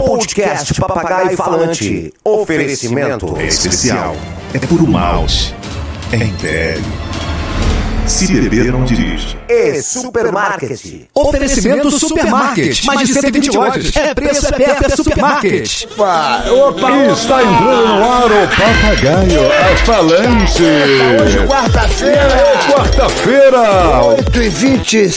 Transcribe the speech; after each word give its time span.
Podcast 0.00 0.72
Papagaio 0.80 1.36
Falante. 1.36 2.10
Oferecimento. 2.24 3.36
É 3.38 3.44
especial. 3.46 4.16
É 4.54 4.58
puro 4.58 4.86
malte. 4.88 5.54
É 6.10 6.16
império. 6.16 6.82
Se 8.06 8.26
beber, 8.32 8.72
não 8.72 8.82
dirige. 8.84 9.36
E 9.46 9.82
Supermarket. 9.82 11.06
Oferecimento 11.14 11.90
Supermarket. 11.90 12.82
Mais 12.84 13.06
de 13.06 13.12
120 13.12 13.50
lojas. 13.50 13.94
É 13.94 14.14
preço, 14.14 14.46
é 14.46 14.52
perto, 14.52 14.86
é 14.86 14.96
Supermarket. 14.96 15.84
Opa, 15.92 16.44
opa, 16.50 16.90
Está 17.12 17.42
entrando 17.42 17.86
no 17.86 18.04
ar 18.10 18.24
o 18.24 18.48
Papagaio 18.48 19.52
a 19.52 19.76
Falante. 19.84 20.62
hoje 21.22 21.46
quarta-feira, 21.46 22.58
Quarta-feira. 22.72 24.04
8 24.06 24.42
e 24.42 24.48
20 24.48 25.10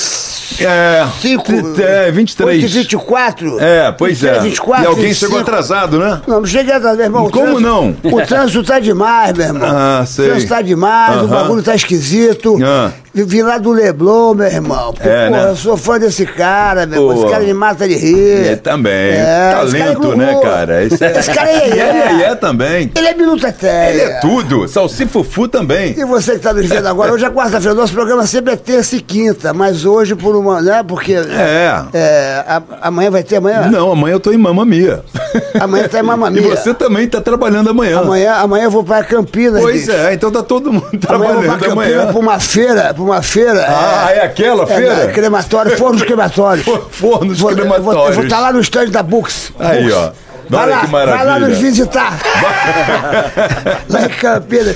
É, 0.62 1.06
Cinco. 1.20 1.52
é, 1.82 2.12
23. 2.12 2.64
8 2.64 2.66
e 2.66 2.68
24 2.80 3.60
É, 3.60 3.92
pois 3.92 4.24
é. 4.24 4.40
24, 4.40 4.84
E 4.84 4.88
alguém 4.88 5.14
chegou 5.14 5.38
25. 5.38 5.40
atrasado, 5.40 6.00
né? 6.00 6.22
Não, 6.28 6.40
não 6.42 6.46
cheguei 6.46 6.73
atrás, 6.73 6.96
meu 6.98 7.05
irmão. 7.05 7.26
O 7.26 7.32
Como 7.32 7.44
trânsito- 7.46 7.62
não? 7.62 7.96
O 8.12 8.26
trânsito 8.26 8.63
tá 8.63 8.80
demais, 8.80 9.34
meu 9.38 9.46
irmão. 9.48 9.70
Ah, 9.72 10.04
sei. 10.05 10.26
O 10.26 10.30
trânsito 10.30 10.50
tá 10.54 10.62
demais, 10.62 11.16
o 11.16 11.20
Aham. 11.26 11.27
bagulho 11.27 11.63
tá 11.63 11.76
esquisito. 11.76 12.58
Ah. 12.63 12.91
Vim 13.02 13.02
vim 13.22 13.41
lá 13.44 13.58
do 13.59 13.72
Leblon, 13.72 14.34
meu 14.34 14.48
irmão. 14.48 14.91
Porque, 14.94 15.08
É, 15.08 15.27
porra, 15.30 15.44
né? 15.44 15.49
eu 15.52 15.55
sou 15.55 15.77
fã 15.77 15.99
desse 15.99 16.26
cara, 16.26 16.85
meu 16.88 17.02
irmão. 17.09 17.23
Esse 17.23 17.31
cara 17.31 17.44
me 17.44 17.54
mata 17.54 17.88
de 17.88 17.94
rir. 17.95 18.48
É, 18.48 18.55
também. 18.55 18.91
É, 18.91 19.62
esse 19.66 19.77
cara 19.77 19.91
é 19.91 19.94
Talento, 19.94 20.17
né, 20.17 20.40
cara? 20.41 20.84
Esse, 20.84 21.04
é... 21.05 21.20
Esse 21.20 21.31
cara 21.31 21.49
é 21.52 21.70
E 21.70 21.73
iê. 21.73 22.09
ele 22.13 22.23
é 22.23 22.35
também. 22.35 22.91
Ele 22.95 23.07
é 23.07 23.13
minuto 23.13 23.45
até. 23.45 23.91
Ele 23.91 24.02
é 24.02 24.20
tudo. 24.20 24.68
Salsifufu 24.68 25.48
também. 25.48 25.94
E 25.98 26.04
você 26.05 26.31
que 26.31 26.38
está 26.38 26.52
nos 26.54 26.66
vendo 26.66 26.88
agora, 26.88 27.13
hoje 27.13 27.26
é 27.26 27.30
quarta-feira, 27.30 27.76
nosso 27.76 27.94
programa 27.94 28.26
sempre 28.26 28.54
é 28.54 28.55
terça 28.55 28.95
e 28.95 29.02
quinta, 29.02 29.54
mas 29.54 29.85
hoje 29.85 30.16
por 30.16 30.35
uma, 30.35 30.62
né, 30.62 30.82
porque... 30.88 31.13
É. 31.13 31.84
é, 31.93 32.43
a- 32.48 32.62
amanhã 32.82 33.12
vai 33.12 33.21
ter, 33.23 33.35
amanhã? 33.35 33.68
Não, 33.70 33.91
amanhã 33.91 34.13
eu 34.16 34.20
tô 34.20 34.32
em 34.32 34.38
Mamma 34.38 34.66
Mia. 34.66 35.04
Amanhã 35.59 35.88
tá 35.88 35.99
em 35.99 36.03
Mamma 36.03 36.31
E 36.31 36.39
você 36.41 36.73
também 36.73 37.07
tá 37.07 37.21
trabalhando 37.21 37.70
amanhã. 37.70 37.99
Amanhã, 37.99 38.34
amanhã 38.35 38.63
eu 38.66 38.71
vou 38.71 38.84
para 38.84 39.04
Campinas, 39.04 39.62
Pois 39.62 39.82
bicho. 39.85 39.91
é, 39.91 40.13
então 40.13 40.32
tá 40.32 40.41
todo 40.43 40.71
mundo 40.73 40.85
Amanhã 41.07 41.32
eu 41.32 41.34
vou 41.35 41.43
trabalhando 41.43 41.45
para 41.60 41.68
Campinas 41.70 41.71
amanhã. 41.93 42.12
para 42.12 42.20
uma 42.20 42.40
feira, 42.40 42.93
para 42.93 43.04
uma 43.04 43.21
feira. 43.21 43.65
Ah, 43.68 44.12
é 44.12 44.21
aquela 44.21 44.65
feira? 44.68 44.93
É, 45.04 45.07
crematório, 45.07 45.77
fornos 45.77 46.01
crematórios. 46.04 46.65
For- 46.65 46.87
Fornos 46.90 47.40
Vou- 47.40 47.51
eu 47.51 47.57
vou- 47.57 47.65
Eu 47.65 47.82
vou 47.84 47.93
crematórios. 47.93 48.23
estar 48.26 48.40
lá 48.40 48.51
no 48.54 48.60
estande 48.60 48.91
da 48.91 49.04
Books. 49.04 49.51
Aí, 49.60 49.91
ó. 49.91 50.12
Vai 50.49 50.70
lá, 50.70 50.82
vai 50.85 51.26
lá 51.26 51.40
nos 51.40 51.57
visitar. 51.57 52.20
lá 53.90 54.01
em 54.05 54.10
Campinas. 54.10 54.76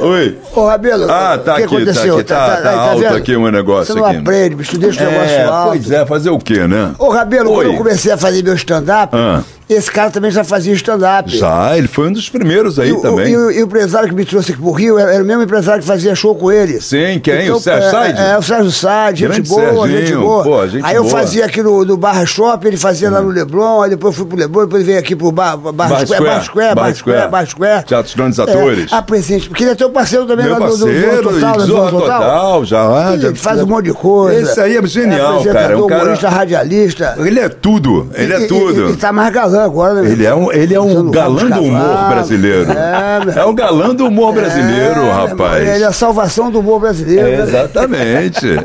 Oi. 0.00 0.38
Ô, 0.54 0.66
Rabelo, 0.66 1.10
Ah, 1.10 1.38
tá 1.42 1.54
o 1.54 1.56
que 1.56 1.62
aqui, 1.64 1.76
aconteceu? 1.76 2.14
tá 2.24 2.44
aqui, 2.44 2.56
tá- 2.56 2.62
tá 2.62 2.70
aí, 2.70 2.76
alto 2.90 3.00
vendo? 3.00 3.16
aqui 3.16 3.36
o 3.36 3.50
negócio 3.50 3.94
Você 3.94 3.98
não 3.98 4.06
aqui. 4.06 4.16
aprende, 4.18 4.54
bicho, 4.54 4.78
deixa 4.78 5.02
o 5.02 5.10
negócio 5.10 5.30
É, 5.34 5.44
alto. 5.44 5.68
pois 5.70 5.90
é, 5.90 6.06
fazer 6.06 6.30
o 6.30 6.38
quê, 6.38 6.66
né? 6.66 6.92
Ô, 6.98 7.08
Rabelo, 7.08 7.50
Oi. 7.50 7.56
quando 7.64 7.72
eu 7.72 7.78
comecei 7.78 8.12
a 8.12 8.18
fazer 8.18 8.42
meu 8.44 8.54
stand-up, 8.54 9.16
Ah. 9.16 9.40
Esse 9.74 9.90
cara 9.90 10.10
também 10.10 10.30
já 10.30 10.44
fazia 10.44 10.72
stand-up. 10.74 11.36
Já, 11.36 11.76
ele 11.76 11.88
foi 11.88 12.08
um 12.08 12.12
dos 12.12 12.28
primeiros 12.28 12.78
aí 12.78 12.90
E, 12.90 13.00
também. 13.02 13.28
e 13.32 13.36
o, 13.36 13.50
e 13.50 13.62
o 13.62 13.64
empresário 13.66 14.08
que 14.08 14.14
me 14.14 14.24
trouxe 14.24 14.52
aqui 14.52 14.60
pro 14.60 14.72
Rio 14.72 14.98
era, 14.98 15.12
era 15.14 15.22
o 15.22 15.26
mesmo 15.26 15.42
empresário 15.42 15.80
que 15.80 15.86
fazia 15.86 16.14
show 16.14 16.34
com 16.34 16.50
ele. 16.50 16.80
Sim, 16.80 17.20
quem? 17.22 17.50
O 17.50 17.58
Sérgio 17.60 17.88
é, 17.88 17.90
Said? 17.90 18.18
É, 18.18 18.38
o 18.38 18.42
Sérgio 18.42 18.70
Said, 18.72 19.18
gente 19.18 19.28
Grande 19.32 19.48
boa, 19.48 19.88
gente 19.88 19.96
Serginho, 19.98 20.20
boa. 20.20 20.42
pô, 20.44 20.68
gente 20.68 20.84
aí 20.84 20.94
eu 20.96 21.02
boa. 21.02 21.14
Hum. 21.14 21.16
fazia 21.18 21.44
aqui 21.46 21.62
no, 21.62 21.84
no 21.84 21.96
Barra 21.96 22.24
Shopping, 22.26 22.68
ele 22.68 22.76
fazia 22.76 23.10
lá 23.10 23.20
no 23.20 23.28
Leblon, 23.28 23.82
aí 23.82 23.90
depois 23.90 24.12
eu 24.14 24.18
fui 24.18 24.26
pro 24.26 24.38
Leblon, 24.38 24.62
depois 24.64 24.84
veio 24.84 24.98
aqui 24.98 25.14
pro 25.16 25.30
Bar, 25.32 25.56
Barra, 25.56 25.72
Barra 25.72 26.06
Square, 26.06 26.06
Square, 26.06 26.24
Barra 26.24 26.44
Square, 26.44 26.74
Barra 26.74 26.94
Square. 26.94 27.30
Barra 27.30 27.46
Square. 27.46 27.84
Teatro 27.84 28.04
dos 28.04 28.14
Grandes 28.14 28.38
É, 28.38 28.42
Atores. 28.42 28.92
Ah, 28.92 29.02
presente, 29.02 29.48
porque 29.48 29.64
ele 29.64 29.70
é 29.72 29.74
teu 29.74 29.90
parceiro 29.90 30.26
também 30.26 30.46
Meu 30.46 30.58
lá 30.58 30.66
do, 30.66 30.72
do 30.72 30.76
Zorro 30.76 31.22
Total, 31.22 31.54
e 31.54 31.58
né, 31.58 31.64
Zorro 31.66 32.00
Total, 32.00 32.64
já, 32.64 33.12
Ele 33.14 33.34
faz 33.34 33.60
um 33.62 33.66
monte 33.66 33.84
de 33.86 33.92
coisa. 33.92 34.40
Esse 34.50 34.60
aí 34.60 34.76
é 34.76 34.86
genial, 34.86 35.42
cara, 35.44 35.78
um 35.78 35.86
cara- 35.86 36.02
humorista, 36.02 36.28
radialista. 36.28 37.14
Ele 37.18 37.40
é 37.40 37.48
tudo, 37.48 38.08
ele 38.14 38.32
E- 38.32 38.36
é 38.36 38.40
e- 38.42 38.48
tudo. 38.48 38.88
E, 38.90 38.92
e 38.92 38.96
tá 38.96 39.12
mais 39.12 39.32
galã 39.32 39.61
agora, 39.64 40.02
né? 40.02 40.10
Ele 40.10 40.24
é 40.26 40.34
um, 40.34 40.52
ele 40.52 40.74
é 40.74 40.80
um 40.80 41.10
galã 41.10 41.48
do 41.48 41.60
humor 41.62 42.08
brasileiro. 42.08 42.72
É, 42.72 43.40
É 43.40 43.44
um 43.44 43.54
galã 43.54 43.94
do 43.94 44.06
humor 44.06 44.32
brasileiro, 44.34 45.00
É, 45.02 45.10
rapaz. 45.12 45.68
Ele 45.68 45.82
é 45.84 45.86
a 45.86 45.92
salvação 45.92 46.50
do 46.50 46.60
humor 46.60 46.80
brasileiro. 46.80 47.28
né? 47.28 47.42
Exatamente. 47.42 48.46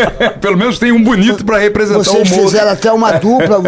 Pelo 0.40 0.56
menos 0.56 0.78
tem 0.78 0.92
um 0.92 1.02
bonito 1.02 1.44
pra 1.44 1.58
representar 1.58 2.00
o 2.00 2.04
Vocês 2.04 2.30
humor. 2.32 2.44
fizeram 2.46 2.70
até 2.70 2.92
uma 2.92 3.12
dupla, 3.18 3.58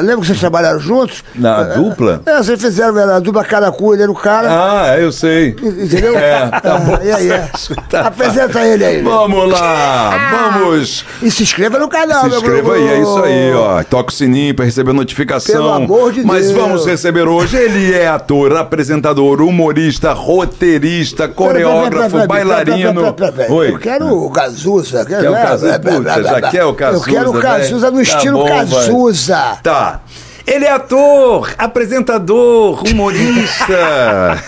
lembra 0.00 0.16
que 0.20 0.26
vocês 0.26 0.40
trabalharam 0.40 0.78
juntos? 0.78 1.22
Na 1.34 1.62
dupla? 1.62 2.22
É, 2.26 2.38
vocês 2.38 2.60
fizeram 2.60 2.96
era 2.98 3.16
a 3.16 3.20
dupla 3.20 3.44
cara 3.44 3.70
cu, 3.70 3.94
ele 3.94 4.02
era 4.02 4.12
o 4.12 4.14
cara. 4.14 4.48
Ah, 4.50 4.98
eu 4.98 5.12
sei. 5.12 5.50
Entendeu? 5.50 6.16
É, 6.18 6.48
tá 6.60 6.78
bom. 6.78 6.94
Ah, 7.00 7.04
e 7.04 7.12
aí, 7.12 7.30
é. 7.30 7.48
Tá. 7.88 8.00
Apresenta 8.02 8.60
ele 8.66 8.84
aí. 8.84 9.02
Vamos 9.02 9.50
lá, 9.50 10.50
vamos. 10.60 11.04
E 11.22 11.30
se 11.30 11.42
inscreva 11.42 11.78
no 11.78 11.88
canal, 11.88 12.22
Se 12.24 12.28
meu 12.28 12.38
inscreva 12.38 12.74
aí, 12.74 12.88
é 12.88 13.00
isso 13.00 13.22
aí, 13.22 13.52
ó. 13.54 13.82
Toca 13.82 14.10
o 14.10 14.14
sininho 14.14 14.54
pra 14.54 14.64
receber 14.64 14.92
notificação. 14.92 15.54
Pelo 15.54 15.72
amor 15.72 16.09
de 16.12 16.22
Mas 16.24 16.46
Deus. 16.46 16.58
vamos 16.58 16.86
receber 16.86 17.26
hoje. 17.28 17.56
Ele 17.56 17.92
é 17.92 18.08
ator, 18.08 18.56
apresentador, 18.56 19.40
humorista, 19.40 20.12
roteirista, 20.12 21.28
Pera, 21.28 21.34
pera, 21.34 21.52
pera, 21.52 21.64
coreógrafo, 21.64 22.16
pera, 22.16 22.26
bailarino. 22.26 23.16
Oi. 23.50 23.70
Eu 23.70 23.78
quero 23.78 24.24
o 24.24 24.30
Cazuza. 24.30 25.04
Quer, 25.04 25.28
o 25.30 25.32
Cazuza? 25.32 25.78
Puta, 25.80 26.22
já 26.22 26.40
quer 26.50 26.64
o 26.64 26.74
Cazuza, 26.74 27.10
Eu 27.10 27.14
quero 27.14 27.30
o 27.30 27.40
Cazuza 27.40 27.90
no 27.90 27.96
Tá 27.96 28.02
estilo 28.02 28.38
bom, 28.38 28.48
vai. 28.48 28.58
Cazuza. 28.58 29.58
Tá. 29.62 30.00
Ele 30.46 30.64
é 30.64 30.72
ator, 30.72 31.54
apresentador, 31.58 32.82
humorista. 32.88 34.42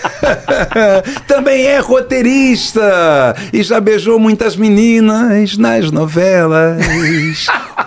Também 1.27 1.65
é 1.65 1.79
roteirista. 1.79 3.35
E 3.51 3.63
já 3.63 3.79
beijou 3.79 4.19
muitas 4.19 4.55
meninas 4.55 5.57
nas 5.57 5.91
novelas. 5.91 6.85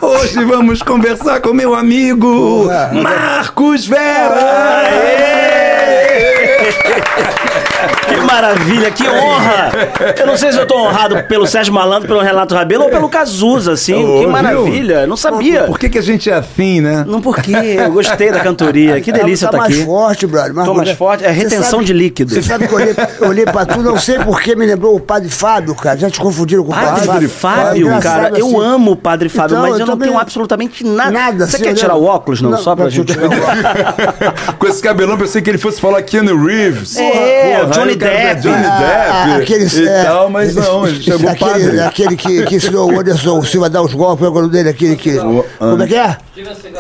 Hoje 0.00 0.44
vamos 0.44 0.82
conversar 0.82 1.40
com 1.40 1.52
meu 1.52 1.74
amigo 1.74 2.68
Marcos 3.02 3.86
Vera. 3.86 5.35
Maravilha, 8.26 8.90
que 8.90 9.04
honra! 9.08 9.70
Eu 10.18 10.26
não 10.26 10.36
sei 10.36 10.52
se 10.52 10.58
eu 10.58 10.66
tô 10.66 10.76
honrado 10.78 11.22
pelo 11.24 11.46
Sérgio 11.46 11.72
Malandro, 11.72 12.08
pelo 12.08 12.20
Renato 12.20 12.54
Rabelo 12.54 12.84
ou 12.84 12.90
pelo 12.90 13.08
Cazuza, 13.08 13.72
assim. 13.72 13.94
Ô, 13.94 14.14
que 14.14 14.18
viu? 14.20 14.28
maravilha! 14.30 15.06
Não 15.06 15.16
sabia. 15.16 15.64
Por 15.64 15.78
que, 15.78 15.88
que 15.88 15.98
a 15.98 16.02
gente 16.02 16.28
é 16.30 16.34
assim, 16.34 16.80
né? 16.80 17.04
Não 17.06 17.20
por 17.20 17.36
quê? 17.40 17.52
Eu 17.78 17.90
gostei 17.92 18.30
da 18.30 18.40
cantoria. 18.40 19.00
Que 19.00 19.12
delícia 19.12 19.46
tá, 19.48 19.52
tá, 19.52 19.58
tá 19.58 19.64
mais 19.64 19.74
aqui. 19.76 19.84
forte, 19.86 20.26
brother. 20.26 20.54
Tô 20.64 20.74
mais 20.74 20.90
forte. 20.92 21.24
É 21.24 21.30
retenção 21.30 21.70
sabe- 21.70 21.84
de 21.84 21.92
líquido. 21.92 22.34
Você 22.34 22.42
sabe 22.42 22.66
que 22.68 22.74
eu 22.74 22.78
olhei, 22.78 22.94
olhei 23.20 23.44
pra 23.44 23.64
tu, 23.64 23.80
não 23.82 23.98
sei 23.98 24.18
por 24.18 24.40
que 24.40 24.54
me 24.56 24.66
lembrou 24.66 24.94
o 24.96 25.00
padre 25.00 25.28
Fábio, 25.28 25.74
cara. 25.74 25.98
Já 25.98 26.10
te 26.10 26.18
confundiram 26.20 26.64
com 26.64 26.72
o 26.72 26.74
padre, 26.74 27.06
Padre 27.06 27.28
Fábio, 27.28 27.88
É 27.88 28.00
cara, 28.00 28.28
engraçado 28.28 28.38
eu 28.38 28.46
assim. 28.46 28.60
amo 28.62 28.90
o 28.92 28.96
Padre 28.96 29.28
Fábio, 29.28 29.54
Então, 29.56 29.62
mas 29.62 29.72
eu 29.74 29.78
eu 29.80 29.86
não 29.86 29.92
também- 29.94 30.08
tenho 30.08 30.20
absolutamente 30.20 30.84
nada. 30.84 31.10
Nada, 31.10 31.46
Você 31.46 31.56
assim, 31.56 31.64
quer 31.64 31.74
tirar 31.74 31.94
lembro. 31.94 32.08
o 32.10 32.14
óculos, 32.14 32.40
não? 32.42 32.50
Não, 32.50 32.58
só 32.58 32.74
pra 32.74 32.88
gente. 32.88 33.12
tirar 33.12 33.26
o 33.28 33.32
óculos. 33.32 34.56
Com 34.58 34.66
esse 34.66 34.82
cabelão, 34.82 35.14
eu 35.14 35.18
pensei 35.18 35.40
que 35.42 35.50
ele 35.50 35.58
fosse 35.58 35.80
falar 35.80 36.02
Keanu 36.02 36.44
Reeves. 36.44 36.96
É, 36.96 37.58
Porra, 37.60 37.70
Johnny 37.72 37.92
é 37.92 37.96
Depp. 38.16 38.40
Johnny 38.42 38.64
Ah, 38.66 39.24
Depp 39.28 39.42
aqueles, 39.42 39.74
e 39.76 39.88
é, 39.88 40.04
tal, 40.04 40.30
mas 40.30 40.54
não, 40.54 40.86
ele 40.88 41.02
chegou 41.02 41.28
aquele, 41.30 41.50
padre. 41.50 41.80
aquele 41.80 42.16
que, 42.16 42.42
que 42.44 42.54
ensinou 42.56 42.92
o 42.92 43.00
Anderson 43.00 43.42
Silva 43.42 43.66
a 43.66 43.68
dar 43.68 43.82
os 43.82 43.94
golpes, 43.94 44.26
é 44.26 44.28
o 44.28 44.48
dele? 44.48 44.68
Aquele 44.68 44.96
que. 44.96 45.16
Como 45.58 45.82
é 45.82 45.86
que 45.86 45.94
é? 45.94 46.16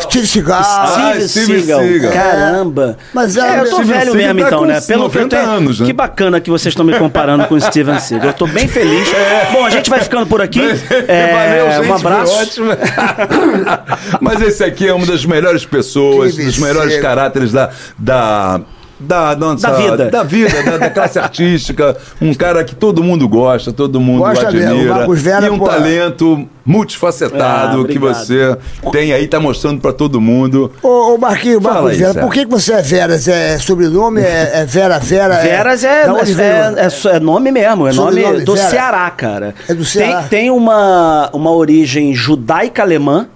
Steve 0.02 0.26
Seagal. 0.26 0.60
Ah, 0.62 1.12
Steve 1.16 1.28
Steven 1.28 1.62
Seagal. 1.64 2.12
Caramba. 2.12 2.98
Mas 3.14 3.36
é, 3.36 3.40
É, 3.56 3.60
eu 3.60 3.70
tô 3.70 3.82
velho 3.82 4.14
mesmo 4.14 4.40
tá 4.40 4.46
então, 4.46 4.64
né? 4.66 4.80
Pelo 4.82 5.08
que 5.10 5.16
eu 5.18 5.22
90 5.22 5.36
tenho- 5.36 5.48
anos, 5.50 5.80
né? 5.80 5.86
Que 5.86 5.92
bacana 5.94 6.40
que 6.40 6.50
vocês 6.50 6.72
estão 6.72 6.84
me 6.84 6.98
comparando 6.98 7.46
com 7.46 7.54
o 7.54 7.60
Steven 7.60 7.98
Seagal. 7.98 8.28
Eu 8.28 8.34
tô 8.34 8.46
bem 8.46 8.68
feliz. 8.68 9.08
Bom, 9.52 9.64
a 9.64 9.70
gente 9.70 9.88
vai 9.88 10.00
ficando 10.00 10.26
por 10.26 10.40
aqui. 10.42 10.60
É, 11.08 11.32
Valeu, 11.32 11.82
gente, 11.82 11.90
um 11.90 11.94
abraço. 11.94 12.32
foi 12.32 12.42
ótimo. 12.42 12.66
Mas 14.20 14.40
esse 14.42 14.64
aqui 14.64 14.86
é 14.88 14.92
uma 14.92 15.06
das 15.06 15.24
melhores 15.24 15.64
pessoas, 15.64 16.36
dos 16.36 16.58
melhores 16.58 17.00
caráteres 17.00 17.52
da. 17.52 17.70
da 17.98 18.60
da, 18.98 19.36
nossa, 19.36 19.68
Da 19.68 19.74
vida. 19.76 20.10
da 20.10 20.22
vida, 20.22 20.62
da, 20.62 20.76
da 20.78 20.90
classe 20.90 21.18
artística, 21.20 21.96
um 22.20 22.32
cara 22.32 22.64
que 22.64 22.74
todo 22.74 23.02
mundo 23.02 23.28
gosta, 23.28 23.72
todo 23.72 24.00
mundo 24.00 24.20
Gosta 24.20 24.48
admira, 24.48 24.94
Marcos 24.94 25.20
Vera, 25.20 25.46
e 25.46 25.50
um 25.50 25.58
pô. 25.58 25.66
talento 25.66 26.48
multifacetado 26.64 27.82
Ah, 27.82 27.86
que 27.86 27.98
você 27.98 28.56
tem 28.90 29.12
aí, 29.12 29.26
tá 29.28 29.38
mostrando 29.38 29.80
pra 29.80 29.92
todo 29.92 30.20
mundo. 30.20 30.72
Ô, 30.82 31.14
ô 31.14 31.18
Marquinhos, 31.18 31.62
Fala 31.62 31.74
Marcos 31.74 31.90
aí, 31.92 31.96
Vera, 31.98 32.12
Sérgio. 32.14 32.28
por 32.28 32.34
que, 32.34 32.44
que 32.46 32.50
você 32.50 32.72
é 32.72 32.82
Veras? 32.82 33.28
É 33.28 33.58
sobrenome? 33.58 34.20
É, 34.22 34.50
é 34.60 34.64
Vera 34.64 34.98
Vera? 34.98 35.36
Veras 35.42 35.84
é, 35.84 36.10
onde 36.10 36.40
é, 36.40 36.44
é, 36.44 36.86
é- 37.12 37.16
é 37.16 37.20
nome 37.20 37.52
mesmo, 37.52 37.86
é 37.86 37.92
nome 37.92 38.40
do 38.42 38.54
Vera. 38.54 38.70
Ceará, 38.70 39.10
cara. 39.10 39.54
É 39.68 39.74
do 39.74 39.84
Ceará. 39.84 40.20
Tem, 40.22 40.28
tem 40.40 40.50
uma, 40.50 41.30
uma 41.32 41.50
origem 41.50 42.14
judaica-alemã. 42.14 43.26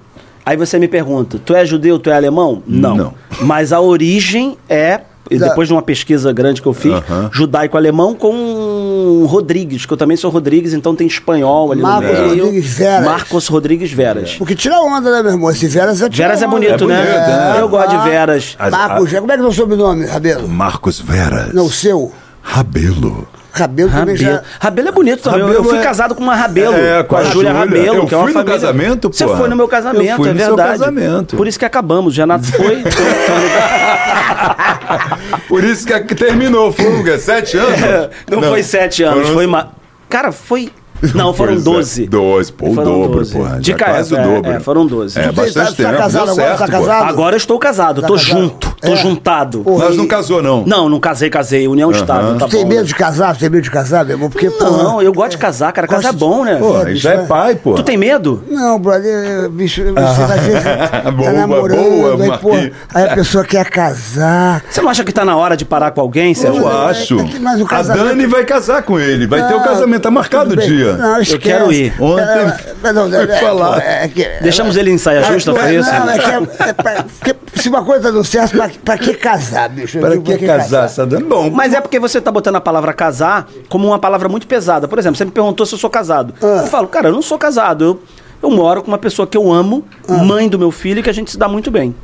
Aí 0.45 0.57
você 0.57 0.79
me 0.79 0.89
pergunta, 0.89 1.39
tu 1.45 1.55
é 1.55 1.65
judeu, 1.65 1.99
tu 1.99 2.11
é 2.11 2.15
alemão? 2.15 2.63
Não. 2.67 2.97
Não. 2.97 3.15
Mas 3.43 3.73
a 3.73 3.81
origem 3.81 4.57
é, 4.69 5.01
depois 5.29 5.69
de 5.69 5.75
uma 5.75 5.83
pesquisa 5.83 6.33
grande 6.33 6.61
que 6.63 6.67
eu 6.69 6.73
fiz, 6.73 6.93
judaico-alemão 7.33 8.15
com 8.15 9.25
Rodrigues, 9.29 9.87
que 9.87 9.93
eu 9.93 9.97
também 9.97 10.17
sou 10.17 10.31
Rodrigues, 10.31 10.73
então 10.73 10.95
tem 10.95 11.07
espanhol 11.07 11.73
ali 11.73 11.83
Marcos 11.83 12.19
no 12.19 12.29
meio. 12.29 12.45
Rodrigues 12.45 12.73
Veras. 12.73 13.05
Marcos 13.05 13.47
Rodrigues 13.49 13.93
Veras. 13.93 14.35
Porque 14.37 14.55
tira 14.55 14.81
onda, 14.81 15.11
né, 15.11 15.23
meu 15.23 15.33
irmão? 15.33 15.51
Esse 15.51 15.69
Veras 15.69 16.01
é 16.03 16.09
tira 16.09 16.29
Veras 16.29 16.43
é 16.43 16.47
bonito, 16.47 16.85
É 16.85 16.87
né? 16.87 16.97
bonito, 17.03 17.27
né? 17.29 17.57
Eu 17.61 17.69
gosto 17.69 17.95
Ah, 17.95 17.97
de 17.99 18.09
Veras. 18.11 18.57
As- 18.59 18.71
Marcos, 18.71 19.13
como 19.13 19.33
é 19.33 19.37
que 19.37 19.43
é 19.43 19.47
o 19.47 19.53
sobrenome, 19.53 20.07
Rabelo? 20.07 20.49
Marcos 20.49 21.01
Veras. 21.01 21.53
Não, 21.53 21.67
o 21.67 21.71
seu. 21.71 22.13
Rabelo. 22.43 23.29
Rabelo 23.53 23.91
também 23.91 24.15
Rabelo. 24.17 24.37
já. 24.37 24.43
Rabelo 24.61 24.89
é 24.89 24.93
bonito 24.93 25.23
também. 25.23 25.41
Eu- 25.41 25.47
eu 25.49 25.53
Rabelo 25.55 25.69
fui 25.71 25.79
é- 25.79 25.83
casado 25.83 26.15
com 26.15 26.23
uma 26.23 26.35
Rabelo, 26.35 26.75
É, 26.77 27.03
com 27.03 27.17
a 27.17 27.25
Júlia 27.25 27.53
Rabelo, 27.53 27.97
Eu 27.97 28.07
que 28.07 28.15
é 28.15 28.17
uma 28.17 28.25
fui 28.25 28.33
no 28.33 28.39
família. 28.41 28.61
casamento, 28.61 29.11
Você 29.13 29.25
porra. 29.25 29.39
foi 29.39 29.49
no 29.49 29.57
meu 29.57 29.69
casamento, 29.69 30.11
Eu 30.11 30.17
fui 30.17 30.29
é 30.29 30.33
no 30.33 30.39
seu 30.39 30.57
verdade. 30.57 30.79
casamento. 30.79 31.37
Por 31.37 31.49
isso 31.49 31.59
que 31.59 31.65
acabamos. 31.65 32.17
O 32.17 32.21
Renato 32.21 32.47
foi. 32.47 32.83
Por 35.49 35.65
isso 35.65 35.87
que 35.87 36.15
terminou, 36.15 36.73
Fuga, 36.73 37.19
sete 37.19 37.57
anos. 37.57 38.11
não, 38.31 38.43
foi 38.43 38.63
sete 38.63 39.03
anos, 39.03 39.29
foi 39.31 39.47
uma. 39.47 39.73
Cara, 40.09 40.33
foi. 40.33 40.71
Não, 41.15 41.33
foram 41.33 41.55
Pois 41.55 41.61
é, 41.67 41.71
doze. 41.71 42.07
Doze, 42.07 42.53
pô, 42.53 42.71
o 42.71 42.75
dobro, 42.75 43.19
12. 43.19 43.33
porra. 43.33 43.59
De 43.61 43.75
cara, 43.75 43.93
quase 43.95 44.15
é, 44.15 44.21
o 44.21 44.23
dobro. 44.35 44.51
é, 44.53 44.61
foram 44.61 44.87
12. 44.87 45.19
É, 45.19 45.23
tá- 45.25 45.33
bastante 45.33 45.77
tá 45.77 45.85
tempo. 45.89 45.97
casado 45.99 46.25
deu 46.25 46.33
agora, 46.35 46.47
certo, 46.49 46.59
tá 46.59 46.65
pô. 46.67 46.73
casado? 46.73 47.09
Agora 47.09 47.35
eu 47.35 47.39
estou 47.39 47.59
casado, 47.59 48.01
Tá 48.03 48.07
tô 48.07 48.15
casado? 48.15 48.29
junto, 48.41 48.77
tô 48.81 48.93
É. 48.93 48.97
juntado. 48.97 49.61
Pô, 49.61 49.79
Mas 49.79 49.97
não 49.97 50.07
casou, 50.07 50.43
não. 50.43 50.65
Não, 50.67 50.89
não 50.89 51.01
casei, 51.01 51.31
casei. 51.31 51.67
União 51.69 51.91
estável, 51.91 52.37
tá 52.39 52.47
Tu 52.47 52.51
tem 52.53 52.63
bom. 52.63 52.69
medo 52.69 52.85
de 52.87 52.95
casar? 52.95 53.35
Tu 53.35 53.41
tem 53.41 53.51
medo 53.51 53.63
de 53.63 53.71
casar, 53.71 54.05
meu 54.05 54.15
irmão? 54.17 54.31
Porque, 54.31 54.49
Não, 54.49 54.57
porra, 54.57 55.03
eu 55.05 55.13
gosto 55.13 55.31
de 55.33 55.39
casar, 55.39 55.73
cara. 55.73 55.87
Casar 55.87 56.11
é 56.11 56.13
bom, 56.13 56.45
né? 56.45 56.57
Pô, 56.57 56.81
É, 56.81 56.85
bicho, 56.87 57.03
já 57.03 57.13
é 57.13 57.17
vai- 57.19 57.27
pai, 57.27 57.55
pô. 57.57 57.75
Tu 57.75 57.83
tem 57.83 57.97
medo? 57.97 58.43
Não, 58.51 58.79
brother, 58.79 59.49
bicho, 59.51 59.83
você 59.83 60.23
às 60.23 60.41
vezes 60.47 60.63
tá 60.65 61.11
Boa, 61.11 61.33
namorando, 61.33 61.79
boa, 62.17 62.23
aí, 62.35 62.39
pô, 62.39 62.51
aí 62.95 63.05
a 63.09 63.15
pessoa 63.15 63.45
quer 63.45 63.69
casar. 63.71 64.63
Você 64.71 64.81
não 64.83 64.89
acha 64.89 65.05
que 65.05 65.13
tá 65.13 65.25
na 65.25 65.37
hora 65.37 65.57
de 65.57 65.65
parar 65.65 65.91
com 65.93 66.01
alguém, 66.01 66.35
Sérgio? 66.35 66.63
Eu 66.63 66.71
é, 66.71 66.91
acho. 66.91 67.19
é 67.21 67.25
que- 67.25 67.39
mas 67.39 67.61
o 67.61 67.67
A 67.71 67.83
Dani 67.83 68.27
vai 68.27 68.45
casar 68.45 68.83
com 68.83 68.99
ele. 68.99 69.27
Vai 69.27 69.47
ter 69.47 69.55
o 69.55 69.59
Ah, 69.59 69.65
casamento. 69.65 70.03
Tá 70.03 70.11
marcado 70.11 70.51
o 70.55 70.57
tudo 70.57 70.63
Não, 70.97 71.21
esquece. 71.21 71.39
quero 71.39 71.73
ir. 71.73 71.95
Ontem 72.01 72.23
É, 72.23 72.93
não, 72.93 73.09
não, 73.09 73.11
foi 73.11 73.31
é, 73.35 73.41
falar. 73.41 73.75
pô, 73.75 73.81
é 73.87 74.09
que- 74.09 74.29
Deixamos 74.43 74.77
ele 74.77 74.91
em 74.91 74.99
saia 74.99 75.19
é, 75.19 75.25
justa, 75.25 75.53
pô, 75.53 75.59
foi 75.61 75.77
isso? 75.77 75.91
Não, 75.91 76.11
é 76.11 76.19
que, 76.19 76.31
é, 76.31 76.69
é 76.69 76.73
pra- 76.73 77.05
porque 77.05 77.37
se 77.61 77.69
uma 77.69 77.85
coisa 77.85 78.11
não 78.13 78.25
serve, 78.25 78.57
pra, 78.57 78.71
pra 78.85 78.99
que 78.99 79.15
casar, 79.15 79.69
bicho? 79.69 79.99
Eu 79.99 80.03
Para 80.03 80.11
digo, 80.13 80.25
que 80.25 80.47
casar? 80.47 80.89
Dani? 81.07 81.25
Bom, 81.25 81.51
Mas 81.51 81.73
é 81.75 81.81
porque 81.81 81.99
você 81.99 82.21
tá 82.21 82.31
botando 82.31 82.57
a 82.57 82.61
palavra 82.61 82.93
casar 82.93 83.47
como 83.69 83.87
uma 83.87 83.99
palavra 83.99 84.29
muito 84.29 84.47
pesada. 84.47 84.87
Por 84.89 84.99
exemplo, 84.99 85.17
você 85.17 85.25
me 85.25 85.31
perguntou 85.31 85.65
se 85.67 85.75
eu 85.75 85.79
sou 85.79 85.91
casado. 85.91 86.35
Ah. 86.43 86.61
Eu 86.63 86.67
falo, 86.67 86.89
cara, 86.89 87.09
eu 87.09 87.13
não 87.13 87.23
sou 87.23 87.39
casado. 87.39 87.85
Eu, 87.85 88.03
eu 88.43 88.51
moro 88.51 88.83
com 88.83 88.89
uma 88.89 88.99
pessoa 88.99 89.27
que 89.27 89.37
eu 89.37 89.53
amo, 89.53 89.85
Ah. 90.09 90.15
mãe 90.15 90.49
do 90.49 90.59
meu 90.59 90.71
filho, 90.71 91.01
e 91.01 91.03
que 91.03 91.11
a 91.11 91.15
gente 91.15 91.31
se 91.31 91.39
dá 91.39 91.49
muito 91.49 91.71
bem. 91.71 91.95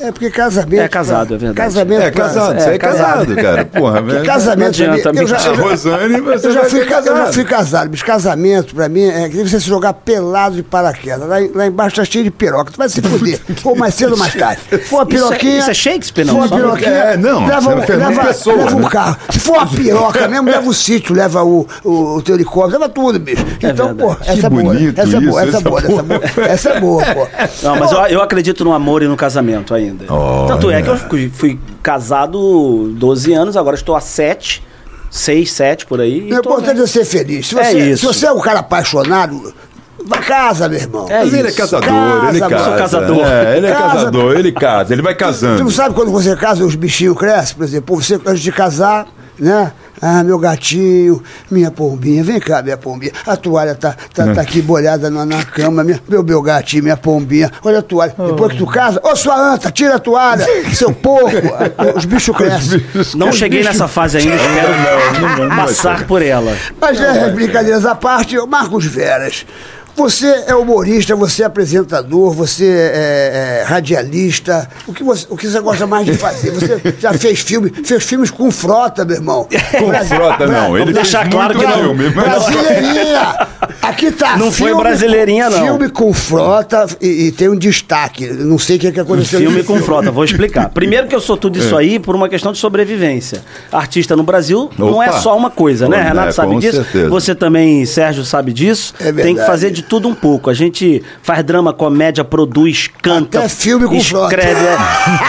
É 0.00 0.12
porque 0.12 0.30
casamento. 0.30 0.80
É 0.82 0.88
casado, 0.88 1.34
é 1.34 1.38
verdade. 1.38 1.56
Casamento. 1.56 2.02
é 2.02 2.10
casado. 2.10 2.60
Você 2.60 2.68
é, 2.70 2.74
É, 2.74 2.78
casado, 2.78 3.34
cara. 3.36 3.64
Porra, 3.64 4.00
velho. 4.02 4.24
casamento. 4.24 4.58
Não 4.60 4.66
adianta, 4.68 5.02
pra 5.02 5.12
mim, 5.12 5.18
eu 5.20 5.26
já, 5.26 5.36
A 5.36 5.52
Rosane, 5.54 6.20
você 6.20 6.46
eu 6.46 6.52
já, 6.52 6.60
fui, 6.64 6.70
ser 6.70 6.86
ca- 6.86 6.98
eu 6.98 7.04
já 7.04 7.12
casado. 7.12 7.34
fui 7.34 7.44
casado, 7.44 7.88
mas 7.90 8.02
casamento 8.02 8.74
pra 8.74 8.88
mim 8.88 9.04
é 9.08 9.28
que 9.28 9.36
você 9.42 9.58
se 9.60 9.66
jogar 9.68 9.92
pelado 9.94 10.54
de 10.56 10.62
paraquedas. 10.62 11.28
Lá, 11.28 11.36
lá 11.54 11.66
embaixo 11.66 11.96
tá 11.96 12.04
cheio 12.04 12.22
de 12.24 12.30
piroca. 12.30 12.70
Tu 12.70 12.76
vai 12.78 12.88
se 12.88 13.02
fuder. 13.02 13.40
ou 13.64 13.74
mais 13.76 13.94
cedo 13.94 14.12
ou 14.12 14.18
mais 14.18 14.34
tarde. 14.34 14.60
Se 14.70 14.78
for 14.78 14.96
uma 14.98 15.02
Isso 15.04 15.24
é- 15.24 15.28
piroquinha. 15.28 15.58
isso 15.58 15.70
é 15.70 15.74
Shakespeare, 15.74 16.24
não? 16.24 16.42
Se 16.42 16.48
for 16.48 16.50
não- 16.50 16.56
piroquinha. 16.58 16.90
É, 16.90 17.16
não, 17.16 17.46
Leva, 17.46 17.58
isso 17.58 17.70
é 17.70 17.74
um, 17.96 17.98
leva, 17.98 18.24
Pessoa, 18.26 18.56
leva 18.56 18.76
um 18.76 18.80
né? 18.80 18.88
carro. 18.90 19.16
Se 19.30 19.40
for 19.40 19.56
uma 19.56 19.66
piroca 19.66 20.28
mesmo, 20.28 20.48
leva 20.50 20.68
o 20.68 20.74
sítio, 20.74 21.14
leva 21.14 21.42
o, 21.42 21.66
o, 21.84 21.90
o 22.16 22.22
teu 22.22 22.34
helicóptero, 22.36 22.78
leva 22.80 22.88
tudo, 22.88 23.18
bicho. 23.18 23.44
Então, 23.60 23.88
verdade. 23.88 23.98
pô, 23.98 24.14
Que 24.16 24.30
essa 24.30 24.46
é 24.46 24.50
boa. 24.50 24.62
bonito 24.62 24.98
Essa 25.00 25.16
é 25.16 25.20
boa, 25.20 25.44
isso, 25.44 25.48
essa 25.48 25.58
é 25.58 25.60
boa, 25.60 25.80
essa 25.80 25.90
é 25.90 26.02
boa. 26.02 26.48
Essa 26.48 26.68
é 26.70 26.80
boa, 26.80 27.04
pô. 27.06 27.26
Não, 27.62 27.76
mas 27.76 28.10
eu, 28.12 28.22
acredito 28.22 28.64
no 28.64 28.72
amor 28.72 29.02
e 29.02 29.08
no 29.08 29.16
casamento 29.16 29.74
ainda. 29.88 30.04
Tanto 30.48 30.70
é 30.70 30.82
que 30.82 30.88
eu 30.88 30.96
fui, 30.96 31.30
fui 31.34 31.58
casado 31.82 32.90
12 32.94 33.32
anos, 33.32 33.56
agora 33.56 33.76
estou 33.76 33.94
há 33.96 34.00
7, 34.00 34.62
6, 35.10 35.50
7 35.52 35.86
por 35.86 36.00
aí. 36.00 36.30
O 36.32 36.38
importante 36.38 36.80
é 36.80 36.86
ser 36.86 37.04
feliz. 37.04 37.46
Se 37.48 37.58
É 37.58 37.64
você, 37.64 37.78
isso. 37.90 38.00
se 38.00 38.06
você 38.06 38.26
é 38.26 38.32
um 38.32 38.40
cara 38.40 38.60
apaixonado, 38.60 39.52
vai 40.06 40.20
casa, 40.20 40.68
meu 40.68 40.78
irmão. 40.78 41.06
É 41.08 41.24
Mas 41.24 41.32
ele 41.34 41.48
é 41.48 41.52
casador, 41.52 41.88
Casa, 41.88 42.28
ele 42.36 42.44
eu 42.44 42.48
casa. 42.50 42.64
sou 42.64 42.74
casador. 42.74 43.26
É, 43.26 43.56
ele 43.56 43.66
é 43.66 43.72
Casa. 43.72 43.94
casador, 43.94 44.36
ele 44.38 44.52
casa, 44.52 44.92
ele 44.92 45.02
vai 45.02 45.14
Tu 45.14 45.22
não 45.24 45.26
casando. 45.30 45.70
sabe 45.70 45.94
quando 45.94 46.10
você 46.10 46.36
casa, 46.36 46.64
os 46.64 46.74
bichinhos 46.74 47.16
crescem? 47.16 47.56
Por 47.56 47.64
exemplo, 47.64 47.96
você 47.96 48.14
antes 48.26 48.40
de 48.40 48.52
casar, 48.52 49.06
né? 49.38 49.72
Ah, 50.00 50.22
meu 50.22 50.38
gatinho, 50.38 51.22
minha 51.50 51.70
pombinha, 51.70 52.22
vem 52.22 52.38
cá, 52.40 52.62
minha 52.62 52.76
pombinha. 52.76 53.12
A 53.26 53.36
toalha 53.36 53.74
tá, 53.74 53.94
tá, 54.14 54.32
tá 54.34 54.40
aqui 54.40 54.60
bolhada 54.62 55.10
na, 55.10 55.24
na 55.24 55.44
cama, 55.44 55.82
minha, 55.84 56.00
meu, 56.08 56.22
meu 56.22 56.40
gatinho, 56.42 56.82
minha 56.84 56.96
pombinha. 56.96 57.50
Olha 57.64 57.78
a 57.80 57.82
toalha. 57.82 58.14
Depois 58.16 58.52
que 58.52 58.58
tu 58.58 58.66
casa, 58.66 59.00
ô 59.02 59.14
sua 59.16 59.54
anta, 59.54 59.70
tira 59.70 59.96
a 59.96 59.98
toalha, 59.98 60.46
seu 60.74 60.92
porco. 60.92 61.36
Os 61.96 62.04
bichos 62.04 62.36
crescem. 62.36 62.84
Não 63.14 63.30
Os 63.30 63.36
cheguei 63.36 63.60
bichos- 63.60 63.74
nessa 63.74 63.88
fase 63.88 64.18
ainda, 64.18 64.34
espero 64.36 64.68
não, 65.20 65.36
não, 65.36 65.48
não 65.48 65.56
passar 65.56 66.04
por 66.06 66.22
ela. 66.22 66.56
Mas 66.80 67.00
é, 67.00 67.30
brincadeiras 67.30 67.84
à 67.86 67.94
parte, 67.94 68.36
Marcos 68.46 68.84
Veras. 68.84 69.44
Você 69.96 70.44
é 70.46 70.54
humorista, 70.54 71.16
você 71.16 71.42
é 71.42 71.46
apresentador, 71.46 72.32
você 72.32 72.66
é, 72.66 73.60
é 73.62 73.64
radialista. 73.66 74.68
O 74.86 74.92
que, 74.92 75.02
você, 75.02 75.26
o 75.28 75.36
que 75.36 75.46
você 75.48 75.60
gosta 75.60 75.86
mais 75.86 76.06
de 76.06 76.14
fazer? 76.14 76.50
Você 76.52 76.94
já 77.00 77.12
fez 77.14 77.40
filme, 77.40 77.70
fez 77.84 78.04
filmes 78.04 78.30
com 78.30 78.50
frota, 78.50 79.04
meu 79.04 79.16
irmão. 79.16 79.48
Com 79.78 79.88
Brasi- 79.88 80.08
frota, 80.08 80.46
não. 80.46 80.78
Ele 80.78 80.92
deixar 80.92 81.28
claro 81.28 81.58
que 81.58 81.64
não. 81.66 81.78
filme. 81.78 82.10
Brasileirinha! 82.10 83.48
Aqui 83.82 84.10
tá. 84.12 84.36
Não 84.36 84.52
foi 84.52 84.74
brasileirinha, 84.74 85.48
não. 85.50 85.62
Filme 85.62 85.88
com 85.88 86.12
frota 86.12 86.86
e, 87.00 87.26
e 87.26 87.32
tem 87.32 87.48
um 87.48 87.56
destaque. 87.56 88.26
Não 88.26 88.58
sei 88.58 88.76
o 88.76 88.80
que, 88.80 88.92
que 88.92 89.00
aconteceu 89.00 89.40
Filme 89.40 89.62
com 89.62 89.78
frota, 89.80 90.10
vou 90.10 90.24
explicar. 90.24 90.68
Primeiro 90.70 91.06
que 91.06 91.14
eu 91.14 91.20
sou 91.20 91.36
tudo 91.36 91.58
isso 91.58 91.76
aí 91.76 91.98
por 91.98 92.14
uma 92.14 92.28
questão 92.28 92.52
de 92.52 92.58
sobrevivência. 92.58 93.42
Artista 93.72 94.14
no 94.14 94.22
Brasil 94.22 94.70
não 94.78 95.02
é 95.02 95.08
Opa. 95.08 95.20
só 95.20 95.36
uma 95.36 95.50
coisa, 95.50 95.88
né? 95.88 96.02
Renato 96.02 96.28
é, 96.28 96.32
sabe 96.32 96.52
com 96.54 96.58
disso. 96.60 96.76
certeza. 96.82 97.08
Você 97.08 97.34
também, 97.34 97.84
Sérgio, 97.86 98.24
sabe 98.24 98.52
disso. 98.52 98.94
É 99.00 99.04
Tem 99.04 99.14
que 99.14 99.22
verdade. 99.22 99.46
fazer 99.46 99.70
de 99.70 99.82
tudo 99.88 100.08
um 100.08 100.14
pouco. 100.14 100.50
A 100.50 100.54
gente 100.54 101.02
faz 101.22 101.42
drama, 101.44 101.72
comédia, 101.72 102.22
produz, 102.24 102.88
canta. 103.02 103.38
Até 103.38 103.48
filme 103.48 103.86
com 103.86 104.00
frota. 104.00 104.34
escreve, 104.36 104.60
é, 104.66 104.76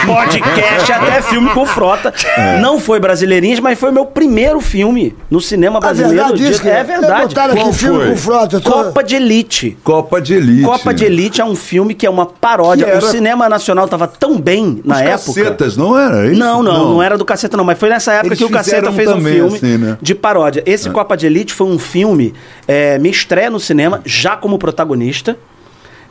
podcast, 0.06 0.92
até 0.92 1.22
filme 1.22 1.50
com 1.50 1.64
frota. 1.66 2.12
É. 2.36 2.58
Não 2.60 2.78
foi 2.78 3.00
Brasileirinhas, 3.00 3.60
mas 3.60 3.78
foi 3.78 3.90
meu 3.90 4.04
primeiro 4.06 4.60
filme 4.60 5.14
no 5.30 5.40
cinema 5.40 5.78
É 5.78 5.80
brasileiro. 5.80 6.16
verdade 6.16 6.50
isso, 6.50 6.62
de- 6.62 6.68
é 6.68 6.84
verdade. 6.84 7.22
Botaram 7.28 7.52
aqui 7.54 7.62
Qual 7.62 7.72
filme 7.72 7.98
foi? 8.00 8.10
com 8.10 8.16
frota. 8.16 8.60
tô- 8.60 8.70
Copa 8.70 9.02
de 9.02 9.14
Elite. 9.16 9.78
Copa 9.82 10.20
de 10.20 10.34
Elite. 10.34 10.62
Copa 10.64 10.92
de 10.94 11.04
Elite 11.04 11.40
é 11.40 11.44
um 11.44 11.54
filme 11.56 11.94
que 11.94 12.06
é 12.06 12.10
uma 12.10 12.26
paródia. 12.26 12.86
Era- 12.86 12.98
O 12.98 13.02
cinema 13.02 13.48
nacional 13.48 13.88
tava 13.88 14.06
tão 14.06 14.38
bem 14.40 14.80
na 14.84 14.96
Os 14.96 15.00
época. 15.00 15.40
cacetas, 15.42 15.76
não 15.76 15.98
era 15.98 16.26
isso? 16.30 16.38
Não, 16.38 16.62
não, 16.62 16.90
não, 16.94 17.02
era 17.02 17.16
do 17.16 17.24
Caceta, 17.24 17.56
não. 17.56 17.64
Mas 17.64 17.78
foi 17.78 17.88
nessa 17.88 18.12
época 18.12 18.28
Eles 18.28 18.38
que 18.38 18.44
o 18.44 18.50
Caceta 18.50 18.92
fez 18.92 19.08
um 19.08 19.20
filme 19.20 19.56
assim, 19.56 19.76
né? 19.78 19.96
de 20.00 20.14
paródia. 20.14 20.62
Esse 20.66 20.90
Copa 20.90 21.16
de 21.16 21.26
Elite 21.26 21.52
foi 21.54 21.66
um 21.66 21.78
filme, 21.78 22.32
é, 22.66 22.98
minha 22.98 23.10
estreia 23.12 23.50
no 23.50 23.60
cinema, 23.60 24.00
já 24.04 24.36
como 24.40 24.58
protagonista. 24.58 25.36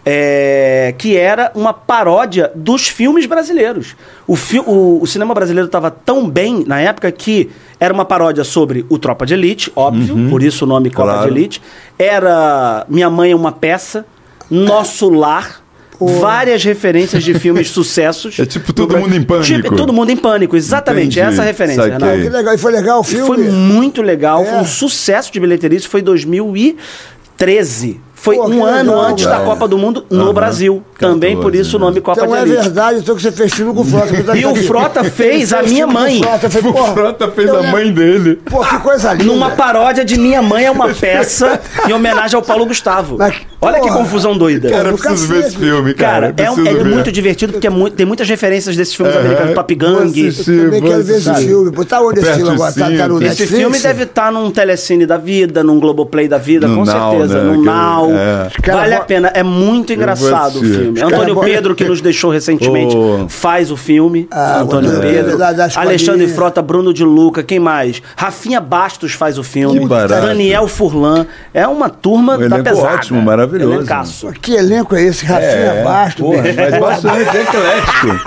é, 0.05 0.95
que 0.97 1.17
era 1.17 1.51
uma 1.53 1.73
paródia 1.73 2.49
dos 2.55 2.87
filmes 2.87 3.25
brasileiros. 3.25 3.97
O, 4.25 4.35
fi- 4.37 4.61
o- 4.65 4.97
o 5.01 5.05
cinema 5.05 5.33
brasileiro 5.33 5.65
estava 5.65 5.91
tão 5.91 6.27
bem 6.27 6.63
na 6.65 6.79
época 6.79 7.11
que 7.11 7.49
era 7.77 7.93
uma 7.93 8.05
paródia 8.05 8.45
sobre 8.45 8.85
o 8.87 8.97
Tropa 8.97 9.25
de 9.25 9.33
Elite, 9.33 9.69
óbvio, 9.75 10.29
por 10.29 10.41
isso 10.41 10.63
o 10.63 10.67
nome 10.67 10.89
Copa 10.89 11.09
Uhum. 11.09 11.15
Claro. 11.17 11.31
de 11.33 11.37
Elite. 11.37 11.61
Era 11.99 12.85
Minha 12.87 13.09
Mãe 13.09 13.31
é 13.31 13.35
uma 13.35 13.51
Peça, 13.51 14.05
Nosso 14.49 15.09
Lar, 15.09 15.61
várias 15.99 16.63
referências 16.63 17.21
de 17.21 17.33
filmes 17.37 17.67
sucessos. 17.71 18.39
É 18.39 18.45
tipo 18.45 18.71
Todo 18.71 18.97
Mundo 18.97 19.13
em 19.13 19.21
Pânico. 19.21 19.45
Tipo, 19.63 19.75
todo 19.75 19.91
mundo 19.91 20.09
em 20.11 20.17
pânico, 20.17 20.55
exatamente. 20.55 21.19
Entendi, 21.19 21.33
essa 21.33 21.43
referência, 21.43 21.83
saquei. 21.83 21.97
Renato. 22.07 22.21
Que 22.23 22.29
legal. 22.29 22.53
E 22.53 22.57
foi 22.57 22.71
legal 22.71 22.99
o 22.99 23.03
E 23.03 23.05
filme? 23.05 23.27
foi 23.27 23.37
muito 23.49 24.01
legal, 24.01 24.45
foi 24.45 24.53
É. 24.55 24.61
um 24.61 24.65
sucesso 24.65 25.31
de 25.31 25.39
bilheteria. 25.41 25.77
Isso 25.77 25.89
foi 25.89 25.99
em 25.99 26.03
2013. 26.05 27.99
Foi 28.21 28.35
Pô, 28.35 28.47
um 28.49 28.65
ano 28.65 28.91
legal, 28.91 29.11
antes 29.11 29.25
da 29.25 29.31
cara. 29.31 29.45
Copa 29.45 29.67
do 29.67 29.77
Mundo 29.77 30.05
no 30.09 30.23
Aham. 30.25 30.33
Brasil. 30.33 30.83
Também 30.99 31.35
por 31.35 31.43
14, 31.51 31.61
isso 31.61 31.77
o 31.77 31.79
nome 31.79 32.01
Copa 32.01 32.21
Então 32.21 32.31
de 32.33 32.37
é 32.39 32.41
Elite. 32.43 32.61
verdade, 32.63 32.99
então 32.99 33.15
que 33.15 33.21
você 33.21 33.31
fez 33.31 33.53
filme 33.53 33.73
com 33.73 33.83
frota. 33.85 34.37
E 34.37 34.45
o 34.45 34.55
Frota 34.55 35.03
fez 35.03 35.53
a 35.53 35.61
minha 35.63 35.87
filme 35.87 35.93
mãe. 35.93 36.21
Frota, 36.21 36.49
falei, 36.49 36.71
O 36.71 36.93
Frota 36.93 37.31
fez 37.31 37.49
a 37.49 37.63
mãe 37.63 37.91
dele. 37.91 38.35
Pô, 38.45 38.59
que 38.59 38.77
coisa 38.79 39.13
linda. 39.13 39.23
Numa 39.25 39.51
paródia 39.51 40.03
de 40.05 40.19
Minha 40.19 40.41
Mãe 40.41 40.65
é 40.65 40.71
uma 40.71 40.89
peça 40.89 41.59
em 41.87 41.93
homenagem 41.93 42.35
ao 42.35 42.41
Paulo 42.41 42.65
Gustavo. 42.65 43.15
Mas, 43.17 43.35
Olha 43.61 43.79
que 43.81 43.87
porra. 43.87 43.97
confusão 43.99 44.37
doida. 44.37 44.69
Cara, 44.69 44.89
eu 44.89 44.97
preciso 44.97 45.27
ver 45.27 45.39
esse 45.45 45.57
filme, 45.57 45.93
cara. 45.93 46.33
Cara, 46.33 46.47
é, 46.49 46.51
um- 46.51 46.65
é 46.65 46.83
muito 46.83 47.11
divertido 47.11 47.53
porque 47.53 47.67
é 47.67 47.69
muito- 47.69 47.95
tem 47.95 48.05
muitas 48.05 48.27
referências 48.29 48.75
desses 48.75 48.93
filmes 48.95 49.15
americanos. 49.15 49.53
Top 49.55 49.75
Gang. 49.75 50.27
assistir, 50.27 50.51
Eu 50.51 50.65
também 50.65 50.81
quero 50.81 51.03
ver 51.03 51.17
esse 51.17 51.33
filme. 51.35 51.71
Pô, 51.71 51.85
tá 51.85 52.01
onde 52.01 52.19
esse 52.19 52.33
filme 52.33 52.49
o 52.49 52.53
agora? 52.53 52.71
Tá, 52.73 52.79
tá 52.79 53.07
no 53.07 53.19
cinto. 53.19 53.23
Esse 53.31 53.41
Netflix? 53.41 53.51
filme 53.61 53.79
deve 53.79 54.03
estar 54.03 54.31
num 54.31 54.49
Telecine 54.51 55.05
da 55.05 55.17
vida, 55.17 55.63
num 55.63 55.79
Globoplay 55.79 56.27
da 56.27 56.37
vida, 56.37 56.67
No 56.67 56.77
com 56.77 56.85
Now, 56.85 57.11
certeza. 57.11 57.43
né? 57.43 57.51
No 57.51 57.63
Now. 57.63 58.11
é. 58.11 58.49
Cara, 58.61 58.77
Vale 58.79 58.93
a 58.95 58.99
pena. 59.01 59.31
É 59.33 59.43
muito 59.43 59.91
engraçado 59.93 60.55
o 60.59 60.61
assistir. 60.61 60.88
Filme. 60.95 61.11
Cara, 61.11 61.23
Antônio 61.23 61.41
Pedro, 61.41 61.75
que 61.75 61.83
nos 61.85 62.01
deixou 62.01 62.31
recentemente, 62.31 62.95
Oh. 62.95 63.27
faz 63.29 63.71
o 63.71 63.77
filme. 63.77 64.27
Ah, 64.31 64.59
Antônio 64.61 64.89
Antônio 64.91 65.01
Pedro. 65.13 65.37
Alexandre 65.75 66.27
Frota, 66.27 66.61
Bruno 66.61 66.93
de 66.93 67.03
Luca, 67.03 67.41
quem 67.43 67.59
mais? 67.59 68.01
Rafinha 68.15 68.59
Bastos 68.59 69.13
faz 69.13 69.37
o 69.37 69.43
filme. 69.43 69.87
Daniel 70.07 70.67
Furlan. 70.67 71.25
É 71.53 71.67
uma 71.67 71.89
turma 71.89 72.37
Um 72.37 72.47
da 72.49 72.59
pesada. 72.59 72.95
ótimo, 72.95 73.21
maravilhoso. 73.21 73.73
Elencaço. 73.77 74.31
Que 74.41 74.53
elenco 74.55 74.95
é 74.95 75.03
esse? 75.03 75.25
Rafinha 75.25 75.49
É, 75.49 75.83
Basto. 75.83 76.23
porra, 76.23 76.43
mas 76.43 76.79
bastante, 76.79 77.37
é 77.37 77.41
eclético. 77.41 78.19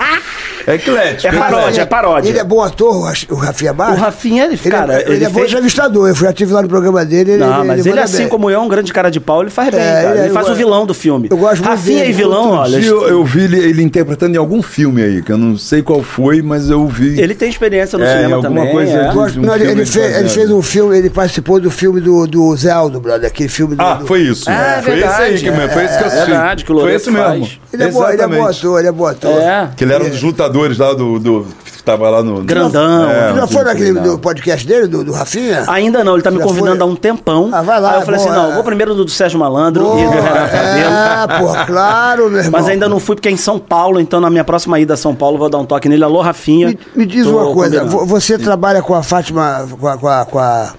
É 0.65 0.75
eclético. 0.75 1.33
É 1.35 1.37
paródia, 1.37 1.81
é 1.81 1.85
paródia. 1.85 2.29
Ele 2.29 2.39
é 2.39 2.43
bom 2.43 2.61
ator, 2.61 2.95
o 2.95 3.01
Raf- 3.03 3.25
o 3.29 3.35
Rafinha 3.35 3.73
Basto? 3.73 3.93
O 3.93 3.97
Rafinha, 3.99 4.45
ele, 4.45 4.53
Ele, 4.63 4.71
cara, 4.71 4.93
é, 4.93 5.01
ele, 5.03 5.13
ele 5.15 5.25
é 5.25 5.29
bom 5.29 5.39
fez- 5.39 5.49
entrevistador. 5.51 6.07
Eu 6.09 6.15
já 6.15 6.29
estive 6.29 6.53
lá 6.53 6.61
no 6.61 6.67
programa 6.69 7.03
dele. 7.05 7.31
Ele, 7.33 7.43
Não, 7.43 7.65
mas 7.65 7.85
ele, 7.85 7.99
assim 7.99 8.17
bem. 8.19 8.27
como 8.29 8.49
eu, 8.49 8.59
é 8.59 8.63
um 8.63 8.67
grande 8.67 8.91
cara 8.93 9.09
de 9.09 9.19
pau, 9.19 9.41
ele 9.41 9.49
faz 9.49 9.69
bem, 9.69 9.79
É, 9.79 10.01
cara. 10.03 10.15
ele- 10.15 10.19
Ele, 10.25 10.33
faz 10.33 10.49
o 10.49 10.55
vilão 10.55 10.85
do 10.85 10.93
filme. 10.93 11.27
eu 11.31 11.37
gosto 11.37 11.57
muito 11.63 11.69
Rafinha 11.69 11.99
dele, 11.99 12.09
e 12.09 12.13
vilão 12.13 12.51
olha, 12.51 12.77
eu, 12.77 13.07
eu 13.07 13.23
vi 13.25 13.43
ele, 13.43 13.59
ele 13.59 13.83
interpretando 13.83 14.35
em 14.35 14.37
algum 14.37 14.61
filme 14.61 15.01
aí, 15.03 15.21
que 15.21 15.31
eu 15.31 15.37
não 15.37 15.57
sei 15.57 15.81
qual 15.81 16.01
foi, 16.01 16.41
mas 16.41 16.69
eu 16.69 16.87
vi. 16.87 17.19
ele 17.19 17.35
tem 17.35 17.49
experiência 17.49 17.97
no 17.97 18.05
É, 18.05 18.15
cinema 18.15 18.35
alguma 18.37 18.59
também. 18.61 18.71
coisa 18.73 18.91
é. 18.93 19.09
de- 19.09 19.39
um 19.39 19.41
não, 19.43 19.55
ele, 19.55 19.71
ele 19.71 19.85
fez, 19.85 20.15
ele 20.17 20.29
fez 20.29 20.49
um 20.51 20.61
filme, 20.61 20.97
ele 20.97 21.09
participou 21.09 21.59
do 21.59 21.69
filme 21.69 21.99
do, 21.99 22.25
do 22.27 22.55
Zé 22.55 22.71
Aldo, 22.71 22.99
brother, 22.99 23.27
aquele 23.27 23.49
filme 23.49 23.75
do. 23.75 23.81
Ah, 23.81 23.95
do- 23.95 24.05
foi 24.07 24.21
isso. 24.21 24.49
É, 24.49 24.81
foi 24.81 24.93
esse 24.99 25.03
aí 25.05 25.19
verdade, 25.33 25.43
que 25.43 25.49
é, 25.49 25.69
foi 25.69 25.83
esse 25.85 25.97
que 25.97 26.03
eu 26.03 26.05
é 26.05 26.07
assisti. 26.09 26.29
verdade, 26.31 26.65
que 26.65 26.71
o 26.71 26.79
Foi 26.79 26.93
esse 26.95 27.11
mesmo. 27.11 27.49
Ele 27.73 27.83
é 27.83 27.87
bom, 27.89 28.07
ele 28.09 28.21
é 28.21 28.41
ator, 28.43 28.79
ele 28.79 28.87
é 28.87 28.91
bom 28.91 29.05
ator. 29.07 29.41
É. 29.41 29.69
Que 29.75 29.83
ele 29.83 29.93
era 29.93 30.03
um 30.03 30.09
dos 30.09 30.21
lutadores 30.21 30.52
lá 30.77 30.93
do. 30.93 31.19
do 31.19 31.45
que 31.65 31.83
tava 31.83 32.09
lá 32.09 32.23
no. 32.23 32.43
Grandão. 32.43 33.09
É, 33.09 33.33
já 33.35 33.47
foi 33.47 33.63
naquele 33.63 33.99
do 33.99 34.17
podcast 34.19 34.65
dele, 34.65 34.87
do, 34.87 35.03
do 35.03 35.11
Rafinha? 35.11 35.65
Ainda 35.67 36.03
não, 36.03 36.13
ele 36.13 36.21
tá 36.23 36.31
me 36.31 36.37
Já 36.37 36.43
convidando 36.45 36.77
foi? 36.77 36.81
há 36.81 36.85
um 36.85 36.95
tempão. 36.95 37.49
Ah, 37.51 37.61
vai 37.61 37.79
lá, 37.81 37.91
Aí 37.93 37.99
eu 37.99 38.01
falei 38.05 38.19
bom, 38.19 38.25
assim: 38.29 38.35
não, 38.35 38.51
é. 38.51 38.53
vou 38.55 38.63
primeiro 38.63 38.95
do, 38.95 39.05
do 39.05 39.11
Sérgio 39.11 39.39
Malandro 39.39 39.83
e 39.99 40.03
do 40.05 40.09
Renato 40.11 40.51
Cabelo. 40.51 40.93
É, 40.95 41.39
pô, 41.39 41.65
claro, 41.65 42.29
meu 42.29 42.39
irmão. 42.39 42.51
Mas 42.61 42.69
ainda 42.69 42.87
não 42.87 42.99
fui 42.99 43.15
porque 43.15 43.27
é 43.29 43.31
em 43.31 43.37
São 43.37 43.59
Paulo, 43.59 43.99
então 43.99 44.19
na 44.21 44.29
minha 44.29 44.43
próxima 44.43 44.79
ida 44.79 44.93
a 44.93 44.97
São 44.97 45.13
Paulo 45.15 45.37
vou 45.37 45.49
dar 45.49 45.57
um 45.57 45.65
toque 45.65 45.89
nele. 45.89 46.03
Alô, 46.03 46.21
Rafinha. 46.21 46.67
Me, 46.69 46.79
me 46.95 47.05
diz 47.05 47.25
Tô 47.25 47.31
uma 47.31 47.53
coisa, 47.53 47.79
combinando. 47.79 47.89
vo- 47.89 48.05
você 48.05 48.37
trabalha 48.37 48.81
com 48.81 48.93
a 48.93 49.03
Fátima, 49.03 49.67
com 49.79 49.87
a... 49.87 49.97
Com 49.97 50.07
a, 50.07 50.25
com 50.25 50.39
a 50.39 50.73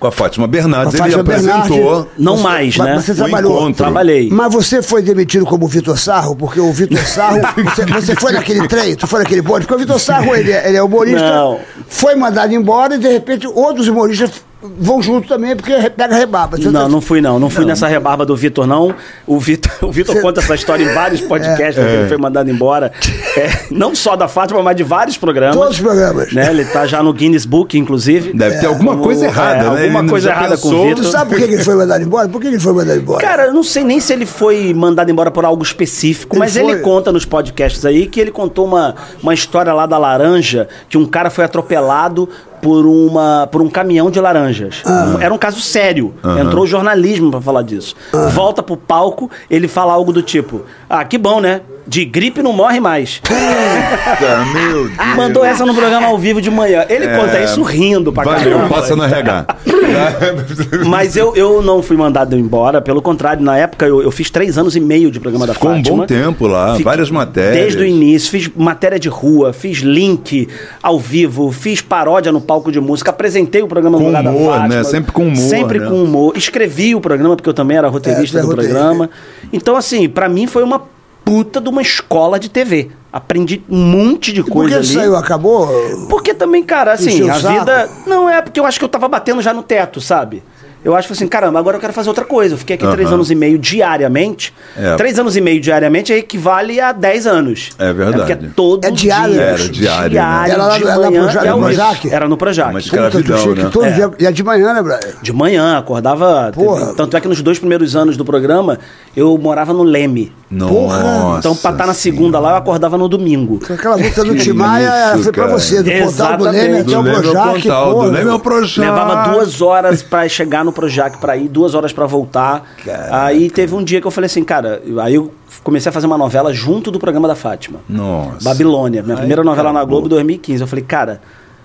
Com 0.00 0.06
a 0.06 0.10
Fátima 0.12 0.46
Bernardes, 0.46 0.96
Com 0.98 1.02
a 1.02 1.06
ele 1.06 1.14
Fátima 1.16 1.34
apresentou. 1.34 1.78
Bernardes. 1.86 2.12
Não 2.18 2.36
Você- 2.38 2.42
mais, 2.42 2.76
mas 2.78 2.86
né? 2.88 3.00
você 3.02 3.14
trabalhou. 3.14 3.52
encontro. 3.52 3.74
Trabalhei. 3.84 4.30
Mas 4.32 4.52
você 4.52 4.82
foi 4.82 5.02
demitido 5.02 5.44
como 5.44 5.68
Vitor 5.68 5.98
Sarro, 5.98 6.34
porque 6.34 6.58
o 6.58 6.72
Vitor 6.72 6.98
Sarro. 7.04 7.40
você, 7.62 7.84
você 7.84 8.16
foi 8.16 8.32
naquele 8.32 8.66
trem, 8.66 8.96
tu 8.96 9.06
foi 9.06 9.18
naquele 9.20 9.42
bonde, 9.42 9.66
porque 9.66 9.74
o 9.74 9.78
Vitor 9.78 10.00
Sarro, 10.00 10.34
ele, 10.34 10.50
é- 10.52 10.68
ele 10.68 10.78
é 10.78 10.82
humorista, 10.82 11.20
Não. 11.20 11.60
foi 11.86 12.14
mandado 12.16 12.52
embora 12.54 12.94
e 12.94 12.98
de 12.98 13.08
repente 13.08 13.46
outros 13.46 13.88
humoristas 13.88 14.30
vão 14.62 15.00
junto 15.00 15.26
também, 15.26 15.56
porque 15.56 15.72
pega 15.90 16.14
rebaba. 16.16 16.56
Você 16.56 16.70
Não, 16.70 16.82
tá- 16.82 16.88
não 16.88 17.00
fui 17.00 17.20
não. 17.20 17.38
Não 17.38 17.48
fui 17.48 17.64
nessa 17.64 17.86
rebarba 17.86 18.26
do 18.26 18.36
Vitor, 18.36 18.66
não. 18.66 18.94
O 19.26 19.38
Vitor, 19.38 19.72
o 19.88 19.92
Vitor 19.92 20.14
Cê- 20.16 20.20
conta 20.20 20.40
essa 20.40 20.54
história 20.54 20.84
em 20.84 20.92
vários 20.92 21.20
podcasts, 21.26 21.82
É. 21.82 21.86
que 21.86 21.94
ele 21.94 22.08
foi 22.08 22.16
mandado 22.18 22.50
embora. 22.50 22.92
É, 23.36 23.50
não 23.70 23.94
só 23.94 24.16
da 24.16 24.28
Fátima, 24.28 24.62
mas 24.62 24.76
de 24.76 24.82
vários 24.82 25.16
programas. 25.16 25.56
Todos 25.56 25.76
os 25.76 25.80
programas. 25.80 26.32
Né? 26.32 26.50
Ele 26.50 26.64
tá 26.66 26.86
já 26.86 27.02
no 27.02 27.12
Guinness 27.12 27.44
Book, 27.46 27.78
inclusive. 27.78 28.32
Deve 28.32 28.58
ter 28.58 28.66
alguma 28.66 28.92
Como- 28.92 29.04
coisa 29.04 29.24
errada, 29.26 29.58
é, 29.58 29.62
né? 29.62 29.82
alguma 29.84 30.00
Ele 30.00 30.08
coisa 30.10 30.28
errada 30.30 30.56
com 30.58 30.68
o 30.68 30.70
pensou- 30.70 30.88
Vitor. 30.88 31.04
Tu 31.04 31.10
sabe 31.10 31.30
por 31.30 31.38
que 31.38 31.44
ele 31.44 31.64
foi 31.64 31.74
mandado 31.76 32.02
embora? 32.04 32.28
Por 32.28 32.40
que 32.40 32.48
que 32.48 32.54
ele 32.54 32.62
foi 32.62 32.72
mandado 32.72 32.98
embora? 33.00 33.20
Cara, 33.20 33.46
eu 33.46 33.54
não 33.54 33.62
sei 33.62 33.84
nem 33.84 33.98
se 34.00 34.12
ele 34.12 34.26
foi 34.26 34.74
mandado 34.74 35.10
embora 35.10 35.30
por 35.30 35.44
algo 35.44 35.62
específico, 35.62 36.34
Ele 36.34 36.40
mas 36.40 36.52
foi. 36.56 36.62
ele 36.70 36.80
conta 36.80 37.10
nos 37.12 37.24
podcasts 37.24 37.84
aí 37.86 38.06
que 38.06 38.20
ele 38.20 38.30
contou 38.30 38.66
uma, 38.66 38.94
uma 39.22 39.32
história 39.34 39.72
lá 39.72 39.86
da 39.86 39.96
laranja, 39.96 40.68
que 40.88 40.98
um 40.98 41.06
cara 41.06 41.30
foi 41.30 41.44
atropelado 41.44 42.28
por, 42.60 42.86
uma, 42.86 43.48
por 43.50 43.62
um 43.62 43.68
caminhão 43.68 44.10
de 44.10 44.20
laranjas. 44.20 44.82
Ah. 44.84 45.16
Era 45.20 45.32
um 45.32 45.38
caso 45.38 45.60
sério. 45.60 46.14
Entrou 46.40 46.64
o 46.64 46.66
jornalismo 46.66 47.30
pra 47.30 47.40
falar 47.40 47.62
disso. 47.62 47.94
Ah. 48.12 48.28
Volta 48.28 48.62
pro 48.62 48.76
palco, 48.76 49.30
ele 49.50 49.68
fala 49.68 49.92
algo 49.92 50.12
do 50.12 50.22
tipo: 50.22 50.62
Ah, 50.88 51.04
que 51.04 51.18
bom, 51.18 51.40
né? 51.40 51.60
De 51.90 52.04
gripe 52.04 52.40
não 52.40 52.52
morre 52.52 52.78
mais. 52.78 53.18
Puta, 53.18 54.44
meu 54.54 54.84
Deus. 54.88 54.92
Mandou 55.16 55.44
essa 55.44 55.66
no 55.66 55.74
programa 55.74 56.06
ao 56.06 56.16
vivo 56.16 56.40
de 56.40 56.48
manhã. 56.48 56.84
Ele 56.88 57.06
É. 57.06 57.16
conta 57.16 57.40
isso 57.42 57.60
rindo 57.62 58.12
pra 58.12 58.22
Valeu, 58.22 58.38
caramba. 58.58 58.68
passa 58.72 58.94
no 58.94 59.02
RH. 59.02 59.46
Mas 60.86 61.16
eu, 61.16 61.34
eu 61.34 61.60
não 61.62 61.82
fui 61.82 61.96
mandado 61.96 62.38
embora, 62.38 62.80
pelo 62.80 63.02
contrário, 63.02 63.42
na 63.42 63.56
época 63.58 63.86
eu, 63.86 64.00
eu 64.02 64.10
fiz 64.12 64.30
três 64.30 64.56
anos 64.56 64.76
e 64.76 64.80
meio 64.80 65.10
de 65.10 65.18
programa 65.18 65.48
da 65.48 65.54
Ficou 65.54 65.72
um 65.72 65.76
Fátima. 65.78 65.96
bom 65.96 66.06
tempo 66.06 66.46
lá, 66.46 66.76
várias 66.78 67.10
matérias. 67.10 67.54
Desde 67.74 67.82
o 67.82 67.84
início, 67.84 68.30
fiz 68.30 68.48
matéria 68.56 68.98
de 68.98 69.08
rua, 69.08 69.52
fiz 69.52 69.78
link 69.78 70.48
ao 70.80 70.98
vivo, 70.98 71.50
fiz 71.50 71.80
paródia 71.80 72.30
no 72.30 72.40
palco 72.40 72.70
de 72.70 72.78
música, 72.80 73.10
apresentei 73.10 73.62
o 73.62 73.66
programa 73.66 73.98
Com 73.98 74.04
no 74.04 74.08
lugar 74.10 74.24
humor, 74.26 74.46
da 74.52 74.58
Fátima. 74.60 74.68
né? 74.76 74.84
Sempre 74.84 75.10
com 75.12 75.22
humor, 75.24 75.36
Sempre 75.36 75.78
né? 75.80 75.86
com 75.88 76.02
humor. 76.04 76.32
Escrevi 76.36 76.94
o 76.94 77.00
programa, 77.00 77.34
porque 77.34 77.48
eu 77.48 77.54
também 77.54 77.76
era 77.76 77.88
roteirista 77.88 78.38
É, 78.38 78.40
tu 78.42 78.44
é 78.44 78.48
do 78.48 78.50
roteirista. 78.50 78.78
programa. 78.78 79.10
Então, 79.52 79.76
assim, 79.76 80.08
pra 80.08 80.28
mim 80.28 80.46
foi 80.46 80.62
uma 80.62 80.82
puta 81.30 81.60
de 81.60 81.68
uma 81.68 81.80
escola 81.80 82.40
de 82.40 82.48
TV. 82.48 82.90
Aprendi 83.12 83.62
um 83.70 83.78
monte 83.78 84.32
de 84.32 84.40
E 84.40 84.44
por 84.44 84.52
coisa 84.52 84.70
que 84.70 84.74
ali. 84.76 84.86
saiu? 84.86 85.14
Acabou? 85.16 85.68
Porque 86.08 86.34
também, 86.34 86.62
cara, 86.62 86.92
assim, 86.92 87.28
a 87.30 87.34
saco? 87.34 87.58
vida. 87.60 87.88
Não 88.04 88.28
é 88.28 88.42
porque 88.42 88.58
eu 88.58 88.66
acho 88.66 88.78
que 88.80 88.84
eu 88.84 88.88
tava 88.88 89.06
batendo 89.06 89.40
já 89.40 89.54
no 89.54 89.62
teto, 89.62 90.00
sabe? 90.00 90.42
Eu 90.84 90.96
acho 90.96 91.08
que 91.08 91.12
assim, 91.12 91.28
caramba, 91.28 91.58
agora 91.58 91.76
eu 91.76 91.80
quero 91.80 91.92
fazer 91.92 92.08
outra 92.08 92.24
coisa. 92.24 92.54
Eu 92.54 92.58
fiquei 92.58 92.74
aqui 92.76 92.86
três 92.88 93.06
Aham. 93.08 93.16
anos 93.16 93.30
e 93.30 93.34
meio 93.34 93.58
diariamente. 93.58 94.54
É. 94.76 94.94
Três 94.96 95.18
anos 95.18 95.36
e 95.36 95.40
meio 95.40 95.60
diariamente 95.60 96.12
equivale 96.12 96.80
a 96.80 96.92
dez 96.92 97.26
anos. 97.26 97.70
É 97.78 97.92
verdade. 97.92 98.16
porque 98.16 98.32
é 98.32 98.50
todo 98.56 98.84
É 98.86 98.90
diário, 98.90 99.34
dia. 99.34 99.42
né? 99.42 99.48
Era 99.52 99.68
diário, 99.68 100.02
né? 100.04 100.08
Diário, 100.08 100.52
Era 100.54 100.64
lá 100.66 100.78
de 100.78 100.84
no- 100.84 100.90
era 100.90 100.98
manhã 100.98 101.10
no 101.20 101.26
Projac- 101.26 101.44
e 101.44 101.48
ao 101.48 101.56
no. 101.58 101.64
Projac? 101.64 102.10
Era 102.10 102.28
no 102.28 102.36
Projac. 102.36 102.72
Tu 102.72 102.78
escravidão, 102.78 103.38
tinha 103.42 103.54
que 103.56 103.62
né? 103.64 103.70
todo 103.70 103.84
É. 103.84 103.90
dia. 103.90 104.10
E 104.18 104.26
é 104.26 104.32
de 104.32 104.42
manhã, 104.42 104.72
né, 104.72 104.82
brother? 104.82 105.14
De 105.20 105.32
manhã, 105.32 105.76
acordava. 105.78 106.50
Porra. 106.54 106.94
Tanto 106.94 107.16
é 107.16 107.20
que 107.20 107.28
nos 107.28 107.42
dois 107.42 107.58
primeiros 107.58 107.94
anos 107.94 108.16
do 108.16 108.24
programa, 108.24 108.78
eu 109.14 109.36
morava 109.36 109.72
no 109.74 109.82
Leme. 109.82 110.32
Nossa 110.50 111.38
Então, 111.38 111.54
pra 111.54 111.70
estar 111.72 111.86
na 111.86 111.94
segunda 111.94 112.38
lá, 112.40 112.50
eu 112.52 112.56
acordava 112.56 112.98
no 112.98 113.08
domingo. 113.08 113.60
Aquela 113.70 113.96
música 113.96 114.24
do 114.24 114.34
Tim 114.36 114.52
Maia 114.52 115.12
isso, 115.14 115.24
foi 115.24 115.32
pra 115.32 115.46
você, 115.46 115.76
do 115.82 115.90
Pontal 115.90 116.00
do 116.00 116.08
Exatamente. 116.48 116.52
Leme 116.56 116.74
até 116.80 116.82
Do 116.90 117.00
o 117.00 117.04
Projac. 117.04 117.62
Do 117.62 117.68
porra. 117.92 118.06
Leme 118.08 118.30
ao 118.30 118.40
Projac. 118.40 118.80
Levava 118.80 119.30
duas 119.30 119.60
horas 119.62 120.02
pra 120.02 120.28
chegar 120.28 120.64
no 120.64 120.69
Projac 120.72 121.18
pra 121.18 121.36
ir, 121.36 121.48
duas 121.48 121.74
horas 121.74 121.92
pra 121.92 122.06
voltar. 122.06 122.64
Aí 123.10 123.50
teve 123.50 123.74
um 123.74 123.82
dia 123.82 124.00
que 124.00 124.06
eu 124.06 124.10
falei 124.10 124.26
assim, 124.26 124.44
cara, 124.44 124.82
aí 125.02 125.14
eu 125.14 125.32
comecei 125.62 125.90
a 125.90 125.92
fazer 125.92 126.06
uma 126.06 126.18
novela 126.18 126.52
junto 126.52 126.90
do 126.90 126.98
programa 126.98 127.28
da 127.28 127.34
Fátima. 127.34 127.80
Nossa. 127.88 128.42
Babilônia, 128.42 129.02
minha 129.02 129.14
Aí 129.14 129.20
primeira 129.20 129.42
novela 129.44 129.72
na 129.72 129.80
acabou. 129.80 129.96
Globo 130.00 130.08
2015. 130.08 130.62
Eu 130.62 130.66
falei, 130.66 130.84
cara, 130.84 131.20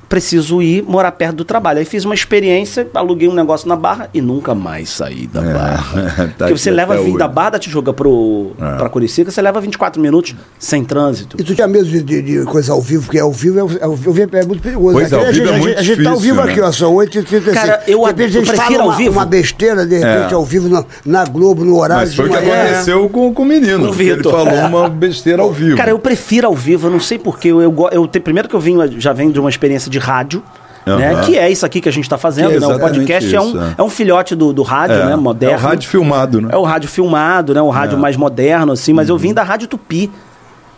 preciso 0.10 0.62
ir 0.62 0.84
morar 0.84 1.12
perto 1.12 1.36
do 1.38 1.46
trabalho. 1.46 1.80
Aí 1.80 1.86
fiz 1.86 2.06
uma 2.06 2.14
experiência, 2.14 2.88
aluguei 2.94 3.28
um 3.28 3.34
negócio 3.34 3.68
na 3.68 3.76
Barra 3.76 4.10
e 4.14 4.22
nunca 4.22 4.54
mais 4.56 4.90
saí 4.90 5.28
da 5.28 5.42
Barra. 5.42 6.34
tá 6.38 6.46
Porque 6.46 6.58
você 6.58 6.72
leva 6.72 7.00
hoje. 7.00 7.18
da 7.18 7.28
Barra 7.28 7.52
da 7.52 7.60
Tijuca 7.60 7.92
pro, 7.94 8.52
É. 8.60 8.78
pra 8.78 8.90
Curicica, 8.90 9.32
você 9.32 9.42
leva 9.42 9.60
24 9.62 10.02
minutos 10.02 10.36
sem 10.60 10.84
trânsito. 10.84 11.38
E 11.40 11.44
tu 11.44 11.56
tinha 11.56 11.68
medo 11.68 11.86
de, 11.86 12.02
de- 12.04 12.22
de 12.22 12.44
coisa 12.46 12.72
ao 12.74 12.82
vivo, 12.82 13.04
porque 13.06 13.20
ao 13.20 13.32
vivo 13.32 13.60
é, 13.80 13.84
ao 13.84 13.96
vivo 13.96 14.36
é 14.36 14.46
muito 14.46 14.62
perigoso. 14.62 14.94
Pois 14.94 15.12
é, 15.12 15.16
Aqui 15.16 15.26
ao 15.26 15.30
a 15.30 15.32
vivo 15.32 15.46
gente, 15.46 15.48
é 15.48 15.56
a 15.56 15.58
muito 15.60 15.70
gente- 15.70 15.80
a 15.80 15.84
gente 15.96 16.04
tá 16.04 16.10
ao 16.12 16.18
vivo 16.18 16.42
né? 16.44 16.52
aqui, 16.52 16.62
ó, 16.62 16.72
são 16.72 16.94
8h35. 16.96 17.54
Cara, 17.54 17.84
eu 17.88 18.00
de 18.00 18.06
repente 18.06 18.22
a 18.22 18.26
eu 18.26 18.46
gente 18.46 18.48
prefiro 18.56 18.66
fala 18.80 18.82
ao 18.84 18.88
uma, 18.90 18.98
vivo. 18.98 19.12
uma 19.12 19.26
besteira, 19.26 19.86
de 19.86 19.96
repente, 19.98 20.32
É. 20.32 20.36
ao 20.36 20.46
vivo 20.46 20.70
na, 20.70 20.84
na 21.06 21.26
Globo, 21.26 21.66
no 21.66 21.78
horário 21.80 22.06
Mas 22.06 22.16
foi 22.16 22.26
o 22.26 22.30
de 22.30 22.38
que 22.38 22.44
aconteceu 22.52 23.10
com, 23.10 23.34
com 23.34 23.42
o 23.44 23.46
menino. 23.46 23.94
Com 23.94 24.02
ele 24.02 24.24
falou 24.24 24.48
É. 24.48 24.66
uma 24.66 24.88
besteira 24.90 25.42
ao 25.42 25.52
vivo. 25.52 25.76
Cara, 25.78 25.92
eu 25.92 26.00
prefiro 26.00 26.48
ao 26.48 26.56
vivo, 26.56 26.88
eu 26.88 26.92
não 26.92 27.00
sei 27.00 27.18
porquê. 27.18 27.50
Eu, 27.50 27.62
eu, 27.62 27.76
eu 27.92 28.08
primeiro 28.08 28.48
que 28.48 28.56
eu 28.56 28.60
vim, 28.60 28.76
já 29.00 29.12
venho 29.14 29.32
de 29.32 29.40
uma 29.40 29.50
experiência 29.50 29.90
de 29.90 29.95
rádio. 30.00 30.44
Né, 30.86 31.14
Aham. 31.14 31.22
que 31.24 31.36
é 31.36 31.50
isso 31.50 31.66
aqui 31.66 31.82
que 31.82 31.90
a 31.90 31.92
gente 31.92 32.04
está 32.04 32.16
fazendo, 32.16 32.52
é 32.52 32.60
né? 32.60 32.68
O 32.68 32.80
podcast 32.80 33.36
é, 33.36 33.40
isso, 33.40 33.58
um, 33.58 33.64
é. 33.64 33.76
é 33.76 33.82
um 33.82 33.90
filhote 33.90 34.36
do, 34.36 34.54
do 34.54 34.62
rádio, 34.62 34.98
É, 34.98 35.06
né? 35.08 35.16
Moderno. 35.16 35.56
É 35.56 35.58
o 35.58 35.60
rádio 35.60 35.90
filmado, 35.90 36.42
né? 36.42 36.50
É 36.52 36.58
o 36.58 36.62
rádio 36.62 36.88
filmado, 36.88 37.54
né? 37.56 37.62
O 37.62 37.72
rádio 37.72 37.98
mais 37.98 38.16
moderno, 38.16 38.72
assim, 38.72 38.94
mas 38.94 39.10
eu 39.10 39.18
vim 39.18 39.34
da 39.34 39.42
Rádio 39.42 39.68
Tupi. 39.68 40.12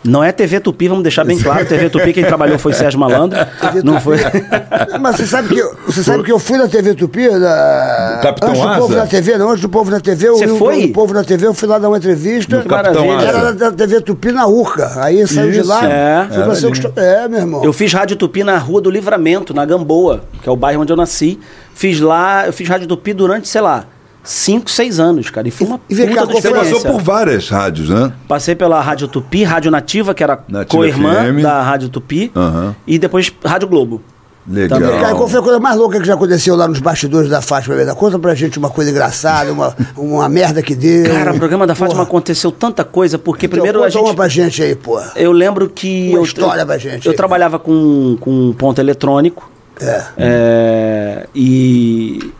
Não 0.04 0.22
é 0.22 0.30
TV 0.30 0.60
Tupi, 0.60 0.86
vamos 0.86 1.02
deixar 1.02 1.24
bem 1.24 1.36
claro. 1.38 1.66
TV 1.66 1.90
Tupi, 1.90 2.12
quem 2.12 2.24
trabalhou 2.24 2.56
foi 2.58 2.72
Sérgio 2.72 3.00
Malandro. 3.00 3.36
Não 3.82 4.00
foi. 4.00 4.16
Mas 5.00 5.16
você 5.16 5.26
sabe 5.26 5.48
que, 5.48 5.58
eu- 5.58 5.74
você 5.86 6.02
sabe 6.04 6.22
que 6.22 6.30
eu 6.30 6.38
fui 6.38 6.56
na 6.56 6.68
TV 6.68 6.94
Tupi, 6.94 7.28
da, 7.28 8.20
Capitão 8.22 8.50
antes 8.50 8.62
do 8.62 8.68
Asa? 8.68 8.80
Povo 8.80 8.94
na 8.94 9.06
TV, 9.06 9.38
não, 9.38 9.50
antes 9.50 9.62
do 9.62 9.68
Povo 9.68 9.90
na 9.90 10.00
TV, 10.00 10.28
Você 10.30 10.48
foi? 10.48 10.84
o 10.84 10.92
Povo 10.92 11.12
na 11.12 11.24
TV, 11.24 11.46
eu 11.48 11.54
fui 11.54 11.68
lá 11.68 11.78
dar 11.80 11.88
uma 11.88 11.98
entrevista. 11.98 12.58
No 12.58 12.64
Capitão 12.64 13.06
maravilha. 13.06 13.28
Asa. 13.30 13.38
Era 13.38 13.52
da 13.52 13.72
TV 13.72 14.00
Tupi 14.00 14.30
na 14.30 14.46
Urca. 14.46 14.92
Aí 15.02 15.26
saiu 15.26 15.50
de 15.50 15.58
Isso, 15.60 15.68
lá. 15.68 15.84
é. 15.84 16.28
fui 16.30 16.90
pra 16.92 17.02
É, 17.04 17.28
meu 17.28 17.40
irmão. 17.40 17.64
Eu 17.64 17.72
fiz 17.72 17.92
Rádio 17.92 18.16
Tupi 18.16 18.44
na 18.44 18.56
Rua 18.56 18.80
do 18.80 18.90
Livramento, 18.90 19.52
na 19.52 19.64
Gamboa, 19.64 20.22
que 20.42 20.48
é 20.48 20.52
o 20.52 20.56
bairro 20.56 20.82
onde 20.82 20.92
eu 20.92 20.96
nasci. 20.96 21.38
Fiz 21.74 22.00
lá, 22.00 22.46
eu 22.46 22.52
fiz 22.52 22.68
Rádio 22.68 22.86
Tupi 22.86 23.12
durante, 23.12 23.48
sei 23.48 23.60
lá, 23.60 23.84
5, 24.28 24.70
6 24.70 25.00
anos, 25.00 25.30
cara. 25.30 25.48
E 25.48 25.50
foi 25.50 25.66
uma 25.66 25.80
E 25.88 25.96
cá, 25.96 26.26
puta 26.26 26.26
qual 26.26 26.42
Você 26.42 26.50
passou 26.50 26.80
por 26.82 27.00
várias 27.00 27.48
rádios, 27.48 27.88
né? 27.88 28.12
Passei 28.28 28.54
pela 28.54 28.78
Rádio 28.80 29.08
Tupi, 29.08 29.42
Rádio 29.42 29.70
Nativa, 29.70 30.12
que 30.12 30.22
era 30.22 30.38
co-irmã 30.68 31.34
da 31.40 31.62
Rádio 31.62 31.88
Tupi, 31.88 32.30
Aham. 32.36 32.76
e 32.86 32.98
depois 32.98 33.32
Rádio 33.42 33.68
Globo. 33.68 34.02
Legal. 34.46 34.80
Também. 34.80 35.00
Cara, 35.00 35.14
qual 35.14 35.28
foi 35.28 35.40
a 35.40 35.42
coisa 35.42 35.58
mais 35.60 35.76
louca 35.76 35.98
que 36.00 36.06
já 36.06 36.14
aconteceu 36.14 36.56
lá 36.56 36.66
nos 36.68 36.78
bastidores 36.78 37.28
da 37.30 37.40
Fátima? 37.42 37.74
Verdade? 37.74 37.98
Conta 37.98 38.18
pra 38.18 38.34
gente 38.34 38.58
uma 38.58 38.70
coisa 38.70 38.90
engraçada, 38.90 39.52
uma, 39.52 39.74
uma 39.96 40.28
merda 40.28 40.62
que 40.62 40.74
deu. 40.74 41.10
Cara, 41.10 41.32
o 41.32 41.38
programa 41.38 41.66
da 41.66 41.74
Fátima 41.74 41.96
Porra. 42.00 42.08
aconteceu 42.08 42.50
tanta 42.52 42.84
coisa, 42.84 43.18
porque 43.18 43.46
Então, 43.46 43.56
primeiro 43.56 43.80
a 43.82 43.86
conta 43.86 43.98
uma 43.98 44.06
gente. 44.08 44.16
pra 44.16 44.28
gente 44.28 44.62
aí, 44.62 44.74
pô. 44.74 45.00
Eu 45.16 45.32
lembro 45.32 45.68
que. 45.68 46.08
Uma 46.10 46.18
eu, 46.18 46.22
história 46.24 46.62
eu, 46.62 46.66
pra 46.66 46.78
gente 46.78 47.06
Eu 47.06 47.12
aí. 47.12 47.16
trabalhava 47.16 47.58
com, 47.58 48.16
com 48.20 48.30
um 48.30 48.52
ponto 48.52 48.78
eletrônico. 48.80 49.50
É. 49.80 50.02
é, 50.16 51.26
e, 51.34 52.32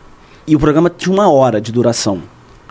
e 0.51 0.55
o 0.55 0.59
programa 0.59 0.89
tinha 0.89 1.13
uma 1.13 1.31
hora 1.31 1.61
de 1.61 1.71
duração. 1.71 2.21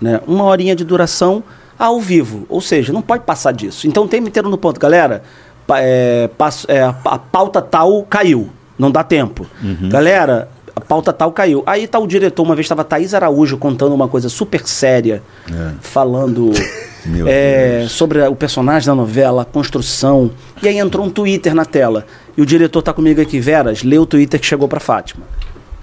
Né? 0.01 0.21
Uma 0.27 0.45
horinha 0.45 0.77
de 0.77 0.85
duração 0.85 1.43
ao 1.79 2.01
vivo. 2.01 2.45
Ou 2.49 2.61
seja, 2.61 2.93
não 2.93 3.03
pode 3.03 3.25
passar 3.25 3.53
disso. 3.53 3.87
Então 3.87 4.05
o 4.05 4.09
tempo 4.09 4.29
inteiro 4.29 4.49
no 4.49 4.59
ponto. 4.59 4.79
Galera, 4.79 5.23
é, 5.71 6.29
passo- 6.37 6.67
é, 6.71 6.83
a, 6.83 6.93
pauta 6.93 7.61
tal 7.63 8.03
caiu. 8.05 8.49
Não 8.79 8.91
dá 8.91 9.03
tempo. 9.03 9.47
Uhum. 9.63 9.89
Galera, 9.89 10.49
a 10.75 10.81
pauta 10.81 11.13
tal 11.13 11.33
caiu. 11.33 11.63
Aí 11.67 11.87
tá 11.89 11.99
o 11.99 12.07
diretor, 12.07 12.43
uma 12.45 12.55
vez 12.55 12.65
estava 12.65 12.85
Thaís 12.85 13.13
Araújo 13.13 13.57
contando 13.59 13.93
uma 13.95 14.07
coisa 14.07 14.29
super 14.29 14.65
séria, 14.67 15.23
falando 15.81 16.53
Meu 17.05 17.27
é, 17.29 17.87
sobre 17.89 18.21
o 18.27 18.35
personagem 18.37 18.87
da 18.87 18.95
novela, 18.95 19.43
a 19.43 19.45
construção. 19.45 20.31
E 20.63 20.69
aí 20.69 20.79
entrou 20.79 21.05
um 21.07 21.11
Twitter 21.11 21.55
na 21.55 21.65
tela. 21.65 22.07
E 22.37 22.43
o 22.43 22.47
diretor 22.47 22.83
tá 22.83 22.93
comigo 22.93 23.21
aqui, 23.21 23.41
Veras, 23.41 23.83
lê 23.83 23.99
o 23.99 24.07
Twitter 24.07 24.39
que 24.39 24.47
chegou 24.47 24.69
pra 24.69 24.79
Fátima. 24.79 25.25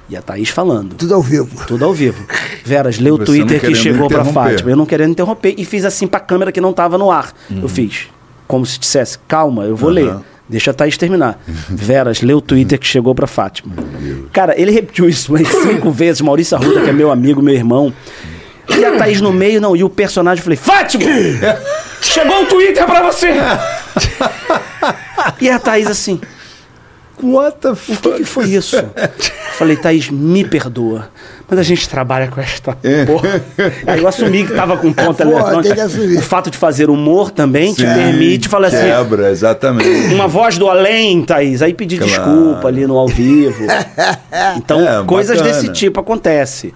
E 0.09 0.15
a 0.15 0.21
Thaís 0.21 0.49
falando. 0.49 0.95
Tudo 0.95 1.15
ao 1.15 1.21
vivo. 1.21 1.65
Tudo 1.65 1.83
ao 1.83 1.93
vivo. 1.93 2.23
Veras, 2.63 2.99
lê 2.99 3.09
o 3.09 3.17
Twitter 3.17 3.59
que 3.59 3.73
chegou 3.73 4.07
pra 4.07 4.21
interromper. 4.21 4.51
Fátima. 4.51 4.69
Eu 4.69 4.75
não 4.75 4.85
querendo 4.85 5.11
interromper. 5.11 5.55
E 5.57 5.65
fiz 5.65 5.83
assim 5.83 6.05
pra 6.05 6.19
câmera 6.19 6.51
que 6.51 6.61
não 6.61 6.73
tava 6.73 6.97
no 6.97 7.09
ar. 7.11 7.33
Eu 7.49 7.67
fiz. 7.67 8.07
Como 8.47 8.65
se 8.65 8.79
dissesse, 8.79 9.17
calma, 9.27 9.63
eu 9.63 9.75
vou 9.75 9.89
ler. 9.89 10.15
Deixa 10.47 10.69
a 10.69 10.73
Thaís 10.73 10.95
terminar. 10.95 11.39
Veras, 11.47 12.21
lê 12.21 12.33
o 12.33 12.41
Twitter 12.41 12.77
que 12.77 12.85
chegou 12.85 13.15
pra 13.15 13.25
Fátima. 13.25 13.73
Cara, 14.31 14.53
ele 14.59 14.69
repetiu 14.71 15.09
isso 15.09 15.33
umas 15.33 15.47
cinco 15.47 15.89
vezes. 15.89 16.21
Maurício 16.21 16.55
Arruda, 16.55 16.81
que 16.81 16.89
é 16.89 16.93
meu 16.93 17.11
amigo, 17.11 17.41
meu 17.41 17.55
irmão. 17.55 17.91
E 18.69 18.85
a 18.85 18.97
Thaís 18.97 19.21
no 19.21 19.33
meio, 19.33 19.59
não. 19.59 19.75
E 19.75 19.83
o 19.83 19.89
personagem, 19.89 20.39
eu 20.39 20.43
falei, 20.43 20.57
Fátima! 20.57 21.05
Chegou 22.01 22.43
o 22.43 22.45
Twitter 22.45 22.85
pra 22.85 23.01
você! 23.01 23.29
e 25.41 25.49
a 25.49 25.57
Thaís 25.57 25.87
assim, 25.87 26.21
What 27.23 27.57
the 27.61 27.69
o 27.69 27.75
que, 27.75 28.11
que 28.17 28.25
foi 28.25 28.45
isso? 28.49 28.75
Falei, 29.57 29.77
Thaís, 29.77 30.09
me 30.09 30.43
perdoa. 30.43 31.07
Mas 31.47 31.59
a 31.59 31.63
gente 31.63 31.87
trabalha 31.87 32.27
com 32.27 32.41
esta 32.41 32.75
porra. 33.05 33.41
Aí 33.87 33.99
eu 34.01 34.07
assumi 34.07 34.45
que 34.45 34.53
tava 34.53 34.75
com 34.77 34.91
ponta 34.91 35.23
É, 35.23 35.25
porra, 35.25 35.53
eletrônica. 35.53 36.19
O 36.19 36.21
fato 36.21 36.49
de 36.51 36.57
fazer 36.57 36.89
humor 36.89 37.31
também 37.31 37.73
te 37.73 37.81
Sim, 37.81 37.93
permite 37.93 38.49
falar 38.49 38.67
assim. 38.67 38.77
Quebra, 38.77 39.29
exatamente. 39.31 40.13
Uma 40.13 40.27
voz 40.27 40.57
do 40.57 40.67
além, 40.69 41.23
Thaís. 41.23 41.61
Aí 41.61 41.73
pedir 41.73 41.99
Claro. 41.99 42.11
desculpa 42.13 42.67
ali 42.67 42.85
no 42.85 42.97
ao 42.97 43.07
vivo. 43.07 43.63
Então, 44.57 44.81
É, 44.81 45.03
coisas 45.05 45.37
bacana. 45.37 45.55
desse 45.55 45.71
tipo 45.71 45.99
acontecem. 45.99 46.73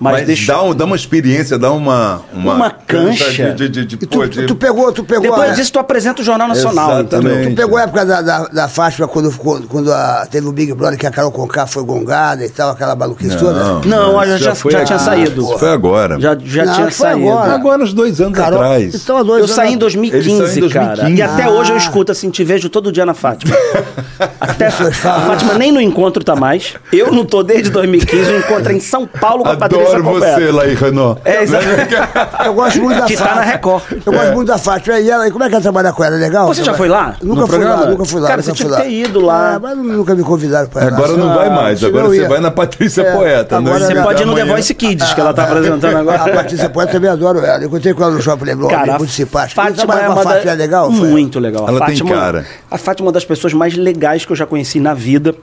Mas, 0.00 0.14
Mas, 0.14 0.26
deixa. 0.26 0.52
dá, 0.54 0.62
um- 0.62 0.74
dá 0.74 0.86
uma 0.86 0.96
experiência, 0.96 1.58
dá 1.58 1.70
uma... 1.70 2.22
Uma 2.32 2.70
cancha. 2.70 3.52
De, 3.52 3.68
de, 3.68 3.84
de, 3.84 3.94
E 3.96 4.06
pô, 4.06 4.20
tu, 4.22 4.28
de- 4.30 4.46
tu 4.46 4.54
pegou, 4.54 4.90
tu 4.92 5.04
pegou. 5.04 5.22
Depois 5.30 5.50
a- 5.50 5.54
disso, 5.54 5.70
tu 5.72 5.78
apresenta 5.78 6.22
o 6.22 6.24
Jornal 6.24 6.48
Nacional, 6.48 6.92
Exatamente. 7.00 7.28
entendeu? 7.30 7.50
Tu 7.50 7.56
pegou 7.56 7.76
a 7.76 7.82
época 7.82 8.06
da, 8.06 8.22
da, 8.22 8.38
da 8.46 8.68
Fátima, 8.68 9.06
quando, 9.06 9.30
quando, 9.36 9.68
quando 9.68 9.92
a- 9.92 10.26
teve 10.30 10.46
o 10.48 10.52
Big 10.52 10.72
Brother, 10.72 10.98
que 10.98 11.06
a 11.06 11.10
Carol 11.10 11.30
Conká 11.30 11.66
foi 11.66 11.82
gongada 11.84 12.42
e 12.44 12.48
tal, 12.48 12.70
aquela 12.70 12.96
maluquice 12.96 13.36
toda. 13.36 13.80
Não, 13.86 14.14
mas 14.14 14.30
já- 14.30 14.38
já- 14.38 14.54
foi 14.54 14.72
já 14.72 14.84
tinha 14.84 14.98
saído. 14.98 15.42
Isso 15.42 15.58
foi 15.58 15.68
agora. 15.70 16.18
Já, 16.18 16.34
já 16.42 16.64
Não, 16.64 16.72
tinha 16.72 16.90
foi 16.90 17.06
saído. 17.08 17.28
agora. 17.28 17.52
Agora, 17.54 17.82
uns 17.82 17.92
dois 17.92 18.20
anos 18.22 18.38
Carol, 18.38 18.58
atrás. 18.62 18.94
Então, 18.94 19.18
há 19.18 19.22
dois 19.22 19.38
Eu 19.40 19.44
anos- 19.44 19.50
saí 19.56 19.68
em 19.68 19.72
Ele 19.72 19.78
2015, 19.80 20.52
saiu 20.54 20.66
em 20.66 20.70
cara. 20.70 20.86
2015. 20.96 21.18
E 21.18 21.22
até 21.22 21.42
Ah. 21.42 21.50
hoje 21.50 21.72
eu 21.72 21.76
escuto 21.76 22.10
assim, 22.10 22.30
te 22.30 22.42
vejo 22.42 22.70
todo 22.70 22.90
dia 22.90 23.04
na 23.04 23.12
Fátima. 23.12 23.54
até 24.40 24.68
a. 24.68 24.70
Fátima 24.70 25.54
nem 25.58 25.70
no 25.70 25.80
encontro 25.80 26.24
tá 26.24 26.34
mais. 26.34 26.74
Eu 26.90 27.12
não 27.12 27.24
tô 27.26 27.42
desde 27.42 27.68
2015, 27.70 28.30
eu 28.30 28.38
encontro 28.38 28.72
em 28.72 28.80
São 28.80 29.06
Paulo 29.06 29.42
com 29.44 29.50
a 29.50 29.56
Patrícia 29.56 29.89
Adoro 29.90 30.04
Colberto. 30.04 30.40
você, 30.40 30.50
Laí 30.52 30.74
Renault. 30.74 31.20
É, 31.24 31.42
exatamente. 31.42 31.94
Eu 32.44 32.54
gosto 32.54 32.80
muito 32.82 32.98
da 33.00 33.06
Que 33.06 33.16
tá 33.16 33.24
Fátima. 33.24 33.40
na 33.44 33.50
Record. 33.50 33.82
Eu 34.06 34.12
gosto 34.12 34.32
muito 34.34 34.48
da 34.48 34.58
Fátima. 34.58 35.00
E 35.00 35.10
ela, 35.10 35.28
e 35.28 35.30
como 35.30 35.44
é 35.44 35.48
que 35.48 35.54
ela 35.54 35.62
trabalha 35.62 35.92
com 35.92 36.04
ela? 36.04 36.16
É 36.16 36.18
legal? 36.18 36.46
Você 36.48 36.64
já 36.64 36.74
foi 36.74 36.88
lá, 36.88 37.14
Nunca 37.22 37.40
no 37.42 37.46
fui 37.46 37.58
programa? 37.58 37.82
lá, 37.84 37.90
nunca 37.90 38.04
fui 38.04 38.20
lá. 38.20 38.28
Cara, 38.28 38.42
você 38.42 38.52
tinha 38.52 38.68
que 38.68 38.76
ter 38.82 38.90
ido 38.90 39.20
lá. 39.20 39.54
É, 39.54 39.58
mas 39.58 39.76
nunca 39.78 40.14
me 40.14 40.22
convidaram 40.22 40.68
pra 40.68 40.82
ir 40.84 40.90
lá. 40.90 40.96
Agora 40.96 41.16
não 41.16 41.34
vai 41.34 41.50
mais, 41.50 41.78
senão 41.78 41.90
agora 41.90 42.08
você 42.14 42.28
vai 42.28 42.40
na 42.40 42.50
Patrícia 42.50 43.02
É, 43.02 43.12
Poeta. 43.16 43.60
né? 43.60 43.70
agora 43.70 43.86
Você 43.86 43.94
pode 43.94 44.22
ir 44.22 44.26
no 44.26 44.34
The. 44.34 44.44
Voice 44.44 44.74
Kids, 44.74 45.14
que 45.14 45.20
ela 45.20 45.32
tá 45.34 45.44
apresentando 45.50 45.96
A 45.96 46.00
agora. 46.00 46.32
Patrícia 46.32 46.68
Poeta 46.68 46.92
também 46.92 47.10
adoro 47.10 47.38
ela. 47.44 47.58
Eu 47.62 47.66
encontrei 47.68 47.94
com 47.94 48.02
ela 48.02 48.12
no 48.12 48.22
Shopping 48.22 48.44
Leblon, 48.44 48.68
Cara, 48.68 48.98
muito 48.98 49.12
simpática. 49.12 49.62
Fátima 49.62 50.00
é 50.00 50.04
a 50.06 50.10
uma. 50.10 50.22
Fátima 50.22 50.52
é 50.52 50.54
legal? 50.54 50.90
Muito 50.90 51.38
legal. 51.38 51.66
A 51.66 51.70
Ela 51.70 51.86
tem 51.86 52.04
cara. 52.04 52.44
A 52.70 52.78
Fátima 52.78 53.06
é 53.06 53.08
uma 53.08 53.12
das 53.12 53.24
pessoas 53.24 53.52
mais 53.52 53.76
legais 53.76 54.24
que 54.24 54.32
eu 54.32 54.36
já 54.36 54.46
conheci 54.46 54.80
na 54.80 54.94
vida. 54.94 55.34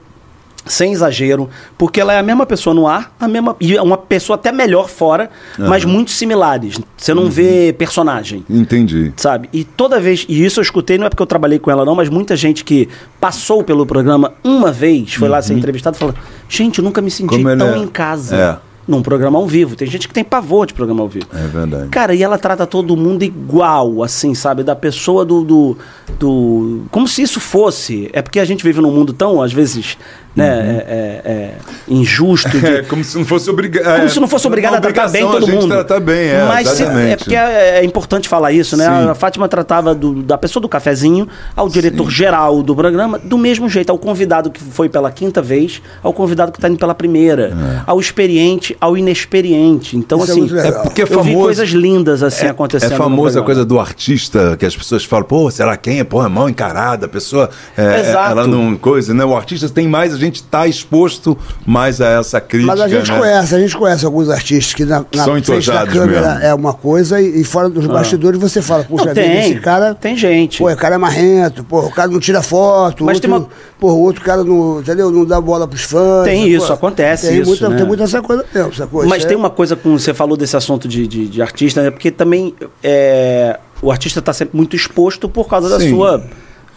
Sem 0.68 0.92
exagero, 0.92 1.48
porque 1.76 2.00
ela 2.00 2.12
é 2.12 2.18
a 2.18 2.22
mesma 2.22 2.44
pessoa 2.46 2.72
no 2.74 2.86
ar, 2.86 3.12
a 3.18 3.26
mesma 3.26 3.56
e 3.60 3.76
é 3.76 3.82
uma 3.82 3.96
pessoa 3.98 4.34
até 4.36 4.52
melhor 4.52 4.88
fora, 4.88 5.30
mas 5.58 5.84
muito 5.84 6.10
similares. 6.10 6.78
Você 6.96 7.12
Uhum. 7.12 7.22
não 7.22 7.30
vê 7.30 7.72
personagem 7.76 8.44
Entendi. 8.48 9.12
sabe? 9.16 9.48
E 9.52 9.64
toda 9.64 9.98
vez, 10.00 10.24
e 10.28 10.44
isso 10.44 10.60
eu 10.60 10.62
escutei, 10.62 10.98
não 10.98 11.06
é 11.06 11.08
porque 11.08 11.22
eu 11.22 11.26
trabalhei 11.26 11.58
com 11.58 11.70
ela 11.70 11.84
não, 11.84 11.94
mas 11.94 12.08
muita 12.08 12.36
gente 12.36 12.64
que 12.64 12.88
passou 13.20 13.64
pelo 13.64 13.86
programa 13.86 14.32
uma 14.44 14.70
vez, 14.70 15.14
foi 15.14 15.28
lá 15.28 15.40
ser 15.42 15.54
entrevistado 15.54 15.96
e 15.96 15.98
falou: 15.98 16.14
Gente, 16.48 16.78
eu 16.78 16.84
nunca 16.84 17.00
me 17.00 17.10
senti 17.10 17.34
Uhum. 17.36 17.42
Como 17.42 17.56
tão 17.56 17.74
é. 17.74 17.78
em 17.78 17.86
casa 17.86 18.36
É. 18.36 18.56
num 18.86 19.02
programa 19.02 19.38
ao 19.38 19.46
vivo. 19.46 19.76
Tem 19.76 19.86
gente 19.86 20.08
que 20.08 20.14
tem 20.14 20.24
pavor 20.24 20.66
de 20.66 20.72
programa 20.74 21.02
ao 21.02 21.08
vivo. 21.08 21.26
É 21.34 21.46
verdade. 21.46 21.88
Cara, 21.88 22.14
e 22.14 22.22
ela 22.22 22.38
trata 22.38 22.66
todo 22.66 22.96
mundo 22.96 23.22
igual, 23.22 24.02
assim, 24.02 24.34
sabe? 24.34 24.62
Da 24.62 24.74
pessoa 24.74 25.24
do, 25.24 25.44
do, 25.44 25.76
do- 26.18 26.82
Como 26.90 27.06
se 27.06 27.22
isso 27.22 27.38
fosse. 27.40 28.08
É 28.12 28.22
porque 28.22 28.40
a 28.40 28.44
gente 28.44 28.62
vive 28.64 28.80
num 28.80 28.90
mundo 28.90 29.12
tão, 29.12 29.42
às 29.42 29.52
vezes, 29.52 29.96
né, 30.38 30.84
é, 30.86 31.20
é- 31.24 31.32
é 31.32 31.54
injusto. 31.88 32.48
de- 32.50 32.58
Uhum. 32.58 32.68
É, 32.78 32.82
como 32.82 33.02
se 33.04 33.16
não 33.16 33.24
fosse 33.24 33.48
obrigado. 33.50 33.96
como 33.96 34.08
se 34.10 34.20
não 34.20 34.28
fosse 34.28 34.46
obrigado 34.46 34.74
a 34.74 34.80
tratar 34.80 35.08
bem 35.08 35.22
todo 35.22 35.36
a 35.38 35.40
gente 35.40 35.54
mundo. 35.62 35.68
tratar 35.68 36.00
bem, 36.00 36.28
é, 36.28 36.44
Mas 36.46 36.68
se- 36.68 36.82
é 36.82 37.16
porque 37.16 37.34
é, 37.34 37.78
é 37.80 37.84
importante 37.84 38.28
falar 38.28 38.52
isso, 38.52 38.76
né? 38.76 38.84
Sim. 38.84 39.08
A 39.10 39.14
Fátima 39.14 39.48
tratava 39.48 39.94
do- 39.94 40.22
da 40.22 40.36
pessoa 40.36 40.60
do 40.60 40.68
cafezinho 40.68 41.26
ao 41.56 41.68
diretor 41.68 42.10
geral 42.10 42.62
do 42.62 42.74
programa 42.76 43.18
do 43.18 43.38
mesmo 43.38 43.68
jeito, 43.68 43.90
ao 43.90 43.98
convidado 43.98 44.50
que 44.50 44.60
foi 44.62 44.88
pela 44.88 45.10
quinta 45.10 45.40
vez, 45.40 45.80
ao 46.02 46.12
convidado 46.12 46.52
que 46.52 46.58
está 46.58 46.68
indo 46.68 46.78
pela 46.78 46.94
primeira, 46.94 47.82
ao 47.86 47.98
experiente, 47.98 48.76
ao 48.80 48.96
inexperiente. 48.96 49.96
Então, 49.96 50.18
Isso 50.22 50.30
é 50.30 50.60
assim. 50.60 50.68
É 50.68 50.72
porque 50.82 51.02
é 51.02 51.04
eu 51.04 51.08
vi 51.08 51.14
famoso- 51.14 51.38
coisas 51.44 51.68
lindas 51.70 52.22
assim 52.22 52.46
É, 52.46 52.50
acontecendo. 52.50 52.92
é 52.92 52.96
famosa 52.96 53.40
a 53.40 53.42
coisa 53.42 53.64
do 53.64 53.78
artista, 53.80 54.56
que 54.58 54.66
as 54.66 54.76
pessoas 54.76 55.04
falam, 55.04 55.24
pô, 55.24 55.50
será 55.50 55.76
quem 55.76 56.00
é? 56.00 56.04
Pô, 56.04 56.24
é 56.24 56.28
mal 56.28 56.48
encarada, 56.48 57.06
a 57.06 57.08
pessoa. 57.08 57.48
É, 57.76 58.00
Exato. 58.00 58.30
Ela 58.32 58.46
não. 58.46 58.76
Coisa, 58.76 59.12
né? 59.14 59.24
O 59.24 59.34
artista 59.36 59.68
tem 59.68 59.88
mais, 59.88 60.12
a 60.14 60.18
gente 60.18 60.27
tá 60.30 60.66
exposto 60.66 61.36
mais 61.66 62.00
a 62.00 62.08
essa 62.20 62.40
crítica. 62.40 62.72
Mas 62.72 62.80
a 62.80 62.88
gente 62.88 63.10
né? 63.10 63.18
conhece, 63.18 63.54
a 63.54 63.58
gente 63.60 63.76
conhece 63.76 64.04
alguns 64.04 64.28
artistas 64.28 64.74
que 64.74 64.84
na, 64.84 65.04
na 65.14 65.24
São 65.24 65.42
frente 65.42 65.66
da 65.70 65.86
câmera 65.86 66.34
mesmo. 66.34 66.44
é 66.44 66.54
uma 66.54 66.72
coisa 66.74 67.20
e, 67.20 67.40
e 67.40 67.44
fora 67.44 67.68
dos 67.68 67.86
bastidores 67.86 68.40
você 68.40 68.60
fala, 68.62 68.84
puxa 68.84 69.06
Não, 69.06 69.14
vida, 69.14 69.26
tem, 69.26 69.38
esse 69.40 69.60
cara. 69.60 69.94
tem 69.94 70.16
gente. 70.16 70.58
Pô, 70.58 70.70
o 70.70 70.76
cara 70.76 70.94
é 70.94 70.98
marrento, 70.98 71.64
pô, 71.64 71.80
o 71.80 71.90
cara 71.90 72.08
não 72.10 72.20
tira 72.20 72.42
foto, 72.42 73.04
Mas 73.04 73.16
outro, 73.16 73.28
tem 73.30 73.38
uma- 73.38 73.48
pô, 73.78 73.92
o 73.92 74.00
outro 74.00 74.22
cara 74.22 74.42
não, 74.44 74.80
entendeu? 74.80 75.10
Não 75.10 75.24
dá 75.24 75.40
bola 75.40 75.66
pros 75.66 75.82
fãs. 75.82 76.24
Tem 76.24 76.42
pô. 76.42 76.48
isso, 76.48 76.72
acontece 76.72 77.28
tem 77.28 77.40
isso, 77.40 77.50
Muita, 77.50 77.68
né? 77.68 77.76
Tem 77.76 77.86
muita 77.86 78.02
essa 78.04 78.20
coisa 78.22 78.44
mesmo, 78.54 78.70
essa 78.72 78.86
coisa. 78.86 79.08
Mas 79.08 79.24
é- 79.24 79.28
tem 79.28 79.36
uma 79.36 79.50
coisa 79.50 79.74
com. 79.76 79.98
Você 79.98 80.12
falou 80.14 80.36
desse 80.36 80.56
assunto 80.56 80.86
de, 80.88 81.06
de, 81.06 81.26
de 81.28 81.42
artista, 81.42 81.82
né? 81.82 81.90
Porque 81.90 82.10
também 82.10 82.54
é, 82.82 83.58
o 83.82 83.90
artista 83.90 84.18
está 84.20 84.32
sempre 84.32 84.56
muito 84.56 84.74
exposto 84.76 85.28
por 85.28 85.48
causa 85.48 85.68
da 85.68 85.78
Sim. 85.80 85.90
sua. 85.90 86.22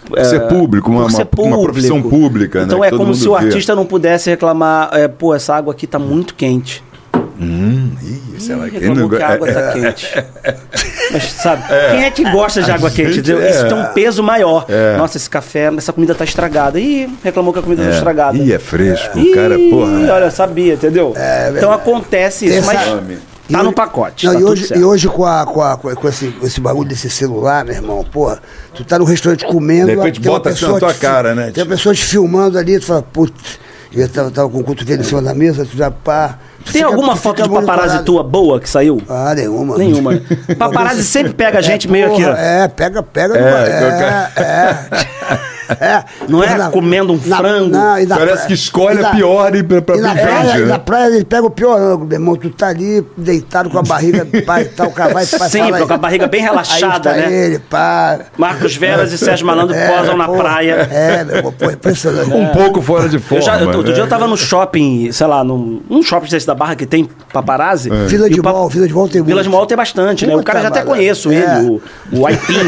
Por 0.08 0.26
ser 0.26 0.42
público, 0.48 0.92
uma- 0.92 1.10
ser 1.10 1.28
uma- 1.38 1.48
uma 1.56 1.62
profissão 1.64 2.02
pública, 2.02 2.60
né, 2.60 2.66
Então 2.66 2.80
que 2.82 2.86
é 2.88 2.92
como 2.92 3.14
se 3.16 3.28
o 3.28 3.38
vê. 3.38 3.46
artista 3.46 3.76
não 3.76 3.86
pudesse 3.86 4.30
reclamar, 4.30 4.90
é, 4.94 5.08
pô, 5.08 5.34
essa 5.34 5.56
água 5.56 5.74
aqui 5.74 5.86
tá 5.88 5.98
muito 6.00 6.34
quente. 6.36 6.84
Hum, 7.40 7.92
ih, 8.04 8.40
sei 8.40 8.56
lá, 8.56 8.68
Ih, 8.68 8.72
quem 8.72 8.80
reclamou 8.82 9.02
não 9.10 9.18
que 9.18 9.24
a 9.24 9.30
água 9.30 9.50
é, 9.50 9.54
tá 9.54 9.72
quente. 9.74 10.08
Mas 11.12 11.24
sabe, 11.24 11.64
quem 11.92 12.04
é 12.04 12.12
que 12.12 12.30
gosta 12.32 12.62
de 12.62 12.70
A 12.72 12.76
água 12.76 12.92
quente? 12.92 13.14
gente-? 13.14 13.32
Isso 13.32 13.66
é. 13.66 13.70
tem 13.70 13.78
um 13.78 13.86
peso 13.94 14.22
maior. 14.22 14.66
É. 14.70 14.96
Nossa, 14.98 15.18
esse 15.18 15.30
café, 15.30 15.72
essa 15.76 15.92
comida 15.92 16.14
tá 16.14 16.24
estragada. 16.24 16.80
Ih, 16.80 17.10
reclamou 17.24 17.52
que 17.52 17.58
a 17.60 17.62
comida 17.64 17.82
tá 17.84 17.90
é. 17.90 17.94
estragada. 17.94 18.38
Ih, 18.38 18.54
é 18.54 18.60
fresco, 18.60 19.18
Ih, 19.18 19.32
o 19.32 19.34
cara, 19.34 19.58
porra. 19.72 20.14
olha, 20.14 20.30
sabia, 20.32 20.74
entendeu? 20.76 21.14
então 21.58 21.72
acontece 21.72 22.46
isso, 22.46 22.66
mas. 22.68 22.80
Tá 23.52 23.60
E 23.60 23.62
no 23.62 23.68
hoje- 23.70 23.76
pacote. 23.76 24.26
Não, 24.26 24.34
tá 24.34 24.40
e, 24.40 24.44
hoje, 24.44 24.74
e 24.76 24.84
hoje 24.84 25.08
com, 25.08 25.26
a, 25.26 25.46
com, 25.46 25.62
a, 25.62 25.78
com 25.78 26.08
esse, 26.08 26.28
com 26.28 26.46
esse 26.48 26.60
bagulho 26.62 26.88
desse 26.90 27.10
celular, 27.10 27.64
meu 27.66 27.76
irmão, 27.76 28.04
porra, 28.12 28.40
tu 28.74 28.84
tá 28.84 28.98
no 28.98 29.06
restaurante 29.06 29.46
comendo. 29.46 29.88
De 29.88 29.96
repente 29.96 30.20
bota 30.22 30.50
assim 30.50 30.66
na 30.66 30.80
tua 30.80 30.94
te- 30.94 31.00
cara, 31.00 31.36
né? 31.36 31.52
Tem 31.52 31.64
uma 31.64 31.70
pessoa 31.70 31.94
te 31.94 32.04
filmando 32.04 32.58
ali, 32.58 32.80
tu 32.80 32.86
fala, 32.86 33.02
putz, 33.02 33.60
eu 33.94 34.08
tava, 34.08 34.32
tava 34.32 34.50
com 34.50 34.60
o 34.60 34.64
cotovelo 34.64 35.02
em 35.02 35.04
cima 35.04 35.22
da 35.22 35.34
mesa, 35.34 35.66
tu 35.66 35.76
já 35.76 35.92
pá. 35.92 36.38
tu 36.64 36.72
Tem 36.72 36.82
fica- 36.82 36.86
alguma 36.88 37.14
tu 37.14 37.20
foto 37.20 37.44
de 37.44 37.50
paparazzi 37.50 38.04
tua 38.04 38.24
boa 38.24 38.60
que 38.60 38.70
saiu? 38.70 39.02
Ah, 39.10 39.34
nenhuma. 39.36 39.76
Nenhuma. 39.80 40.22
Paparazzi 40.58 41.04
sempre 41.04 41.34
pega 41.34 41.60
a 41.60 41.62
gente 41.62 41.90
meio 41.90 42.08
aqui, 42.14 42.24
ó. 42.24 42.28
Porra, 42.30 42.40
É, 42.40 42.68
pega, 42.70 43.04
pega. 43.04 43.38
É, 43.38 43.80
qualquer- 43.80 44.32
é, 44.38 45.51
é. 45.80 46.04
Não 46.28 46.44
é 46.44 46.48
Porra, 46.48 46.58
na- 46.58 46.70
comendo 46.70 47.14
um 47.14 47.20
na- 47.26 47.38
frango. 47.38 47.76
e 48.00 48.06
na 48.06 48.16
Parece 48.16 48.34
praia- 48.34 48.48
que 48.48 48.54
escolhe 48.54 49.00
a 49.00 49.02
na- 49.04 49.10
pior 49.12 49.56
e 49.56 49.64
pra, 49.64 49.82
pra 49.82 49.96
E 49.98 50.02
na, 50.02 50.14
pra 50.14 50.22
praia, 50.24 50.58
né? 50.58 50.66
na 50.66 50.80
praia 50.80 51.16
ele 51.16 51.26
pega 51.26 51.46
o 51.46 51.50
pior 51.50 51.78
ângulo, 51.80 52.06
meu 52.08 52.16
irmão. 52.20 52.36
Tu 52.36 52.50
tá 52.50 52.68
ali 52.68 53.06
deitado 53.18 53.70
com 53.70 53.78
a 53.80 53.82
barriga, 53.84 54.28
e 54.34 54.66
tal, 54.66 54.88
o 54.88 54.92
cara 54.92 55.14
vai, 55.14 55.26
vai 55.26 55.50
Sempre, 55.50 55.72
fala 55.74 55.88
com 55.88 55.94
a 55.94 55.98
barriga 55.98 56.28
bem 56.28 56.42
relaxada, 56.42 57.14
né? 57.14 57.32
ele, 57.32 57.60
pá. 57.60 58.20
Marcos 58.38 58.76
Veras 58.76 59.12
e 59.12 59.18
Sérgio 59.18 59.46
Malandro 59.46 59.76
posam 59.76 60.18
na 60.18 60.26
pô, 60.26 60.36
praia. 60.36 60.88
É, 60.92 61.24
meu 61.24 61.36
irmão, 61.38 61.54
pô, 61.58 61.70
impressionante. 61.72 62.32
Um 62.32 62.48
pouco 62.48 62.82
fora 62.82 63.08
de 63.10 63.20
forma. 63.20 63.42
Eu 63.42 63.46
já, 63.46 63.58
eu- 63.60 63.68
outro 63.68 63.84
né? 63.84 63.94
dia 63.94 64.04
eu 64.04 64.08
tava 64.08 64.28
no 64.28 64.38
shopping, 64.38 65.12
sei 65.12 65.28
lá, 65.28 65.44
num 65.44 65.82
um 65.90 66.02
shopping 66.04 66.30
desse 66.30 66.48
da 66.48 66.56
Barra 66.56 66.76
que 66.76 66.86
tem 66.86 67.10
paparazzi. 67.32 67.90
Vila 68.08 68.28
e 68.28 68.30
de 68.32 68.42
Mol, 68.42 68.70
Vila 68.70 68.88
de 68.88 68.94
Mol 68.94 69.08
tem 69.08 69.22
Vila 69.24 69.44
de. 69.44 69.50
Mol 69.50 69.66
tem 69.66 69.78
bastante, 69.78 70.26
né? 70.26 70.36
O 70.36 70.44
cara 70.44 70.62
já 70.62 70.68
até 70.70 70.82
conheço 70.84 71.32
É. 71.32 71.36
ele, 71.36 71.70
o, 71.70 71.82
o 72.20 72.28
Aipim. 72.28 72.60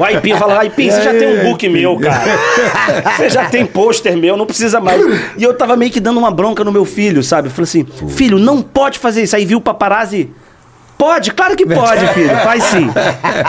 O 0.00 0.04
Aipim, 0.04 0.30
eu 0.30 0.36
falo, 0.38 0.52
Aipim, 0.58 0.90
você 0.90 1.02
já 1.02 1.10
tem 1.12 1.40
um 1.40 1.44
book 1.50 1.68
meu, 1.68 1.98
cara. 1.98 2.24
Você 3.16 3.30
já 3.30 3.46
tem 3.46 3.64
pôster 3.66 4.16
meu, 4.16 4.36
não 4.36 4.46
precisa 4.46 4.80
mais. 4.80 5.00
E 5.36 5.42
eu 5.42 5.54
tava 5.54 5.76
meio 5.76 5.90
que 5.90 6.00
dando 6.00 6.18
uma 6.18 6.30
bronca 6.30 6.64
no 6.64 6.72
meu 6.72 6.84
filho, 6.84 7.22
sabe? 7.22 7.48
Eu 7.48 7.52
falei 7.52 7.64
assim, 7.64 7.86
filho, 8.08 8.38
não 8.38 8.62
pode 8.62 8.98
fazer 8.98 9.22
isso. 9.22 9.36
Aí 9.36 9.44
viu 9.44 9.58
o 9.58 9.60
paparazzi... 9.60 10.30
Pode, 10.98 11.30
claro 11.32 11.54
que 11.54 11.66
pode, 11.66 12.06
filho. 12.14 12.34
Faz 12.38 12.64
sim. 12.64 12.90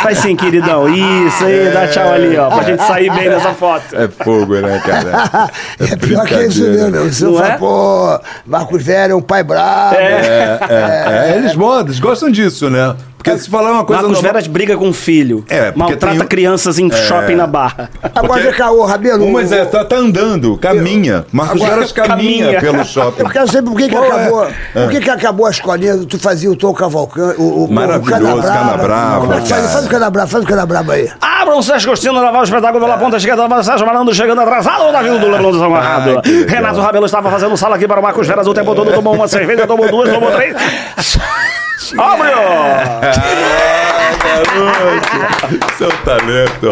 Faz 0.03 0.17
sim, 0.19 0.36
queridão. 0.36 0.88
Isso 0.89 1.45
aí, 1.45 1.71
dá 1.71 1.88
tchau 1.88 2.12
ali, 2.12 2.36
ó. 2.38 2.49
Pra 2.49 2.63
gente 2.63 2.83
sair 2.83 3.10
bem 3.10 3.29
nessa 3.29 3.53
foto. 3.53 3.95
É 3.95 4.07
fogo, 4.10 4.55
né, 4.55 4.81
cara? 4.86 5.49
É 5.79 5.95
pior 5.95 6.25
que 6.25 6.33
isso 6.43 6.60
brincadeira. 6.60 6.71
mesmo, 6.71 6.91
meu. 6.91 7.13
Você 7.13 7.23
Não 7.23 7.36
fala, 7.36 7.47
é? 7.53 7.57
pô, 7.57 8.19
Marcos 8.45 8.83
Velho 8.83 9.13
é 9.13 9.15
um 9.15 9.21
pai 9.21 9.43
bravo. 9.43 9.95
É, 9.95 10.60
é, 10.69 11.31
é, 11.31 11.38
eles, 11.38 11.55
gostam, 11.55 11.86
eles 11.86 11.99
gostam 11.99 12.29
disso, 12.29 12.69
né? 12.69 12.95
Porque 13.17 13.38
se 13.38 13.49
falar 13.49 13.71
uma 13.71 13.84
coisa 13.84 14.01
Marcos 14.03 14.17
normal- 14.17 14.34
Veras 14.34 14.47
briga 14.47 14.77
com 14.77 14.89
o 14.89 14.93
filho. 14.93 15.43
É, 15.49 15.73
Maltrata 15.75 16.17
tem 16.17 16.27
crianças 16.27 16.80
em 16.80 16.89
shopping 16.91 17.36
na 17.36 17.47
barra. 17.47 17.89
Agora, 18.03 18.27
Porque- 18.27 18.43
vem 18.43 18.53
cá, 18.53 18.71
ô, 18.71 18.86
Rabelo. 18.86 19.25
Umas 19.25 19.51
é, 19.51 19.65
tá, 19.65 19.84
tá 19.84 19.95
andando, 19.97 20.58
caminha. 20.58 21.25
Marcos 21.32 21.62
Agora- 21.62 21.75
Veras 21.75 21.91
caminha, 21.91 22.45
Caminha. 22.45 22.60
pelo 22.62 22.84
shopping. 22.86 23.23
Eu 23.23 23.30
quero 23.30 23.47
saber 23.51 23.67
por 23.69 23.75
que, 23.77 23.89
que 23.89 23.95
é? 23.95 23.99
acabou. 24.08 24.47
Por 24.73 24.89
que, 24.89 24.99
que 25.01 25.10
acabou 25.10 25.45
a 25.45 25.49
escolinha? 25.51 25.97
Tu 26.08 26.19
fazia 26.19 26.49
o 26.51 26.56
Tom 26.56 26.73
Cavalcante, 26.73 27.41
o, 27.41 27.65
o, 27.65 27.71
Maravilhoso, 27.71 28.38
o 28.38 28.41
Canabrava, 28.41 29.19
Como 29.21 29.34
é 29.34 29.41
que 29.41 29.49
faz? 29.49 29.86
o 29.86 29.89
Canabrava, 29.89 30.27
faz 30.27 30.43
o 30.43 30.47
Canabrava 30.47 30.93
aí. 30.93 31.10
Abram 31.19 31.62
Sérgio 31.62 31.89
Agostinho, 31.89 32.13
lavar 32.13 32.41
o 32.41 32.43
espetáculo 32.43 32.80
pela 32.84 32.97
ponta 32.97 33.17
esquerda, 33.17 33.47
mas 33.47 33.65
Sérgio 33.65 33.86
Malandro 33.86 34.13
chegando 34.13 34.41
atrasado, 34.41 34.84
o 34.89 34.91
Davi 34.91 35.10
do 35.10 35.27
Leblon 35.30 35.51
legal. 35.51 36.21
Renato 36.47 36.80
Rabelo 36.80 37.06
estava 37.06 37.30
fazendo 37.32 37.58
sala 37.58 37.75
aqui 37.75 37.88
para 37.88 37.99
o 37.99 38.03
Marcos 38.03 38.27
Veras 38.27 38.47
o 38.47 38.53
tempo 38.53 38.73
todo, 38.75 38.91
tomou 38.93 39.13
uma 39.15 39.27
cerveja, 39.27 39.65
tomou 39.67 39.89
duas, 39.89 40.10
tomou 40.13 40.32
três. 40.32 40.56
Abriu! 41.97 42.37
Seu 45.77 45.91
talento. 46.03 46.71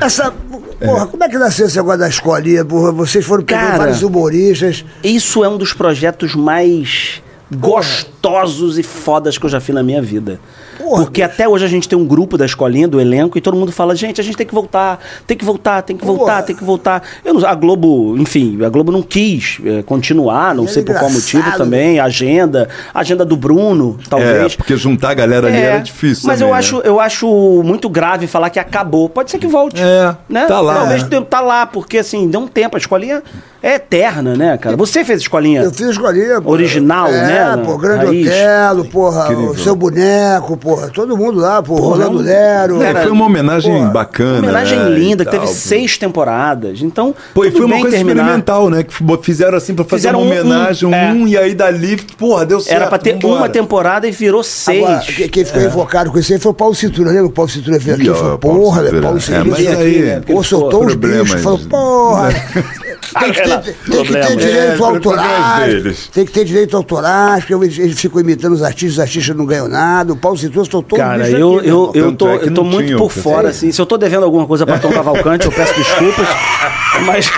Essa. 0.00 0.32
Porra, 0.78 1.06
como 1.06 1.24
é 1.24 1.28
que 1.28 1.38
nasceu 1.38 1.66
esse 1.66 1.76
negócio 1.76 1.98
da 1.98 2.08
escolinha? 2.08 2.64
Porra, 2.64 2.92
vocês 2.92 3.24
foram 3.24 3.42
pegando 3.42 3.66
Cara. 3.66 3.78
vários 3.78 4.02
humoristas. 4.02 4.84
Isso 5.02 5.42
é 5.42 5.48
um 5.48 5.56
dos 5.58 5.72
projetos 5.72 6.34
mais 6.34 7.22
gostosos 7.50 8.78
e 8.78 8.82
fodas 8.82 9.38
que 9.38 9.46
eu 9.46 9.50
já 9.50 9.60
fiz 9.60 9.74
na 9.74 9.82
minha 9.82 10.02
vida. 10.02 10.38
Porra, 10.78 11.02
Porque 11.04 11.22
até 11.22 11.48
hoje 11.48 11.64
a 11.64 11.68
gente 11.68 11.88
tem 11.88 11.98
um 11.98 12.06
grupo 12.06 12.38
da 12.38 12.46
escolinha, 12.46 12.86
do 12.88 13.00
elenco, 13.00 13.36
e 13.36 13.40
todo 13.40 13.56
mundo 13.56 13.72
fala, 13.72 13.94
gente, 13.96 14.20
a 14.20 14.24
gente 14.24 14.36
tem 14.36 14.46
que 14.46 14.54
voltar, 14.54 14.98
tem 15.26 15.36
que 15.36 15.44
voltar, 15.44 15.82
tem 15.82 15.96
que 15.96 16.04
voltar, 16.04 16.24
Porra. 16.34 16.42
tem 16.42 16.56
que 16.56 16.64
voltar. 16.64 17.02
Eu 17.24 17.34
não- 17.34 17.46
a 17.48 17.54
Globo, 17.54 18.16
enfim, 18.18 18.58
a 18.64 18.68
Globo 18.68 18.92
não 18.92 19.02
quis 19.02 19.58
eh, 19.64 19.82
continuar, 19.82 20.54
não 20.54 20.64
Era 20.64 20.72
sei 20.72 20.82
por 20.82 20.94
qual 20.96 21.10
motivo 21.10 21.50
também, 21.56 21.98
a 21.98 22.04
agenda, 22.04 22.68
a 22.94 23.00
agenda 23.00 23.24
do 23.24 23.36
Bruno, 23.36 23.98
É, 24.04 24.08
talvez. 24.08 24.56
porque 24.56 24.76
juntar 24.76 25.10
a 25.10 25.14
galera 25.14 25.48
ali 25.48 25.56
É, 25.56 25.60
era 25.62 25.78
difícil. 25.78 26.26
Mas 26.26 26.38
também, 26.38 26.48
eu 26.50 26.52
né? 26.54 26.58
acho, 26.58 26.76
eu 26.84 27.00
acho 27.00 27.62
muito 27.64 27.88
grave 27.88 28.26
falar 28.26 28.50
que 28.50 28.58
acabou. 28.58 29.08
Pode 29.08 29.30
ser 29.30 29.38
que 29.38 29.46
volte. 29.46 29.80
É, 29.82 30.14
né? 30.28 30.46
tá 30.46 30.60
lá. 30.60 30.74
Talvez 30.76 31.02
É. 31.02 31.06
deu- 31.06 31.24
tá 31.24 31.40
lá, 31.40 31.66
porque 31.66 31.98
assim, 31.98 32.28
deu 32.28 32.40
um 32.40 32.46
tempo. 32.46 32.76
A 32.76 32.78
escolinha 32.78 33.22
é 33.62 33.74
eterna, 33.74 34.36
né, 34.36 34.56
cara? 34.58 34.76
Você 34.76 35.04
fez 35.04 35.20
escolinha. 35.20 35.62
Eu 35.62 35.72
fiz 35.72 35.88
a 35.88 35.90
escolinha. 35.90 36.40
Original, 36.44 37.08
é, 37.08 37.10
né, 37.56 37.62
pô, 37.64 37.76
Grande 37.78 38.06
raiz. 38.06 38.26
Otelo, 38.28 38.84
porra, 38.86 39.24
Incrível. 39.24 39.50
o 39.50 39.58
seu 39.58 39.74
boneco, 39.76 40.56
porra, 40.56 40.67
todo 40.92 41.16
mundo 41.16 41.38
lá, 41.40 41.62
pô, 41.62 41.76
Porra, 41.76 41.96
Rolando 41.96 42.18
um- 42.18 42.22
Lero. 42.22 42.82
É, 42.82 42.94
foi 43.02 43.10
uma 43.10 43.24
homenagem 43.26 43.72
Porra, 43.72 43.90
bacana. 43.90 44.38
Homenagem 44.38 44.78
né, 44.78 44.90
linda, 44.90 45.22
e 45.22 45.26
que 45.26 45.32
teve 45.32 45.46
seis 45.48 45.96
temporadas. 45.98 46.80
Então, 46.82 47.14
Pô, 47.34 47.44
e 47.44 47.48
tudo 47.50 47.56
foi 47.58 47.66
uma 47.66 47.74
bem 47.74 47.82
coisa 47.82 47.96
terminar. 47.96 48.22
experimental, 48.22 48.70
né? 48.70 48.82
Que 48.82 48.94
fizeram 49.22 49.56
assim 49.56 49.74
pra 49.74 49.84
fazer 49.84 49.96
Fizeram 50.08 50.20
uma 50.22 50.26
um- 50.34 50.36
um, 50.36 50.40
homenagem, 50.40 50.88
um, 50.88 50.94
é. 50.94 51.14
e 51.28 51.36
aí 51.38 51.54
dali, 51.54 51.96
porra, 52.18 52.44
deu 52.46 52.60
certo. 52.60 52.76
Era 52.76 52.86
pra 52.88 52.98
ter 52.98 53.14
vambora. 53.14 53.34
uma 53.36 53.48
temporada 53.48 54.06
e 54.06 54.10
virou 54.10 54.42
seis. 54.42 54.84
Agora, 54.84 55.00
que- 55.00 55.28
quem 55.28 55.44
ficou 55.44 55.62
invocado 55.62 56.10
com 56.10 56.18
isso 56.18 56.32
aí 56.32 56.38
foi 56.38 56.52
o 56.52 56.54
Paulo 56.54 56.74
Cintura, 56.74 57.10
lembra? 57.10 57.26
O 57.26 57.30
Paulo 57.30 57.50
Cintura 57.50 57.78
veio 57.78 57.96
aqui 57.96 58.04
e 58.04 58.06
Ih, 58.06 58.10
ó, 58.10 58.14
falou, 58.14 58.38
Paulo 58.38 58.60
porra, 58.60 58.82
Cintura. 58.84 59.02
Paulo 59.02 59.18
É, 59.18 59.20
Cintura 59.20 59.54
veio 59.56 59.72
aqui, 59.72 59.98
né, 60.00 60.22
Pô, 60.26 60.42
soltou 60.42 60.84
os 60.86 60.94
bichos, 60.94 61.40
falou, 61.42 61.58
porra, 61.68 62.28
tem 63.20 63.32
que 63.32 63.40
ter, 63.42 63.60
tem 63.60 64.04
que 64.04 64.12
ter 64.12 64.36
direito 64.36 64.82
É, 64.82 64.86
autorais, 64.86 66.08
tem 66.12 66.26
que 66.26 66.32
ter 66.32 66.44
direito 66.44 66.76
autorais, 66.76 67.44
porque 67.44 67.64
eles, 67.64 67.78
eles 67.78 68.00
ficam 68.00 68.20
imitando 68.20 68.52
os 68.52 68.62
artistas, 68.62 68.92
os 68.94 69.00
artistas 69.00 69.36
não 69.36 69.46
ganham 69.46 69.68
nada, 69.68 70.12
o 70.12 70.16
Paulo 70.16 70.36
Cintura 70.36 70.64
soltou 70.70 70.98
os 70.98 71.04
Cara, 71.04 71.28
eu, 71.28 71.58
aqui, 71.58 71.68
eu, 71.68 71.92
irmão. 71.92 71.92
eu 71.94 72.12
tô, 72.16 72.28
é 72.28 72.36
eu 72.36 72.54
tô 72.54 72.64
muito 72.64 72.96
por 72.96 73.10
fora, 73.10 73.48
assim. 73.48 73.72
Se 73.72 73.80
eu 73.80 73.86
tô 73.86 73.96
devendo 73.96 74.24
alguma 74.24 74.46
coisa 74.46 74.66
pra 74.66 74.78
Tom 74.78 74.90
Cavalcante, 74.92 75.46
eu 75.46 75.52
peço 75.52 75.74
desculpas. 75.74 76.26
Mas. 77.06 77.30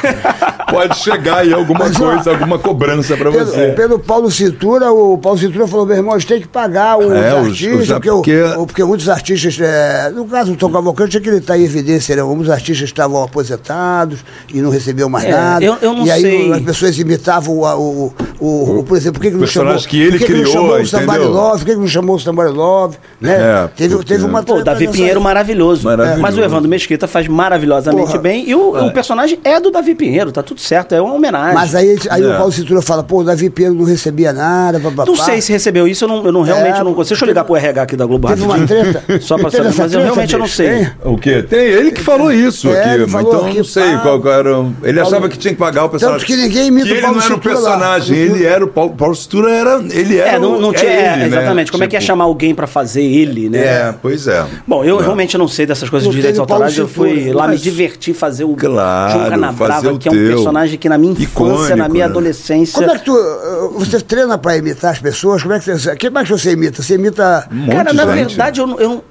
Pode 0.71 0.97
chegar 0.99 1.39
aí 1.39 1.53
alguma 1.53 1.81
Mas, 1.81 2.01
ó, 2.01 2.13
coisa, 2.15 2.31
alguma 2.31 2.59
cobrança 2.59 3.17
pra 3.17 3.31
Pelo, 3.31 3.45
você. 3.47 3.69
pelo 3.73 3.99
Paulo 3.99 4.31
Cintura, 4.31 4.93
o 4.93 5.19
Paulo 5.19 5.39
Cintura 5.39 5.67
falou, 5.67 5.85
meu 5.87 5.97
irmão, 5.97 6.15
a 6.15 6.19
gente 6.19 6.29
tem 6.29 6.41
que 6.41 6.49
pagar 6.49 6.99
os 6.99 7.11
É, 7.13 7.35
os- 7.41 7.47
artistas, 7.49 7.81
os- 7.81 7.89
porque, 7.93 8.11
o- 8.11 8.17
porque- 8.17 8.43
o- 8.43 8.67
porque 8.67 8.85
muitos 8.85 9.09
artistas, 9.09 9.59
é, 9.61 10.11
no 10.15 10.25
caso 10.27 10.53
do 10.53 10.57
Tom 10.57 10.71
Cavalcante, 10.71 11.17
é 11.17 11.21
que 11.21 11.29
ele 11.29 11.39
está 11.39 11.59
em 11.59 11.65
evidência, 11.65 12.15
né? 12.17 12.23
Alguns 12.23 12.49
artistas 12.49 12.89
estavam 12.89 13.23
aposentados 13.23 14.21
e 14.53 14.61
não 14.61 14.71
recebiam 14.71 15.09
mais 15.09 15.25
É, 15.25 15.31
nada. 15.33 15.65
eu- 15.65 15.77
eu 15.83 15.93
não 15.93 16.07
e 16.07 16.11
aí 16.11 16.21
sei. 16.23 16.53
as 16.53 16.61
pessoas 16.61 16.99
imitavam 16.99 17.59
o, 17.59 17.65
o, 17.65 18.13
o, 18.41 18.79
o- 18.79 18.85
por 18.85 18.97
exemplo, 18.97 19.21
por 19.21 19.23
que, 19.27 19.31
que 19.31 19.37
não 19.37 19.47
chamou, 19.47 19.73
personagem 19.75 19.89
que 19.89 20.01
ele 20.01 20.11
por 20.13 20.19
que 20.19 20.25
que 20.27 20.33
criou, 20.33 20.45
não 20.47 20.53
chamou 20.53 20.81
o 20.81 20.87
Somebody? 20.87 21.19
Love, 21.25 21.59
por 21.59 21.67
que, 21.67 21.73
que 21.75 21.81
não 21.81 21.89
chamou 21.89 22.17
o 22.17 22.19
Somebody 22.21 22.53
Love, 22.53 22.97
né? 23.21 23.33
É, 23.65 23.69
teve, 23.77 23.95
porque- 23.97 24.13
teve 24.15 24.25
uma 24.25 24.43
Pô, 24.43 24.63
Davi 24.63 24.89
Pinheiro 24.89 25.21
maravilhoso. 25.21 25.85
Maravilhoso. 25.85 26.21
Mas 26.23 26.37
o 26.37 26.41
Evandro 26.41 26.69
Mesquita 26.69 27.07
faz 27.07 27.27
maravilhosamente 27.29 28.07
Porra. 28.09 28.19
bem. 28.19 28.49
E 28.49 28.55
o, 28.55 28.87
o 28.87 28.93
personagem 28.93 29.39
é 29.45 29.61
do 29.61 29.71
Davi 29.71 29.95
Pinheiro, 29.95 30.33
tá 30.33 30.43
tudo 30.43 30.60
certo, 30.61 30.95
é 30.95 31.01
uma 31.01 31.15
homenagem. 31.15 31.55
Mas 31.55 31.75
aí, 31.75 31.97
aí 32.11 32.23
É. 32.23 32.27
o 32.27 32.37
Paulo 32.37 32.53
Cintura 32.53 32.83
fala, 32.83 33.03
pô, 33.03 33.21
o 33.21 33.25
Davi 33.25 33.51
Pinheiro 33.51 33.75
não 33.77 33.85
recebia 33.85 34.33
nada, 34.33 34.79
papapá. 34.81 35.07
Não 35.07 35.17
sei 35.17 35.41
se 35.41 35.53
recebeu 35.53 35.87
isso, 35.89 36.05
eu, 36.05 36.09
não, 36.09 36.25
eu 36.27 36.33
não- 36.33 36.43
realmente 36.43 36.81
É, 36.81 36.85
não 36.85 36.95
consigo. 36.95 37.11
Deixa 37.15 37.25
eu 37.25 37.29
ligar 37.29 37.45
pro 37.45 37.57
RH 37.57 37.83
aqui 37.83 37.97
da 37.97 38.07
Globo 38.07 38.29
Teve 38.29 38.43
uma 38.43 38.57
rapidinho. 38.57 38.93
treta? 38.93 39.21
Só 39.21 39.37
pra 39.39 39.51
saber, 39.51 39.65
mas 39.65 39.79
eu 39.79 39.89
treta, 39.89 40.05
realmente 40.05 40.33
eu 40.35 40.39
não 40.39 40.47
sei. 40.49 40.69
Tem? 40.69 40.91
O 41.05 41.19
quê? 41.19 41.43
Tem 41.43 41.59
ele 41.61 41.91
que 41.91 42.01
falou 42.03 42.33
isso 42.33 42.69
É, 42.69 42.81
aqui, 42.81 42.89
ele 42.95 43.03
mas 43.03 43.13
falou 43.13 43.35
então 43.35 43.47
aqui, 43.49 43.57
não 43.59 43.65
sei 43.65 43.83
pá. 43.93 43.99
qual 43.99 44.29
era. 44.33 44.59
o- 44.61 44.73
Ele 44.83 45.01
achava 45.01 45.29
que 45.29 45.39
tinha 45.39 45.53
que 45.55 45.59
pagar 45.61 45.85
o 45.85 45.89
personagem. 45.89 46.27
que 46.27 46.37
ninguém 46.37 46.67
imita 46.69 46.87
que 46.87 46.93
o 46.93 46.95
ele 46.97 47.03
Paulo 47.03 47.17
não 47.17 47.25
era 47.25 47.33
o 47.33 47.37
Cintura 47.37 47.55
lá. 47.59 47.71
personagem, 47.71 48.17
ele 48.17 48.45
era 48.45 48.65
o 48.65 48.69
Paulo, 48.69 48.95
Paulo 48.97 49.15
Cintura 49.15 49.51
era, 49.51 49.83
ele 49.91 50.19
era 50.19 50.31
É, 50.33 50.39
não, 50.39 50.57
o- 50.57 50.61
não 50.61 50.73
tinha. 50.73 50.91
é, 50.91 51.13
ele, 51.13 51.17
né? 51.23 51.27
exatamente. 51.27 51.73
Como 51.73 51.85
é 51.85 51.87
que 51.87 51.97
ia 51.97 52.01
Tipo, 52.01 52.07
chamar 52.07 52.25
alguém 52.25 52.55
pra 52.55 52.67
fazer 52.67 53.03
ele, 53.03 53.49
né? 53.49 53.59
É, 53.59 53.95
pois 54.01 54.27
é. 54.27 54.45
Bom, 54.67 54.85
eu 54.85 54.97
Não. 54.97 55.03
realmente 55.03 55.37
não 55.39 55.49
sei 55.49 55.67
dessas 55.67 55.89
coisas 55.89 56.09
de 56.09 56.15
direitos 56.17 56.39
Paulo 56.39 56.53
autorais. 56.53 56.77
Eu 56.79 56.89
fui 56.89 57.19
Cintura, 57.21 57.37
lá 57.37 57.49
me 57.49 57.57
divertir, 57.59 58.15
fazer 58.15 58.45
o 58.45 58.55
Claro, 58.55 59.13
João 59.13 59.29
Canabrava, 59.31 59.75
fazer 59.75 59.89
o 59.89 59.99
que 59.99 60.09
é 60.09 60.13
um 60.13 60.15
teu. 60.15 60.43
Personagem 60.51 60.79
que 60.79 60.89
na 60.89 60.99
minha 60.99 61.13
infância, 61.13 61.77
na 61.77 61.85
Icônico, 61.85 61.93
minha 61.93 62.05
né? 62.07 62.11
adolescência. 62.11 62.79
Como 62.81 62.91
é 62.91 62.99
que 62.99 63.05
tu. 63.05 63.13
uh, 63.15 63.79
Você 63.79 64.01
treina 64.01 64.37
pra 64.39 64.57
imitar 64.57 64.93
as 64.93 64.99
pessoas? 64.99 65.43
Como 65.43 65.55
é 65.55 65.59
que 65.61 65.65
você. 65.79 66.11
Mais 66.11 66.29
que 66.29 66.33
você 66.39 66.53
imita? 66.53 66.83
Você 66.83 66.95
imita. 66.95 67.49
Um 67.51 67.57
monte 67.57 67.77
Cara, 67.77 67.91
de 67.91 67.97
na 67.97 68.07
gente. 68.17 68.29
verdade, 68.29 68.61
eu 68.61 68.81
eu 68.81 68.89
não- 68.89 69.03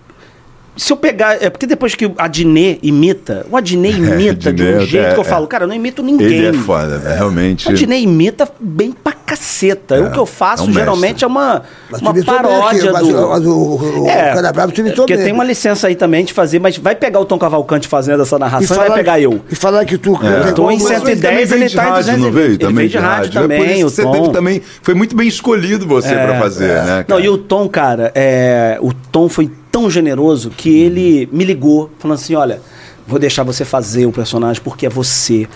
se 0.80 0.94
eu 0.94 0.98
pegar. 0.98 1.42
É 1.44 1.50
porque 1.50 1.66
depois 1.68 1.94
que 1.96 2.06
o 2.06 2.14
Adnet 2.18 2.80
imita, 2.82 3.46
o 3.52 3.58
Adnet 3.58 3.96
imita 4.00 4.52
de 4.54 4.64
um 4.64 4.80
jeito 4.82 5.08
é, 5.08 5.14
que 5.14 5.20
eu 5.20 5.24
é. 5.24 5.26
falo, 5.26 5.46
cara, 5.48 5.66
eu 5.66 5.68
não 5.68 5.76
imito 5.76 6.02
ninguém. 6.02 6.28
Ele 6.28 6.48
é 6.48 6.54
foda, 6.54 6.98
né? 7.00 7.16
realmente. 7.16 7.68
O 7.68 7.72
Adnet 7.72 8.02
imita 8.04 8.48
bem 8.60 8.92
pra 8.92 9.12
caceta. 9.14 9.96
É, 9.96 10.02
o 10.02 10.12
que 10.12 10.18
eu 10.18 10.26
faço 10.26 10.64
é 10.64 10.68
um 10.68 10.74
geralmente 10.74 11.24
é 11.24 11.28
uma, 11.28 11.62
Mas 11.92 12.02
tu 12.02 12.10
uma 12.10 12.24
paródia 12.24 12.90
aqui, 12.90 12.92
mas 12.92 13.08
do. 13.08 13.18
o- 13.26 13.30
mas 13.30 13.46
o- 13.46 14.04
o 14.04 14.06
Canabrava 14.34 14.72
tu 14.72 14.82
imitou 14.82 15.06
porque 15.06 15.16
bem. 15.16 15.26
tem 15.26 15.34
uma 15.34 15.44
licença 15.44 15.88
aí 15.88 15.96
também 15.96 16.24
de 16.26 16.34
fazer, 16.34 16.60
mas 16.60 16.78
vai 16.78 16.96
pegar 16.96 17.20
o 17.20 17.26
Tom 17.26 17.38
Cavalcante 17.38 17.88
fazendo 17.88 18.24
essa 18.24 18.40
narração 18.40 18.76
e, 18.78 18.88
vai 18.88 18.98
pegar 18.98 19.20
eu. 19.20 19.42
E 19.52 19.56
falar 19.56 19.86
que 19.86 19.98
tu. 19.98 20.18
É. 20.24 20.52
Tô 20.54 20.72
em 20.72 20.80
Mas 20.80 20.88
110, 20.88 21.20
também 21.50 21.62
ele 21.62 21.70
de 21.70 21.76
tá 21.76 21.84
em 21.84 21.90
rádio, 21.90 22.04
220. 22.14 22.26
não 22.26 22.32
veio? 22.32 22.46
Ele 22.48 22.58
Também 22.58 22.88
de 22.88 22.98
rádio 22.98 23.38
É 23.38 23.42
também, 23.42 23.84
o 23.86 23.92
Tom. 23.92 24.12
teve 24.12 24.30
também. 24.30 24.62
Foi 24.82 24.94
muito 24.94 25.16
bem 25.16 25.28
escolhido 25.28 25.86
você 25.88 26.14
É, 26.14 26.26
pra 26.26 26.40
fazer, 26.40 26.68
né? 26.68 26.98
Não, 27.08 27.16
cara? 27.18 27.22
e 27.22 27.30
o 27.30 27.38
Tom, 27.38 27.68
cara, 27.70 28.12
é, 28.16 28.78
o 28.82 28.94
Tom 28.94 29.28
foi 29.30 29.50
tão 29.72 29.90
generoso 29.90 30.50
que 30.50 30.70
ele 30.70 31.30
me 31.32 31.44
ligou, 31.44 31.90
falando 32.00 32.18
assim: 32.18 32.36
olha, 32.36 32.62
vou 33.08 33.20
deixar 33.20 33.44
você 33.44 33.66
fazer 33.66 34.06
o 34.06 34.12
personagem 34.12 34.62
porque 34.62 34.86
é 34.86 34.90
você. 34.90 35.48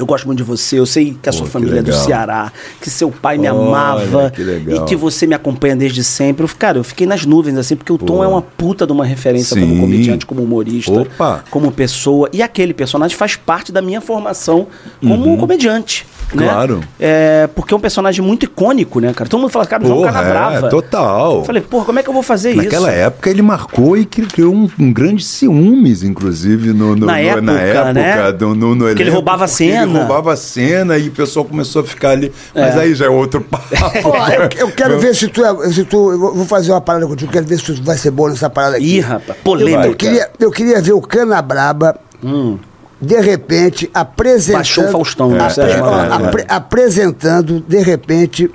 Eu 0.00 0.06
gosto 0.06 0.24
muito 0.24 0.38
de 0.38 0.44
você, 0.44 0.78
eu 0.78 0.86
sei 0.86 1.14
que 1.22 1.28
a 1.28 1.32
sua 1.32 1.44
que 1.44 1.52
família 1.52 1.80
é 1.80 1.82
do. 1.82 1.92
Ceará, 1.92 2.50
que 2.80 2.88
seu 2.88 3.10
pai 3.10 3.36
me 3.36 3.46
Olha, 3.50 3.60
amava 3.60 4.30
que 4.30 4.40
e 4.42 4.80
que 4.86 4.96
você 4.96 5.26
me 5.26 5.34
acompanha 5.34 5.76
desde 5.76 6.02
sempre. 6.02 6.42
Eu, 6.44 6.50
cara, 6.58 6.78
eu 6.78 6.84
fiquei 6.84 7.06
nas 7.06 7.26
nuvens, 7.26 7.58
assim, 7.58 7.76
porque 7.76 7.92
o 7.92 7.98
Tom 7.98 8.24
é 8.24 8.26
uma 8.26 8.40
puta 8.40 8.86
de 8.86 8.92
uma 8.92 9.04
referência 9.04 9.54
como 9.60 9.74
Sim. 9.74 9.80
comediante, 9.80 10.24
como 10.24 10.42
humorista, 10.42 10.92
Opa. 11.02 11.44
como 11.50 11.70
pessoa. 11.70 12.30
E 12.32 12.42
aquele 12.42 12.72
personagem 12.72 13.14
faz 13.16 13.36
parte 13.36 13.70
da 13.70 13.82
minha 13.82 14.00
formação 14.00 14.68
como 15.00 15.36
comediante. 15.36 16.06
né? 16.32 16.44
Uhum. 16.44 16.48
Claro. 16.48 16.80
É, 16.98 17.48
porque 17.54 17.74
é 17.74 17.76
um 17.76 17.80
personagem 17.80 18.24
muito 18.24 18.44
icônico, 18.44 19.00
né, 19.00 19.12
cara? 19.12 19.28
Todo 19.28 19.40
mundo 19.40 19.50
fala, 19.50 19.66
cara, 19.66 19.82
Porra, 19.82 20.12
Canabrava. 20.12 20.66
é, 20.68 20.70
total. 20.70 21.38
Eu 21.38 21.44
falei, 21.44 21.60
porra, 21.60 21.84
como 21.84 21.98
é 21.98 22.02
que 22.04 22.08
eu 22.08 22.14
vou 22.14 22.22
fazer 22.22 22.54
Naquela 22.54 22.88
isso? 22.88 22.98
época 23.00 23.28
ele 23.30 23.42
marcou 23.42 23.96
e 23.96 24.04
cri- 24.06 24.26
criou 24.26 24.54
um, 24.54 24.68
um 24.78 24.92
grande 24.92 25.24
ciúmes, 25.24 26.02
inclusive, 26.04 26.72
no, 26.72 26.94
no- 26.94 27.06
Na 27.06 27.14
no- 27.14 27.18
época, 27.18 27.92
né? 27.92 28.32
do- 28.32 28.54
no, 28.54 28.74
no 28.76 28.94
Que 28.94 29.02
ele 29.02 29.10
roubava 29.10 29.46
porque 29.48 29.64
Ele 29.64 29.72
cena. 29.72 29.89
Roubava 29.98 30.32
a 30.32 30.36
cena 30.36 30.96
e 30.98 31.08
o 31.08 31.12
pessoal 31.12 31.44
começou 31.44 31.82
a 31.82 31.84
ficar 31.84 32.10
ali. 32.10 32.32
Mas 32.54 32.76
aí 32.76 32.94
já 32.94 33.06
é 33.06 33.08
outro 33.08 33.40
papo. 33.40 33.64
Eu, 34.00 34.68
eu 34.68 34.72
quero 34.72 34.98
ver 34.98 35.14
se 35.14 35.28
tu, 35.28 35.44
é, 35.44 35.70
se 35.72 35.84
tu. 35.84 36.10
Eu 36.12 36.18
vou 36.34 36.44
fazer 36.46 36.70
uma 36.72 36.80
parada 36.80 37.06
contigo, 37.06 37.30
quero 37.30 37.46
ver 37.46 37.58
se 37.58 37.64
tu 37.74 37.82
vai 37.82 37.96
ser 37.96 38.10
bom 38.10 38.28
nessa 38.28 38.48
parada 38.50 38.76
aqui. 38.76 38.96
Ih, 38.96 39.00
rapaz, 39.00 39.38
polêmica. 39.42 39.86
Eu 39.88 39.94
queria, 39.94 40.30
eu 40.38 40.50
queria 40.50 40.80
ver 40.80 40.92
o 40.92 41.00
Canabraba, 41.00 41.96
de 43.00 43.20
repente, 43.20 43.90
apresentando. 43.94 44.56
Baixou 44.58 44.84
o 44.84 44.88
Faustão, 44.88 45.30
né, 45.30 45.40
apre- 45.40 45.54
Sérgio 45.54 45.82
ó, 45.84 45.90
Malandro, 45.90 46.26
apre- 46.28 46.44
Apresentando, 46.48 47.64
de 47.66 47.78
repente, 47.78 48.50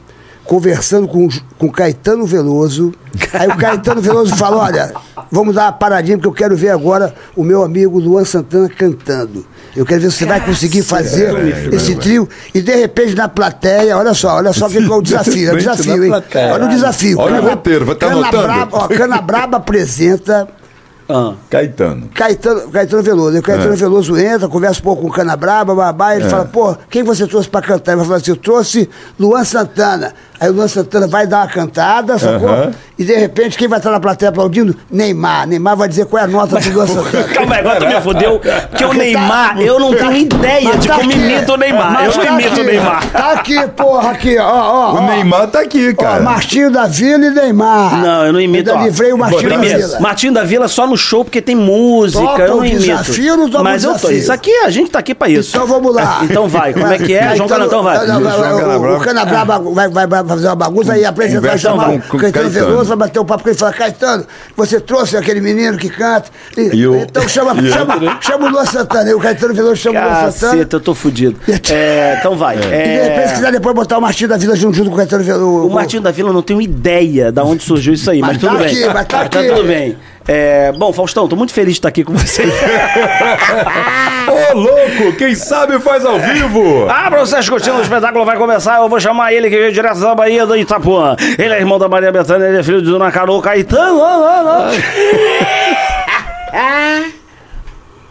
conversando 0.45 1.07
com, 1.07 1.27
com 1.57 1.69
Caetano 1.71 2.25
Veloso. 2.25 2.93
Aí 3.33 3.47
o 3.47 3.57
Caetano 3.57 4.01
Veloso 4.01 4.35
falou: 4.35 4.59
olha, 4.61 4.93
vamos 5.31 5.55
dar 5.55 5.63
uma 5.65 5.71
paradinha, 5.71 6.17
porque 6.17 6.27
eu 6.27 6.33
quero 6.33 6.55
ver 6.55 6.69
agora 6.69 7.13
o 7.35 7.43
meu 7.43 7.63
amigo 7.63 7.99
Luan 7.99 8.23
Santana 8.25 8.69
cantando. 8.69 9.45
Eu 9.75 9.85
quero 9.85 10.01
ver 10.01 10.11
se 10.11 10.19
você 10.19 10.25
vai 10.25 10.39
conseguir 10.39 10.83
fazer 10.83 11.35
É, 11.35 11.75
esse 11.75 11.95
trio. 11.95 12.29
E 12.53 12.61
de 12.61 12.73
repente 12.75 13.13
na 13.13 13.27
plateia, 13.27 13.97
olha 13.97 14.13
só, 14.13 14.35
olha 14.35 14.53
só 14.53 14.69
que 14.69 14.81
qual 14.85 14.99
é 14.99 15.01
o 15.01 15.03
desafio. 15.03 15.49
É 15.49 15.53
o 15.53 15.57
desafio, 15.57 16.03
hein? 16.03 16.09
plateia. 16.09 16.53
Olha 16.53 16.65
o 16.65 16.69
desafio. 16.69 17.19
Olha 17.19 17.33
o 17.33 17.37
Cana- 17.41 17.49
roteiro, 17.49 17.85
vai 17.85 17.95
tá 17.95 18.07
Canabraba- 18.07 18.53
anotando? 18.53 18.75
ó, 18.77 18.87
Canabraba 18.87 19.57
apresenta 19.57 20.47
Ah. 21.09 21.33
Caetano. 21.49 22.09
Caetano, 22.15 22.69
Caetano 22.71 23.03
Veloso. 23.03 23.33
Aí 23.33 23.39
O 23.39 23.43
Caetano 23.43 23.73
É. 23.73 23.75
Veloso 23.75 24.17
entra, 24.17 24.47
conversa 24.47 24.79
um 24.79 24.83
pouco 24.83 25.01
com 25.03 25.07
o 25.09 25.11
Canabraba, 25.11 25.75
babá, 25.75 26.15
ele 26.15 26.25
É. 26.25 26.29
fala, 26.29 26.45
pô, 26.45 26.75
quem 26.89 27.03
você 27.03 27.27
trouxe 27.27 27.47
pra 27.49 27.61
cantar? 27.61 27.91
Ele 27.91 27.97
vai 27.97 28.05
falar 28.05 28.17
assim, 28.17 28.31
eu 28.31 28.37
trouxe 28.37 28.89
Luan 29.19 29.43
Santana. 29.43 30.13
Aí 30.39 30.49
o 30.49 30.53
Luan 30.53 30.67
Santana 30.67 31.07
vai 31.07 31.25
dar 31.27 31.37
uma 31.39 31.47
cantada, 31.47 32.17
sacou? 32.19 32.49
Aham. 32.49 32.71
E 32.97 33.03
de 33.03 33.13
repente, 33.13 33.57
quem 33.57 33.67
vai 33.67 33.77
estar 33.79 33.91
na 33.91 33.99
plateia 33.99 34.29
aplaudindo? 34.29 34.73
Neymar. 34.89 35.45
Neymar 35.47 35.75
vai 35.75 35.87
dizer 35.89 36.05
qual 36.05 36.21
é 36.21 36.25
a 36.25 36.27
nota 36.27 36.57
do 36.59 36.71
Luan 36.71 36.87
Santana. 36.87 37.23
Calma 37.33 37.55
aí, 37.55 37.59
agora 37.59 37.79
tu 37.79 37.87
me 37.87 38.01
fodeu. 38.01 38.41
Porque 38.69 38.85
o 38.85 38.93
Neymar, 38.93 39.59
eu 39.59 39.79
não 39.79 39.93
tenho 39.93 40.15
ideia 40.15 40.69
Mas 40.69 40.79
de 40.79 40.87
tá 40.87 40.95
como 40.95 41.09
aqui. 41.09 41.19
imita 41.19 41.53
o 41.53 41.57
Neymar. 41.57 41.91
Mas 41.91 42.15
Eu 42.15 42.23
não 42.23 42.25
tá 42.25 42.41
imito 42.41 42.61
o. 42.61 42.63
Neymar. 42.63 43.11
Tá 43.11 43.31
aqui, 43.33 43.67
porra, 43.67 44.11
aqui, 44.11 44.37
ó, 44.37 44.45
ó. 44.45 44.93
O 44.93 44.95
ó. 44.97 45.01
Neymar 45.07 45.47
tá 45.47 45.59
aqui, 45.59 45.93
Ó, 45.97 46.01
cara. 46.01 46.23
Martinho 46.23 46.71
da 46.71 46.85
Vila 46.87 47.25
e 47.25 47.29
Neymar. 47.31 48.01
Não, 48.01 48.25
eu 48.27 48.33
não 48.33 48.39
imito. 48.39 48.69
Ainda 48.69 48.81
ó. 48.81 48.85
livrei 48.85 49.11
o 49.11 49.17
Martinho 49.17 49.49
da 49.49 49.57
Vila. 49.57 49.99
Martinho 49.99 50.33
da 50.33 50.43
Vila 50.43 50.67
só 50.69 50.87
no 50.87 50.95
show 50.95 51.25
porque 51.25 51.41
tem 51.41 51.55
música. 51.55 52.23
Toca 52.23 52.43
eu 52.43 52.57
não 52.57 52.65
imito. 52.65 52.81
desafio, 52.81 53.35
não 53.37 53.63
Mas 53.63 53.83
eu 53.83 53.97
tô. 53.99 54.09
Isso 54.09 54.31
aqui, 54.31 54.51
a 54.65 54.69
gente 54.69 54.89
tá 54.91 54.99
aqui 54.99 55.13
pra 55.13 55.27
isso. 55.27 55.49
Então 55.49 55.67
vamos 55.67 55.93
lá. 55.93 56.19
Então 56.23 56.47
vai, 56.47 56.73
como 56.73 56.87
é 56.87 56.97
que 56.97 57.13
é? 57.13 57.35
João 57.35 57.45
então, 57.45 57.47
Canatão 57.47 57.83
vai. 57.83 58.07
João 58.07 58.95
o- 58.97 58.99
Canabrava. 59.01 59.59
O 59.59 59.73
vai, 59.73 59.89
vai, 60.25 60.27
vai 60.27 60.35
fazer 60.37 60.47
uma 60.47 60.55
bagunça 60.55 60.93
aí, 60.93 61.05
apresentar 61.05 61.41
vai 61.41 61.49
Conversa 61.51 61.69
chamar 61.69 61.85
com- 61.85 61.95
o 61.95 62.01
com 62.01 62.17
Caetano 62.19 62.45
Caetano. 62.49 62.67
Veloso, 62.71 62.87
vai 62.89 62.97
bater 62.97 63.19
o 63.19 63.25
papo 63.25 63.43
com 63.43 63.49
ele 63.49 63.55
e 63.55 63.59
falar, 63.59 63.73
Caetano, 63.73 64.25
você 64.57 64.79
trouxe 64.79 65.17
aquele 65.17 65.41
menino 65.41 65.77
que 65.77 65.89
canta. 65.89 66.29
E- 66.57 66.75
E 66.75 66.87
o- 66.87 66.95
Então 66.95 67.27
chama, 67.27 67.53
e 67.61 67.71
chama, 67.71 68.17
chama 68.21 68.47
o 68.47 68.49
Luan 68.49 68.65
Santana. 68.65 69.09
E 69.09 69.13
o 69.13 69.19
Caetano 69.19 69.53
Veloso 69.53 69.75
chama 69.75 69.99
o 69.99 70.03
Luan 70.03 70.31
Santana. 70.31 70.51
Caceta, 70.53 70.75
eu 70.75 70.79
tô 70.79 70.95
fudido. 70.95 71.37
É, 71.71 72.17
então 72.19 72.35
vai. 72.37 72.55
E 72.57 72.59
de 72.59 72.65
repente, 72.65 73.19
É, 73.19 73.27
se 73.27 73.33
quiser 73.35 73.51
depois 73.51 73.75
botar 73.75 73.97
o 73.97 74.01
Martinho 74.01 74.29
da 74.29 74.37
Vila 74.37 74.55
junto, 74.55 74.75
junto 74.77 74.89
com 74.89 74.95
o 74.95 74.97
Caetano 74.97 75.23
Veloso. 75.23 75.67
O 75.67 75.73
Martinho 75.73 76.01
da 76.01 76.11
Vila 76.11 76.29
eu 76.29 76.33
não 76.33 76.41
tenho 76.41 76.61
ideia 76.61 77.31
de 77.31 77.41
onde 77.41 77.63
surgiu 77.63 77.93
isso 77.93 78.09
aí, 78.09 78.19
mas, 78.21 78.31
Mas 78.31 78.37
tudo 78.39 78.51
tá 78.51 78.57
bem. 78.63 78.67
aqui, 78.67 78.85
mas 78.93 79.07
tá 79.07 79.21
aqui. 79.21 79.47
tudo 79.47 79.63
bem. 79.67 79.97
É, 80.27 80.71
bom, 80.71 80.91
Faustão, 80.91 81.27
tô 81.27 81.35
muito 81.35 81.53
feliz 81.53 81.73
de 81.73 81.79
estar 81.79 81.89
aqui 81.89 82.03
com 82.03 82.13
você. 82.13 82.43
Ô, 84.27 84.57
louco, 84.57 85.13
quem 85.17 85.35
sabe 85.35 85.79
faz 85.79 86.03
ao 86.03 86.19
vivo. 86.19 86.87
Ah, 86.89 87.09
pra 87.11 87.19
vocês 87.19 87.47
curtindo 87.47 87.77
o 87.77 87.81
espetáculo 87.81 88.25
vai 88.25 88.35
começar, 88.37 88.77
eu 88.77 88.89
vou 88.89 88.99
chamar 88.99 89.31
ele 89.33 89.49
que 89.49 89.55
veio 89.57 89.71
direto 89.71 89.99
da 89.99 90.15
Bahia 90.15 90.45
do 90.47 90.57
Itapuã. 90.57 91.15
Ele 91.37 91.53
é 91.53 91.59
irmão 91.59 91.77
da 91.77 91.87
Maria 91.87 92.11
Bethânia, 92.11 92.47
ele 92.47 92.57
é 92.57 92.63
filho 92.63 92.81
de 92.81 92.89
Dona 92.89 93.11
Carol 93.11 93.39
Caetano. 93.41 94.01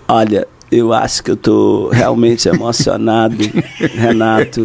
Olha, 0.06 0.46
eu 0.70 0.92
acho 0.92 1.22
que 1.24 1.30
eu 1.32 1.36
tô 1.36 1.88
realmente 1.92 2.48
emocionado, 2.48 3.36
Renato. 3.96 4.64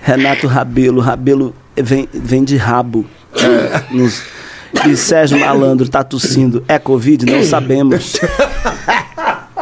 Renato 0.00 0.46
Rabelo, 0.46 1.00
Rabelo 1.00 1.52
vem, 1.76 2.08
vem 2.12 2.44
de 2.44 2.56
rabo. 2.56 3.04
Nos- 3.90 4.22
E 4.88 4.96
Sérgio 4.96 5.38
Malandro 5.38 5.88
tá 5.88 6.04
tossindo. 6.04 6.64
É 6.68 6.78
Covid? 6.78 7.26
Não 7.26 7.42
sabemos. 7.42 8.18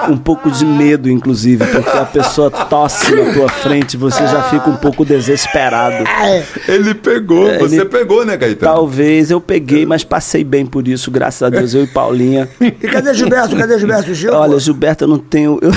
Um 0.08 0.16
pouco 0.16 0.50
de 0.50 0.64
medo, 0.64 1.08
inclusive, 1.10 1.64
porque 1.66 1.96
a 1.96 2.04
pessoa 2.04 2.50
tosse 2.50 3.14
na 3.14 3.32
tua 3.32 3.48
frente 3.48 3.94
e 3.94 3.96
você 3.96 4.22
já 4.26 4.42
fica 4.44 4.68
um 4.68 4.76
pouco 4.76 5.04
desesperado. 5.04 6.04
Ele 6.68 6.94
pegou, 6.94 7.48
É, 7.50 7.58
você 7.58 7.76
ele- 7.76 7.84
pegou, 7.86 8.24
né, 8.24 8.36
Caetano? 8.36 8.72
Talvez 8.74 9.30
eu 9.30 9.40
peguei, 9.40 9.86
mas 9.86 10.04
passei 10.04 10.44
bem 10.44 10.66
por 10.66 10.86
isso, 10.86 11.10
graças 11.10 11.42
a 11.42 11.48
Deus, 11.48 11.74
eu 11.74 11.84
e 11.84 11.86
Paulinha. 11.86 12.48
E 12.60 12.70
cadê 12.72 13.14
Gilberto? 13.14 13.56
Cadê 13.56 13.78
Gilberto 13.78 14.14
Gil? 14.14 14.32
Olha, 14.34 14.58
Gilberto, 14.58 15.04
eu 15.04 15.08
não 15.08 15.18
tenho. 15.18 15.58
Eu... 15.62 15.70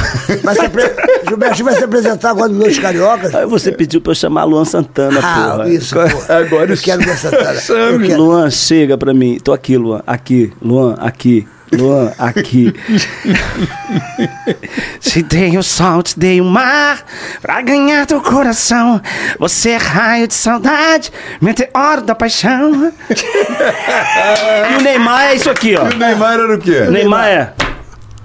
Vai 0.43 0.55
se 0.55 0.65
apre... 0.65 0.83
Gilberto 1.27 1.63
vai 1.63 1.75
se 1.75 1.83
apresentar 1.83 2.29
agora 2.31 2.49
no 2.49 2.59
Noites 2.59 2.79
Cariocas? 2.79 3.33
Aí 3.33 3.45
você 3.45 3.71
pediu 3.71 4.01
pra 4.01 4.11
eu 4.11 4.15
chamar 4.15 4.43
Luan 4.43 4.65
Santana, 4.65 5.19
Ah, 5.23 5.51
porra. 5.57 5.69
isso, 5.69 5.95
porra. 5.95 6.37
Agora 6.39 6.71
eu 6.73 6.77
quero 6.77 7.03
Luan 7.05 7.15
Santana. 7.15 7.51
Eu 7.53 7.59
Chame. 7.61 8.07
quero. 8.07 8.21
Luan, 8.23 8.49
chega 8.49 8.97
pra 8.97 9.13
mim. 9.13 9.37
Tô 9.43 9.53
aqui, 9.53 9.77
Luan. 9.77 10.01
Aqui. 10.05 10.51
Luan, 10.61 10.95
aqui. 10.99 11.47
Luan, 11.71 12.11
aqui. 12.17 12.73
Te 14.99 15.23
dei 15.23 15.57
o 15.57 15.63
sol, 15.63 16.03
te 16.03 16.19
dei 16.19 16.41
o 16.41 16.45
mar 16.45 17.03
pra 17.41 17.61
ganhar 17.61 18.05
teu 18.05 18.21
coração. 18.21 19.01
Você 19.39 19.71
é 19.71 19.77
raio 19.77 20.27
de 20.27 20.33
saudade, 20.33 21.11
meteoro 21.41 22.01
da 22.01 22.15
paixão. 22.15 22.91
e 24.71 24.75
o 24.77 24.81
Neymar 24.81 25.27
é 25.27 25.35
isso 25.35 25.49
aqui, 25.49 25.75
ó. 25.75 25.87
E 25.87 25.93
o 25.93 25.97
Neymar 25.97 26.33
era 26.33 26.55
o 26.55 26.59
quê? 26.59 26.81
O 26.87 26.91
Neymar 26.91 27.27
é. 27.27 27.53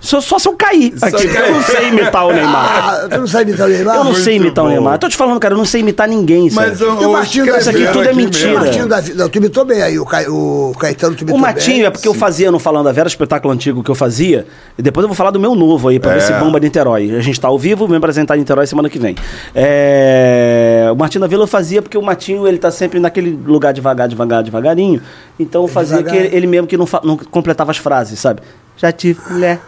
Só, 0.04 0.20
só 0.20 0.38
se 0.38 0.46
eu 0.46 0.52
cair 0.52 0.92
aqui, 1.00 1.26
eu 1.26 1.52
não 1.54 1.62
sei 1.62 1.88
imitar 1.88 2.26
o 2.26 2.32
Neymar. 2.32 2.88
Ah, 3.04 3.08
tu 3.10 3.18
não 3.20 3.26
sabe 3.26 3.50
imitar 3.50 3.66
o 3.66 3.70
Neymar? 3.70 3.96
Eu 3.96 4.04
não 4.04 4.14
sei 4.14 4.36
imitar 4.36 4.62
o 4.64 4.66
bom. 4.68 4.72
Neymar. 4.74 4.94
Eu 4.94 4.98
tô 4.98 5.08
te 5.08 5.16
falando, 5.16 5.40
cara, 5.40 5.54
eu 5.54 5.58
não 5.58 5.64
sei 5.64 5.80
imitar 5.80 6.06
ninguém, 6.06 6.50
Mas 6.52 6.78
E 6.78 6.84
o 6.84 7.10
Martinho 7.12 7.46
da 7.46 7.58
Isso 7.58 7.70
aqui 7.70 7.86
tudo 7.90 8.06
é 8.08 8.12
mentira. 8.12 8.50
O 8.52 8.60
Martinho 8.60 8.86
da 8.86 9.00
Vila. 9.00 9.16
Não, 9.22 9.28
tu 9.30 9.38
imitou 9.38 9.64
bem 9.64 9.80
aí. 9.82 9.98
O, 9.98 10.04
Ca... 10.04 10.20
o 10.30 10.74
Caetano 10.78 11.14
tu 11.16 11.22
imitou 11.22 11.38
O 11.38 11.40
Matinho 11.40 11.76
bem. 11.78 11.84
é 11.86 11.90
porque 11.90 12.06
eu 12.06 12.12
fazia 12.12 12.50
no 12.52 12.58
Falando 12.58 12.86
a 12.88 12.92
Vera, 12.92 13.08
espetáculo 13.08 13.54
antigo 13.54 13.82
que 13.82 13.90
eu 13.90 13.94
fazia. 13.94 14.46
E 14.76 14.82
depois 14.82 15.02
eu 15.04 15.08
vou 15.08 15.16
falar 15.16 15.30
do 15.30 15.40
meu 15.40 15.54
novo 15.54 15.88
aí, 15.88 15.98
pra 15.98 16.12
ver 16.12 16.18
É. 16.18 16.20
se 16.20 16.32
bomba 16.34 16.60
Niterói. 16.60 17.16
A 17.16 17.20
gente 17.20 17.40
tá 17.40 17.48
ao 17.48 17.58
vivo, 17.58 17.88
me 17.88 17.96
apresentar 17.96 18.36
em 18.36 18.40
Niterói 18.40 18.66
semana 18.66 18.90
que 18.90 18.98
vem. 18.98 19.16
É, 19.54 20.88
O 20.92 20.96
Martinho 20.96 21.22
da 21.22 21.26
Vila 21.26 21.44
eu 21.44 21.46
fazia 21.48 21.80
porque 21.80 21.96
o 21.96 22.02
Matinho, 22.02 22.46
ele 22.46 22.58
tá 22.58 22.70
sempre 22.70 23.00
naquele 23.00 23.30
lugar 23.46 23.72
devagar, 23.72 24.06
devagar, 24.06 24.42
devagarinho. 24.42 25.00
Então 25.40 25.62
eu 25.62 25.68
fazia 25.68 25.96
Devagar. 25.98 26.20
que 26.20 26.26
ele, 26.28 26.36
ele 26.36 26.46
mesmo 26.46 26.66
que 26.66 26.76
não, 26.76 26.86
fa- 26.86 27.00
não 27.02 27.16
completava 27.16 27.70
as 27.70 27.78
frases, 27.78 28.18
sabe? 28.20 28.42
Já 28.76 28.92
tive 28.92 29.18
mulher. 29.30 29.60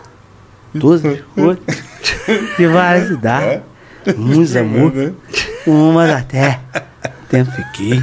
Duas, 0.78 1.02
oito, 1.36 1.62
de 2.56 2.66
várias 2.66 3.10
idades. 3.10 3.60
Muitos 4.16 4.56
amor. 4.56 4.92
Umas 5.66 6.10
até. 6.10 6.60
Tempo 7.28 7.50
fiquei. 7.50 8.02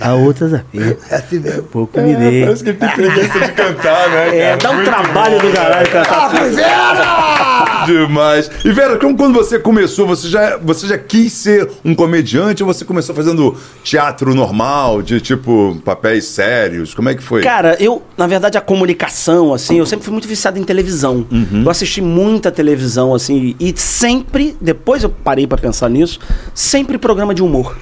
A 0.00 0.14
outras 0.14 0.52
apenas. 0.54 0.96
É 1.10 1.16
assim 1.16 1.38
mesmo. 1.38 1.62
Pouco 1.64 2.00
me 2.00 2.14
dei. 2.16 2.42
Parece 2.44 2.62
que 2.64 2.70
ele 2.70 2.78
tem 2.78 2.88
preguiça 2.90 3.40
de 3.40 3.52
cantar, 3.52 4.08
né? 4.10 4.36
É, 4.38 4.56
cara? 4.56 4.56
dá 4.58 4.70
um 4.70 4.74
Muito 4.74 4.86
trabalho 4.90 5.40
bom. 5.40 5.46
do 5.48 5.52
caralho 5.54 5.86
Ah, 5.88 5.90
cantar. 5.90 6.32
mas 6.34 6.58
era! 6.58 7.86
Demais. 7.86 8.50
E 8.64 8.70
Vera, 8.72 8.96
como 8.98 9.16
quando 9.16 9.34
você 9.34 9.58
começou, 9.58 10.06
você 10.06 10.28
já, 10.28 10.56
você 10.58 10.86
já 10.86 10.98
quis 10.98 11.32
ser 11.32 11.68
um 11.84 11.94
comediante 11.94 12.62
ou 12.62 12.72
você 12.72 12.84
começou 12.84 13.14
fazendo 13.14 13.56
teatro 13.82 14.34
normal, 14.34 15.02
de 15.02 15.20
tipo 15.20 15.80
papéis 15.84 16.26
sérios? 16.26 16.94
Como 16.94 17.08
é 17.08 17.14
que 17.14 17.22
foi? 17.22 17.42
Cara, 17.42 17.76
eu, 17.80 18.02
na 18.16 18.26
verdade, 18.26 18.58
a 18.58 18.60
comunicação, 18.60 19.52
assim, 19.54 19.78
eu 19.78 19.86
sempre 19.86 20.04
fui 20.04 20.12
muito 20.12 20.28
viciado 20.28 20.58
em 20.58 20.64
televisão. 20.64 21.26
Eu 21.64 21.70
assisti 21.70 22.00
muita 22.00 22.50
televisão, 22.50 23.14
assim, 23.14 23.54
e 23.58 23.72
sempre, 23.76 24.56
depois 24.60 25.02
eu 25.02 25.08
parei 25.10 25.46
pra 25.46 25.56
pensar 25.58 25.88
nisso, 25.88 26.18
sempre 26.54 26.98
programa 26.98 27.34
de 27.34 27.42
humor. 27.42 27.76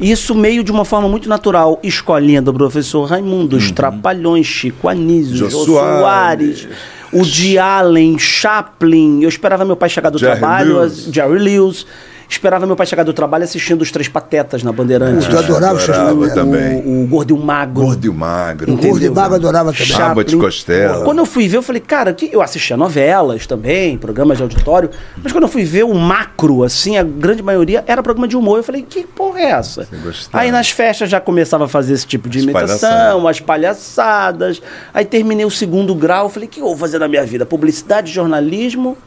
Isso 0.00 0.34
meio 0.34 0.62
de 0.62 0.70
uma 0.70 0.84
forma 0.84 1.08
muito 1.08 1.28
natural. 1.28 1.78
Escolinha 1.82 2.40
do 2.40 2.52
professor 2.54 3.04
Raimundo, 3.04 3.56
Os 3.56 3.70
Trapalhões, 3.70 4.46
Chico 4.46 4.88
Anísio, 4.88 5.50
Jô 5.50 5.64
Soares. 5.64 6.60
Soares, 6.60 6.68
o 7.12 7.22
de 7.24 7.58
Allen, 7.58 8.18
Chaplin. 8.18 9.22
Eu 9.22 9.28
esperava 9.28 9.64
meu 9.64 9.76
pai 9.76 9.88
chegar 9.88 10.10
do 10.10 10.18
Jerry 10.18 10.38
trabalho, 10.38 10.78
Lewis. 10.78 11.08
Jerry 11.12 11.38
Lewis. 11.38 11.86
Esperava 12.28 12.66
meu 12.66 12.76
pai 12.76 12.86
chegar 12.86 13.04
do 13.04 13.12
trabalho 13.14 13.44
assistindo 13.44 13.80
Os 13.80 13.90
Três 13.90 14.06
Patetas 14.06 14.62
na 14.62 14.70
Bandeirantes. 14.70 15.26
Tu 15.26 15.38
adorava 15.38 15.74
o 15.74 15.78
Adorava 15.78 15.80
Xaximento. 15.80 16.34
também. 16.34 16.82
O, 16.84 17.04
o 17.04 17.06
Gordo 17.06 17.30
e 17.30 17.32
o 17.32 17.38
Magro. 17.38 17.84
Gordo 17.84 18.06
e 18.06 18.10
magro. 18.10 18.72
O 18.72 18.76
Gordo 18.76 19.04
e 19.04 19.10
Mago 19.10 19.34
adorava 19.34 19.72
também. 19.72 20.24
De 20.24 20.36
costela. 20.36 21.04
Quando 21.04 21.18
eu 21.18 21.26
fui 21.26 21.48
ver, 21.48 21.56
eu 21.56 21.62
falei, 21.62 21.80
cara, 21.80 22.12
que 22.12 22.28
eu 22.30 22.42
assistia 22.42 22.76
novelas 22.76 23.46
também, 23.46 23.96
programas 23.96 24.36
de 24.36 24.42
auditório, 24.42 24.90
mas 25.22 25.32
quando 25.32 25.44
eu 25.44 25.48
fui 25.48 25.64
ver 25.64 25.84
o 25.84 25.94
macro, 25.94 26.62
assim, 26.64 26.98
a 26.98 27.02
grande 27.02 27.42
maioria 27.42 27.82
era 27.86 28.02
programa 28.02 28.28
de 28.28 28.36
humor. 28.36 28.58
Eu 28.58 28.64
falei, 28.64 28.82
que 28.82 29.04
porra 29.04 29.40
é 29.40 29.50
essa? 29.50 29.88
Aí 30.32 30.50
nas 30.50 30.70
festas 30.70 31.08
já 31.08 31.20
começava 31.20 31.64
a 31.64 31.68
fazer 31.68 31.94
esse 31.94 32.06
tipo 32.06 32.28
de 32.28 32.38
As 32.38 32.44
imitação, 32.44 33.26
as 33.26 33.40
palhaçadas. 33.40 34.60
Aí 34.92 35.04
terminei 35.04 35.46
o 35.46 35.50
segundo 35.50 35.94
grau, 35.94 36.26
eu 36.26 36.30
falei, 36.30 36.46
o 36.46 36.50
que 36.50 36.60
eu 36.60 36.66
vou 36.66 36.76
fazer 36.76 36.98
na 36.98 37.08
minha 37.08 37.24
vida? 37.24 37.46
Publicidade, 37.46 38.12
jornalismo 38.12 38.98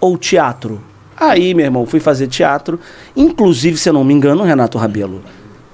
ou 0.00 0.18
teatro? 0.18 0.82
Aí, 1.16 1.54
meu 1.54 1.64
irmão, 1.64 1.86
fui 1.86 2.00
fazer 2.00 2.26
teatro. 2.26 2.78
Inclusive, 3.16 3.76
se 3.76 3.88
eu 3.88 3.92
não 3.92 4.04
me 4.04 4.12
engano, 4.12 4.42
Renato 4.42 4.78
Rabelo, 4.78 5.22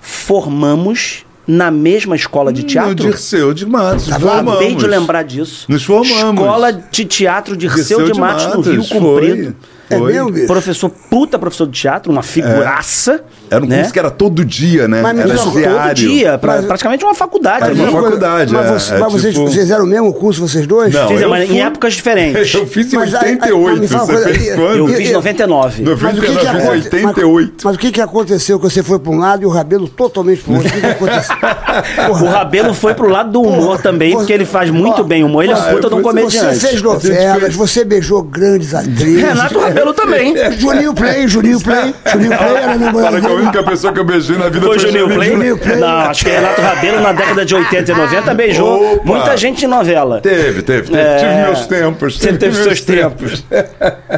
formamos 0.00 1.24
na 1.46 1.70
mesma 1.70 2.14
escola 2.14 2.52
de 2.52 2.62
No 2.62 2.68
teatro. 2.68 2.94
Dirceu 2.94 3.52
de 3.52 3.66
Matos. 3.66 4.08
Formamos. 4.08 4.54
Acabei 4.54 4.74
de 4.74 4.86
lembrar 4.86 5.24
disso. 5.24 5.66
Nos 5.68 5.82
formamos. 5.82 6.40
Escola 6.40 6.72
de 6.72 7.04
Teatro 7.04 7.56
de 7.56 7.66
Dirceu 7.68 8.10
de 8.10 8.18
Matos, 8.18 8.54
no 8.54 8.60
Rio 8.60 8.84
foi. 8.84 9.54
É 9.90 9.98
Foi. 9.98 10.12
mesmo, 10.12 10.30
bicho? 10.30 10.46
Professor, 10.46 10.88
puta 11.10 11.38
professor 11.38 11.66
de 11.66 11.72
teatro, 11.80 12.12
uma 12.12 12.22
figuraça. 12.22 13.22
Era 13.50 13.64
um 13.64 13.66
né? 13.66 13.78
curso 13.78 13.92
que 13.92 13.98
era 13.98 14.10
todo 14.10 14.44
dia, 14.44 14.86
né? 14.86 15.00
Mas 15.02 15.18
era 15.18 15.26
uma 15.28 15.34
coisa, 15.34 15.50
Todo 15.50 15.58
diário. 15.74 15.94
dia, 15.94 16.38
pra- 16.38 16.56
Mas- 16.56 16.64
praticamente 16.66 17.04
uma 17.04 17.14
faculdade. 17.14 17.64
Ali. 17.64 17.80
uma 17.80 17.90
Mas- 17.90 18.02
faculdade, 18.04 18.52
mas, 18.52 18.66
é, 18.66 18.72
você- 18.78 18.94
é 18.94 18.98
mas 18.98 19.12
vocês, 19.12 19.34
tipo- 19.34 19.46
vocês 19.46 19.60
fizeram 19.62 19.84
o 19.84 19.86
mesmo 19.88 20.12
curso, 20.14 20.40
vocês 20.46 20.66
dois? 20.66 20.94
Não, 20.94 21.08
Fiz, 21.08 21.20
eu 21.20 21.28
mas 21.28 21.48
fui- 21.48 21.56
em 21.56 21.62
épocas 21.62 21.94
diferentes. 21.94 22.54
Eu 22.54 22.66
fiz 22.66 22.92
em 22.92 22.96
Mas 22.96 23.14
aí- 23.14 23.20
aí- 23.40 23.52
88. 23.52 23.80
me 23.80 23.88
fala 23.88 24.04
Você 24.06 24.12
uma 24.12 24.22
coisa, 24.22 24.38
fez 24.38 24.48
eu-? 24.58 24.76
Eu 24.76 24.88
fiz 24.88 25.08
em 25.10 25.12
99. 25.12 25.82
No- 25.82 25.90
Mas 25.90 26.18
o 26.18 26.20
que, 26.20 26.26
que 26.26 26.32
99, 26.32 26.58
aconte- 26.58 26.70
88. 26.96 27.52
Mas, 27.56 27.64
mas 27.64 27.74
o 27.74 27.78
que, 27.78 27.90
que 27.92 28.00
aconteceu? 28.00 28.58
Que 28.60 28.70
você 28.70 28.82
foi 28.82 28.98
para 29.00 29.10
um 29.12 29.18
lado 29.18 29.42
e 29.42 29.46
o 29.46 29.48
Rabelo 29.48 29.88
totalmente 29.88 30.42
para 30.42 30.52
o 30.52 30.56
outro. 30.56 30.68
O 30.68 30.72
que, 30.72 30.80
que 30.80 30.86
aconteceu? 30.86 31.36
O 32.10 32.24
Rabelo 32.26 32.74
foi 32.74 32.94
pro 32.94 33.08
lado 33.08 33.30
do 33.32 33.40
humor 33.42 33.66
Porra, 33.70 33.78
também, 33.78 34.10
porra. 34.10 34.20
porque 34.22 34.32
ele 34.32 34.44
faz 34.44 34.70
muito 34.70 35.02
bem 35.04 35.24
humor. 35.24 35.42
Ele 35.44 35.52
é 35.52 35.56
um 35.56 35.62
puta 35.74 35.88
de 35.88 35.94
um 35.94 36.02
comediante. 36.02 36.56
Você 36.56 36.68
fez 36.68 36.82
novelas, 36.82 37.54
você 37.54 37.84
beijou 37.84 38.22
grandes 38.22 38.74
atrizes. 38.74 39.22
Renato 39.22 39.58
Rabelo 39.58 39.79
Rabelo 39.80 39.94
também. 39.94 40.34
Juninho 40.58 40.94
Play, 40.94 41.28
Juninho 41.28 41.60
Play. 41.60 41.94
Juninho 42.12 42.36
Play 42.36 42.56
era 42.56 42.76
namorado 42.76 43.00
Fala 43.00 43.20
que 43.20 43.26
a 43.26 43.30
única 43.30 43.62
pessoa 43.62 43.92
que 43.92 44.00
eu 44.00 44.04
beijei 44.04 44.36
na 44.36 44.48
vida 44.48 44.66
Foi 44.66 44.78
foi, 44.78 44.90
Juninho 44.90 45.14
Play? 45.14 45.30
Juninho 45.30 45.58
Play. 45.58 45.76
Não, 45.76 45.88
acho 45.88 46.24
que 46.24 46.30
Renato 46.30 46.60
Rabelo 46.60 47.00
na 47.00 47.12
década 47.12 47.44
de 47.44 47.54
80 47.54 47.92
e 47.92 47.94
90 47.94 48.34
beijou 48.34 48.94
Opa. 48.94 49.04
muita 49.04 49.36
gente 49.36 49.64
em 49.64 49.68
novela. 49.68 50.20
Teve, 50.20 50.62
teve, 50.62 50.90
teve. 50.90 50.96
É. 50.98 51.16
Tive 51.16 51.34
meus 51.42 51.66
tempos. 51.66 52.18
Sempre 52.18 52.38
teve 52.38 52.54
meus 52.54 52.64
seus 52.64 52.80
tempos. 52.80 53.44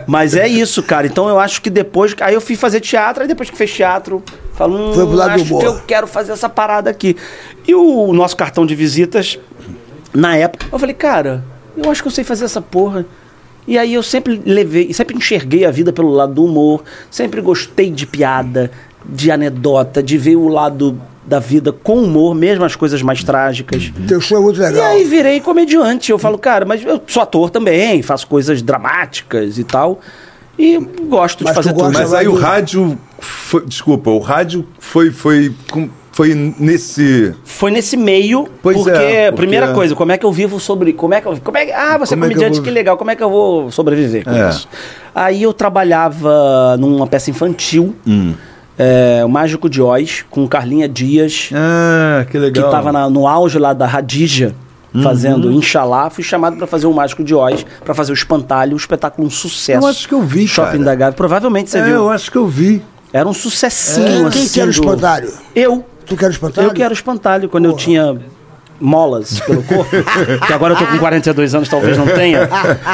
Mas 0.07 0.35
é 0.37 0.47
isso, 0.47 0.83
cara. 0.83 1.07
Então 1.07 1.29
eu 1.29 1.39
acho 1.39 1.63
que 1.63 1.71
depois. 1.71 2.15
Aí 2.21 2.35
eu 2.35 2.41
fui 2.41 2.57
fazer 2.57 2.81
teatro, 2.81 3.23
aí 3.23 3.29
depois 3.29 3.51
que 3.51 3.57
fez 3.57 3.73
teatro, 3.73 4.23
falo, 4.55 4.77
hum, 4.77 4.93
Foi 4.95 5.07
pro 5.07 5.15
lado 5.15 5.35
do 5.35 5.43
acho 5.43 5.45
humor. 5.45 5.61
que 5.61 5.67
eu 5.67 5.81
quero 5.87 6.07
fazer 6.07 6.33
essa 6.33 6.49
parada 6.49 6.91
aqui. 6.91 7.17
E 7.67 7.75
o 7.75 8.13
nosso 8.13 8.37
cartão 8.37 8.67
de 8.67 8.75
visitas, 8.75 9.39
na 10.13 10.37
época, 10.37 10.67
eu 10.73 10.79
falei, 10.79 10.95
cara, 10.95 11.45
eu 11.77 11.91
acho 11.91 12.03
que 12.03 12.09
eu 12.09 12.13
sei 12.13 12.25
fazer 12.25 12.45
essa 12.45 12.61
porra. 12.61 13.05
E 13.67 13.79
aí 13.79 13.95
eu 13.95 14.03
sempre 14.03 14.41
levei, 14.45 14.93
sempre 14.93 15.17
enxerguei 15.17 15.65
a 15.65 15.71
vida 15.71 15.93
pelo 15.93 16.11
lado 16.11 16.35
do 16.35 16.45
humor, 16.45 16.83
sempre 17.11 17.41
gostei 17.41 17.91
de 17.91 18.07
piada, 18.07 18.71
de 19.05 19.31
anedota, 19.31 20.03
de 20.03 20.19
ver 20.19 20.37
o 20.37 20.49
lado 20.49 21.01
da 21.25 21.39
vida 21.39 21.71
com 21.73 22.03
humor, 22.03 22.35
mesmo 22.35 22.65
as 22.65 22.75
coisas 22.75 23.01
mais 23.03 23.23
trágicas. 23.23 23.93
Teu 24.09 24.21
show 24.21 24.39
é 24.39 24.41
muito 24.41 24.57
E 24.61 24.65
legal. 24.65 24.85
aí 24.87 25.05
virei 25.05 25.41
comediante. 25.41 26.11
Eu 26.11 26.19
falo, 26.19 26.37
cara, 26.37 26.65
mas 26.65 26.85
eu 26.85 27.01
sou 27.07 27.23
ator 27.23 27.49
também, 27.51 28.03
faço 28.03 28.27
coisas 28.27 28.61
dramáticas 28.63 29.57
e 29.59 29.65
tal. 29.65 30.01
E 30.59 30.79
gosto 31.09 31.39
de 31.39 31.45
Mas 31.45 31.53
tu 31.55 31.63
fazer 31.63 31.73
tudo. 31.73 31.93
Mas 31.93 32.13
aí 32.13 32.27
o 32.29 32.35
rádio. 32.35 32.99
Foi, 33.21 33.65
desculpa, 33.65 34.11
o 34.11 34.19
rádio 34.19 34.67
foi. 34.81 35.11
foi, 35.13 35.55
com- 35.71 35.89
foi 36.13 36.35
nesse. 36.59 37.35
Foi 37.45 37.71
nesse 37.71 37.97
meio, 37.97 38.47
Pois 38.63 38.77
porque, 38.77 38.91
é, 38.91 39.31
porque- 39.31 39.37
primeira 39.43 39.73
coisa, 39.73 39.95
como 39.95 40.13
é 40.13 40.19
que 40.19 40.25
eu 40.27 40.33
vivo 40.33 40.61
sobre. 40.61 40.93
Como 40.93 41.15
é 41.15 41.21
que 41.21 41.27
eu, 41.27 41.37
como 41.43 41.57
é, 41.59 41.73
ah, 41.73 41.97
você 41.99 42.15
é 42.15 42.17
Como 42.17 42.25
é 42.25 42.29
comediante, 42.29 42.57
vou- 42.57 42.65
que 42.65 42.71
legal, 42.71 42.97
como 42.97 43.11
é 43.11 43.17
que 43.17 43.23
eu 43.23 43.31
vou 43.31 43.71
sobreviver 43.71 44.25
com 44.25 44.31
É. 44.31 44.49
isso? 44.51 44.69
Aí 45.15 45.43
eu 45.43 45.53
trabalhava 45.53 46.77
numa 46.79 47.07
peça 47.07 47.31
infantil, 47.31 47.95
Hum. 48.07 48.35
é, 48.79 49.23
o 49.25 49.29
Mágico 49.29 49.69
de 49.69 49.81
Oz, 49.83 50.25
com 50.31 50.47
Carlinha 50.49 50.89
Dias, 50.89 51.51
Ah, 51.53 52.23
que 52.27 52.33
que 52.33 52.39
legal. 52.39 52.67
estava 52.67 53.09
no 53.11 53.27
auge 53.27 53.59
lá 53.59 53.73
da 53.73 53.87
Radija, 53.87 54.55
Uhum. 54.95 55.03
fazendo 55.03 55.51
Inxalá. 55.51 56.11
Fui 56.11 56.23
chamado 56.23 56.57
para 56.59 56.67
fazer 56.67 56.87
o 56.87 56.93
Mágico 56.93 57.25
de 57.25 57.35
Oz, 57.35 57.65
para 57.85 57.95
fazer 57.95 58.13
o 58.13 58.15
Espantalho, 58.15 58.75
um 58.75 58.77
espetáculo 58.77 59.27
um 59.27 59.31
sucesso. 59.31 59.85
Eu 59.85 59.89
acho 59.89 60.07
que 60.07 60.15
eu 60.15 60.21
vi, 60.23 60.47
Shopping 60.47 60.73
cara. 60.73 60.85
da 60.85 60.95
Gávea. 60.95 61.15
Provavelmente 61.15 61.71
você 61.71 61.79
É, 61.79 61.83
viu. 61.85 61.95
eu 61.95 62.11
acho 62.11 62.31
que 62.31 62.37
eu 62.37 62.47
vi. 62.47 62.83
Era 63.15 63.29
um 63.29 63.33
sucessinho, 63.35 64.07
Quem, 64.07 64.27
assim. 64.27 64.39
quem 64.41 64.49
que 64.49 64.61
era 64.61 64.71
o 64.71 64.73
do- 64.73 64.81
espantalho? 64.81 65.33
Eu. 65.55 65.85
Tu 66.13 66.17
que 66.19 66.25
era 66.25 66.31
o 66.31 66.35
espantalho? 66.35 66.69
Eu 66.69 66.73
que 66.75 66.83
era 66.83 66.93
o 66.93 66.95
espantalho 66.95 67.49
quando 67.49 67.65
eu 67.65 67.73
tinha 67.75 68.19
molas 68.81 69.39
pelo 69.41 69.63
corpo. 69.63 69.91
que 70.47 70.53
agora 70.53 70.75
eu 70.75 70.79
tô 70.79 70.85
com 70.87 70.99
42 70.99 71.55
anos, 71.55 71.69
talvez 71.69 71.97
não 71.97 72.07
tenha. 72.07 72.49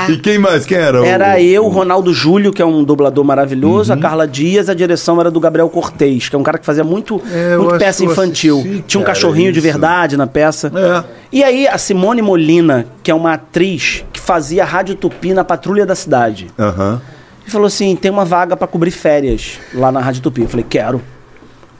E 0.08 0.16
quem 0.18 0.38
mais? 0.38 0.66
Quem 0.66 0.76
era? 0.76 1.00
o- 1.00 1.04
Era 1.04 1.40
eu, 1.40 1.64
o 1.64 1.68
Ronaldo 1.68 2.12
Júlio, 2.12 2.52
que 2.52 2.60
é 2.60 2.64
um 2.66 2.84
dublador 2.84 3.24
maravilhoso, 3.24 3.92
a 3.92 3.96
Carla 3.96 4.28
Dias, 4.28 4.68
a 4.68 4.74
direção 4.74 5.18
era 5.20 5.30
do 5.30 5.40
Gabriel 5.40 5.68
Cortez, 5.70 6.28
que 6.28 6.36
é 6.36 6.38
um 6.38 6.42
cara 6.42 6.58
que 6.58 6.66
fazia 6.66 6.84
muito, 6.84 7.20
É, 7.32 7.56
muito 7.56 7.78
peça 7.78 8.04
infantil. 8.04 8.58
assisti, 8.58 8.84
Tinha 8.86 9.00
um 9.00 9.04
cachorrinho 9.04 9.50
de 9.50 9.58
isso. 9.60 9.66
verdade 9.68 10.16
na 10.16 10.26
peça. 10.26 10.70
É. 10.74 11.04
E 11.32 11.42
aí 11.42 11.66
a 11.66 11.78
Simone 11.78 12.20
Molina, 12.20 12.86
que 13.02 13.10
é 13.10 13.14
uma 13.14 13.32
atriz 13.34 14.04
que 14.12 14.20
fazia 14.20 14.64
Rádio 14.66 14.94
Tupi 14.94 15.32
na 15.32 15.42
Patrulha 15.44 15.86
da 15.86 15.94
Cidade. 15.94 16.48
Aham. 16.58 17.00
E 17.46 17.50
falou 17.50 17.66
assim: 17.66 17.96
tem 17.96 18.10
uma 18.10 18.26
vaga 18.26 18.54
pra 18.58 18.66
cobrir 18.68 18.90
férias 18.90 19.58
lá 19.72 19.90
na 19.90 20.00
Rádio 20.00 20.20
Tupi. 20.20 20.42
Eu 20.42 20.48
falei: 20.50 20.66
quero. 20.68 21.00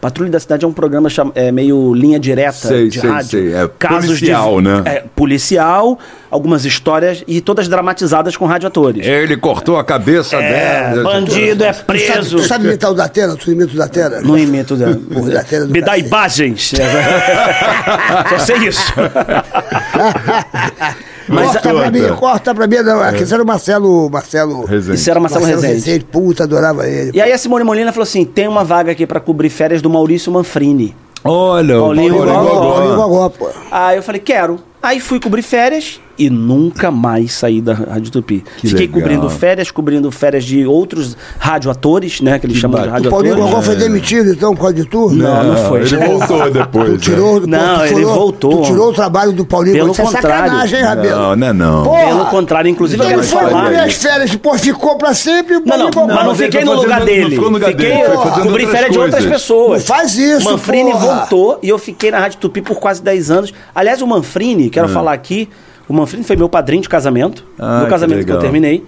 Patrulha 0.01 0.31
da 0.31 0.39
Cidade 0.39 0.65
é 0.65 0.69
um 0.69 0.73
programa 0.73 1.11
cham- 1.11 1.33
é, 1.35 1.51
meio 1.51 1.93
linha 1.93 2.21
direta 2.21 2.69
Sei, 2.69 2.89
de 2.89 3.01
sei, 3.01 3.11
rádio. 3.11 3.31
sei. 3.31 3.53
É 3.55 3.69
Casos 3.79 4.07
policial, 4.07 4.57
de, 4.63 4.69
né? 4.69 4.83
É, 4.85 5.05
policial, 5.17 5.99
algumas 6.31 6.65
histórias 6.65 7.25
e 7.27 7.41
todas 7.41 7.67
dramatizadas 7.67 8.37
com 8.37 8.47
radioatores. 8.47 9.05
Ele 9.05 9.37
cortou 9.37 9.77
a 9.77 9.83
cabeça 9.85 10.37
É, 10.37 10.91
dela. 10.95 11.03
bandido 11.03 11.65
é 11.65 11.73
Tu 11.73 11.77
sabe, 11.79 11.85
preso. 11.87 12.37
tu 12.37 12.43
sabe 12.45 12.69
imitar 12.69 12.93
o 12.93 12.95
Datena? 12.95 13.35
Tu 13.37 13.51
imita 13.51 13.73
o 13.73 13.77
Datena? 13.77 14.21
Não 14.21 14.39
imito, 14.39 14.77
né? 14.77 14.87
O 15.11 15.21
do 15.67 15.73
Me 15.73 15.81
dá 15.81 15.87
cacete. 15.91 16.07
imagens. 16.07 16.73
Só 18.31 18.39
sei 18.39 18.57
isso. 18.69 18.93
Mas 21.29 21.53
corta 21.53 21.75
pra 21.75 21.91
mim, 21.91 22.09
corta 22.17 22.55
pra 22.55 22.67
mim. 22.67 22.77
Não, 22.77 23.01
aqui 23.01 23.23
era 23.33 23.43
o 23.43 23.47
Marcelo... 23.47 24.11
Marcelo... 24.11 24.65
Rezende. 24.65 24.99
isso 24.99 25.11
era 25.11 25.21
Marcelo, 25.21 25.45
Rezende. 25.45 26.05
Puta, 26.05 26.45
adorava 26.45 26.87
ele. 26.89 27.13
E 27.15 27.21
aí 27.21 27.33
a 27.33 27.39
Simone 27.39 27.65
Molina 27.65 27.93
falou 27.93 28.05
assim: 28.05 28.25
tem 28.25 28.49
uma 28.49 28.65
vaga 28.65 28.93
aqui 28.93 29.07
pra 29.07 29.21
cobrir 29.21 29.51
férias 29.51 29.83
do 29.83 29.91
Maurício 29.91 30.33
Manfrini. 30.33 30.95
Olha, 31.25 31.79
o 31.79 31.83
Paulinho 31.83 32.17
Paulinho. 32.17 32.39
Gogó. 32.39 32.73
Paulinho 32.73 32.97
Gogó, 32.97 33.29
pô. 33.29 33.49
Aí 33.71 33.97
eu 33.97 34.03
falei, 34.03 34.21
quero. 34.21 34.59
Aí 34.83 35.01
fui 35.01 35.21
cobrir 35.21 35.43
férias 35.43 36.01
e 36.19 36.29
nunca 36.29 36.91
mais 36.91 37.33
saí 37.33 37.61
da 37.61 37.75
Rádio 37.75 38.11
Tupi. 38.11 38.43
Que 38.59 38.69
Fiquei 38.69 38.87
legal. 38.87 39.01
cobrindo 39.01 39.31
férias, 39.31 39.71
cobrindo 39.71 40.11
férias 40.11 40.45
de 40.45 40.67
outros 40.67 41.17
radioatores, 41.39 42.21
né? 42.21 42.39
Que 42.39 42.47
eles 42.47 42.57
chamam 42.59 42.81
de 42.83 42.87
bacana. 42.89 43.07
O 43.09 43.11
Paulinho 43.11 43.35
radioatores. 43.35 43.67
Gogó 43.67 43.79
foi 43.79 43.89
demitido, 43.89 44.31
então, 44.31 44.55
por 44.55 44.61
causa 44.63 44.75
de 44.75 44.85
tu? 44.85 45.11
Não, 45.11 45.45
não 45.45 45.57
foi. 45.69 45.81
Ele 45.81 45.97
voltou 45.97 46.51
depois. 46.51 46.91
Tu 46.93 46.99
tirou, 46.99 47.47
Não, 47.47 47.79
tu 47.79 47.85
ele 47.85 48.05
voltou. 48.05 48.63
Tu 48.63 48.67
tirou 48.69 48.91
o 48.91 48.93
trabalho 48.93 49.33
do 49.33 49.45
Paulinho 49.45 49.77
Pelo. 49.77 49.93
Isso 49.93 50.01
é 50.01 50.05
contrário. 50.05 50.45
sacanagem, 50.47 50.79
hein? 50.81 50.85
Rabelo? 50.85 51.17
Não, 51.21 51.37
não 51.37 51.47
é 51.47 51.53
não. 51.53 51.83
Porra! 51.85 52.07
Pelo 52.07 52.25
contrário, 52.27 52.69
inclusive 52.71 53.03
eu 53.03 53.07
Ele 53.07 53.15
quero 53.17 53.27
foi 53.27 53.41
falar. 53.43 53.63
cobrir 53.65 53.77
as 53.79 53.95
férias, 53.95 54.37
pô, 54.37 54.59
ficou 54.59 54.99
pra 54.99 55.15
sempre 55.15 55.57
o 55.57 55.61
Não, 55.61 55.67
Paulinho 55.67 55.91
não, 55.95 56.03
Gogó. 56.03 56.15
mas 56.15 56.25
não 56.25 56.33
ele 56.35 56.43
fiquei 56.45 56.65
no 56.65 56.73
lugar 56.75 56.99
não 57.01 57.07
dele. 57.07 57.31
ficou 57.31 57.51
no 57.51 57.55
lugar 57.57 57.71
fiquei, 57.71 57.91
dele, 57.93 58.17
cobri 58.43 58.67
férias 58.67 58.93
de 58.93 58.99
outras 58.99 59.25
pessoas. 59.27 59.81
Não 59.81 59.87
faz 59.97 60.17
isso, 60.19 60.45
Manfrini 60.51 60.93
voltou 60.93 61.59
e 61.63 61.69
eu 61.69 61.79
fiquei 61.79 62.11
na 62.11 62.19
Rádio 62.19 62.39
Tupi 62.39 62.61
por 62.63 62.79
quase 62.79 63.03
10 63.03 63.31
anos. 63.31 63.55
Aliás, 63.75 64.03
o 64.03 64.07
Manfrini, 64.07 64.71
quero 64.71 64.89
falar 64.89 65.13
aqui, 65.13 65.49
o 65.89 65.93
Manfrini 65.95 66.25
foi 66.25 66.37
meu 66.37 66.49
padrinho 66.49 66.83
de 66.83 66.89
casamento. 66.89 67.45
Ah, 67.59 67.79
meu 67.79 67.85
que 67.85 67.91
casamento 67.91 68.25
que, 68.25 68.31
eu 68.31 68.37
legal. 68.37 68.41
terminei. 68.41 68.85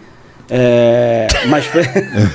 É, 0.48 1.28
mas 1.48 1.64
foi. 1.66 1.82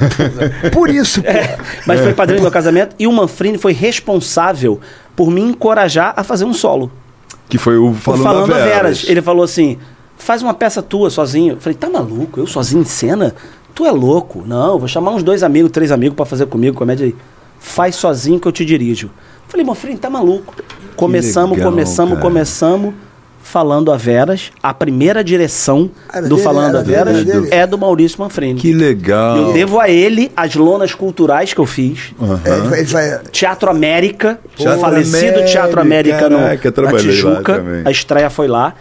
Por 0.72 0.90
isso, 0.90 1.22
pô. 1.22 1.30
É, 1.30 1.58
mas 1.86 2.00
foi 2.00 2.14
padrinho 2.14 2.40
do 2.40 2.44
meu 2.44 2.52
casamento 2.52 2.96
e 2.98 3.06
o 3.06 3.12
Manfrini 3.12 3.58
foi 3.58 3.74
responsável 3.74 4.80
por 5.16 5.30
me 5.30 5.42
encorajar 5.42 6.14
a 6.16 6.24
fazer 6.24 6.46
um 6.46 6.54
solo. 6.54 6.92
Que 7.50 7.58
foi 7.58 7.78
o 7.78 7.90
O 7.90 7.94
Falando, 7.94 8.24
Falando 8.24 8.54
a 8.54 8.58
Veras. 8.58 8.70
Veras. 8.70 9.06
Ele 9.08 9.22
falou 9.22 9.44
assim: 9.44 9.78
faz 10.18 10.42
uma 10.42 10.54
peça 10.54 10.82
tua 10.82 11.10
sozinho. 11.10 11.54
Eu 11.54 11.60
falei, 11.60 11.78
tá 11.78 11.90
maluco? 11.90 12.40
Eu 12.40 12.48
sozinho 12.48 12.82
em 12.82 12.86
cena? 12.86 13.36
Tu 13.74 13.86
é 13.86 13.92
louco? 13.92 14.44
Não, 14.48 14.80
vou 14.80 14.88
chamar 14.88 15.12
uns 15.12 15.22
dois 15.22 15.44
amigos, 15.44 15.70
três 15.72 15.92
amigos 15.92 16.16
pra 16.16 16.26
fazer 16.26 16.46
comigo 16.46 16.76
comédia 16.76 17.06
aí. 17.06 17.16
Faz 17.60 17.96
sozinho 17.96 18.40
que 18.40 18.48
eu 18.48 18.52
te 18.52 18.64
dirijo. 18.64 19.08
Eu 19.08 19.50
falei, 19.50 19.66
Manfrini, 19.66 19.98
tá 19.98 20.10
maluco? 20.10 20.56
Começamos, 20.96 21.58
legal, 21.58 21.72
começamos, 21.72 22.14
cara. 22.14 22.22
começamos. 22.22 22.94
Falando 23.48 23.92
a 23.92 23.96
Veras, 23.96 24.52
a 24.62 24.74
primeira 24.74 25.24
direção 25.24 25.92
Era 26.12 26.24
do 26.28 26.30
dele, 26.36 26.42
Falando 26.42 26.78
a 26.78 26.82
Veras 26.82 27.16
era 27.18 27.24
dele. 27.24 27.48
é 27.52 27.68
do 27.68 27.78
Maurício 27.78 28.20
Manfrini. 28.20 28.60
Que 28.60 28.74
legal. 28.74 29.38
Eu 29.38 29.54
devo 29.54 29.80
a 29.80 29.88
ele 29.88 30.32
as 30.36 30.56
lonas 30.56 30.96
culturais 30.96 31.54
que 31.54 31.60
eu 31.62 31.66
fiz. 31.68 32.12
É, 32.44 32.80
ele 32.80 32.86
vai- 32.88 33.20
Teatro 33.32 33.70
América, 33.70 34.40
Teatro 34.58 34.80
o 34.80 34.82
falecido 34.82 35.18
América, 35.28 35.46
Teatro 35.46 35.80
América 35.80 36.28
no, 36.28 36.38
caraca, 36.40 36.68
eu 36.76 36.84
na 36.84 36.94
Tijuca. 36.98 37.64
A 37.86 37.92
estreia 37.92 38.30
foi 38.32 38.48
lá. 38.48 38.74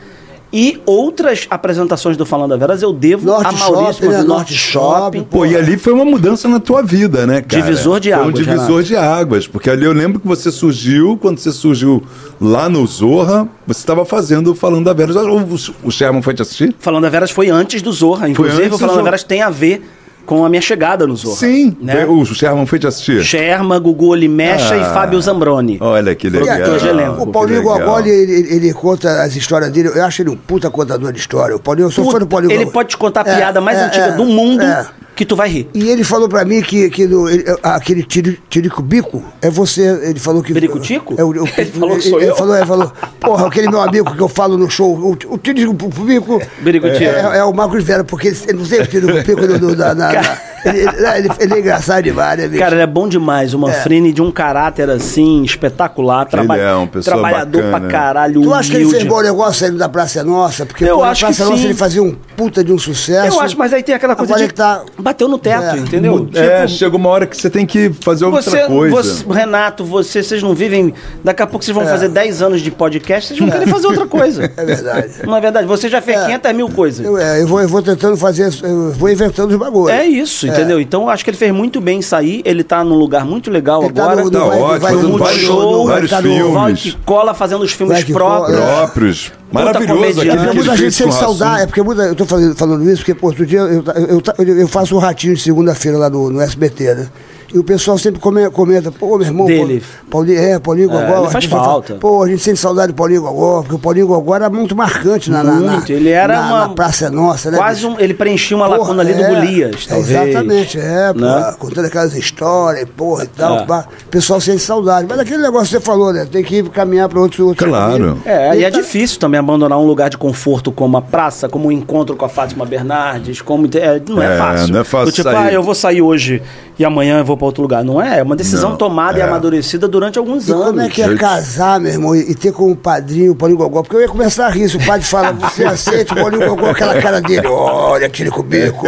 E 0.57 0.81
outras 0.87 1.49
apresentações 1.51 2.17
do 2.17 2.25
Falando 2.25 2.55
a 2.55 2.57
Veras 2.57 2.81
eu 2.81 2.93
devo 2.93 3.27
Norte 3.27 3.47
a 3.49 3.53
Maurício 3.59 4.05
Shopping, 4.05 4.09
né? 4.09 4.23
Norte, 4.23 4.55
Shopping. 4.55 5.19
Shopping, 5.19 5.23
Pô, 5.25 5.45
e 5.45 5.57
ali 5.57 5.77
foi 5.77 5.93
uma 5.93 6.05
mudança 6.05 6.47
na 6.47 6.61
tua 6.61 6.81
vida, 6.81 7.27
né, 7.27 7.43
cara? 7.43 7.61
Divisor 7.61 7.99
de 7.99 8.11
Foi 8.11 8.19
águas, 8.21 8.29
um 8.29 8.33
divisor 8.33 8.67
Renato. 8.69 8.85
de 8.85 8.97
águas. 8.97 9.49
Porque 9.49 9.69
ali 9.69 9.85
eu 9.85 9.93
lembro 9.93 10.21
que 10.21 10.29
você 10.29 10.53
surgiu, 10.53 11.19
quando 11.21 11.39
você 11.39 11.51
surgiu 11.51 12.05
lá 12.41 12.69
no 12.69 12.87
Zorra, 12.87 13.49
você 13.67 13.81
estava 13.81 14.05
fazendo 14.05 14.55
Falando 14.55 14.85
da 14.85 14.93
Veras. 14.93 15.17
O, 15.17 15.89
o 15.89 15.91
Sherman 15.91 16.23
foi 16.23 16.35
te 16.35 16.43
assistir? 16.43 16.73
Falando 16.79 17.05
a 17.07 17.11
Veras 17.11 17.33
foi 17.33 17.51
antes 17.51 17.83
do 17.83 17.93
Zorra. 17.93 18.29
Inclusive, 18.29 18.69
o 18.69 18.71
do 18.71 18.79
Falando 18.79 19.01
a. 19.01 19.03
Veras 19.03 19.25
tem 19.25 19.43
a 19.43 19.51
ver 19.51 19.85
com 20.27 20.45
a 20.45 20.49
minha 20.49 20.63
chegada 20.63 21.07
no 21.07 21.17
Zorra. 21.17 21.37
Sim. 21.37 21.77
Né? 21.81 22.05
O 22.07 22.25
Sherman 22.25 22.67
foi 22.67 22.79
te 22.79 22.87
assistir? 22.87 23.23
Sherma, 23.23 23.79
Gugu 23.79 24.09
Olimecha 24.09 24.75
Ah. 24.75 24.79
e 24.79 24.85
Fábio 24.95 25.21
Zambroni. 25.21 25.79
Olha 25.81 26.15
que 26.15 26.29
legal. 26.29 26.57
Elenco. 26.77 27.23
O 27.23 27.27
Paulinho. 27.29 27.63
Gogó, 27.63 28.01
ele, 28.01 28.55
ele, 28.55 28.73
conta 28.75 29.23
as 29.23 29.35
histórias 29.37 29.71
dele. 29.71 29.89
Eu 29.95 30.05
acho 30.05 30.23
ele 30.23 30.31
um 30.31 30.37
puta 30.37 30.71
contador 30.71 31.13
de 31.13 31.19
história. 31.19 31.55
O 31.55 31.59
Paulinho, 31.59 31.87
eu 31.87 31.91
sou 31.91 32.05
fã 32.05 32.13
do 32.13 32.21
Puta, 32.21 32.27
Paulinho 32.31 32.53
ele 32.53 32.65
Gogó. 32.65 32.73
pode 32.73 32.89
te 32.91 32.97
contar 32.97 33.27
a 33.27 33.31
É, 33.31 33.37
piada 33.37 33.61
mais 33.61 33.79
é, 33.79 33.85
antiga 33.85 34.07
é, 34.07 34.13
do 34.13 34.25
mundo 34.25 34.63
é. 34.63 34.87
Que 35.15 35.25
tu 35.25 35.37
vai 35.37 35.49
rir. 35.49 35.69
E 35.75 35.89
ele 35.89 36.03
falou 36.05 36.29
pra 36.29 36.45
mim 36.45 36.61
que, 36.63 36.91
que 36.91 37.07
no, 37.07 37.29
ele- 37.29 37.45
aquele 37.63 38.03
tiri- 38.03 38.41
tirico-bico 38.51 39.23
é 39.41 39.49
você. 39.51 39.83
Ele 40.09 40.19
falou 40.19 40.43
que. 40.43 40.53
Birico-tico? 40.53 41.15
É, 41.17 41.23
o, 41.25 41.29
o- 41.31 41.49
Ele 41.57 41.71
falou 41.71 41.97
que 41.97 42.03
sou 42.09 42.21
ele 42.21 42.31
eu? 42.31 42.37
Falou, 42.37 42.57
ele 42.57 42.67
falou, 42.67 42.93
porra, 43.21 43.47
aquele 43.47 43.69
meu 43.69 43.81
amigo 43.81 44.15
que 44.15 44.21
eu 44.23 44.29
falo 44.29 44.57
no 44.59 44.69
show, 44.71 44.93
o, 44.97 45.11
o 45.35 45.39
tirico-bico. 45.39 46.41
Birico-tico. 46.61 47.05
É, 47.05 47.39
é 47.39 47.45
o 47.45 47.53
Marcos 47.53 47.83
Vera, 47.85 48.03
porque 48.05 48.29
ele, 48.29 48.39
ele 48.49 48.59
não 48.59 48.65
sei 48.65 48.81
o 48.81 48.87
tirico-bico 48.87 49.75
da, 49.77 49.95
na- 49.95 50.13
na- 50.13 50.39
ele, 50.65 50.79
ele, 50.81 51.29
ele 51.41 51.55
é 51.55 51.59
engraçado 51.59 52.03
demais, 52.05 52.39
né, 52.39 52.49
bicho? 52.49 52.59
Cara, 52.63 52.75
ele 52.75 52.83
é 52.83 52.87
bom 52.87 53.07
demais. 53.07 53.53
O 53.53 53.59
Manfrini 53.59 54.13
de 54.15 54.23
um 54.23 54.33
caráter 54.33 54.89
assim, 54.89 55.43
espetacular. 55.43 56.25
Traba 56.27 56.57
é 56.57 56.87
pessoa 56.87 57.17
trabalhador 57.17 57.63
bacana. 57.65 57.81
pra 57.81 57.89
caralho, 57.91 58.41
Tu 58.41 58.55
acha 58.55 58.71
que 58.71 58.77
ele 58.77 58.89
fez 58.89 59.05
bom 59.05 59.21
negócio 59.21 59.61
saindo 59.61 59.77
da 59.77 59.89
Praça 59.91 60.21
é 60.21 60.23
Nossa? 60.23 60.65
Porque 60.65 60.85
Eu 60.85 60.97
pô, 60.97 61.03
na 61.05 61.11
acho 61.11 61.21
que 61.21 61.27
Praça 61.27 61.43
é 61.43 61.45
Nossa 61.47 61.59
sim. 61.59 61.65
ele 61.67 61.75
fazia 61.75 62.03
um 62.03 62.15
puta 62.35 62.65
de 62.65 62.73
um 62.73 62.79
sucesso. 62.79 63.37
Eu 63.37 63.41
acho, 63.43 63.59
mas 63.59 63.75
aí 63.75 63.83
tem 63.83 63.95
aquela 63.95 64.17
coisa 64.17 64.33
Agora 64.33 64.39
de... 64.39 64.51
ele 64.51 64.57
tá- 64.57 64.83
Bateu 65.05 65.29
no 65.29 65.37
teto, 65.37 65.77
É. 65.77 65.79
entendeu? 65.79 66.27
É, 66.35 66.63
Tipo, 66.65 66.69
chega 66.79 66.97
uma 66.97 67.11
hora 67.11 67.27
que 67.27 67.37
você 67.37 67.51
tem 67.51 67.67
que 67.67 67.91
fazer 68.01 68.25
outra 68.25 68.41
você, 68.41 68.63
coisa. 68.63 68.95
você- 68.97 69.25
Renato, 69.31 69.85
você, 69.85 70.23
vocês 70.23 70.43
não 70.43 70.55
vivem... 70.55 70.95
Daqui 71.23 71.43
a 71.43 71.47
pouco 71.47 71.63
vocês 71.63 71.75
vão 71.77 71.85
fazer 71.87 72.09
10 72.09 72.41
anos 72.41 72.63
de 72.63 72.71
podcast, 72.71 73.29
vocês 73.29 73.39
vão 73.39 73.51
querer 73.51 73.67
fazer 73.69 73.87
outra 73.87 74.07
coisa. 74.07 74.51
É 74.57 74.65
verdade. 74.65 75.13
Não 75.27 75.37
é 75.37 75.41
verdade? 75.43 75.67
Você 75.67 75.89
já 75.91 76.01
fez 76.01 76.19
500 76.25 76.53
mil 76.55 76.69
coisas. 76.71 77.05
Eu, 77.05 77.19
é, 77.19 77.43
eu, 77.43 77.47
vou, 77.47 77.61
eu 77.61 77.69
vou 77.69 77.83
tentando 77.83 78.17
fazer, 78.17 78.51
eu 78.63 78.93
vou 78.93 79.11
inventando 79.11 79.51
os 79.51 79.57
bagulhos. 79.59 79.91
É 79.95 80.07
isso, 80.07 80.47
É, 80.47 80.49
Entendeu? 80.49 80.81
Então 80.81 81.03
eu 81.03 81.11
acho 81.11 81.23
que 81.23 81.29
ele 81.29 81.37
fez 81.37 81.53
muito 81.53 81.81
bem 81.83 82.01
sair. 82.01 82.41
Ele 82.45 82.65
tá 82.65 82.83
num 82.83 82.95
lugar 82.95 83.27
muito 83.27 83.51
legal 83.51 83.83
Ele 83.85 83.93
tá 83.93 84.03
agora. 84.05 84.17
no- 84.25 84.25
no- 84.25 84.31
Tá 84.31 84.39
vai- 84.39 84.59
ótimo, 84.59 84.69
vai 84.81 84.81
fazendo 84.95 85.09
no 85.09 85.19
vários, 85.19 85.43
show, 85.43 85.87
vários 85.87 86.11
tá 86.11 86.23
no- 86.23 86.29
filmes 86.29 86.53
Vai 86.55 86.73
que 86.75 86.97
cola 87.05 87.35
fazendo 87.35 87.63
os 87.63 87.73
filmes 87.73 88.03
Vai 88.03 88.13
próprios. 88.13 88.59
é. 88.59 88.63
próprios. 88.63 89.33
Maravilhoso 89.53 90.01
comediante. 90.01 90.21
aquele 90.21 90.31
É 90.31 90.37
que 90.37 90.45
porque 90.45 90.57
muita 90.57 90.77
gente 90.77 90.95
sente 90.95 91.15
saudade, 91.15 91.63
é 91.63 91.67
porque 91.67 91.83
muita, 91.83 92.03
eu 92.03 92.15
tô 92.15 92.27
falando, 92.27 92.57
falando 92.57 92.91
isso, 92.91 92.99
porque, 92.99 93.15
pô, 93.15 93.29
outro 93.29 93.47
dia 93.47 93.61
eu, 93.61 93.85
eu, 93.85 94.23
eu, 94.39 94.59
eu 94.59 94.69
faço 94.69 94.97
um 94.97 94.99
ratinho 94.99 95.35
de 95.35 95.41
segunda-feira 95.41 95.99
lá 95.99 96.11
no, 96.11 96.31
no 96.31 96.41
SBT, 96.41 96.95
né? 96.95 97.09
E 97.53 97.59
o 97.59 97.65
pessoal 97.65 97.97
sempre 97.99 98.21
come- 98.21 98.49
comenta, 98.51 98.91
pô, 98.91 99.17
meu 99.19 99.27
irmão, 99.27 99.47
Dele. 99.47 99.83
Paulinho, 100.11 100.39
é, 100.41 100.59
Paulinho 100.59 100.91
É, 100.91 100.93
Gogó. 100.93 101.19
ele 101.19 101.27
a 101.27 101.31
faz 101.31 101.45
falta. 101.45 101.95
Pô, 101.95 102.23
a 102.23 102.29
gente 102.29 102.43
sente 102.43 102.59
saudade 102.59 102.93
do 102.93 102.95
Paulinho 102.97 103.23
Gogó, 103.23 103.61
porque 103.63 103.75
o 103.75 103.79
Paulinho 103.79 104.07
Gogó 104.07 104.35
era 104.35 104.49
muito 104.51 104.75
marcante 104.75 105.31
na, 105.31 105.43
na, 105.45 105.53
na, 105.55 105.73
Muito, 105.73 105.93
ele 105.93 106.09
era 106.11 106.41
na, 106.41 106.47
uma- 106.49 106.59
na 106.61 106.69
Praça 106.71 107.11
Nossa, 107.11 107.51
né? 107.51 107.57
Quase 107.59 107.87
um, 107.87 107.99
ele 108.01 108.15
preenchia 108.15 108.57
uma 108.57 108.67
Porra, 108.67 108.79
lacuna 108.79 109.03
ali 109.03 109.15
do 109.15 109.23
é, 109.23 109.29
Golias, 109.35 109.87
talvez. 109.87 110.11
Exatamente, 110.11 110.79
é, 110.79 111.13
pô, 111.13 111.21
Né? 111.21 111.55
contando 111.59 111.85
aquelas 111.87 112.15
histórias, 112.17 112.89
porra 112.97 113.25
e 113.25 113.29
tal. 113.29 113.59
É. 113.59 113.67
pá. 113.67 113.85
o 114.05 114.09
pessoal 114.09 114.41
sente 114.41 114.61
saudade. 114.63 115.07
Mas 115.09 115.19
aquele 115.19 115.43
negócio 115.43 115.67
que 115.67 115.73
você 115.73 115.81
falou, 115.81 116.13
né? 116.13 116.27
Tem 116.31 116.43
que 116.43 116.63
caminhar 116.65 117.09
para 117.09 117.21
outros, 117.21 117.41
outros 117.41 117.69
Claro. 117.69 118.19
É, 118.25 118.57
e 118.57 118.65
é 118.65 118.71
tá- 118.71 118.79
difícil 118.79 119.19
também 119.21 119.39
abandonar 119.39 119.79
um 119.79 119.87
lugar 119.87 120.09
de 120.11 120.17
conforto 120.19 120.73
como 120.73 120.97
a 120.97 121.03
praça, 121.03 121.49
como 121.49 121.69
o 121.69 121.73
encontro 121.73 122.17
com 122.17 122.25
a 122.25 122.29
Fátima 122.29 122.65
Bernardes, 122.65 123.41
como 123.41 123.67
é, 123.75 124.01
não 124.09 124.23
é, 124.23 124.35
É, 124.35 124.39
fácil. 124.39 124.73
não 124.73 124.81
é 124.81 124.85
fácil 124.85 125.07
Do 125.07 125.13
tipo, 125.13 125.31
sair. 125.31 125.37
ah, 125.49 125.53
eu 125.53 125.63
vou 125.63 125.75
sair 125.75 126.03
hoje 126.03 126.43
e 126.79 126.85
amanhã 126.85 127.19
eu 127.19 127.25
vou 127.25 127.37
para 127.45 127.47
outro 127.47 127.63
lugar. 127.63 127.85
Não 127.85 128.01
é? 128.01 128.21
É 128.21 128.23
uma 128.23 128.37
decisão 128.37 128.71
Não, 128.71 128.77
tomada 128.77 129.19
é. 129.19 129.21
e 129.21 129.23
amadurecida 129.23 129.87
durante 129.87 130.19
alguns 130.19 130.49
e 130.49 130.53
anos. 130.53 130.67
Como 130.67 130.81
é 130.81 130.89
que 130.89 131.03
é 131.03 131.15
casar, 131.15 131.79
meu 131.79 131.93
irmão, 131.93 132.17
e 132.17 132.35
ter 132.35 132.53
como 132.53 132.75
padrinho 132.75 133.33
o 133.33 133.35
Paulinho 133.35 133.59
Gogó? 133.59 133.83
Porque 133.83 133.97
eu 133.97 134.01
ia 134.01 134.09
começar 134.09 134.47
a 134.47 134.51
rir 134.51 134.69
se 134.69 134.77
o 134.77 134.85
padre 134.85 135.07
fala, 135.07 135.33
você 135.33 135.65
aceita 135.65 136.15
o 136.15 136.17
Paulinho 136.17 136.49
Gogó, 136.49 136.71
aquela 136.71 137.01
cara 137.01 137.21
dele, 137.21 137.47
olha, 137.47 138.09
tira 138.09 138.31
com 138.31 138.41
o 138.41 138.43
bico. 138.43 138.87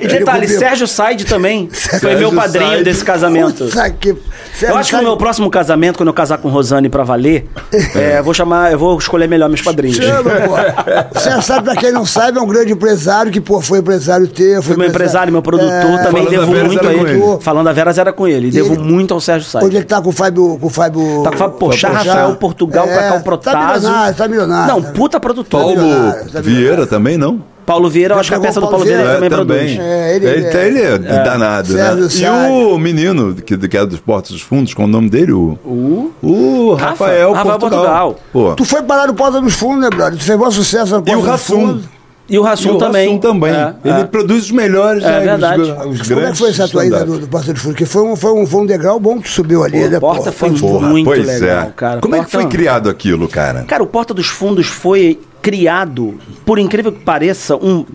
E 0.00 0.06
detalhe, 0.06 0.48
Sérgio 0.48 0.86
Said 0.86 1.24
também 1.24 1.68
foi 2.00 2.16
meu 2.16 2.32
padrinho 2.32 2.70
Said. 2.70 2.84
desse 2.84 3.04
casamento. 3.04 3.64
Puta 3.64 3.90
que... 3.90 4.16
Sérgio 4.54 4.74
eu 4.74 4.76
acho 4.76 4.90
que 4.90 4.96
no 4.96 5.02
meu 5.02 5.16
próximo 5.16 5.50
casamento, 5.50 5.98
quando 5.98 6.08
eu 6.08 6.14
casar 6.14 6.38
com 6.38 6.48
Rosane 6.48 6.88
pra 6.88 7.04
valer, 7.04 7.46
é, 7.94 8.22
vou 8.22 8.34
chamar, 8.34 8.72
eu 8.72 8.78
vou 8.78 8.98
escolher 8.98 9.28
melhor 9.28 9.48
meus 9.48 9.62
padrinhos. 9.62 9.96
Chama, 9.96 10.30
pô. 10.30 11.18
Você 11.18 11.42
sabe, 11.42 11.64
pra 11.64 11.76
quem 11.76 11.92
não 11.92 12.06
sabe, 12.06 12.38
é 12.38 12.40
um 12.40 12.46
grande 12.46 12.72
empresário 12.72 13.30
que, 13.30 13.40
pô, 13.40 13.60
foi 13.60 13.78
empresário 13.78 14.26
teu. 14.26 14.62
Foi, 14.62 14.74
foi 14.74 14.76
meu 14.76 14.88
empresário, 14.88 15.32
meu 15.32 15.42
produtor, 15.42 15.70
é... 15.70 16.02
também 16.02 16.24
falando 16.24 16.30
devo 16.30 16.66
muito 16.66 16.88
aí. 16.88 17.38
Falando 17.40 17.68
a 17.68 17.72
Vera 17.72 17.87
0x0 17.90 18.12
com 18.12 18.28
ele. 18.28 18.48
E 18.48 18.50
Devo 18.50 18.74
ele... 18.74 18.82
muito 18.82 19.14
ao 19.14 19.20
Sérgio 19.20 19.48
Sainz. 19.48 19.66
Onde 19.66 19.76
ele 19.76 19.84
tá 19.84 20.00
com 20.00 20.10
o 20.10 20.12
Fábio. 20.12 20.58
Com 20.60 20.66
o 20.66 20.70
Fábio... 20.70 21.22
Tá 21.22 21.30
com 21.30 21.36
o 21.36 21.38
Fábio 21.38 21.58
Pochá, 21.58 21.88
Rafael 21.88 22.36
Portugal, 22.36 22.86
é, 22.86 22.94
Cacau 22.94 23.18
tá 23.18 23.24
Protásio. 23.24 23.60
Tá 23.60 23.74
milionário, 23.74 24.14
tá 24.16 24.28
milionário. 24.28 24.74
Não, 24.74 24.82
puta 24.92 25.20
produtor. 25.20 25.60
Paulo 25.60 25.76
tá 25.76 25.82
milionário, 25.82 26.12
tá 26.12 26.40
milionário. 26.40 26.42
Vieira 26.42 26.86
também 26.86 27.18
não? 27.18 27.42
Paulo 27.68 27.90
Vieira, 27.90 28.14
eu 28.14 28.18
acho 28.18 28.30
que 28.30 28.34
a 28.34 28.40
peça 28.40 28.62
do 28.62 28.66
Paulo 28.66 28.82
Vieira, 28.82 29.18
Vieira 29.18 29.26
é, 29.26 29.28
também, 29.28 29.58
é 29.58 29.76
também 29.76 29.80
é, 29.80 30.16
ele, 30.16 30.26
ele, 30.26 30.46
é, 30.46 30.66
ele 30.66 30.78
é, 30.78 30.84
é. 30.84 30.94
Então 30.94 31.16
é 31.16 31.22
danado, 31.22 31.74
né? 31.74 31.96
E 32.00 32.26
o 32.26 32.78
menino, 32.78 33.34
que, 33.34 33.58
que 33.58 33.86
dos 33.86 34.00
Portos 34.00 34.30
dos 34.30 34.40
Fundos, 34.40 34.72
com 34.72 34.84
o 34.84 34.86
nome 34.86 35.10
dele? 35.10 35.32
O, 35.32 35.58
o, 35.66 36.10
o 36.22 36.74
Rafael, 36.74 37.32
Portugal. 37.34 37.58
Portugal. 37.58 38.16
Pô. 38.32 38.54
Tu 38.54 38.64
foi 38.64 38.82
parar 38.82 39.08
no 39.08 39.12
Porta 39.12 39.38
dos 39.38 39.52
Fundos, 39.52 39.82
né, 39.82 39.90
brother? 39.90 40.18
Tu 40.18 40.24
fez 40.24 40.38
bom 40.38 40.50
sucesso 40.50 40.94
no 40.94 41.02
Porta 41.02 41.20
e 41.20 41.30
dos 41.30 41.42
Fundos. 41.42 41.60
E 41.60 41.60
o 41.60 41.66
Rafundo. 41.66 41.97
E 42.28 42.38
Rassum 42.38 42.72
o 42.74 42.78
também. 42.78 43.06
Rassum 43.06 43.18
também. 43.18 43.52
É, 43.54 43.74
Ele 43.84 44.00
é. 44.00 44.04
produz 44.04 44.44
os 44.44 44.50
melhores, 44.50 45.02
É 45.02 45.06
né, 45.10 45.18
os- 45.20 45.24
verdade. 45.24 45.62
Os, 45.62 45.68
Como 45.76 45.92
é 45.92 45.96
que 46.02 46.14
grandes 46.14 46.38
foi 46.38 46.50
essa 46.50 46.68
tua 46.68 46.84
ida 46.86 46.96
stand-up. 46.96 47.20
do, 47.20 47.26
do 47.26 47.30
Porta 47.30 47.52
dos 47.54 47.62
Fundos? 47.62 47.74
Porque 47.78 47.86
foi 47.86 48.02
um, 48.02 48.16
foi, 48.16 48.32
um, 48.32 48.46
foi 48.46 48.60
um 48.60 48.66
degrau 48.66 49.00
bom 49.00 49.18
que 49.20 49.28
subiu 49.30 49.64
ali, 49.64 49.80
Pô, 49.80 49.88
né? 49.88 50.00
Porta 50.00 50.30
foi 50.32 50.50
Porra, 50.52 50.88
muito 50.88 51.06
pois 51.06 51.26
legal, 51.26 51.66
é. 51.68 51.72
cara. 51.74 52.00
Como 52.00 52.14
é 52.14 52.18
que 52.18 52.24
Porta- 52.30 52.38
foi 52.42 52.46
criado 52.50 52.90
aquilo, 52.90 53.28
cara? 53.28 53.62
Cara, 53.64 53.82
o 53.82 53.86
Porta 53.86 54.12
dos 54.12 54.26
Fundos 54.26 54.66
foi 54.66 55.18
criado, 55.40 56.18
por 56.44 56.58
incrível 56.58 56.92
que 56.92 57.00
pareça, 57.00 57.56
um 57.56 57.86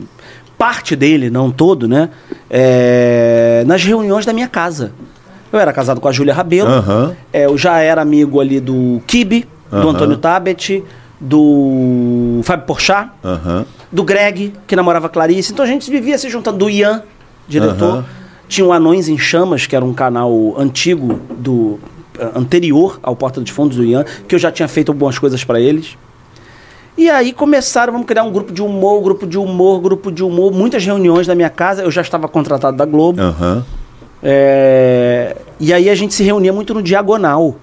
parte 0.58 0.96
dele, 0.96 1.30
não 1.30 1.52
todo, 1.52 1.88
né? 1.88 2.10
é, 2.50 3.64
nas 3.68 3.84
reuniões 3.84 4.26
da 4.26 4.34
minha 4.34 4.48
casa. 4.48 4.92
Eu 5.52 5.60
era 5.60 5.72
casado 5.72 6.00
com 6.02 6.08
a 6.08 6.12
Júlia 6.12 6.34
Rabelo. 6.34 6.70
Aham. 6.70 7.16
é, 7.32 7.46
eu 7.46 7.58
já 7.58 7.80
era 7.80 8.02
amigo 8.02 8.40
ali 8.40 8.60
do 8.60 9.02
Kibe, 9.06 9.48
do 9.70 9.78
Aham. 9.78 9.90
Antônio 9.90 10.18
Tabet, 10.18 10.84
do 11.26 12.42
Fábio 12.44 12.66
Porchat, 12.66 13.10
Aham. 13.24 13.66
do 13.92 14.04
Greg, 14.04 14.54
que 14.68 14.76
namorava 14.76 15.08
Clarice. 15.08 15.54
Então 15.54 15.64
a 15.64 15.68
gente 15.68 15.90
vivia 15.90 16.18
se 16.18 16.30
juntando, 16.30 16.58
do 16.58 16.70
Ian, 16.70 17.02
diretor. 17.48 17.94
Aham. 18.00 18.06
Tinha 18.50 18.68
o 18.68 18.74
Anões 18.74 19.08
em 19.08 19.18
Chamas, 19.18 19.66
que 19.66 19.76
era 19.76 19.86
um 19.86 19.94
canal 19.94 20.54
antigo 20.60 21.20
do 21.38 21.80
eh, 22.20 22.30
anterior 22.36 23.00
ao 23.02 23.16
Porta 23.16 23.40
dos 23.40 23.50
Fundos 23.50 23.78
do 23.78 23.86
Ian, 23.86 24.04
que 24.28 24.36
eu 24.36 24.40
já 24.40 24.52
tinha 24.52 24.68
feito 24.68 24.92
algumas 24.92 25.18
coisas 25.18 25.44
pra 25.46 25.60
eles. 25.62 25.98
E 26.98 27.10
aí 27.10 27.32
começaram, 27.34 27.94
vamos 27.94 28.06
criar 28.06 28.24
um 28.24 28.32
grupo 28.32 28.52
de 28.54 28.62
humor, 28.62 29.02
grupo 29.02 29.26
de 29.26 29.38
humor, 29.38 29.80
grupo 29.82 30.12
de 30.12 30.24
humor, 30.24 30.52
muitas 30.52 30.86
reuniões 30.86 31.26
na 31.26 31.34
minha 31.34 31.50
casa. 31.50 31.82
Eu 31.84 31.90
já 31.90 32.02
estava 32.02 32.28
contratado 32.28 32.76
da 32.78 32.86
Globo. 32.86 33.20
Aham. 33.22 33.66
É, 34.22 35.36
E 35.60 35.74
aí 35.74 35.90
a 35.90 35.96
gente 35.96 36.14
se 36.14 36.22
reunia 36.24 36.52
muito 36.54 36.74
no 36.74 36.82
Diagonal. 36.84 37.56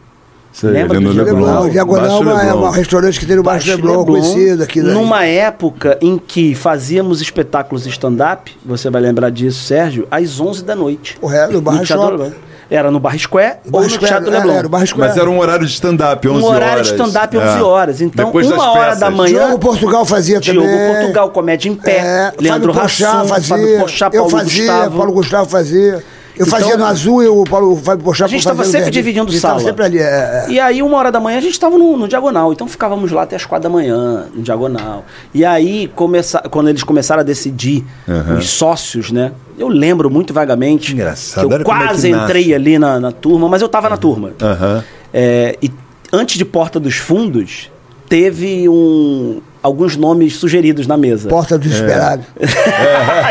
Sei, 0.53 0.71
Lembra 0.71 0.99
no 0.99 1.13
do 1.15 1.23
Leblon. 1.23 1.39
Leblon. 1.47 1.69
Diagonal 1.71 2.25
Baixo 2.25 2.41
é 2.41 2.43
é 2.43 2.53
Leblon. 2.53 2.67
um 2.67 2.71
restaurante 2.71 3.21
que 3.21 3.27
tem 3.27 3.37
no 3.37 3.43
Baixo 3.43 3.69
Leblon, 3.71 3.99
Leblon, 4.01 4.05
conhecido 4.21 4.63
aqui 4.65 4.83
daí. 4.83 4.93
Numa 4.93 5.25
época 5.25 5.97
em 6.01 6.19
que 6.19 6.55
fazíamos 6.55 7.21
espetáculos 7.21 7.87
stand-up, 7.87 8.57
você 8.65 8.91
vai 8.91 9.01
lembrar 9.01 9.31
disso, 9.31 9.63
Sérgio, 9.65 10.09
às 10.11 10.41
11 10.41 10.65
da 10.65 10.75
noite. 10.75 11.17
Porra, 11.21 11.37
é, 11.37 11.47
no 11.47 11.61
Barra 11.61 11.85
Shopping. 11.85 12.11
Leblon. 12.17 12.31
Era 12.73 12.89
no 12.89 13.01
Bar 13.01 13.19
Square 13.19 13.57
ou 13.65 13.71
Barra 13.73 13.85
no 13.85 13.91
Square, 13.91 14.07
Teatro 14.13 14.29
é, 14.33 14.39
Leblon. 14.39 14.53
era 14.55 14.67
o 14.67 14.71
Barra 14.71 14.87
Square. 14.87 15.09
Mas 15.09 15.19
era 15.19 15.29
um 15.29 15.39
horário 15.41 15.67
de 15.67 15.73
stand-up, 15.73 16.29
11 16.29 16.39
Um 16.41 16.45
horas. 16.47 16.57
horário 16.57 16.83
de 16.83 16.89
stand-up, 16.89 17.37
11 17.37 17.47
É. 17.59 17.63
horas. 17.63 18.01
Então, 18.01 18.27
Depois 18.27 18.49
uma 18.51 18.71
hora 18.71 18.85
peças. 18.87 19.01
da 19.01 19.11
manhã- 19.11 19.39
Diogo 19.47 19.59
Portugal 19.59 20.05
fazia 20.05 20.39
Diogo 20.39 20.61
também. 20.69 20.95
Portugal, 20.97 21.31
Comédia 21.31 21.69
em 21.69 21.75
Pé, 21.75 21.97
É, 21.99 22.33
Leandro 22.41 22.73
Fábio 22.73 22.89
Pochá 22.89 23.11
Rassum, 23.13 23.29
fazia, 23.29 23.49
Fábio 23.57 23.79
Pochá, 23.81 24.07
eu 24.07 24.11
Paulo 24.13 24.31
fazia, 24.31 24.67
Gustavo. 24.73 24.97
Paulo 24.97 25.13
Gustavo 25.13 25.51
fazia. 25.51 26.05
Eu 26.41 26.47
Então- 26.47 26.59
fazia 26.59 26.75
no 26.79 26.85
Azul 26.87 27.23
e 27.23 27.29
o 27.29 27.45
Paulo, 27.45 27.73
o 27.73 27.77
Fábio 27.77 28.03
Pochá 28.03 28.25
A 28.25 28.29
gente 28.29 28.43
fazia 28.43 28.51
tava 28.53 28.63
no 28.65 28.71
sempre 28.73 28.85
Verde. 28.87 28.99
dividindo 28.99 29.29
A 29.29 29.31
gente 29.31 29.43
tava 29.43 29.55
sala. 29.61 29.69
sempre 29.69 29.85
ali, 29.85 29.99
é, 29.99 30.03
é. 30.03 30.47
E 30.49 30.59
aí, 30.59 30.83
uma 30.83 30.97
hora 30.97 31.13
da 31.13 31.21
manhã, 31.21 31.37
a 31.37 31.41
gente 31.43 31.53
estava 31.53 31.77
no, 31.77 31.99
no 31.99 32.09
Diagonal. 32.09 32.51
Então, 32.51 32.67
ficávamos 32.67 33.13
lá 33.13 33.25
até 33.25 33.37
as 33.37 33.45
quatro 33.45 33.65
da 33.65 33.69
manhã, 33.69 34.25
no 34.35 34.41
Diagonal. 34.41 35.05
E 35.35 35.45
aí, 35.45 35.87
começa, 35.95 36.39
quando 36.51 36.69
eles 36.71 36.83
começaram 36.83 37.21
a 37.21 37.23
decidir 37.23 37.85
Aham. 38.09 38.39
os 38.39 38.49
sócios, 38.49 39.11
né? 39.13 39.33
Eu 39.59 39.69
lembro 39.69 40.09
muito 40.09 40.33
vagamente 40.33 40.95
Engraçado, 40.95 41.47
que 41.47 41.55
eu 41.55 41.63
como 41.63 41.77
é 41.77 41.81
que 41.83 41.87
quase 41.87 42.09
entrei 42.11 42.55
ali 42.55 42.79
na, 42.79 42.99
na 42.99 43.13
turma, 43.13 43.47
mas 43.47 43.61
eu 43.61 43.69
tava 43.69 43.91
na 43.91 43.99
turma. 43.99 44.33
Aham. 44.41 44.83
É, 45.13 45.59
e 45.61 45.71
antes 46.11 46.39
de 46.39 46.45
Porta 46.47 46.81
dos 46.81 46.95
Fundos, 46.97 47.71
teve 48.09 48.67
um, 48.67 49.43
alguns 49.63 49.97
nomes 49.97 50.37
sugeridos 50.37 50.87
na 50.87 50.97
mesa. 50.97 51.29
Porta 51.29 51.57
do 51.59 51.63
Desesperado. 51.69 52.23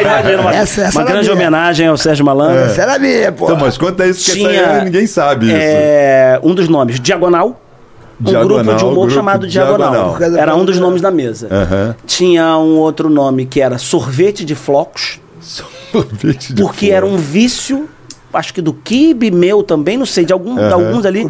Imagina, 0.02 0.42
uma, 0.42 0.56
Essa- 0.56 0.82
essa 0.84 1.00
uma 1.00 1.06
grande 1.06 1.28
minha. 1.30 1.34
homenagem 1.36 1.88
ao 1.88 1.98
Sérgio 1.98 2.26
Malandro. 2.26 2.64
Essa 2.66 2.82
era 2.84 3.00
minha, 3.00 3.32
pô. 3.32 3.46
Então, 3.46 3.58
mas 3.58 3.78
conta 3.78 4.06
isso 4.08 4.24
que 4.26 4.32
essa 4.44 4.50
Tinha 4.50 4.72
aí 4.80 4.86
ninguém 4.86 5.08
sabe 5.08 5.48
isso. 5.48 5.56
é, 5.58 6.40
um 6.44 6.54
dos 6.54 6.68
nomes, 6.70 7.00
Diagonal. 7.00 7.62
Um 8.22 8.26
Diagonal, 8.26 8.48
grupo 8.64 8.76
de 8.78 8.84
humor 8.84 8.96
grupo 8.96 9.10
chamado 9.14 9.48
Diagonal. 9.48 10.18
Diagonal. 10.18 10.38
Era 10.42 10.56
um 10.56 10.66
dos 10.66 10.78
nomes 10.78 11.02
da 11.02 11.10
mesa. 11.10 11.48
Aham. 11.50 11.96
Tinha 12.06 12.58
um 12.58 12.76
outro 12.78 13.10
nome 13.10 13.46
que 13.46 13.62
era 13.62 13.78
Sorvete 13.78 14.44
de 14.44 14.56
Flocos, 14.56 15.20
Sorvete 15.40 16.54
de 16.54 16.62
porque 16.62 16.88
flor. 16.88 16.96
era 16.98 17.06
um 17.06 17.16
vício, 17.16 17.88
acho 18.34 18.54
que 18.54 18.62
do 18.62 18.74
Kibe, 18.74 19.32
meu 19.32 19.64
também, 19.64 19.98
não 19.98 20.06
sei, 20.06 20.24
de, 20.26 20.32
algum, 20.34 20.56
de 20.56 20.62
Aham. 20.62 20.74
alguns 20.74 21.06
ali, 21.06 21.26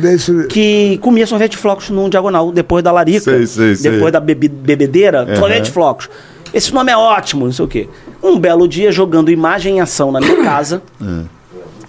que 0.49 0.97
comia 1.01 1.25
sorvete 1.25 1.51
de 1.51 1.57
flocos 1.57 1.89
num 1.89 2.09
diagonal, 2.09 2.51
depois 2.51 2.83
da 2.83 2.91
larica, 2.91 3.19
Sei, 3.21 3.45
sei, 3.47 3.75
sei. 3.75 3.91
depois 3.91 4.11
da 4.11 4.19
bebi- 4.19 4.47
bebedeira, 4.49 5.21
Aham. 5.23 5.35
sorvete 5.37 5.65
de 5.65 5.71
flocos. 5.71 6.09
Esse 6.53 6.73
nome 6.73 6.91
é 6.91 6.97
ótimo, 6.97 7.45
não 7.45 7.51
sei 7.53 7.65
o 7.65 7.67
quê. 7.67 7.87
Um 8.21 8.37
belo 8.39 8.67
dia, 8.67 8.91
jogando 8.91 9.29
imagem 9.31 9.77
em 9.77 9.81
ação 9.81 10.11
na 10.11 10.19
minha 10.19 10.37
casa, 10.43 10.81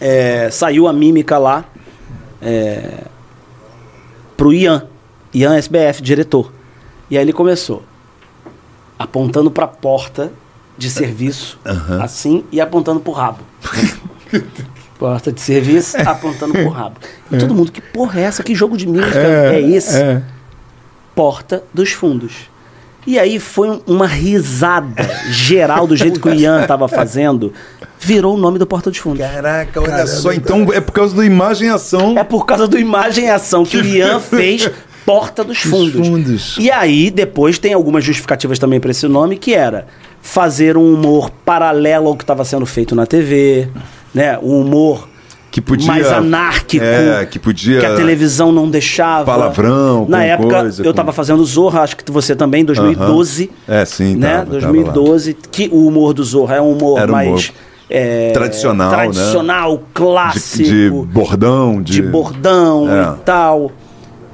é, 0.01 0.49
saiu 0.51 0.87
a 0.87 0.93
mímica 0.93 1.39
lá 1.39 1.65
é, 2.43 3.05
pro 4.37 4.53
Ian, 4.53 4.85
Ian 5.35 5.57
SBF, 5.57 6.03
diretor. 6.03 6.53
E 7.11 7.17
aí 7.19 7.25
ele 7.25 7.33
começou 7.33 7.83
apontando 8.99 9.51
pra 9.51 9.67
porta 9.67 10.31
de 10.79 10.89
serviço, 10.91 11.59
assim, 12.03 12.45
e 12.53 12.61
apontando 12.61 13.01
pro 13.01 13.13
rabo. 13.13 13.41
porta 15.01 15.33
de 15.33 15.41
serviço, 15.41 15.97
apontando 16.07 16.53
pro 16.53 16.69
rabo. 16.69 16.97
E 17.33 17.39
todo 17.39 17.55
mundo, 17.55 17.73
que 17.73 17.81
porra 17.81 18.21
é 18.21 18.25
essa? 18.25 18.43
Que 18.43 18.55
jogo 18.55 18.77
de 18.77 18.87
mímica 18.87 19.19
é, 19.19 19.59
esse? 19.61 19.97
é. 20.01 20.23
Porta 21.15 21.63
dos 21.73 21.91
Fundos. 21.93 22.51
E 23.07 23.19
aí 23.19 23.41
foi 23.41 23.71
um- 23.71 23.81
uma 23.87 24.07
risada 24.07 25.03
geral 25.31 25.87
do 25.87 25.97
jeito 25.97 26.21
que 26.21 26.29
o 26.29 26.35
Ian 26.35 26.67
tava 26.67 26.87
fazendo, 26.89 27.51
virou 27.99 28.37
o 28.37 28.39
nome 28.39 28.59
do 28.59 28.67
Porta 28.67 28.91
dos 28.91 28.99
Fundos. 28.99 29.21
Caraca, 29.21 29.81
olha 29.81 30.07
só. 30.07 30.33
Então 30.33 30.71
é 30.73 30.81
por 30.81 30.93
causa 30.93 31.15
do 31.15 31.25
imagem 31.25 31.69
e 31.69 31.71
ação. 31.71 32.17
É 32.19 32.23
por 32.23 32.45
causa 32.45 32.69
do 32.69 32.79
imagem 32.79 33.25
e 33.25 33.31
ação 33.31 33.65
que 33.65 33.79
o 33.79 33.85
Ian 33.85 34.21
fez 34.21 34.71
Porta 35.07 35.43
dos 35.43 35.59
Fundos. 35.61 36.07
Fundos. 36.07 36.57
E 36.61 36.71
aí, 36.71 37.11
depois, 37.11 37.59
tem 37.59 37.73
algumas 37.73 38.05
justificativas 38.05 38.59
também 38.59 38.79
para 38.79 38.91
esse 38.91 39.09
nome, 39.09 39.37
que 39.39 39.55
era 39.55 39.87
fazer 40.21 40.77
um 40.77 40.93
humor 40.95 41.31
paralelo 41.31 42.09
ao 42.09 42.15
que 42.17 42.23
estava 42.23 42.45
sendo 42.45 42.67
feito 42.67 42.95
na 42.95 43.07
TV, 43.07 43.69
né? 44.15 44.39
Um 44.43 44.61
humor 44.61 45.09
Que 45.51 45.61
podia. 45.61 45.87
mais 45.87 46.07
anárquico. 46.11 46.85
É, 46.85 47.27
que 47.27 47.39
podia. 47.39 47.81
que 47.81 47.87
a 47.87 47.95
televisão 47.97 48.53
não 48.53 48.69
deixava. 48.71 49.25
Palavrão, 49.25 50.07
Na 50.09 50.19
com 50.19 50.23
época, 50.25 50.61
coisa, 50.61 50.83
eu 50.83 50.87
com- 50.93 50.97
tava 50.97 51.13
fazendo 51.13 51.45
Zorra, 51.45 51.81
acho 51.83 51.97
que 51.97 52.11
você 52.11 52.35
também, 52.37 52.63
em 52.63 52.65
2012. 52.65 53.51
É, 53.67 53.85
sim, 53.85 54.15
né? 54.17 54.29
tava, 54.39 54.45
tava 54.61 54.73
2012, 54.73 55.37
que 55.51 55.69
o 55.73 55.87
humor 55.87 56.13
do 56.15 56.23
Zorra 56.25 56.57
é 56.57 56.61
um 56.61 56.73
humor 56.73 56.99
Era 57.01 57.11
mais 57.13 57.29
humor. 57.29 57.45
é, 57.89 58.31
Tradicional, 58.33 58.91
né? 58.91 58.97
tradicional, 58.97 59.77
De, 59.79 59.83
clássico, 59.95 60.65
de 60.69 60.91
bordão, 61.13 61.83
de, 61.83 61.93
de 61.95 62.03
bordão 62.03 62.87
É. 62.89 63.15
e 63.15 63.25
tal. 63.25 63.73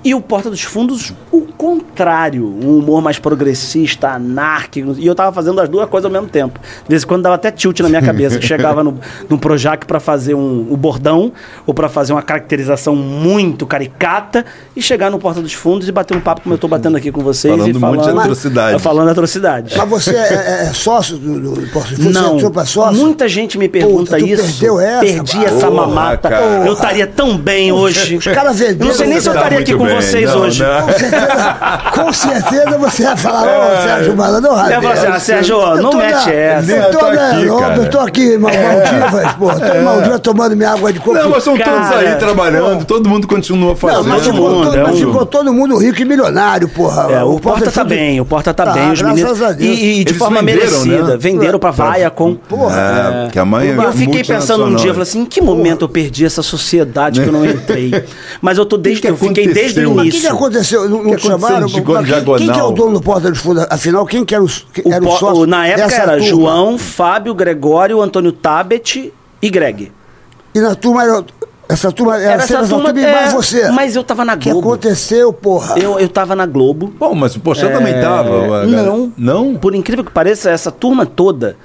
E 0.06 0.14
o 0.14 0.20
Porta 0.20 0.48
dos 0.48 0.62
Fundos, 0.62 1.12
o 1.32 1.40
contrário. 1.40 2.44
Um 2.62 2.78
humor 2.78 3.02
mais 3.02 3.18
progressista, 3.18 4.10
anárquico. 4.10 4.94
E 4.96 5.04
eu 5.04 5.16
tava 5.16 5.32
fazendo 5.32 5.60
as 5.60 5.68
duas 5.68 5.88
coisas 5.88 6.04
ao 6.06 6.12
mesmo 6.12 6.28
tempo. 6.28 6.60
De 6.60 6.88
vez 6.88 7.02
em 7.02 7.06
quando 7.08 7.22
dava 7.22 7.34
até 7.34 7.50
tilt 7.50 7.80
na 7.80 7.88
minha 7.88 8.00
cabeça. 8.00 8.38
que 8.38 8.46
chegava 8.46 8.84
no, 8.84 9.00
no 9.28 9.36
Projac 9.36 9.84
pra 9.84 9.98
fazer 9.98 10.34
um, 10.34 10.68
o 10.70 10.76
bordão, 10.76 11.32
ou 11.66 11.74
pra 11.74 11.88
fazer 11.88 12.12
uma 12.12 12.22
caracterização 12.22 12.94
muito 12.94 13.66
caricata, 13.66 14.44
e 14.76 14.80
chegar 14.80 15.10
no 15.10 15.18
Porta 15.18 15.42
dos 15.42 15.52
Fundos 15.52 15.88
e 15.88 15.92
bater 15.92 16.16
um 16.16 16.20
papo 16.20 16.42
como 16.42 16.54
eu 16.54 16.58
tô 16.58 16.68
batendo 16.68 16.96
aqui 16.96 17.10
com 17.10 17.22
vocês. 17.22 17.52
Falando 17.52 17.74
e 17.74 17.76
um 17.76 17.80
monte 17.80 18.04
de 18.04 18.10
atrocidades. 18.16 18.82
Falando 18.82 19.08
atrocidades. 19.08 19.76
Mas 19.76 19.88
você 19.88 20.10
é, 20.14 20.34
é- 20.34 20.62
é 20.68 20.72
sócio 20.72 21.16
do, 21.18 21.40
do, 21.40 21.50
do 21.62 21.66
Porto 21.72 21.88
de 21.88 21.96
Fundos? 21.96 22.12
Você 22.14 22.20
Não, 22.20 22.34
entrou 22.36 22.50
pra 22.52 22.64
sócio? 22.64 22.96
muita 22.96 23.28
gente 23.28 23.58
me 23.58 23.68
pergunta 23.68 24.12
Puta, 24.12 24.18
tu 24.18 24.26
isso. 24.26 24.42
perdeu 24.44 24.78
essa, 24.78 25.00
Perdi 25.00 25.44
essa 25.44 25.66
Porra, 25.66 25.86
mamata. 25.88 26.28
cara. 26.28 26.64
Eu 26.64 26.74
estaria 26.74 27.08
tão 27.08 27.36
bem 27.36 27.72
hoje. 27.72 28.16
Os 28.16 28.24
caras 28.24 28.56
venderam. 28.60 28.86
Não 28.86 28.94
sei 28.94 29.06
nem 29.08 29.20
se 29.20 29.28
eu 29.28 29.34
estaria 29.34 29.58
aqui 29.58 29.74
com 29.74 29.84
bem. 29.84 29.95
Vocês 29.96 30.30
Não, 30.30 30.40
hoje. 30.40 30.62
não. 30.62 30.82
Com 30.82 30.92
certeza, 30.92 31.80
com 31.94 32.12
certeza 32.12 32.78
você 32.78 33.02
vai 33.04 33.16
falar, 33.16 33.42
ô 33.42 33.82
Sérgio 33.82 34.16
Malandro, 34.16 34.50
Você 34.50 34.56
vai 34.56 34.80
falar 34.82 34.92
assim, 34.92 35.06
ah, 35.06 35.20
Sérgio, 35.20 35.76
não 35.76 35.92
mete 35.92 36.30
essa. 36.32 36.72
Eu 36.72 36.82
tô, 36.90 36.98
Eu 36.98 36.98
tô 36.98 37.10
né, 37.10 37.30
aqui, 37.30 37.44
Lobo, 37.46 37.60
cara. 37.60 37.76
eu 37.76 37.90
tô 37.90 37.98
aqui, 38.00 38.38
Mal- 38.38 38.52
Maldivas, 38.52 39.32
pô. 39.34 39.46
Tô 39.66 39.74
em 39.74 39.82
Maldivas 39.82 40.20
tomando 40.20 40.56
minha 40.56 40.70
água 40.70 40.92
de 40.92 40.98
coco. 41.00 41.14
Não, 41.16 41.30
mas 41.30 41.42
são 41.42 41.56
todos 41.56 41.72
Cara, 41.72 41.98
aí 41.98 42.14
trabalhando, 42.16 42.84
todo 42.84 43.08
mundo 43.08 43.26
continua 43.26 43.68
Não, 43.70 43.76
fazendo. 43.76 44.04
mas, 44.08 44.22
todo 44.22 44.34
ficou, 44.34 44.50
mundo, 44.50 44.64
todo, 44.64 44.76
é 44.76 44.82
mas 44.82 44.98
ficou 44.98 45.26
todo 45.26 45.52
mundo 45.52 45.76
rico 45.78 46.00
e 46.02 46.04
milionário, 46.04 46.68
porra. 46.68 47.12
É, 47.12 47.22
o, 47.22 47.38
Porta 47.38 47.70
tá 47.70 47.84
bem, 47.84 48.20
o 48.20 48.24
Porta 48.24 48.52
tá, 48.54 48.64
Tá, 48.66 48.72
bem, 48.72 48.90
os 48.92 49.00
graças 49.00 49.16
meninos. 49.20 49.42
a 49.42 49.52
Deus. 49.52 49.78
E, 49.78 50.00
e 50.00 50.04
de 50.04 50.10
Eles 50.10 50.16
forma 50.18 50.40
venderam, 50.40 50.60
merecida. 50.84 51.02
né? 51.04 51.16
Venderam 51.18 51.58
pra 51.58 51.70
Viacom. 51.70 52.36
É, 52.50 53.30
que 53.30 53.38
a 53.38 53.44
mãe 53.44 53.70
é 53.70 53.76
Eu 53.76 53.92
fiquei 53.92 54.24
pensando 54.24 54.64
um 54.64 54.74
dia, 54.74 54.88
falei 54.88 55.02
assim, 55.02 55.20
em 55.20 55.24
que 55.26 55.40
momento 55.40 55.84
eu 55.84 55.88
perdi 55.88 56.24
essa 56.24 56.42
sociedade 56.42 57.20
que 57.20 57.28
eu 57.28 57.32
não 57.32 57.44
entrei? 57.44 58.04
Mas 58.40 58.58
eu 58.58 58.66
tô 58.66 58.76
desde, 58.76 59.06
eu 59.06 59.16
fiquei 59.16 59.46
desde 59.48 59.85
o 59.92 59.94
Mas 59.96 60.08
o 60.08 60.10
que, 60.10 60.20
que 60.20 60.26
aconteceu? 60.26 60.88
Não, 60.88 61.02
não 61.02 61.14
que 61.16 61.22
chamaram? 61.22 61.66
de 61.66 61.80
Mas 61.82 62.06
quem, 62.08 62.24
quem 62.36 62.52
que 62.52 62.58
é 62.58 62.62
o 62.62 62.70
dono 62.72 62.92
do 62.94 63.00
Porta 63.02 63.30
dos 63.30 63.38
Fundos? 63.40 63.66
Afinal, 63.70 64.04
quem 64.06 64.24
que 64.24 64.34
era, 64.34 64.42
os, 64.44 64.66
que 64.72 64.82
O 64.86 64.92
era 64.92 65.04
o 65.04 65.10
sócio 65.16 65.42
o- 65.42 65.46
na 65.46 65.66
época 65.66 65.94
era 65.94 66.12
turma? 66.12 66.26
João, 66.26 66.78
Fábio, 66.78 67.34
Gregório, 67.34 68.00
Antônio 68.02 68.32
Tabet 68.32 69.12
e 69.42 69.50
Greg. 69.50 69.92
E 70.54 70.60
na 70.60 70.74
turma 70.74 71.02
era... 71.04 71.24
Essa 71.68 71.90
turma 71.90 72.16
era, 72.16 72.34
Era 72.34 72.42
sempre 72.46 72.62
essa 72.62 72.74
turma, 72.76 72.92
e 73.00 73.04
é, 73.04 73.12
mais 73.12 73.32
você. 73.32 73.68
mas 73.72 73.96
eu 73.96 74.04
tava 74.04 74.24
na 74.24 74.34
O 74.34 74.38
que 74.38 74.50
Globo. 74.52 74.68
aconteceu, 74.68 75.32
porra? 75.32 75.76
Eu, 75.76 75.98
eu 75.98 76.08
tava 76.08 76.36
na 76.36 76.46
Globo. 76.46 76.92
Bom, 76.96 77.12
mas 77.12 77.34
o 77.34 77.40
também 77.40 77.92
É, 77.92 78.00
tava. 78.00 78.28
a 78.38 78.40
galera- 78.66 78.82
Não. 78.84 79.12
Não? 79.16 79.54
Por 79.56 79.74
incrível 79.74 80.04
que 80.04 80.12
pareça, 80.12 80.48
essa 80.48 80.70
turma 80.70 81.04
toda, 81.04 81.56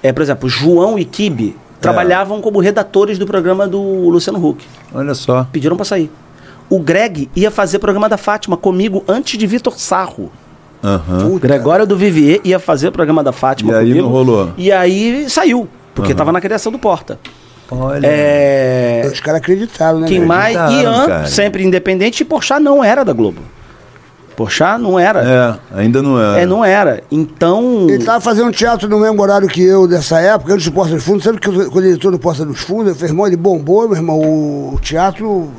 é, 0.00 0.12
por 0.12 0.22
exemplo, 0.22 0.48
João 0.48 0.96
e 0.96 1.04
Kibe 1.04 1.56
trabalhavam 1.80 2.40
como 2.40 2.60
redatores 2.60 3.18
do 3.18 3.26
programa 3.26 3.66
do 3.66 3.80
Luciano 4.08 4.38
Huck. 4.44 4.64
Olha 4.94 5.12
só. 5.14 5.44
Pediram 5.50 5.74
pra 5.74 5.84
sair. 5.84 6.08
O 6.70 6.78
Greg 6.78 7.30
ia 7.34 7.50
fazer 7.50 7.78
programa 7.78 8.08
da 8.08 8.16
Fátima 8.16 8.56
comigo 8.56 9.02
antes 9.08 9.38
de 9.38 9.46
Vitor 9.46 9.78
Sarro. 9.78 10.30
O 11.30 11.38
Gregório 11.38 11.86
do 11.86 11.96
Vivier 11.96 12.40
ia 12.44 12.58
fazer 12.58 12.88
o 12.88 12.92
programa 12.92 13.22
da 13.24 13.32
Fátima 13.32 13.72
E 13.72 13.76
aí 13.76 13.88
comigo. 13.88 14.02
não 14.06 14.12
rolou? 14.12 14.50
E 14.56 14.70
aí 14.70 15.28
saiu, 15.28 15.68
porque 15.94 16.14
tava 16.14 16.30
na 16.30 16.40
criação 16.40 16.70
do 16.70 16.78
Porta. 16.78 17.18
Olha. 17.70 18.06
É, 18.06 19.10
Os 19.12 19.20
caras 19.20 19.40
acreditaram, 19.40 20.00
né? 20.00 20.08
Quem 20.08 20.20
mais? 20.24 20.54
Ian, 20.54 21.06
cara. 21.06 21.26
sempre 21.26 21.64
independente, 21.64 22.20
e 22.22 22.24
Porchat 22.24 22.60
não 22.62 22.82
era 22.84 23.04
da 23.04 23.12
Globo. 23.12 23.40
Porchat 24.36 24.80
não 24.80 24.98
era. 24.98 25.58
É, 25.74 25.78
ainda 25.80 26.00
não 26.00 26.18
é. 26.20 26.42
É, 26.42 26.46
não 26.46 26.64
era. 26.64 27.02
Então. 27.10 27.86
Ele 27.90 28.04
tava 28.04 28.20
fazendo 28.20 28.52
teatro 28.52 28.88
no 28.88 29.00
mesmo 29.00 29.20
horário 29.20 29.48
que 29.48 29.62
eu 29.62 29.86
dessa 29.88 30.20
época, 30.20 30.54
antes 30.54 30.64
do 30.66 30.72
Porta 30.72 30.94
dos 30.94 31.02
Fundos. 31.04 31.24
Sabe 31.24 31.38
que 31.40 31.48
eu- 31.48 31.70
quando 31.70 31.84
ele 31.84 31.94
entrou 31.94 32.12
no 32.12 32.18
Porta 32.20 32.44
dos 32.44 32.60
Fundos, 32.60 32.96
meu 32.98 33.08
irmão, 33.08 33.26
ele 33.26 33.36
bombou, 33.36 33.88
meu 33.88 33.96
irmão, 33.96 34.18
o 34.20 34.78
teatro 34.80 35.50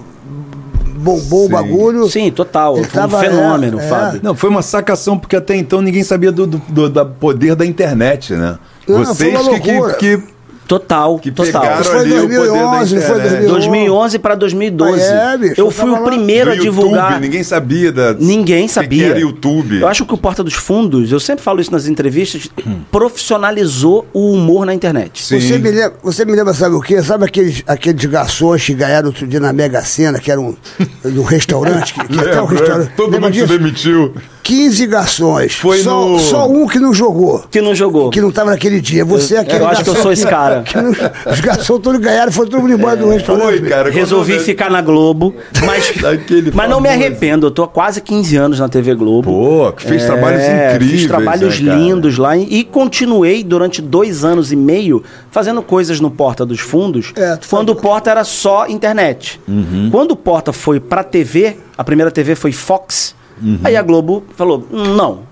bombou 0.99 1.41
o 1.43 1.47
Sim. 1.47 1.51
bagulho. 1.51 2.07
Sim, 2.09 2.31
total. 2.31 2.77
Ele 2.77 2.85
Foi 2.87 2.99
um 2.99 3.07
tava, 3.07 3.19
fenômeno, 3.19 3.79
é, 3.79 3.85
é. 3.85 3.87
Fábio. 3.89 4.19
Não, 4.23 4.35
foi 4.35 4.49
uma 4.49 4.61
sacação, 4.61 5.17
porque 5.17 5.35
até 5.35 5.55
então 5.55 5.81
ninguém 5.81 6.03
sabia 6.03 6.31
do, 6.31 6.45
do, 6.45 6.57
do- 6.67 6.89
da 6.89 7.05
poder 7.05 7.55
da 7.55 7.65
internet, 7.65 8.33
né? 8.33 8.57
Não, 8.87 9.05
Vocês 9.05 9.31
foi 9.33 9.51
uma 9.53 9.59
que, 9.59 9.95
que, 9.97 10.17
que, 10.17 10.23
Total, 10.69 11.17
que 11.17 11.31
total. 11.31 11.61
pegaram 11.63 11.81
Isso 11.81 11.89
foi 11.89 11.99
ali 12.01 12.13
o 12.13 12.21
poder 12.21 12.37
da 12.37 12.45
2011, 12.45 12.89
foi 12.89 12.97
internet. 13.17 13.47
2011. 13.47 13.47
2011 13.49 14.19
para 14.19 14.35
2012. 14.35 15.01
É, 15.01 15.37
bicho, 15.39 15.53
eu 15.57 15.71
fui 15.71 15.89
o 15.89 16.03
primeiro 16.03 16.51
a 16.51 16.55
divulgar. 16.55 17.05
YouTube, 17.13 17.21
ninguém 17.25 17.43
sabia 17.43 17.91
da... 17.91 18.13
Ninguém 18.13 18.67
sabia. 18.67 19.03
Que 19.05 19.09
era 19.09 19.19
YouTube. 19.19 19.81
Eu 19.81 19.87
acho 19.87 20.05
que 20.05 20.13
o 20.13 20.17
Porta 20.17 20.43
dos 20.43 20.53
Fundos, 20.53 21.11
eu 21.11 21.19
sempre 21.19 21.43
falo 21.43 21.59
isso 21.59 21.71
nas 21.71 21.87
entrevistas, 21.87 22.47
profissionalizou 22.91 24.05
o 24.13 24.31
humor 24.31 24.63
na 24.63 24.73
internet. 24.73 25.23
Sim. 25.23 25.39
Você 25.39 25.57
me, 25.57 25.71
lembra, 25.71 25.93
você 26.03 26.23
me 26.25 26.33
lembra, 26.33 26.53
sabe 26.53 26.75
o 26.75 26.81
quê? 26.81 27.01
Sabe 27.01 27.25
aqueles, 27.25 27.63
aqueles 27.65 28.05
garçons 28.05 28.63
que 28.63 28.75
ganharam 28.75 29.07
outro 29.07 29.25
dia 29.25 29.39
na 29.39 29.51
Mega 29.51 29.81
Sena, 29.81 30.19
que 30.19 30.31
era 30.31 30.39
um, 30.39 30.55
um 31.03 31.23
restaurante? 31.23 31.95
Que, 31.95 32.07
que 32.07 32.15
um 32.39 32.45
restaurante. 32.45 32.91
Todo 32.95 33.11
Lembra 33.13 33.29
mundo 33.29 33.33
se 33.33 33.41
disso? 33.41 33.57
demitiu. 33.57 34.13
15 34.43 34.87
garçons. 34.87 35.53
Foi 35.53 35.77
só, 35.79 36.07
no- 36.07 36.19
só 36.19 36.49
um 36.49 36.65
que 36.67 36.79
não 36.79 36.91
jogou. 36.91 37.43
Que 37.51 37.61
não 37.61 37.75
jogou. 37.75 38.09
Que 38.09 38.19
não 38.19 38.29
estava 38.29 38.49
naquele 38.49 38.81
dia. 38.81 39.05
Você 39.05 39.35
é 39.35 39.39
aquele 39.39 39.59
eu 39.63 39.67
acho 39.67 39.83
que 39.83 39.89
eu 39.89 39.95
sou 39.95 40.11
esse 40.11 40.25
cara. 40.25 40.58
os 41.31 41.39
garçons 41.39 41.79
todos 41.81 41.99
ganharam, 41.99 42.31
foram 42.31 42.49
todo 42.49 42.61
mundo 42.61 42.73
embora 42.73 42.95
do 42.97 43.09
restaurante. 43.09 43.59
Foi, 43.59 43.69
cara. 43.69 43.89
Resolvi 43.89 44.33
quando- 44.33 44.45
ficar 44.45 44.69
na 44.69 44.81
Globo, 44.81 45.33
mas, 45.65 45.91
mas 46.53 46.69
não 46.69 46.79
me 46.81 46.89
arrependo. 46.89 47.47
Eu 47.47 47.51
tô 47.51 47.63
há 47.63 47.67
quase 47.67 48.01
15 48.01 48.35
anos 48.37 48.59
na 48.59 48.69
TV 48.69 48.93
Globo. 48.95 49.31
Pô, 49.31 49.71
que 49.73 49.83
fez 49.83 50.03
trabalhos 50.05 50.41
incríveis, 50.43 50.91
É, 50.91 50.97
Fiz 50.97 51.07
trabalhos 51.07 51.59
né, 51.59 51.75
lindos 51.75 52.17
lá 52.17 52.35
e, 52.37 52.43
e 52.59 52.63
continuei 52.63 53.43
durante 53.43 53.81
dois 53.81 54.23
anos 54.23 54.51
e 54.51 54.55
meio 54.55 55.03
fazendo 55.31 55.61
coisas 55.61 55.99
no 55.99 56.09
Porta 56.11 56.45
dos 56.45 56.59
Fundos, 56.59 57.13
É, 57.15 57.37
quando 57.49 57.69
o. 57.69 57.75
Porta 57.75 58.09
era 58.11 58.23
só 58.23 58.67
internet. 58.67 59.39
Uhum. 59.47 59.89
Quando 59.91 60.11
o 60.11 60.15
Porta 60.15 60.51
foi 60.53 60.79
pra 60.79 61.03
TV, 61.03 61.57
a 61.77 61.83
primeira 61.83 62.11
TV 62.11 62.35
foi 62.35 62.51
Fox, 62.51 63.15
Uhum. 63.41 63.59
aí 63.63 63.75
a 63.77 63.81
Globo 63.81 64.23
falou: 64.35 64.67
"Hum, 64.71 64.95
não. 64.95 65.28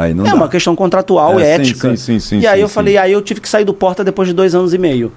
Aí 0.00 0.14
não 0.14 0.24
é 0.24 0.30
dá. 0.30 0.34
uma 0.34 0.48
questão 0.48 0.74
contratual, 0.74 1.38
É, 1.38 1.52
ética. 1.56 1.90
sim, 1.90 1.96
sim, 1.96 2.18
sim, 2.18 2.38
e 2.40 2.46
aí 2.46 2.56
sim, 2.58 2.62
eu 2.62 2.68
sim. 2.68 2.74
falei, 2.74 2.96
aí 2.96 3.12
eu 3.12 3.20
tive 3.20 3.40
que 3.40 3.48
sair 3.48 3.64
do 3.64 3.74
Porta 3.74 4.02
depois 4.02 4.26
de 4.28 4.34
dois 4.34 4.54
anos 4.54 4.72
e 4.72 4.78
meio. 4.78 5.12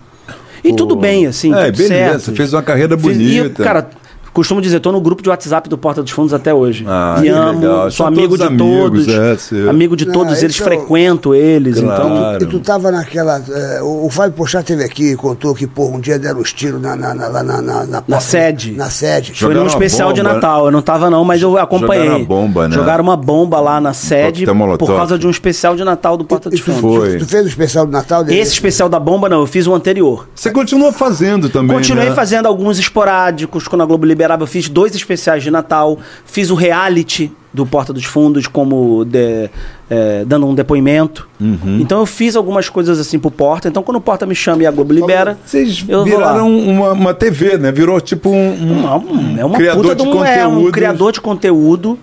E 0.63 0.73
tudo 0.73 0.95
bem, 0.95 1.25
assim, 1.25 1.53
É, 1.53 1.71
beleza, 1.71 2.19
certo. 2.19 2.36
fez 2.38 2.53
uma 2.53 2.61
carreira 2.63 2.97
Fiz- 2.97 3.17
e 3.17 3.39
bonita. 3.41 3.63
cara, 3.63 3.89
costumo 4.34 4.61
dizer, 4.61 4.79
tô 4.79 4.91
no 4.91 4.99
grupo 4.99 5.21
de 5.21 5.29
WhatsApp 5.29 5.69
do 5.69 5.77
Porta 5.77 6.01
dos 6.01 6.11
Fundos 6.11 6.34
até 6.34 6.53
hoje. 6.53 6.84
Ah, 6.88 7.15
Me 7.19 7.27
que 7.27 7.29
amo, 7.29 7.59
legal. 7.59 7.81
sou 7.84 7.91
São 7.91 8.07
amigo 8.07 8.38
de 8.38 8.43
amigos, 8.43 9.05
todos. 9.05 9.07
é, 9.07 9.69
amigo 9.69 9.95
de 9.95 10.05
todos, 10.07 10.41
eles 10.43 10.59
é 10.59 10.63
frequento 10.63 11.34
eles, 11.36 11.79
Claro. 11.79 12.03
então. 12.07 12.38
E 12.41 12.45
tu 12.51 12.59
tava 12.59 12.91
naquela. 12.91 13.41
é, 13.49 13.81
o, 13.81 14.09
Fábio 14.09 14.34
Pochá 14.34 14.61
teve 14.63 14.84
aqui 14.84 15.11
e 15.11 15.15
contou 15.15 15.53
que, 15.53 15.67
porra, 15.67 15.97
um 15.97 15.99
dia 15.99 16.17
deram 16.19 16.39
os 16.39 16.51
tiros 16.51 16.81
na, 16.81 16.95
na, 16.95 17.13
na, 17.13 17.27
lá 17.27 17.43
na, 17.43 17.61
na, 17.61 17.86
na, 17.86 18.01
porta- 18.01 18.19
sede. 18.21 18.71
Na 18.71 18.89
sede. 18.89 19.29
Foi 19.31 19.38
Jogaram 19.39 19.59
num 19.61 19.65
uma 19.67 19.73
especial 19.73 20.11
de 20.13 20.21
bomba, 20.21 20.34
Natal. 20.34 20.65
Eu 20.65 20.71
não 20.71 20.81
tava, 20.81 21.09
não, 21.09 21.23
mas 21.23 21.41
eu 21.41 21.57
acompanhei. 21.57 22.05
Jogaram 22.05 22.19
uma 22.19 22.25
bomba, 22.27 22.67
né? 22.67 22.75
Jogaram 22.75 23.03
uma 23.03 23.17
bomba 23.17 23.59
lá 23.59 23.79
na 23.81 23.93
sede 23.93 24.45
por 24.79 24.88
causa 24.95 25.17
de 25.17 25.27
um 25.27 25.29
especial 25.29 25.75
de 25.75 25.84
Natal 25.84 26.17
do 26.17 26.23
Porta 26.25 26.49
E 26.49 26.51
dos 26.51 26.59
Fundos. 26.59 26.81
Foi. 26.81 27.17
tu 27.17 27.25
fez 27.27 27.45
o 27.45 27.47
especial 27.49 27.86
do 27.86 27.91
Natal 27.91 28.23
dele? 28.23 28.39
Esse 28.39 28.53
especial 28.53 28.89
da 28.89 28.99
bomba, 28.99 29.29
não, 29.29 29.41
eu 29.41 29.47
fiz 29.47 29.67
o 29.67 29.73
anterior. 29.73 30.27
Você 30.34 30.49
continua 30.51 30.91
fazendo 30.91 31.49
também, 31.49 31.75
Continuei 31.77 32.09
né? 32.09 32.15
fazendo 32.15 32.47
alguns 32.47 32.79
esporádicos 32.79 33.67
quando 33.67 33.81
a 33.81 33.86
Globo 33.86 34.05
liberava. 34.24 34.43
Eu 34.43 34.47
fiz 34.47 34.69
dois 34.69 34.95
especiais 34.95 35.43
de 35.43 35.51
Natal. 35.51 35.97
Fiz 36.26 36.49
o 36.49 36.55
reality 36.55 37.32
do 37.53 37.65
Porta 37.67 37.93
dos 37.93 38.03
Fundos, 38.05 38.47
como 38.47 39.05
de- 39.05 39.47
é, 39.89 40.24
dando 40.26 40.47
um 40.47 40.55
depoimento. 40.55 41.28
Uhum. 41.39 41.78
Então 41.80 41.99
eu 41.99 42.05
fiz 42.05 42.36
algumas 42.36 42.67
coisas 42.67 42.99
assim 42.99 43.19
pro 43.19 43.30
Porta. 43.30 43.67
Então 43.67 43.84
quando 43.84 43.97
o 43.97 44.01
Porta 44.01 44.26
me 44.26 44.34
chama 44.34 44.63
e 44.63 44.65
a 44.65 44.71
Globo 44.71 44.91
libera, 44.93 45.38
Vocês 45.45 45.86
eu 45.88 46.03
viraram 46.03 46.47
uma, 46.57 46.93
uma 46.93 47.13
TV, 47.13 47.57
né? 47.59 47.71
Virou 47.71 48.01
tipo 48.01 48.30
um, 48.30 48.36
um- 48.36 48.86
um- 48.95 49.38
é 49.38 49.45
uma 49.45 49.57
criador 49.57 49.84
puta 49.84 49.95
de 49.95 50.01
um, 50.03 50.26
é, 50.26 50.47
um 50.47 50.51
conteúdo. 50.55 50.71
criador 50.71 51.11
de 51.11 51.21
conteúdo 51.21 51.99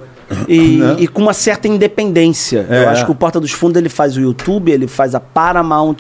e, 0.49 0.77
Né? 0.79 0.97
e 1.01 1.09
com 1.09 1.23
uma 1.23 1.33
certa 1.35 1.67
independência. 1.69 2.67
É. 2.71 2.85
Eu 2.85 2.89
acho 2.91 3.05
que 3.05 3.11
o 3.11 3.15
Porta 3.15 3.41
dos 3.41 3.51
Fundos 3.53 3.77
ele 3.81 3.89
faz 3.89 4.17
o 4.17 4.21
YouTube, 4.21 4.71
ele 4.71 4.87
faz 4.87 5.15
a 5.15 5.21
Paramount, 5.21 5.97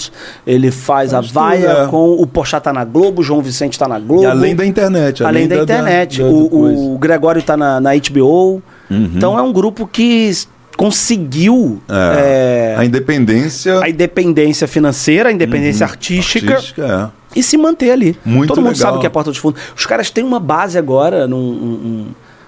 ele 0.46 0.70
faz, 0.70 1.10
Faz 1.12 1.14
a 1.14 1.20
Vaia 1.32 1.68
é. 1.84 1.86
com 1.86 2.10
o 2.12 2.26
Pochá 2.26 2.60
tá 2.60 2.72
na 2.72 2.84
Globo, 2.84 3.20
o 3.20 3.24
João 3.24 3.42
Vicente 3.42 3.78
tá 3.78 3.86
na 3.88 3.98
Globo. 3.98 4.22
E 4.22 4.26
além 4.26 4.54
da 4.54 4.64
internet. 4.66 5.24
Além 5.24 5.46
da, 5.48 5.56
internet. 5.62 6.18
da- 6.22 6.24
da 6.28 6.30
o, 6.32 6.94
o 6.94 6.98
Gregório 6.98 7.42
tá 7.42 7.56
na, 7.56 7.80
na 7.80 7.90
HBO. 7.94 8.62
Uhum. 8.90 9.10
Então 9.14 9.38
é 9.38 9.42
um 9.42 9.52
grupo 9.52 9.86
que 9.86 10.30
conseguiu 10.76 11.80
É. 11.88 12.74
é, 12.74 12.76
A 12.78 12.84
independência 12.84 13.80
a 13.80 13.88
independência 13.88 14.66
financeira, 14.66 15.28
a 15.28 15.32
independência 15.32 15.84
artística, 15.86 16.54
artística, 16.54 17.12
é. 17.34 17.38
e 17.38 17.42
se 17.42 17.56
manter 17.56 17.90
ali. 17.92 18.16
Muito 18.24 18.48
Todo 18.48 18.58
mundo 18.62 18.72
legal. 18.72 18.86
sabe 18.86 18.96
o 18.98 19.00
que 19.00 19.06
é 19.06 19.10
Porta 19.10 19.30
dos 19.30 19.38
Fundos. 19.38 19.60
Os 19.76 19.84
caras 19.86 20.10
têm 20.10 20.24
uma 20.24 20.40
base 20.40 20.78
agora, 20.78 21.28
num, 21.28 21.36
um- 21.36 21.40
um- 21.84 22.06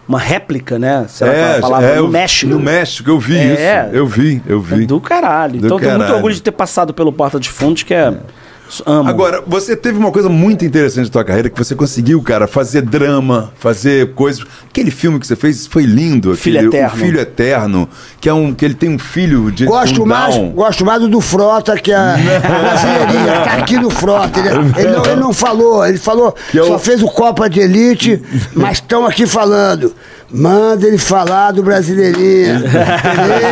uma 0.08 0.18
réplica, 0.18 0.78
né? 0.78 1.06
Será 1.08 1.30
que 1.32 1.38
é 1.38 1.56
a 1.56 1.60
palavra? 1.60 1.88
é, 1.90 1.96
no 1.96 2.08
México. 2.08 2.50
No 2.52 2.58
México, 2.60 3.08
eu 3.10 3.18
vi 3.18 3.36
É. 3.38 3.86
isso. 3.86 3.96
Eu 3.96 4.06
vi, 4.06 4.42
eu 4.46 4.60
vi. 4.60 4.84
Do 4.86 5.00
caralho. 5.00 5.60
Do 5.60 5.66
então 5.66 5.76
eu 5.76 5.80
tenho 5.80 5.90
muito 5.92 6.00
caralho. 6.00 6.16
orgulho 6.16 6.34
de 6.34 6.42
ter 6.42 6.50
passado 6.52 6.92
pelo 6.92 7.12
Porta 7.12 7.38
dos 7.38 7.48
Fundos, 7.48 7.82
que 7.82 7.94
é. 7.94 8.12
Amo. 8.84 9.08
Agora, 9.08 9.42
você 9.46 9.76
teve 9.76 9.98
uma 9.98 10.10
coisa 10.10 10.28
muito 10.28 10.64
interessante 10.64 11.06
na 11.06 11.12
tua 11.12 11.24
carreira, 11.24 11.50
que 11.50 11.58
você 11.58 11.74
conseguiu, 11.74 12.20
cara, 12.22 12.46
fazer 12.46 12.82
drama, 12.82 13.52
fazer 13.58 14.14
coisas. 14.14 14.44
Aquele 14.68 14.90
filme 14.90 15.20
que 15.20 15.26
você 15.26 15.36
fez 15.36 15.66
foi 15.66 15.84
lindo. 15.84 16.34
Filho 16.36 16.58
aquele, 16.58 16.76
Eterno. 16.76 16.94
O 16.94 16.98
Filho 16.98 17.20
Eterno, 17.20 17.88
que 18.20 18.28
é 18.28 18.34
um. 18.34 18.54
que 18.54 18.64
ele 18.64 18.74
tem 18.74 18.90
um 18.90 18.98
filho 18.98 19.50
de. 19.50 19.66
Gosto 19.66 20.02
um 20.02 20.06
mais, 20.06 20.34
Down. 20.34 20.50
gosto 20.50 20.84
mais 20.84 21.00
do 21.00 21.08
do 21.08 21.20
Frota, 21.20 21.76
que 21.76 21.92
é 21.92 21.96
a 21.96 22.16
brasileirinha, 22.16 23.32
que 23.42 23.44
tá 23.48 23.56
aqui 23.58 23.76
no 23.76 23.90
Frota. 23.90 24.40
Ele, 24.40 24.48
ele 24.48 24.96
não, 24.96 25.04
ele 25.04 25.20
não 25.20 25.32
falou, 25.32 25.86
ele 25.86 25.98
falou, 25.98 26.34
Que 26.50 26.58
é 26.58 26.64
só 26.64 26.78
fez 26.78 27.02
o 27.02 27.08
Copa 27.08 27.48
de 27.48 27.60
Elite, 27.60 28.20
mas 28.54 28.78
estão 28.78 29.06
aqui 29.06 29.26
falando. 29.26 29.94
Manda 30.32 30.86
ele 30.86 30.98
falar 30.98 31.50
do 31.50 31.62
Brasileirinha. 31.62 32.62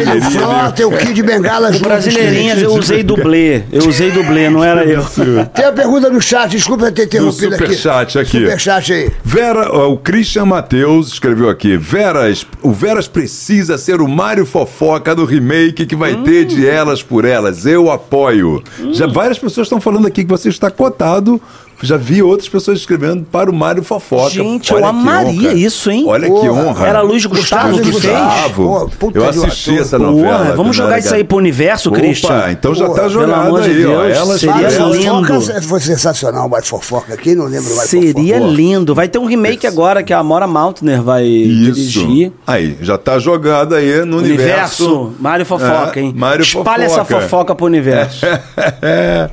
Ele, 0.00 0.18
o 0.18 0.30
Frota 0.30 0.82
e 0.82 0.84
o 0.84 0.90
Kid 0.90 1.22
Bengala 1.22 1.68
O 1.68 1.72
juntos. 1.72 1.86
Brasileirinhas 1.86 2.62
eu 2.62 2.74
usei 2.74 3.02
dublê. 3.02 3.62
Eu 3.70 3.86
usei 3.86 4.10
dublê, 4.10 4.48
não 4.48 4.64
era 4.64 4.84
eu. 4.84 5.04
Tem 5.54 5.64
a 5.66 5.72
pergunta 5.72 6.08
no 6.08 6.20
chat, 6.20 6.50
desculpa 6.50 6.90
ter 6.90 7.04
interrompido 7.04 7.54
aqui. 7.54 7.64
superchat 7.64 8.18
aqui. 8.18 8.40
Superchat 8.40 8.92
aí. 8.92 9.10
Vera, 9.22 9.70
o 9.88 9.98
Christian 9.98 10.46
Matheus 10.46 11.08
escreveu 11.08 11.50
aqui: 11.50 11.76
Veras, 11.76 12.46
o 12.62 12.72
Veras 12.72 13.06
precisa 13.06 13.76
ser 13.76 14.00
o 14.00 14.08
Mário 14.08 14.46
Fofoca 14.46 15.14
do 15.14 15.24
remake 15.24 15.84
que 15.84 15.96
vai 15.96 16.14
ter 16.22 16.46
de 16.46 16.66
Elas 16.66 17.02
por 17.02 17.24
Elas. 17.24 17.66
Eu 17.66 17.90
apoio. 17.90 18.62
Já 18.92 19.06
várias 19.06 19.38
pessoas 19.38 19.66
estão 19.66 19.80
falando 19.80 20.06
aqui 20.06 20.24
que 20.24 20.30
você 20.30 20.48
está 20.48 20.70
cotado. 20.70 21.40
Já 21.82 21.96
vi 21.96 22.22
outras 22.22 22.48
pessoas 22.48 22.78
escrevendo 22.78 23.24
para 23.24 23.50
o 23.50 23.54
Mário 23.54 23.82
Fofoca. 23.82 24.30
Gente, 24.30 24.72
Olha 24.74 24.82
eu 24.82 24.86
amaria 24.86 25.48
honra. 25.50 25.58
isso, 25.58 25.90
hein? 25.90 26.04
Olha 26.06 26.24
que 26.28 26.30
Porra. 26.30 26.62
honra. 26.62 26.86
Era 26.86 27.00
Luiz 27.00 27.24
Gustavo 27.24 27.68
Luiz 27.76 27.80
que 27.80 27.92
fez? 28.00 28.02
Gustavo. 28.04 28.64
Pô, 28.64 28.88
puta 28.98 29.18
eu 29.18 29.22
de 29.32 29.38
assisti 29.46 29.78
essa 29.78 29.98
Porra, 29.98 30.10
novela. 30.10 30.56
vamos 30.56 30.76
jogar 30.76 30.98
isso 30.98 31.14
aí 31.14 31.24
pro 31.24 31.38
universo, 31.38 31.88
Opa, 31.88 31.98
Christian. 31.98 32.50
então 32.50 32.74
já 32.74 32.86
Porra, 32.86 33.00
tá 33.02 33.08
jogado 33.08 33.62
de 33.62 33.70
aí, 33.70 33.86
ó. 33.86 34.02
Deus, 34.02 34.16
Elas 34.18 34.40
seria 34.40 34.66
Elas. 34.68 34.96
lindo. 34.96 35.62
Foi 35.62 35.80
sensacional, 35.80 36.46
o 36.46 36.50
Mário 36.50 36.66
Fofoca. 36.66 37.16
Quem 37.16 37.34
não 37.34 37.44
lembra 37.46 37.68
do 37.70 37.74
Mário 37.76 37.88
Seria 37.90 38.34
Fofoca? 38.38 38.52
lindo. 38.54 38.94
Vai 38.94 39.08
ter 39.08 39.18
um 39.18 39.24
remake 39.26 39.66
agora 39.66 40.02
que 40.02 40.12
a 40.12 40.18
Amora 40.18 40.46
Maltner 40.46 41.02
vai 41.02 41.24
Isso. 41.24 41.72
dirigir. 41.72 42.32
Aí, 42.46 42.76
já 42.82 42.98
tá 42.98 43.18
jogado 43.18 43.74
aí 43.74 44.04
no 44.04 44.18
universo. 44.18 44.84
Universo, 44.84 45.12
Mário 45.18 45.46
Fofoca, 45.46 45.98
É, 45.98 46.02
hein? 46.02 46.12
Mário 46.14 46.42
Espalha 46.42 46.84
essa 46.84 47.04
Fofoca. 47.04 47.20
fofoca 47.22 47.54
pro 47.54 47.66
universo. 47.66 48.26
É. 48.82 49.30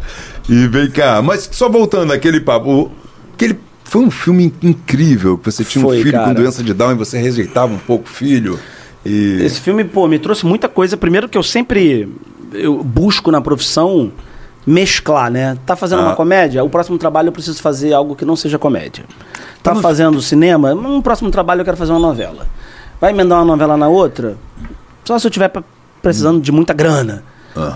E 0.50 0.68
vem 0.68 0.90
cá, 0.90 1.22
mas 1.22 1.50
só 1.52 1.68
voltando 1.70 2.14
àquele 2.14 2.40
papo, 2.40 2.90
aquele 3.34 3.60
foi 3.84 4.02
um 4.02 4.12
filme 4.12 4.46
in- 4.46 4.70
incrível, 4.70 5.38
que 5.38 5.46
você 5.52 5.64
tinha 5.64 5.84
Foi, 5.84 6.00
um 6.00 6.02
filho 6.04 6.18
com 6.18 6.24
cara. 6.26 6.34
doença 6.34 6.64
de 6.64 6.74
Down 6.74 6.92
e 6.92 6.96
você 6.96 7.18
rejeitava 7.18 7.74
um 7.74 7.78
pouco 7.78 8.06
o 8.06 8.10
filho. 8.10 8.60
E 9.06 9.40
Esse 9.42 9.60
filme, 9.62 9.84
pô, 9.84 10.08
me 10.08 10.20
trouxe 10.20 10.46
muita 10.46 10.68
coisa. 10.68 10.98
Primeiro 10.98 11.30
que 11.30 11.38
eu 11.38 11.44
sempre 11.44 12.10
eu 12.54 12.84
busco 12.84 13.30
na 13.32 13.42
profissão 13.42 14.12
mesclar, 14.66 15.30
né? 15.32 15.58
Tá 15.66 15.76
fazendo 15.76 16.00
Ah. 16.00 16.06
uma 16.08 16.16
comédia, 16.16 16.64
o 16.64 16.70
próximo 16.70 16.98
trabalho 16.98 17.28
eu 17.30 17.32
preciso 17.32 17.62
fazer 17.62 17.94
algo 17.94 18.16
que 18.16 18.26
não 18.26 18.36
seja 18.36 18.58
comédia. 18.60 19.06
Tá 19.64 19.76
fazendo 19.76 20.22
cinema, 20.22 20.74
no 20.76 21.02
próximo 21.02 21.30
trabalho 21.32 21.62
eu 21.62 21.66
quero 21.66 21.78
fazer 21.78 21.92
uma 21.92 22.00
novela. 22.00 22.46
Vai 23.00 23.12
emendar 23.12 23.40
uma 23.40 23.46
novela 23.46 23.78
na 23.78 23.88
outra? 23.88 24.38
Só 25.06 25.18
se 25.20 25.28
eu 25.28 25.32
tiver 25.32 25.52
precisando 26.02 26.42
de 26.42 26.52
muita 26.52 26.74
grana. 26.74 27.24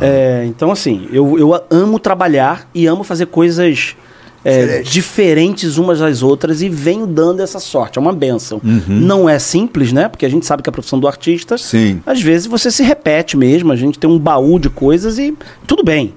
É, 0.01 0.45
então, 0.47 0.71
assim, 0.71 1.07
eu, 1.11 1.37
eu 1.37 1.59
amo 1.69 1.99
trabalhar 1.99 2.67
e 2.73 2.87
amo 2.87 3.03
fazer 3.03 3.27
coisas 3.27 3.95
é, 4.43 4.59
Diferente. 4.61 4.91
diferentes 4.91 5.77
umas 5.77 5.99
das 5.99 6.23
outras 6.23 6.61
e 6.61 6.69
venho 6.69 7.05
dando 7.05 7.41
essa 7.41 7.59
sorte. 7.59 7.97
É 7.97 8.01
uma 8.01 8.13
benção. 8.13 8.59
Não 8.87 9.29
é 9.29 9.37
simples, 9.37 9.91
né? 9.93 10.07
Porque 10.07 10.25
a 10.25 10.29
gente 10.29 10.45
sabe 10.45 10.63
que 10.63 10.69
a 10.69 10.71
profissão 10.71 10.99
do 10.99 11.07
artista, 11.07 11.57
Sim. 11.57 12.01
às 12.05 12.21
vezes 12.21 12.47
você 12.47 12.71
se 12.71 12.83
repete 12.83 13.37
mesmo. 13.37 13.71
A 13.71 13.75
gente 13.75 13.99
tem 13.99 14.09
um 14.09 14.17
baú 14.17 14.57
de 14.59 14.69
coisas 14.69 15.17
e 15.19 15.35
tudo 15.67 15.83
bem. 15.83 16.13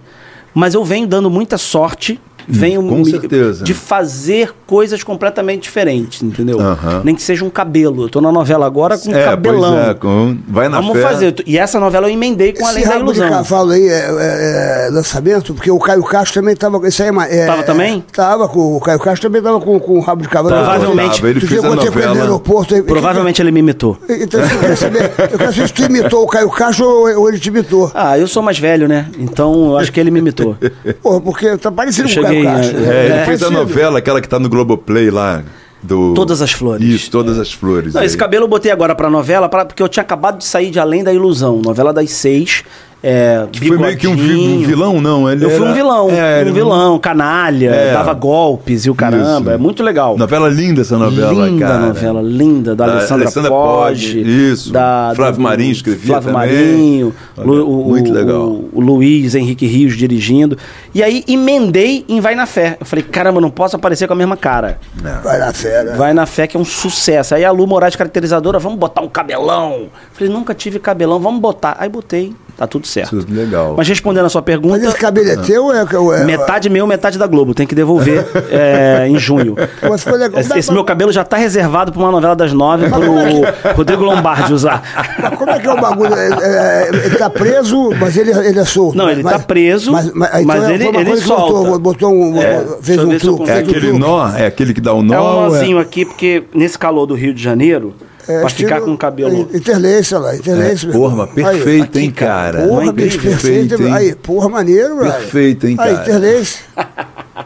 Mas 0.55 0.75
eu 0.75 0.85
venho 0.85 1.07
dando 1.07 1.29
muita 1.29 1.59
sorte. 1.59 2.19
Venho 2.49 2.83
com 2.87 2.97
me- 2.97 3.11
certeza. 3.11 3.65
de 3.65 3.75
fazer 3.75 4.53
coisas 4.67 5.03
completamente 5.03 5.63
diferentes, 5.63 6.23
entendeu? 6.23 6.59
Nem 7.03 7.15
que 7.15 7.23
seja 7.23 7.45
um 7.45 7.51
cabelo. 7.51 8.05
Eu 8.05 8.09
tô 8.09 8.21
na 8.21 8.31
novela 8.33 8.67
agora 8.67 8.97
com 8.99 9.15
é, 9.15 9.25
cabelão. 9.25 9.75
pois 9.75 9.89
é, 9.89 9.95
com- 9.95 10.39
vai 10.49 10.69
na 10.69 10.81
Vamos 10.81 10.97
fé. 10.97 11.03
fazer. 11.03 11.35
E 11.47 11.59
essa 11.59 11.79
novela 11.81 12.09
eu 12.09 12.13
emendei 12.13 12.53
com 12.53 12.61
Esse 12.63 12.71
Além 12.71 12.89
da 12.89 12.97
Ilusão. 12.99 13.29
cavalo 13.29 13.71
aí 13.73 13.87
é, 13.87 13.93
é- 13.93 14.87
é 14.87 14.91
lançamento, 14.91 15.55
porque 15.55 15.71
o 15.71 15.79
Caio 15.79 16.03
Castro 16.05 16.41
também 16.41 16.57
tava. 16.57 16.87
Isso 16.89 17.03
aí 17.03 17.09
é, 17.09 17.43
é, 17.43 17.47
Tava 17.47 17.63
também? 17.63 18.05
Tava 18.13 18.49
com. 18.49 18.77
O 18.77 18.81
Caio 18.81 18.99
Castro 18.99 19.29
também 19.29 19.43
tava 19.43 19.61
com, 19.61 19.79
com 19.79 19.99
o 19.99 20.01
rabo 20.01 20.23
de 20.23 20.29
cavalo. 20.29 20.55
Provavelmente. 20.55 21.17
Tava, 21.17 21.31
ele 21.31 21.41
Tu 21.41 21.47
fez 21.47 21.65
a 21.65 21.69
novela. 21.75 22.15
no 22.15 22.21
aeroporto. 22.21 22.83
Provavelmente 22.85 23.41
ele 23.43 23.51
me 23.51 23.61
imitou. 23.61 23.97
Então, 24.09 24.41
eu 24.41 24.59
quero 24.61 24.77
saber, 24.77 25.05
eu 25.33 25.39
quero 25.39 25.53
saber 25.53 25.69
se 25.69 25.73
tu 25.75 25.83
imitou 25.85 26.23
o 26.23 26.27
Caio 26.27 26.51
Castro 26.51 26.87
ou, 26.87 27.21
ou 27.21 27.29
ele 27.29 27.39
te 27.39 27.49
imitou. 27.49 27.91
Ah, 27.95 28.19
eu 28.19 28.27
sou 28.27 28.43
mais 28.43 28.59
velho, 28.59 28.89
né? 28.89 29.09
Então 29.19 29.71
eu 29.71 29.79
acho 29.79 29.93
que 29.93 30.01
ele 30.01 30.11
me 30.11 30.19
imitou. 30.21 30.57
Porra, 31.03 31.21
porque 31.21 31.57
tá 31.57 31.71
parecido 31.71 32.09
Eu 32.09 32.15
com 32.15 32.21
o 32.21 32.23
Caio 32.25 32.34
cheguei, 32.35 32.45
Castro. 32.45 32.79
é, 32.79 32.81
É, 32.97 33.05
ele 33.05 33.15
É. 33.15 33.25
fez 33.25 33.43
a 33.43 33.47
Parecido. 33.47 33.53
novela, 33.53 33.99
aquela 33.99 34.21
que 34.21 34.29
tá 34.29 34.39
no 34.39 34.49
Globoplay 34.49 35.11
lá. 35.11 35.43
Do... 35.83 36.15
Todas 36.15 36.41
as 36.41 36.51
Flores. 36.51 36.87
Isso, 36.89 37.11
todas 37.11 37.39
as 37.39 37.53
flores. 37.53 37.93
Não, 37.93 38.03
esse 38.03 38.17
cabelo 38.17 38.45
eu 38.45 38.49
botei 38.49 38.73
agora 38.73 38.95
pra 38.95 39.11
novela, 39.11 39.51
pra- 39.51 39.67
porque 39.67 39.83
eu 39.83 39.89
tinha 39.89 40.03
acabado 40.03 40.39
de 40.39 40.45
sair 40.47 40.71
de 40.71 40.81
Além 40.81 41.05
da 41.05 41.13
Ilusão, 41.13 41.61
novela 41.63 41.93
das 41.93 42.11
seis. 42.11 42.65
É, 43.07 43.47
Que 43.53 43.69
foi 43.69 43.77
meio 43.77 43.99
que 43.99 44.09
um, 44.09 44.13
um 44.13 44.63
vilão, 44.63 44.99
não? 44.99 45.31
Ele 45.31 45.45
Eu 45.45 45.51
fui 45.51 45.61
era- 45.61 45.71
um 45.71 45.75
vilão, 45.75 46.09
É, 46.11 46.43
um 46.49 46.53
vilão, 46.55 46.99
canalha, 46.99 47.69
É. 47.71 47.93
dava 47.93 48.15
golpes 48.15 48.87
e 48.87 48.91
o 48.91 48.95
caramba, 48.95 49.41
Isso. 49.43 49.51
é 49.51 49.59
muito 49.59 49.83
legal. 49.83 50.17
Novela 50.17 50.49
linda 50.49 50.81
essa 50.81 50.97
novela, 50.97 51.47
linda 51.47 51.67
cara. 51.67 51.87
novela, 51.89 52.23
linda, 52.23 52.75
da, 52.75 52.87
Da 52.87 52.93
Alessandra, 52.95 53.25
Alessandra 53.27 53.51
Poggi. 53.51 54.23
Isso. 54.51 54.73
Da, 54.73 55.13
Flávio 55.15 55.37
do- 55.37 55.43
Marinho 55.43 55.73
escrevia 55.73 56.07
Flávio 56.21 56.33
também. 56.33 56.49
Marinho, 56.57 57.15
Olha, 57.37 57.65
o, 57.65 57.85
muito 57.85 58.11
o- 58.11 58.15
legal. 58.15 58.41
O, 58.43 58.71
o 58.73 58.81
Luiz 58.81 59.35
Henrique 59.35 59.67
Rios 59.67 59.97
dirigindo. 59.99 60.57
E 60.95 61.03
aí 61.03 61.23
emendei 61.29 62.07
em 62.09 62.21
Vai 62.21 62.35
na 62.35 62.47
Fé. 62.47 62.79
Eu 62.81 62.87
falei, 62.87 63.05
caramba, 63.05 63.39
não 63.39 63.51
posso 63.51 63.77
aparecer 63.77 64.07
com 64.07 64.15
a 64.15 64.17
mesma 64.17 64.37
cara. 64.37 64.79
Vai 65.23 65.39
na 65.39 65.53
fera. 65.53 65.95
Vai 65.95 66.15
na 66.15 66.25
Fé, 66.25 66.47
que 66.47 66.57
é 66.57 66.61
um 66.61 66.65
sucesso. 66.65 67.35
Aí 67.35 67.45
a 67.45 67.51
Lu 67.51 67.67
Moraes, 67.67 67.97
caracterizadora, 67.97 68.59
vamos 68.59 68.79
botar 68.79 69.03
um 69.03 69.09
cabelão. 69.09 69.89
Falei, 70.15 70.33
nunca 70.33 70.55
tive 70.55 70.79
cabelão, 70.79 71.21
vamos 71.21 71.41
botar. 71.41 71.77
Aí 71.79 71.89
botei, 71.91 72.33
tá 72.57 72.67
tudo 72.67 72.87
certo. 72.87 73.17
Isso, 73.19 73.27
legal. 73.31 73.75
Mas 73.77 73.89
respondendo 73.89 74.27
a 74.27 74.29
sua 74.29 74.41
Mas 74.41 74.47
pergunta, 74.47 74.79
esse 74.87 74.97
cabelo 74.97 75.29
é 75.29 75.37
teu 75.37 75.65
ou 75.65 75.75
é. 75.75 75.85
ou 75.99 76.15
é 76.15 76.25
metade 76.25 76.69
meu, 76.69 76.87
metade 76.87 77.19
da 77.19 77.27
Globo. 77.27 77.55
Tem 77.55 77.67
que 77.67 77.75
devolver 77.75 78.25
é, 78.51 79.07
em 79.09 79.19
junho. 79.19 79.57
Mas 79.83 80.03
ficou 80.05 80.19
legal. 80.19 80.41
Esse, 80.41 80.59
esse 80.59 80.73
meu 80.73 80.85
cabelo 80.85 81.13
já 81.13 81.25
tá 81.25 81.37
reservado 81.37 81.93
pra 81.93 82.01
uma 82.01 82.11
novela 82.11 82.37
das 82.37 82.53
nove 82.53 82.89
pro 82.89 83.75
Rodrigo 83.77 84.03
Lombardi 84.05 84.53
usar. 84.53 84.83
Mas 85.21 85.39
como 85.39 85.51
é 85.51 85.59
que 85.59 85.67
é 85.67 85.73
o 85.73 85.81
bagulho? 85.81 86.15
É, 86.15 86.29
é, 86.29 86.89
ele 86.89 87.17
tá 87.17 87.29
preso, 87.31 87.91
mas 88.01 88.17
ele, 88.17 88.31
ele 88.31 88.59
é 88.59 88.65
solto. 88.65 88.97
Não, 88.97 89.11
ele 89.11 89.23
mas, 89.23 89.33
tá 89.35 89.39
preso, 89.41 89.93
mas 89.93 90.07
então 90.07 90.71
ele- 90.71 90.85
foi 90.93 91.01
ele 91.01 91.11
que 91.13 91.17
solta. 91.19 91.53
Botou, 91.53 91.79
botou 91.79 92.13
um, 92.13 92.41
É, 92.41 92.65
fez 92.83 92.99
um 92.99 93.19
truque. 93.19 93.51
É 93.51 93.55
um 93.55 93.59
aquele 93.59 93.81
truque. 93.81 93.99
nó? 93.99 94.29
É 94.37 94.47
aquele 94.47 94.75
que 94.75 94.81
dá 94.81 94.93
o 94.93 95.03
nó? 95.03 95.15
É 95.15 95.21
um 95.21 95.49
nozinho 95.51 95.79
aqui, 95.79 96.05
porque 96.05 96.45
nesse 96.55 96.79
calor 96.79 97.07
do 97.07 97.15
Rio 97.15 97.35
de 97.35 97.43
Janeiro, 97.43 97.95
É, 98.27 98.39
pra 98.41 98.47
estilo- 98.49 98.69
ficar 98.69 98.81
com 98.81 98.93
o 98.93 98.99
cabelo. 98.99 99.49
Interlace, 99.53 100.15
olha 100.15 100.25
lá, 100.25 100.37
interlace. 100.37 100.89
É, 100.89 100.93
porra, 100.93 101.17
mas 101.17 101.29
Aí, 101.29 101.35
perfeito, 101.57 101.99
hein, 101.99 102.05
aqui, 102.09 102.13
cara. 102.13 102.67
Porra, 102.67 102.83
Não 102.85 102.89
é 102.91 102.93
bicho, 102.93 103.19
perfeito. 103.21 103.69
Perfeito, 103.69 103.83
hein? 103.83 103.95
Aí, 103.95 104.15
porra, 104.15 104.49
maneiro, 104.49 104.97
velho. 104.99 105.13
Perfeito, 105.13 105.67
hein, 105.67 105.77
Aí, 105.79 105.91
cara? 105.95 106.03
interlace. 106.03 106.59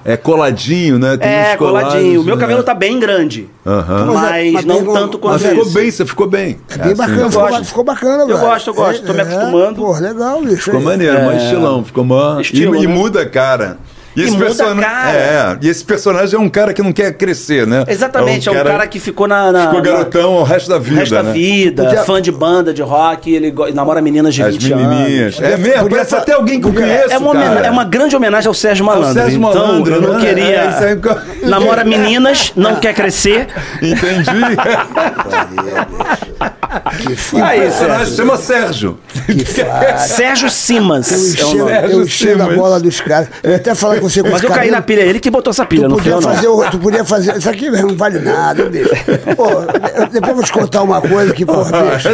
É 0.04 0.16
coladinho, 0.16 0.98
né? 0.98 1.16
Tem 1.16 1.28
É, 1.28 1.56
colados, 1.56 1.88
coladinho. 1.92 2.20
O 2.20 2.24
meu 2.24 2.36
né? 2.36 2.40
cabelo 2.40 2.62
tá 2.62 2.74
bem 2.74 2.98
grande. 3.00 3.48
Mas, 3.64 3.86
Mas 3.88 4.34
é- 4.46 4.50
mas 4.52 4.64
não 4.64 4.82
bem- 4.84 4.92
tanto 4.94 5.18
quanto 5.18 5.32
Mas 5.32 5.42
esse. 5.44 5.54
ficou 5.54 5.70
bem, 5.72 5.90
você 5.90 6.06
ficou 6.06 6.26
bem. 6.26 6.60
É 6.68 6.76
bem 6.78 6.86
assim, 6.86 6.94
bacana, 6.94 7.20
eu 7.22 7.30
ficou, 7.30 7.48
gosto. 7.48 7.64
ficou 7.64 7.84
bacana, 7.84 8.26
velho. 8.26 8.38
gosto, 8.38 8.70
eu 8.70 8.74
gosto, 8.74 9.04
tô 9.06 9.12
me 9.14 9.20
acostumando. 9.22 9.74
Porra, 9.76 10.00
legal, 10.00 10.40
bicho. 10.42 10.56
Ficou 10.64 10.78
aí. 10.80 10.84
maneiro, 10.84 11.24
mais 11.24 11.42
estilão. 11.42 11.84
Ficou 11.84 12.04
mó... 12.04 12.40
Estilo, 12.40 12.76
e, 12.76 12.84
e 12.84 12.86
né? 12.86 12.94
muda 12.94 13.22
a 13.22 13.28
cara. 13.28 13.78
E 14.18 14.22
esse 14.24 14.36
a 14.36 14.38
persona- 14.38 14.82
cara. 14.82 15.10
É, 15.12 15.58
e 15.60 15.68
esse 15.68 15.84
personagem 15.84 16.36
é 16.36 16.42
um 16.42 16.48
cara 16.48 16.72
que 16.74 16.82
não 16.82 16.92
quer 16.92 17.12
crescer, 17.12 17.66
né? 17.66 17.84
Exatamente, 17.86 18.48
é 18.48 18.52
um 18.52 18.64
cara, 18.64 18.86
que 18.86 18.98
ficou 18.98 19.28
na. 19.28 19.52
na 19.52 19.66
Ficou 19.66 19.82
garotão 19.82 20.34
o 20.36 20.42
resto 20.42 20.68
da 20.68 20.76
o 20.76 20.80
vida, 20.80 21.00
resto 21.00 21.14
da 21.14 21.22
né? 21.22 21.32
vida, 21.32 21.84
Podia- 21.84 22.02
fã 22.04 22.20
de 22.20 22.32
banda, 22.32 22.74
de 22.74 22.82
rock, 22.82 23.32
ele 23.32 23.54
namora 23.74 24.00
meninas 24.00 24.34
de 24.34 24.42
As 24.42 24.56
20 24.56 24.74
menininhas. 24.74 25.38
anos. 25.38 25.52
É 25.52 25.56
mesmo, 25.56 25.88
parece 25.88 26.14
até 26.14 26.32
alguém 26.32 26.60
que 26.60 26.66
eu 26.66 26.72
conheço, 26.72 27.12
É 27.12 27.18
uma, 27.18 27.32
cara. 27.32 27.46
homena- 27.50 27.66
é 27.66 27.70
uma 27.70 27.84
grande 27.84 28.16
homenagem 28.16 28.48
ao 28.48 28.54
Sérgio 28.54 28.84
Ao 28.84 28.94
Malandro. 28.94 29.14
Sérgio 29.22 29.38
então, 29.38 29.52
Malandro, 29.66 29.94
eu 29.94 30.02
não 30.02 30.14
né? 30.18 30.26
queria. 30.26 30.44
É, 30.44 30.68
aí- 30.90 31.48
Namora 31.48 31.84
meninas, 31.84 32.52
não 32.56 32.76
quer 32.76 32.94
crescer. 32.94 33.46
Entendi. 33.80 34.28
Que 36.98 37.12
o 37.12 37.16
foda. 37.16 37.46
personagem 37.48 38.14
chama 38.14 38.36
Sérgio. 38.36 38.98
Que. 39.26 39.44
Sérgio 40.06 40.46
Eu 40.46 40.50
Simas. 40.50 41.10
é 41.12 41.16
o 41.16 41.18
enchendo, 41.18 41.58
nome. 41.58 41.70
Sérgio 41.70 41.90
eu 41.98 42.02
enchendo 42.02 42.42
a 42.42 42.46
Simas. 42.46 42.58
bola 42.58 42.80
dos 42.80 43.00
caras. 43.00 43.28
Eu 43.42 43.50
ia 43.50 43.56
até 43.56 43.74
falar 43.74 43.96
com 43.96 44.08
você 44.08 44.22
com 44.22 44.28
Mas 44.30 44.42
eu 44.42 44.50
caí 44.50 44.70
na 44.70 44.82
pilha, 44.82 45.00
ele 45.00 45.18
que 45.20 45.30
botou 45.30 45.50
essa 45.50 45.64
pilha, 45.64 45.82
Tu 45.84 45.88
não 45.88 45.98
foi 45.98 46.12
podia, 46.12 46.12
eu 46.12 46.20
não. 46.20 46.34
fazer, 46.34 46.48
o- 46.48 46.70
tu 46.70 46.78
podia 46.78 47.04
fazer. 47.04 47.36
Isso 47.38 47.48
aqui 47.48 47.70
não 47.70 47.96
vale 47.96 48.18
nada, 48.18 48.64
bicho. 48.66 48.90
Pô, 49.36 49.48
eu- 49.50 50.06
depois 50.08 50.28
eu 50.28 50.34
vou 50.34 50.44
te 50.44 50.52
contar 50.52 50.82
uma 50.82 51.00
coisa 51.00 51.32
que, 51.32 51.44
pô, 51.46 51.64
bicho. 51.64 52.08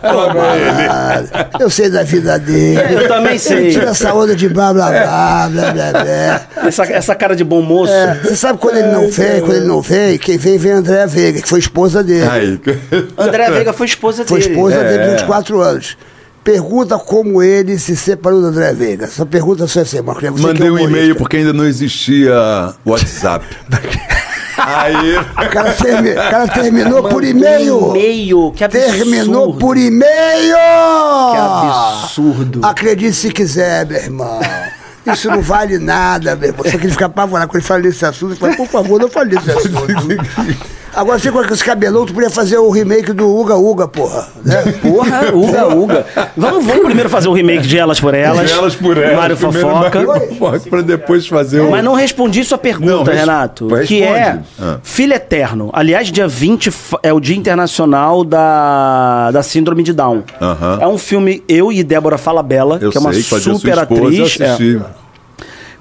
Pô, 0.00 1.58
eu 1.60 1.70
sei 1.70 1.90
da 1.90 2.02
vida 2.02 2.38
dele. 2.38 2.80
Eu 2.94 3.08
também 3.08 3.38
sei. 3.38 3.58
Ele 3.58 3.72
tira 3.72 3.90
essa 3.90 4.14
onda 4.14 4.34
de 4.34 4.48
blá 4.48 4.72
blá 4.72 4.88
blá, 4.90 5.48
blá 5.50 5.72
blá 5.72 5.90
blá. 5.92 6.40
Essa, 6.68 6.84
essa 6.84 7.14
cara 7.14 7.34
de 7.36 7.44
bom 7.44 7.60
moço. 7.62 7.92
É, 7.92 8.14
você 8.22 8.36
sabe 8.36 8.58
quando 8.58 8.76
ele 8.78 8.88
não 8.88 9.10
vem, 9.10 9.40
quando 9.40 9.54
ele 9.56 9.66
não 9.66 9.80
vem, 9.82 10.16
quem 10.18 10.38
vem 10.38 10.56
vem 10.58 10.72
a 10.72 10.76
Andréa 10.76 11.06
Veiga, 11.06 11.42
que 11.42 11.48
foi 11.48 11.58
esposa 11.58 12.02
dele. 12.02 12.28
Aí. 12.30 12.60
André 13.16 13.50
Veiga 13.50 13.72
foi 13.72 13.86
esposa 13.86 13.97
Foi 14.00 14.12
dele. 14.40 14.40
esposa 14.52 14.74
É. 14.76 14.84
dele 14.88 15.04
durante 15.04 15.24
quatro 15.24 15.60
anos. 15.60 15.96
Pergunta 16.44 16.96
como 16.98 17.42
ele 17.42 17.78
se 17.78 17.94
separou 17.94 18.40
do 18.40 18.46
André 18.46 18.72
Veiga. 18.72 19.04
Essa 19.04 19.26
pergunta 19.26 19.66
só 19.66 19.80
é 19.80 19.82
assim, 19.82 20.00
Marcos. 20.00 20.22
Você 20.24 20.30
que 20.30 20.36
é 20.36 20.40
Mandei 20.46 20.70
um 20.70 20.78
e-mail 20.78 21.14
porque 21.16 21.36
ainda 21.38 21.52
não 21.52 21.66
existia 21.66 22.32
WhatsApp. 22.86 23.44
Aí. 24.56 25.16
O 25.16 25.50
cara, 25.50 25.72
termi- 25.72 26.10
o 26.12 26.14
cara 26.30 26.48
terminou 26.48 27.02
por 27.08 27.22
e-mail. 27.22 27.90
E-mail, 27.94 28.52
que 28.56 28.64
absurdo. 28.64 28.86
Terminou 28.92 29.54
por 29.54 29.76
e-mail! 29.76 30.56
Que 31.32 31.36
absurdo. 32.02 32.60
Acredite 32.64 33.12
se 33.14 33.30
quiser, 33.30 33.86
meu 33.86 33.96
irmão. 33.98 34.40
Isso 35.06 35.28
não 35.30 35.40
vale 35.40 35.78
nada, 35.78 36.34
meu 36.34 36.48
irmão. 36.50 36.64
Só 36.64 36.76
que 36.76 36.84
ele 36.84 36.92
fica 36.92 37.06
apavorado 37.06 37.48
quando 37.50 37.56
ele 37.60 37.66
fala 37.66 37.82
desse 37.82 38.04
assunto. 38.04 38.32
Ele 38.32 38.40
fala, 38.40 38.56
por 38.56 38.66
favor, 38.66 39.00
não 39.00 39.08
fale 39.08 39.30
desse 39.36 39.50
assunto. 39.50 39.76
Agora, 40.98 41.18
você 41.18 41.30
com 41.30 41.40
esse 41.54 41.64
cabelão, 41.64 42.04
tu 42.04 42.12
podia 42.12 42.28
fazer 42.28 42.58
o 42.58 42.70
remake 42.70 43.12
do 43.12 43.28
Uga 43.28 43.54
Uga, 43.54 43.86
porra. 43.86 44.26
Né? 44.44 44.56
Porra, 44.82 45.32
Uga, 45.32 45.66
Uga. 45.76 46.06
Vamos, 46.36 46.64
vamos 46.66 46.84
primeiro 46.84 47.08
fazer 47.08 47.28
o 47.28 47.32
remake 47.32 47.66
de 47.68 47.78
Elas 47.78 48.00
por 48.00 48.14
Elas. 48.14 48.50
Elas 48.50 48.74
por 48.74 48.96
elas. 48.96 49.16
Mário 49.16 49.36
Fofoca. 49.36 50.02
Mário 50.04 50.28
Fofoca, 50.34 50.60
pra 50.68 50.80
depois 50.82 51.26
fazer 51.28 51.60
o. 51.60 51.70
Mas 51.70 51.84
não 51.84 51.94
respondi 51.94 52.42
sua 52.44 52.58
pergunta, 52.58 52.90
Não, 52.92 53.02
res- 53.04 53.20
Renato. 53.20 53.68
responde. 53.68 53.86
Que 53.86 54.02
é 54.02 54.40
Ah. 54.60 54.78
Filho 54.82 55.14
Eterno. 55.14 55.70
Aliás, 55.72 56.10
dia 56.10 56.26
20 56.26 56.70
fa- 56.72 56.98
é 57.02 57.12
o 57.12 57.20
Dia 57.20 57.36
Internacional 57.36 58.24
da, 58.24 59.30
da 59.30 59.42
Síndrome 59.42 59.82
de 59.84 59.92
Down. 59.92 60.24
Aham. 60.40 60.78
É 60.80 60.86
um 60.88 60.98
filme, 60.98 61.42
eu 61.48 61.70
e 61.72 61.84
Débora 61.84 62.18
Falabella, 62.18 62.78
Eu 62.80 62.90
que 62.90 62.96
é 62.96 63.00
uma 63.00 63.12
sei 63.12 63.22
super 63.22 63.78
atriz. 63.78 64.18
eu 64.40 64.44
é, 64.44 64.50
assisti. 64.50 64.80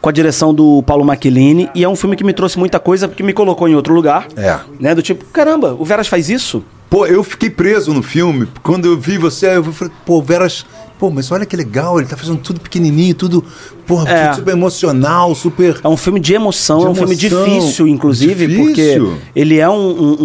Com 0.08 0.10
a 0.10 0.14
direção 0.14 0.53
do 0.53 0.82
Paulo 0.84 1.03
Macchilini. 1.03 1.70
E 1.76 1.84
é 1.84 1.89
um 1.89 1.95
filme 1.95 2.16
que 2.16 2.24
me 2.24 2.32
trouxe 2.32 2.58
muita 2.58 2.80
coisa, 2.80 3.10
porque 3.10 3.22
me 3.22 3.34
colocou 3.34 3.68
em 3.68 3.76
outro 3.76 3.93
lugar. 3.93 4.26
É. 4.38 4.58
Né, 4.80 4.95
do 4.95 5.01
tipo, 5.01 5.26
caramba, 5.26 5.76
o 5.78 5.84
Veras 5.84 6.08
faz 6.08 6.30
isso? 6.30 6.64
Pô, 6.89 7.05
eu 7.05 7.22
fiquei 7.26 7.49
preso 7.49 7.93
no 7.93 8.01
filme. 8.01 8.47
Quando 8.64 8.86
eu 8.86 8.97
vi 8.97 9.18
você, 9.18 9.58
eu 9.58 9.64
falei, 9.66 9.93
pô, 10.05 10.22
Veras. 10.22 10.66
Pô, 10.97 11.10
mas 11.12 11.30
olha 11.30 11.45
que 11.45 11.55
legal, 11.58 11.99
ele 11.99 12.08
tá 12.08 12.16
fazendo 12.16 12.38
tudo 12.39 12.60
pequenininho, 12.62 13.14
tudo, 13.14 13.43
porra, 13.86 14.10
É. 14.10 14.28
tudo 14.30 14.36
super 14.38 14.51
emocional, 14.53 15.36
super. 15.36 15.78
É 15.84 15.88
um 15.89 15.97
filme 15.97 16.20
de 16.22 16.34
emoção, 16.34 16.80
De 16.80 16.86
é 16.86 16.89
um 16.89 16.95
filme 16.95 17.14
emoção. 17.14 17.43
difícil, 17.45 17.88
inclusive, 17.88 18.47
Difícil. 18.47 18.66
porque 18.66 19.01
ele 19.36 19.60
é 19.60 19.70
um, 19.70 19.74
um, 19.76 20.24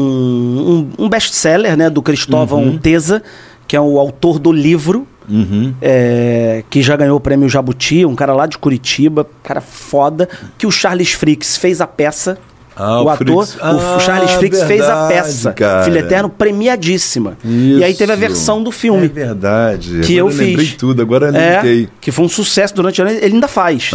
um- 0.99 1.05
um 1.05 1.09
best-seller 1.09 1.77
né, 1.77 1.91
do 1.91 2.01
Cristóvão 2.01 2.63
Uhum. 2.63 2.79
Teza, 2.79 3.21
que 3.67 3.75
é 3.77 3.81
o 3.81 3.99
autor 3.99 4.39
do 4.39 4.51
livro, 4.53 5.07
é, 5.81 6.65
que 6.71 6.83
já 6.83 6.97
ganhou 6.97 7.17
o 7.17 7.21
prêmio 7.21 7.49
Jabuti, 7.49 8.05
um 8.05 8.15
cara 8.15 8.33
lá 8.35 8.47
de 8.47 8.59
Curitiba, 8.59 9.27
cara 9.43 9.61
foda, 9.61 10.29
que 10.59 10.67
o 10.67 10.71
Charles 10.71 11.13
Fricks 11.13 11.57
fez 11.57 11.81
a 11.81 11.87
peça. 11.87 12.39
Ah, 12.75 13.03
o 13.03 13.05
o 13.05 13.09
ator, 13.11 13.47
Fricks. 13.47 13.55
o 13.63 13.65
Ah, 13.67 13.99
Charles 14.01 14.31
Fricks 14.33 14.63
fez 14.63 14.81
a 14.83 15.07
peça. 15.07 15.53
cara. 15.53 15.85
Filho 15.85 15.99
Eterno, 15.99 16.31
premiadíssima. 16.31 17.37
E 17.45 17.85
aí 17.85 17.93
teve 17.93 18.13
a 18.13 18.15
Isso. 18.15 18.21
versão 18.21 18.63
do 18.63 18.71
É 18.71 18.73
filme. 18.73 19.09
verdade. 19.09 20.01
Que 20.01 20.15
eu 20.17 20.27
Agora 20.29 20.43
lembrei 20.43 20.67
fiz. 20.67 20.77
tudo, 20.77 21.03
agora 21.03 21.29
eu 21.29 21.35
É, 21.37 21.57
linkei. 21.57 21.89
que 22.01 22.11
foi 22.11 22.25
um 22.25 22.29
sucesso 22.31 22.75
durante 22.75 23.03
o 23.03 23.07
ano, 23.07 23.15
ele 23.21 23.35
ainda 23.35 23.47
faz. 23.49 23.91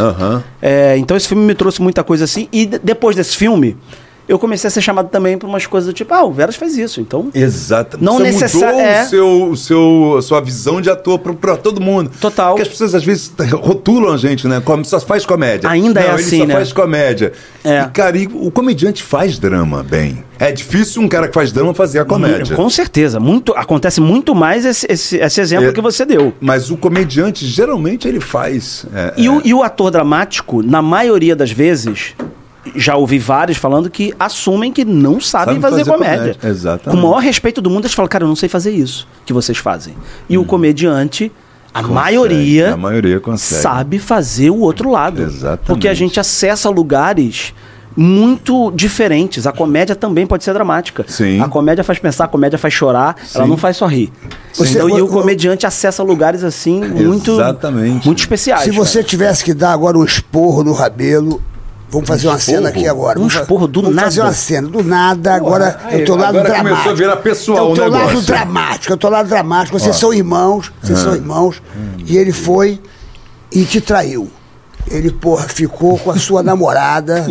É, 0.61 0.95
então 0.97 1.17
esse 1.17 1.28
filme 1.28 1.43
me 1.43 1.55
trouxe 1.55 1.82
muita 1.82 2.03
coisa 2.03 2.25
assim. 2.25 2.47
E 2.51 2.67
de- 2.67 2.78
depois 2.78 3.15
desse 3.15 3.36
filme, 3.36 3.75
eu 4.28 4.38
comecei 4.39 4.67
a 4.67 4.71
ser 4.71 4.82
chamado 4.82 5.09
também 5.09 5.38
para 5.38 5.47
umas 5.47 5.65
coisas 5.65 5.88
do 5.88 5.93
tipo, 5.93 6.13
ah, 6.13 6.23
o 6.23 6.32
Veras 6.32 6.55
faz 6.55 6.78
isso, 6.78 6.99
então. 7.01 7.30
Exato. 7.34 7.97
Não 8.01 8.17
Você 8.17 8.23
necessa- 8.23 8.57
mudou 8.65 8.80
é. 8.82 9.03
o 9.03 9.07
seu, 9.07 9.49
o 9.51 9.57
seu, 9.57 10.15
a 10.17 10.21
sua 10.21 10.41
visão 10.41 10.82
de 10.82 10.89
ator 10.89 11.19
pra, 11.19 11.34
pra 11.34 11.57
todo 11.57 11.80
mundo. 11.82 12.11
Total. 12.19 12.49
Porque 12.49 12.61
as 12.63 12.67
pessoas 12.67 12.93
às 12.95 13.03
vezes 13.03 13.32
rotulam 13.53 14.13
a 14.13 14.17
gente, 14.17 14.47
né? 14.47 14.61
Como 14.63 14.84
só 14.86 14.99
faz 14.99 15.25
comédia. 15.25 15.69
Ainda 15.69 15.99
Não, 16.01 16.07
é 16.07 16.13
ele 16.13 16.21
assim, 16.21 16.39
só 16.39 16.45
né? 16.45 16.53
faz 16.55 16.73
comédia. 16.73 17.32
É. 17.63 17.82
E, 17.82 17.88
cara, 17.89 18.17
e 18.17 18.28
o 18.28 18.51
comediante 18.51 19.01
faz 19.03 19.38
drama 19.39 19.84
bem. 19.84 20.23
É 20.39 20.51
difícil 20.51 21.01
um 21.01 21.07
cara 21.07 21.28
que 21.28 21.34
faz 21.34 21.51
drama 21.51 21.73
fazer 21.73 21.99
a 21.99 22.05
comédia. 22.05 22.55
Com 22.55 22.69
certeza. 22.69 23.19
Muito, 23.19 23.53
acontece 23.55 23.99
muito 23.99 24.36
mais 24.36 24.65
esse, 24.65 24.86
esse, 24.89 25.17
esse 25.17 25.41
exemplo 25.41 25.69
É. 25.69 25.71
que 25.71 25.82
você 25.82 26.05
deu. 26.05 26.32
Mas 26.39 26.69
o 26.69 26.78
comediante, 26.78 27.45
geralmente, 27.45 28.07
ele 28.07 28.19
faz. 28.19 28.86
é, 28.93 29.13
E, 29.17 29.25
é. 29.25 29.32
o, 29.32 29.41
e 29.43 29.53
o 29.53 29.63
ator 29.63 29.89
dramático, 29.89 30.61
na 30.61 30.82
maioria 30.82 31.36
das 31.36 31.51
vezes, 31.51 32.13
já 32.76 32.95
ouvi 32.95 33.18
vários 33.20 33.57
falando 33.57 33.89
que 33.89 34.13
assumem 34.20 34.72
que 34.72 34.84
não 34.86 35.20
sabem 35.20 35.55
Sabe 35.55 35.61
fazer, 35.61 35.86
fazer 35.86 35.91
comédia. 35.91 36.18
comédia, 36.36 36.49
exatamente. 36.49 37.01
Com 37.01 37.07
o 37.07 37.09
maior 37.09 37.22
respeito 37.22 37.61
do 37.61 37.70
mundo, 37.70 37.86
eles 37.86 37.93
falam, 37.93 38.09
cara, 38.09 38.24
eu 38.24 38.28
não 38.28 38.36
sei 38.36 38.49
fazer 38.49 38.72
isso 38.72 39.07
que 39.26 39.34
vocês 39.34 39.57
fazem. 39.57 39.95
E 40.30 40.38
o 40.38 40.43
comediante, 40.45 41.32
a 41.74 41.80
Consegue, 41.82 41.93
maioria, 41.93 42.74
a 42.74 42.78
maioria 42.78 43.20
consegue. 43.20 43.61
sabe 43.61 43.99
fazer 43.99 44.49
o 44.49 44.59
outro 44.59 44.89
lado. 44.91 45.22
Exatamente. 45.22 45.65
Porque 45.68 45.88
a 45.88 45.93
gente 45.93 46.20
acessa 46.20 46.70
lugares 46.70 47.53
muito 47.95 48.72
diferentes. 48.76 49.47
A 49.47 49.51
comédia 49.51 49.95
também 49.95 50.28
pode 50.28 50.43
ser 50.43 50.53
dramática. 50.53 51.03
Sim. 51.07 51.41
A 51.41 51.47
comédia 51.47 51.84
faz 51.84 51.97
pensar, 51.97 52.26
a 52.26 52.28
comédia 52.28 52.57
faz 52.59 52.72
chorar, 52.74 53.15
ela 53.34 53.43
Sim. 53.45 53.49
não 53.49 53.57
faz 53.57 53.78
só 53.78 53.88
rir. 53.88 54.11
Você- 54.53 54.74
então, 54.78 54.88
e 54.89 55.01
o 55.01 55.07
comediante 55.07 55.65
acessa 55.65 56.03
lugares 56.03 56.43
assim 56.43 56.80
muito, 56.80 57.32
Exatamente. 57.34 58.05
muito 58.05 58.20
especiais. 58.20 58.63
Se 58.65 58.72
você 58.72 58.99
cara. 58.99 59.07
tivesse 59.09 59.43
que 59.43 59.53
dar 59.53 59.72
agora 59.72 59.97
um 59.97 60.03
esporro 60.03 60.63
no 60.63 60.74
Rabelo, 60.74 61.41
vamos 61.89 62.07
fazer 62.07 62.27
uma 62.27 62.39
cena 62.39 62.69
aqui 62.69 62.88
agora. 62.88 63.17
Um 63.19 63.23
Vamos 63.27 63.35
esporro 63.35 63.67
do 63.67 63.81
vamos 63.81 63.95
nada? 63.95 64.07
fazer 64.07 64.21
uma 64.21 64.33
cena, 64.33 64.67
do 64.67 64.83
nada, 64.83 65.33
agora 65.35 65.79
aí, 65.85 66.01
eu 66.01 66.05
tô 66.05 66.15
lado 66.15 66.38
agora 66.38 66.43
dramático. 66.49 66.69
começou 66.75 66.91
a 66.91 66.95
virar 66.95 67.15
pessoal 67.17 67.57
é 67.57 67.61
o 67.61 67.71
o 67.71 67.73
teu 67.75 67.89
lado 67.89 68.07
negócio. 68.07 68.21
dramático, 68.21 68.93
eu 68.93 68.97
tô 68.97 69.09
lado 69.09 69.29
dramático. 69.29 69.79
Vocês 69.79 69.95
são 69.95 70.13
irmãos, 70.13 70.71
vocês 70.81 70.99
são 70.99 71.15
irmãos. 71.15 71.61
E 72.05 72.17
ele 72.17 72.31
foi 72.31 72.81
e 73.51 73.65
te 73.65 73.79
traiu. 73.81 74.29
Ele, 74.89 75.11
porra, 75.11 75.47
ficou 75.47 75.97
com 75.97 76.11
a 76.11 76.17
sua 76.17 76.41
namorada, 76.43 77.27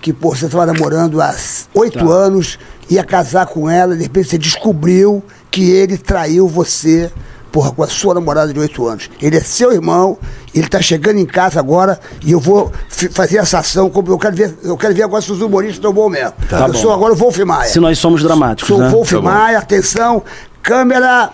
que, 0.00 0.12
porra, 0.12 0.36
você 0.36 0.46
estava 0.46 0.66
namorando 0.66 1.20
há 1.20 1.34
oito 1.74 2.10
anos, 2.10 2.58
ia 2.90 3.04
casar 3.04 3.46
com 3.46 3.68
ela, 3.70 3.96
de 3.96 4.02
repente 4.02 4.28
você 4.30 4.38
descobriu 4.38 5.22
que 5.50 5.70
ele 5.70 5.96
traiu 5.98 6.48
você, 6.48 7.10
porra, 7.58 7.72
com 7.72 7.82
a 7.82 7.88
sua 7.88 8.14
namorada 8.14 8.52
de 8.52 8.60
oito 8.60 8.86
anos. 8.86 9.10
Ele 9.20 9.36
é 9.36 9.40
seu 9.40 9.72
irmão, 9.72 10.16
ele 10.54 10.68
tá 10.68 10.80
chegando 10.80 11.18
em 11.18 11.26
casa 11.26 11.58
agora 11.58 11.98
e 12.24 12.30
eu 12.30 12.38
vou 12.38 12.72
fazer 13.10 13.38
essa 13.38 13.58
ação, 13.58 13.90
como 13.90 14.12
eu 14.12 14.18
quero 14.18 14.36
ver, 14.36 14.56
eu 14.62 14.76
quero 14.76 14.94
ver 14.94 15.02
agora 15.02 15.20
se 15.20 15.32
os 15.32 15.40
humoristas 15.40 15.78
estão 15.78 15.92
bons 15.92 16.08
mesmo. 16.10 16.34
Tá 16.48 16.60
eu 16.60 16.72
bom. 16.72 16.78
sou 16.78 16.92
agora 16.92 17.14
o 17.14 17.16
Wolf 17.16 17.36
Maia. 17.38 17.68
Se 17.68 17.80
nós 17.80 17.98
somos 17.98 18.22
dramáticos, 18.22 18.68
Sou 18.68 18.78
né? 18.78 18.86
o 18.86 18.90
Wolf 18.92 19.10
Tá 19.10 19.16
bom. 19.16 19.22
Maia, 19.24 19.58
atenção, 19.58 20.22
câmera, 20.62 21.32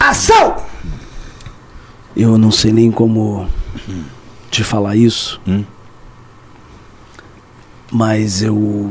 ação! 0.00 0.56
Eu 2.16 2.36
não 2.36 2.50
sei 2.50 2.72
nem 2.72 2.90
como 2.90 3.48
te 4.50 4.64
falar 4.64 4.96
isso, 4.96 5.40
mas 7.92 8.42
eu 8.42 8.90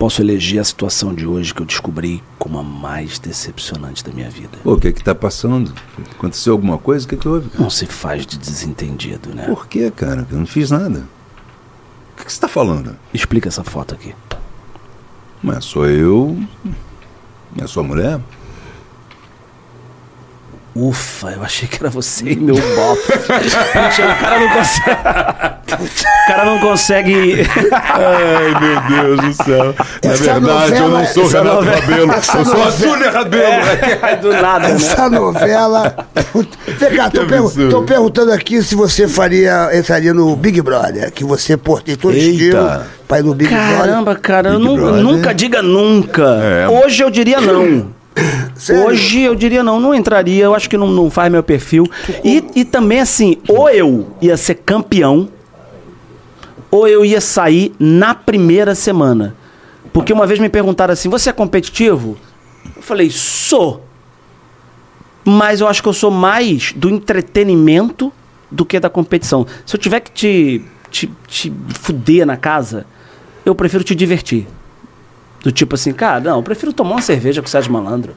posso 0.00 0.22
eleger 0.22 0.58
a 0.58 0.64
situação 0.64 1.14
de 1.14 1.26
hoje 1.26 1.52
que 1.52 1.60
eu 1.60 1.66
descobri 1.66 2.22
como 2.38 2.58
a 2.58 2.62
mais 2.62 3.18
decepcionante 3.18 4.02
da 4.02 4.10
minha 4.10 4.30
vida. 4.30 4.56
Pô, 4.64 4.72
o 4.72 4.80
que 4.80 4.88
é 4.88 4.92
que 4.92 5.04
tá 5.04 5.14
passando? 5.14 5.74
Aconteceu 6.12 6.54
alguma 6.54 6.78
coisa? 6.78 7.04
O 7.04 7.08
que, 7.10 7.18
que 7.18 7.28
houve? 7.28 7.50
cara? 7.50 7.62
Não 7.62 7.68
se 7.68 7.84
faz 7.84 8.24
de 8.24 8.38
desentendido, 8.38 9.34
né? 9.34 9.44
Por 9.44 9.66
quê, 9.66 9.92
cara? 9.94 10.26
Eu 10.32 10.38
não 10.38 10.46
fiz 10.46 10.70
nada. 10.70 11.00
O 12.14 12.16
que, 12.16 12.24
que 12.24 12.32
você 12.32 12.40
tá 12.40 12.48
falando? 12.48 12.96
Explica 13.12 13.48
essa 13.48 13.62
foto 13.62 13.94
aqui. 13.94 14.14
Mas 15.42 15.66
sou 15.66 15.84
eu. 15.84 16.42
É 17.58 17.66
sua 17.66 17.82
mulher? 17.82 18.18
Ufa, 20.74 21.32
eu 21.32 21.42
achei 21.42 21.66
que 21.68 21.78
era 21.80 21.90
você 21.90 22.30
e 22.30 22.36
meu 22.36 22.54
bofe. 22.54 23.12
O 23.12 24.20
cara 24.20 24.38
não 24.38 24.48
consegue. 24.50 24.90
O 25.80 26.26
cara 26.28 26.44
não 26.44 26.58
consegue. 26.60 27.46
Ai, 27.72 28.60
meu 28.60 29.16
Deus 29.16 29.20
do 29.36 29.44
céu. 29.44 29.74
Na 30.04 30.12
Essa 30.12 30.22
verdade, 30.40 30.72
eu 30.74 30.80
não 30.80 30.88
novela- 30.90 31.06
sou 31.06 31.22
o 31.24 31.26
essa 31.26 31.38
Renato 31.38 31.56
novela- 31.56 31.80
Rabelo. 31.80 32.12
Eu 32.12 32.22
sou 32.22 32.40
a 32.40 32.44
novela- 32.44 32.70
Júlia 32.70 33.10
Rabelo. 33.10 34.20
Do 34.22 34.32
nada, 34.32 34.68
né? 34.68 34.74
Essa 34.74 35.10
novela. 35.10 35.96
Vem 36.78 36.96
cá, 36.96 37.10
tô, 37.10 37.26
pergu- 37.26 37.68
tô 37.68 37.82
perguntando 37.82 38.32
aqui 38.32 38.62
se 38.62 38.74
você 38.76 39.08
faria, 39.08 39.76
entraria 39.76 40.14
no 40.14 40.36
Big 40.36 40.60
Brother, 40.62 41.10
que 41.12 41.24
você 41.24 41.56
pô, 41.56 41.80
tem 41.80 41.96
todo 41.96 42.14
Eita. 42.14 42.30
estilo 42.30 42.80
para 43.08 43.18
ir 43.18 43.24
no 43.24 43.34
Big 43.34 43.50
Caramba, 43.50 44.14
cara, 44.14 44.50
eu 44.50 44.58
Big 44.58 44.64
nu- 44.68 44.76
Brother. 44.76 45.02
nunca 45.02 45.34
diga 45.34 45.62
nunca. 45.62 46.22
É. 46.42 46.68
Hoje 46.68 47.02
eu 47.02 47.10
diria 47.10 47.40
não. 47.40 47.98
Sério? 48.54 48.86
Hoje 48.86 49.22
eu 49.22 49.34
diria 49.34 49.62
não, 49.62 49.80
não 49.80 49.94
entraria, 49.94 50.44
eu 50.44 50.54
acho 50.54 50.68
que 50.68 50.76
não, 50.76 50.88
não 50.88 51.10
faz 51.10 51.30
meu 51.30 51.42
perfil. 51.42 51.86
E, 52.24 52.44
e 52.54 52.64
também 52.64 53.00
assim, 53.00 53.38
ou 53.48 53.68
eu 53.70 54.06
ia 54.20 54.36
ser 54.36 54.56
campeão, 54.56 55.28
ou 56.70 56.86
eu 56.86 57.04
ia 57.04 57.20
sair 57.20 57.72
na 57.78 58.14
primeira 58.14 58.74
semana. 58.74 59.34
Porque 59.92 60.12
uma 60.12 60.26
vez 60.26 60.38
me 60.38 60.48
perguntaram 60.48 60.92
assim: 60.92 61.08
você 61.08 61.30
é 61.30 61.32
competitivo? 61.32 62.16
Eu 62.76 62.82
falei, 62.82 63.10
sou. 63.10 63.84
Mas 65.24 65.60
eu 65.60 65.68
acho 65.68 65.82
que 65.82 65.88
eu 65.88 65.92
sou 65.92 66.10
mais 66.10 66.72
do 66.72 66.88
entretenimento 66.88 68.12
do 68.50 68.64
que 68.64 68.80
da 68.80 68.88
competição. 68.88 69.46
Se 69.66 69.76
eu 69.76 69.80
tiver 69.80 70.00
que 70.00 70.10
te, 70.10 70.64
te, 70.90 71.10
te 71.26 71.52
fuder 71.80 72.26
na 72.26 72.36
casa, 72.36 72.86
eu 73.44 73.54
prefiro 73.54 73.84
te 73.84 73.94
divertir. 73.94 74.46
Do 75.42 75.50
tipo 75.50 75.74
assim, 75.74 75.92
cara, 75.92 76.20
não, 76.20 76.36
eu 76.36 76.42
prefiro 76.42 76.72
tomar 76.72 76.92
uma 76.92 77.02
cerveja 77.02 77.40
com 77.40 77.48
o 77.48 77.50
Sérgio 77.50 77.72
Malandro. 77.72 78.14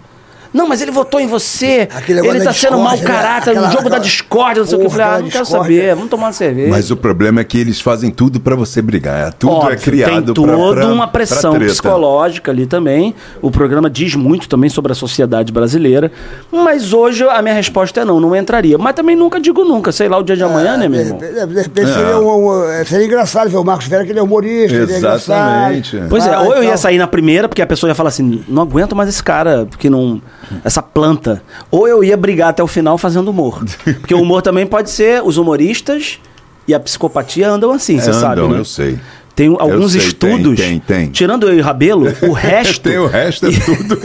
Não, 0.54 0.68
mas 0.68 0.82
ele 0.82 0.92
votou 0.92 1.20
em 1.20 1.28
você. 1.28 1.88
Aquele 1.94 2.20
ele 2.20 2.40
tá 2.40 2.46
da 2.46 2.54
sendo 2.54 2.78
mau 2.78 2.96
né? 2.96 3.04
caráter, 3.04 3.52
Aquela- 3.52 3.68
no 3.68 3.72
jogo 3.74 3.84
da 3.90 3.96
aquela- 3.98 4.04
discórdia, 4.04 4.62
não 4.62 4.68
sei 4.68 4.78
o 4.78 4.82
que. 4.82 4.86
Eu 4.86 4.90
falei, 4.92 5.06
ah, 5.06 5.20
não 5.20 5.30
quero 5.30 5.46
saber, 5.46 5.96
vamos 5.96 6.10
tomar 6.10 6.28
uma 6.28 6.34
cerveja. 6.34 6.70
Mas 6.70 6.92
o 6.92 6.96
problema 6.98 7.42
é 7.42 7.44
que 7.44 7.58
eles 7.58 7.82
fazem 7.82 8.12
tudo 8.12 8.40
pra 8.40 8.56
você 8.56 8.82
brigar. 8.82 9.34
Tudo 9.34 9.54
Óbvio, 9.54 9.74
é 9.74 9.78
criado 9.78 10.34
tem 10.34 10.46
pra- 10.46 10.56
toda 10.56 10.82
pra- 10.82 10.94
uma 10.94 11.08
pressão 11.08 11.56
psicológica 11.58 12.52
ali 12.52 12.66
também. 12.66 13.16
O 13.42 13.50
programa 13.50 13.90
diz 13.90 14.16
muito 14.16 14.48
também 14.48 14.70
sobre 14.70 14.92
a 14.92 14.96
sociedade 14.96 15.52
brasileira. 15.52 16.12
Mas 16.52 16.94
hoje 16.94 17.24
a 17.24 17.42
minha 17.42 17.56
resposta 17.56 18.02
é 18.02 18.06
não, 18.06 18.20
não 18.20 18.36
entraria. 18.36 18.78
Mas 18.78 18.94
também 18.94 19.16
nunca 19.16 19.40
digo 19.40 19.64
nunca. 19.66 19.92
Sei 19.92 20.08
lá 20.08 20.18
o 20.18 20.24
dia 20.24 20.36
de 20.36 20.44
amanhã, 20.44 20.78
né, 20.78 20.88
meu 20.88 21.02
De 21.02 21.08
irmão? 21.08 21.20
repente, 21.20 21.48
de 21.48 21.62
repente 21.62 21.94
seria, 21.94 22.20
um- 22.20 22.50
um- 22.50 22.86
seria 22.86 23.06
engraçado 23.06 23.50
ver 23.50 23.58
o 23.58 23.64
Marcos 23.64 23.88
Vera, 23.88 24.06
que 24.06 24.12
ele 24.12 24.20
é 24.20 24.24
humorista, 24.24 24.76
ele 24.78 24.94
é 24.94 24.98
Exatamente. 24.98 26.00
Pois 26.10 26.26
é, 26.26 26.34
Ah, 26.34 26.42
ou 26.42 26.54
eu 26.54 26.62
ia 26.64 26.68
então- 26.68 26.78
sair 26.78 26.98
na 26.98 27.08
primeira, 27.08 27.48
porque 27.50 27.62
a 27.62 27.68
pessoa 27.68 27.90
ia 27.90 27.96
falar 27.96 28.10
assim, 28.10 28.44
não 28.48 28.62
aguento 28.64 28.96
mais 28.96 29.10
esse 29.10 29.24
cara, 29.24 29.66
porque 29.70 29.90
não. 29.90 30.22
Essa 30.64 30.82
planta. 30.82 31.42
Ou 31.72 31.88
eu 31.88 32.04
ia 32.04 32.16
brigar 32.18 32.50
até 32.50 32.64
o 32.64 32.68
final 32.68 32.98
fazendo 32.98 33.30
humor. 33.30 33.64
Porque 34.02 34.14
o 34.14 34.22
humor 34.22 34.42
também 34.42 34.66
pode 34.66 34.90
ser 34.90 35.22
os 35.24 35.38
humoristas 35.38 36.20
e 36.68 36.74
a 36.74 36.80
psicopatia 36.80 37.50
andam 37.50 37.72
assim, 37.72 38.00
você 38.00 38.10
Andam, 38.10 38.20
sabe. 38.22 38.42
Né? 38.42 38.60
eu 38.60 38.66
sei. 38.66 39.00
Tem 39.36 39.48
alguns 39.48 39.94
sei, 39.94 40.02
tem, 40.02 40.08
estudos. 40.10 40.60
tem, 40.60 40.80
tem. 40.80 41.10
Tirando 41.10 41.50
eu 41.50 41.58
e 41.58 41.60
o 41.60 41.64
Rabelo, 41.64 42.06
o 42.22 42.32
resto. 42.34 42.88
Tem 42.88 43.00
o 43.00 43.08
resto, 43.08 43.48
é 43.48 43.50
tudo. 43.60 43.98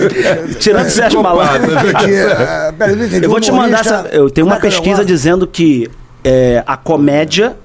Tirando 0.59 0.87
o 0.87 0.91
Sérgio. 0.91 1.23
Malandro. 1.23 1.71
Não 1.71 3.05
entendi. 3.05 3.25
Eu 3.27 3.31
vou 3.31 3.39
te 3.41 3.53
mandar 3.53 3.81
essa. 3.81 4.09
Eu 4.11 4.31
tenho 4.31 4.47
uma 4.47 4.57
é 4.57 4.59
é 4.59 4.61
pesquisa 4.63 5.05
dizendo 5.05 5.47
que 5.47 5.91
é, 6.25 6.65
a 6.67 6.77
comédia 6.79 7.57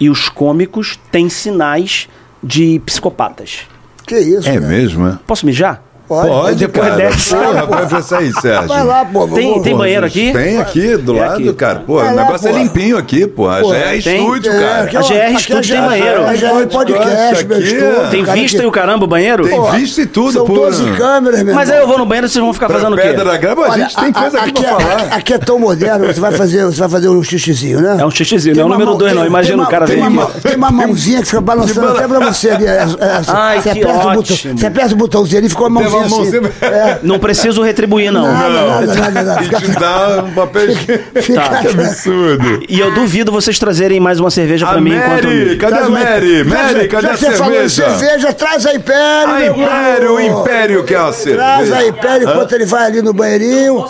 e 0.00 0.10
os 0.10 0.28
cômicos 0.28 0.98
têm 1.12 1.28
sinais 1.28 2.08
de 2.42 2.80
psicopatas. 2.84 3.60
Que 4.04 4.18
isso, 4.18 4.48
É 4.48 4.54
cara? 4.54 4.66
mesmo, 4.66 5.06
é? 5.08 5.18
Posso 5.26 5.46
mijar? 5.46 5.82
Pode, 6.08 6.56
depois 6.56 6.86
cara. 6.86 6.96
dessa. 6.96 7.36
Porra, 7.36 7.66
vai 7.66 7.86
pensar 7.86 8.18
aí, 8.18 8.32
Sérgio. 8.32 8.68
Vai 8.68 8.84
lá, 8.84 9.04
pô. 9.04 9.26
Tem- 9.28 9.60
tem 9.62 9.76
banheiro 9.76 10.06
aqui? 10.06 10.32
Tem 10.32 10.58
aqui, 10.58 10.96
do 10.96 11.16
É 11.16 11.20
lado, 11.20 11.34
aqui. 11.34 11.52
cara. 11.54 11.82
Pô, 11.86 11.96
Vai 11.96 12.12
o 12.12 12.14
lá, 12.16 12.24
negócio 12.24 12.48
pô. 12.48 12.56
é 12.56 12.58
limpinho 12.60 12.96
aqui, 12.96 13.26
pô. 13.26 13.48
Já 13.50 13.76
é 13.76 14.00
tem- 14.00 14.18
estúdio, 14.20 14.52
É, 14.52 14.60
cara. 14.60 14.82
aqui, 14.84 14.96
A 14.96 15.00
ó, 15.00 15.02
GR 15.02 15.14
aqui 15.16 15.34
Estúdio 15.34 15.58
é 15.58 15.62
tem 15.62 15.80
GR, 15.80 15.86
banheiro. 15.88 16.22
é 16.22 16.36
GR 16.36 16.66
podcast, 16.68 17.46
meu 17.46 17.58
estúdio. 17.60 18.10
Tem 18.10 18.24
vista 18.24 18.62
e 18.62 18.66
o 18.66 18.70
caramba, 18.70 19.04
o 19.04 19.08
banheiro? 19.08 19.48
Tem 19.48 19.70
vista 19.72 20.00
e 20.02 20.06
tudo, 20.06 20.32
São 20.32 20.46
pô. 20.46 20.54
12 20.54 20.84
câmeras, 20.92 21.42
meu 21.42 21.54
Mas 21.54 21.70
aí 21.70 21.78
eu 21.78 21.86
vou 21.86 21.98
no 21.98 22.06
banheiro 22.06 22.26
e 22.26 22.30
vocês 22.30 22.42
vão 22.44 22.52
ficar 22.54 22.68
fazendo 22.68 22.92
o 22.94 22.96
quê? 22.96 23.02
Pedra 23.08 23.24
da 23.24 23.36
grama, 23.36 23.66
a 23.66 23.78
gente 23.78 23.96
tem 23.96 24.12
coisa 24.12 24.38
aqui 24.40 24.52
pra 24.52 24.62
é, 24.62 24.66
falar. 24.68 25.02
aqui 25.10 25.34
é 25.34 25.38
tão 25.38 25.58
moderno, 25.58 26.06
você 26.06 26.20
vai 26.20 26.32
fazer, 26.32 26.64
você 26.66 26.78
vai 26.80 26.88
fazer 26.88 27.08
um 27.08 27.22
xixizinho, 27.22 27.80
né? 27.80 27.96
É 28.00 28.06
um 28.06 28.10
xixizinho, 28.10 28.54
não 28.56 28.62
é 28.62 28.66
o 28.66 28.68
número 28.68 28.90
mão- 28.90 28.98
dois, 28.98 29.12
não. 29.12 29.22
tem- 29.22 29.30
Imagina 29.30 29.62
o 29.62 29.66
cara 29.66 29.86
vem 29.86 29.98
uma, 30.00 30.24
aqui. 30.24 30.40
Tem 30.40 30.56
uma 30.56 30.70
mãozinha 30.70 31.20
que 31.20 31.26
fica 31.26 31.40
balançando 31.40 31.88
até 31.88 32.06
pra 32.06 32.20
você 32.20 32.50
ali. 32.50 32.66
é, 32.66 32.70
é, 32.70 32.86
Ai, 33.28 33.60
você 33.60 33.70
que 33.72 33.80
aperta 33.82 33.88
o 33.98 34.02
botão, 34.14 34.18
ótimo. 34.20 34.58
Você 34.58 34.66
aperta 34.66 34.94
o 34.94 34.96
botãozinho 34.96 35.38
ali 35.38 35.46
e 35.46 35.50
ficou 35.50 35.66
a 35.66 35.70
Tem 35.70 35.76
mãozinha 36.00 36.22
assim. 36.22 36.40
mãozinha- 36.40 36.52
É, 36.62 36.98
Não 37.02 37.18
preciso 37.18 37.62
retribuir, 37.62 38.10
não. 38.12 38.22
nada, 38.32 38.48
nada, 38.50 38.94
nada, 38.94 39.22
nada. 39.22 39.42
E 39.44 39.48
te 39.48 39.70
dá 39.72 40.24
um 40.24 40.30
papel 40.32 40.66
de... 40.68 40.74
fica, 41.22 41.42
Que 41.60 41.68
absurdo. 41.68 42.62
E 42.68 42.78
eu 42.80 42.90
duvido 42.92 43.30
vocês 43.32 43.58
trazerem 43.58 44.00
mais 44.00 44.18
uma 44.20 44.30
cerveja 44.30 44.66
pra 44.66 44.78
A 44.78 44.80
mim 44.80 44.94
Mary, 44.96 45.54
enquanto. 45.54 45.58
cadê 45.60 45.78
a 45.84 45.88
Mary? 45.88 46.44
traz- 46.44 46.72
Mary, 46.74 46.88
cadê 46.88 47.06
já 47.06 47.12
a 47.12 47.16
você 47.16 47.30
falou 47.32 47.52
cerveja? 47.68 47.98
cerveja, 47.98 48.32
traz 48.32 48.66
a 48.66 48.74
Império, 48.74 49.32
A 49.34 49.46
Império, 49.46 50.14
o. 50.14 50.20
Império 50.20 50.84
que 50.84 50.94
é 50.94 50.98
a 50.98 51.12
cerveja. 51.12 51.36
Traz 51.44 51.72
a 51.72 51.86
Império 51.86 52.28
enquanto 52.30 52.52
ele 52.52 52.66
vai 52.66 52.84
ali 52.86 53.02
no 53.02 53.12
banheirinho. 53.12 53.74
Não, 53.76 53.86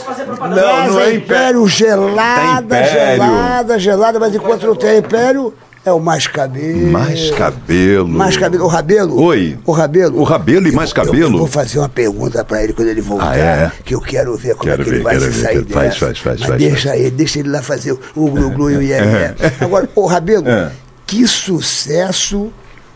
Traz 0.56 0.92
não 0.92 0.98
a 0.98 1.02
é 1.04 1.14
Império 1.14 1.66
gelada, 1.68 2.84
gelada, 2.84 3.78
gelada, 3.78 4.18
mas 4.20 4.34
enquanto 4.34 4.66
não 4.66 4.74
tem 4.74 4.98
Império, 4.98 5.52
é 5.86 5.92
o 5.92 6.00
mais 6.00 6.26
cabelo. 6.26 6.86
Mais 6.90 7.30
cabelo. 7.30 8.08
Mais 8.08 8.36
cabelo. 8.36 8.64
O 8.64 8.66
Rabelo. 8.66 9.22
Oi. 9.22 9.56
O 9.64 9.70
Rabelo. 9.72 10.18
O 10.20 10.24
Rabelo 10.24 10.66
e 10.66 10.72
mais 10.72 10.90
Eu- 10.90 10.96
Eu, 10.96 11.04
cabelo? 11.06 11.38
vou 11.38 11.46
fazer 11.46 11.78
uma 11.78 11.88
pergunta 11.88 12.44
pra 12.44 12.62
ele 12.64 12.72
quando 12.72 12.88
ele 12.88 13.00
voltar. 13.00 13.30
Ah, 13.30 13.36
é? 13.36 13.72
Que 13.84 13.94
eu 13.94 14.00
quero 14.00 14.36
ver 14.36 14.56
como 14.56 14.68
Quero 14.70 14.82
é 14.82 14.84
que 14.84 14.90
ele 14.90 14.96
ver, 14.98 15.02
vai 15.04 15.18
quero 15.18 15.32
se 15.32 15.38
ver. 15.38 15.44
sair 15.44 15.64
Faz, 15.66 15.88
dessa. 15.94 16.06
faz, 16.06 16.18
faz, 16.18 16.40
Mas 16.40 16.48
faz, 16.48 16.60
deixa 16.60 16.96
ele, 16.96 17.10
deixa 17.12 17.38
ele 17.38 17.48
lá 17.50 17.62
fazer 17.62 17.92
o 18.16 18.28
glu-glu 18.30 18.70
e 18.72 18.76
o 18.78 18.82
ié 18.82 19.34
Agora, 19.60 19.88
o 19.94 20.06
Rabelo, 20.06 20.48
É. 20.48 20.72
que 21.06 21.24
sucesso 21.26 22.50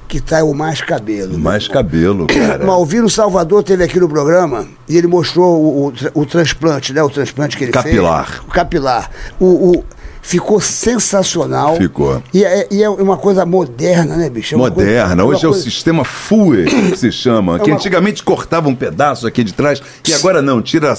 que 0.09 0.21
tá 0.21 0.43
o 0.43 0.53
mais 0.53 0.81
cabelo. 0.81 1.39
Mais 1.39 1.69
cabelo, 1.69 2.27
cara. 2.27 2.63
Malvino 2.67 3.09
Salvador 3.09 3.63
teve 3.63 3.85
aqui 3.85 4.01
no 4.01 4.09
programa 4.09 4.67
e 4.89 4.97
ele 4.97 5.07
mostrou 5.07 5.63
o, 5.63 5.87
o, 5.89 5.93
o 6.23 6.27
transplante, 6.27 6.93
né? 6.93 7.01
O 7.05 7.09
transplante 7.09 7.57
que 7.57 7.63
ele 7.63 7.71
Capilar. 7.73 8.27
fez. 8.27 8.41
O 8.41 8.51
capilar. 8.51 9.11
O, 9.39 9.47
o- 9.79 9.85
ficou 10.23 10.61
sensacional. 10.61 11.77
Ficou. 11.77 12.23
E 12.33 12.45
é, 12.45 12.69
e 12.71 12.83
é 12.83 12.89
uma 12.89 13.17
coisa 13.17 13.45
moderna, 13.47 14.17
né, 14.17 14.29
bicho? 14.31 14.55
É 14.55 14.59
uma 14.59 14.71
coisa- 14.71 14.91
Moderna. 14.91 15.25
uma 15.25 15.33
Hoje 15.33 15.45
é 15.45 15.49
o 15.49 15.53
coisa- 15.53 15.65
sistema 15.65 16.05
FUE 16.05 16.65
que 16.67 16.97
se 16.97 17.11
chama. 17.13 17.59
Que 17.59 17.71
uma- 17.71 17.77
antigamente 17.77 18.23
cortava 18.23 18.69
um 18.69 18.75
pedaço 18.75 19.27
aqui 19.27 19.43
de 19.45 19.53
trás 19.55 19.83
e 20.07 20.13
agora 20.15 20.41
não. 20.43 20.61
Tira, 20.63 20.95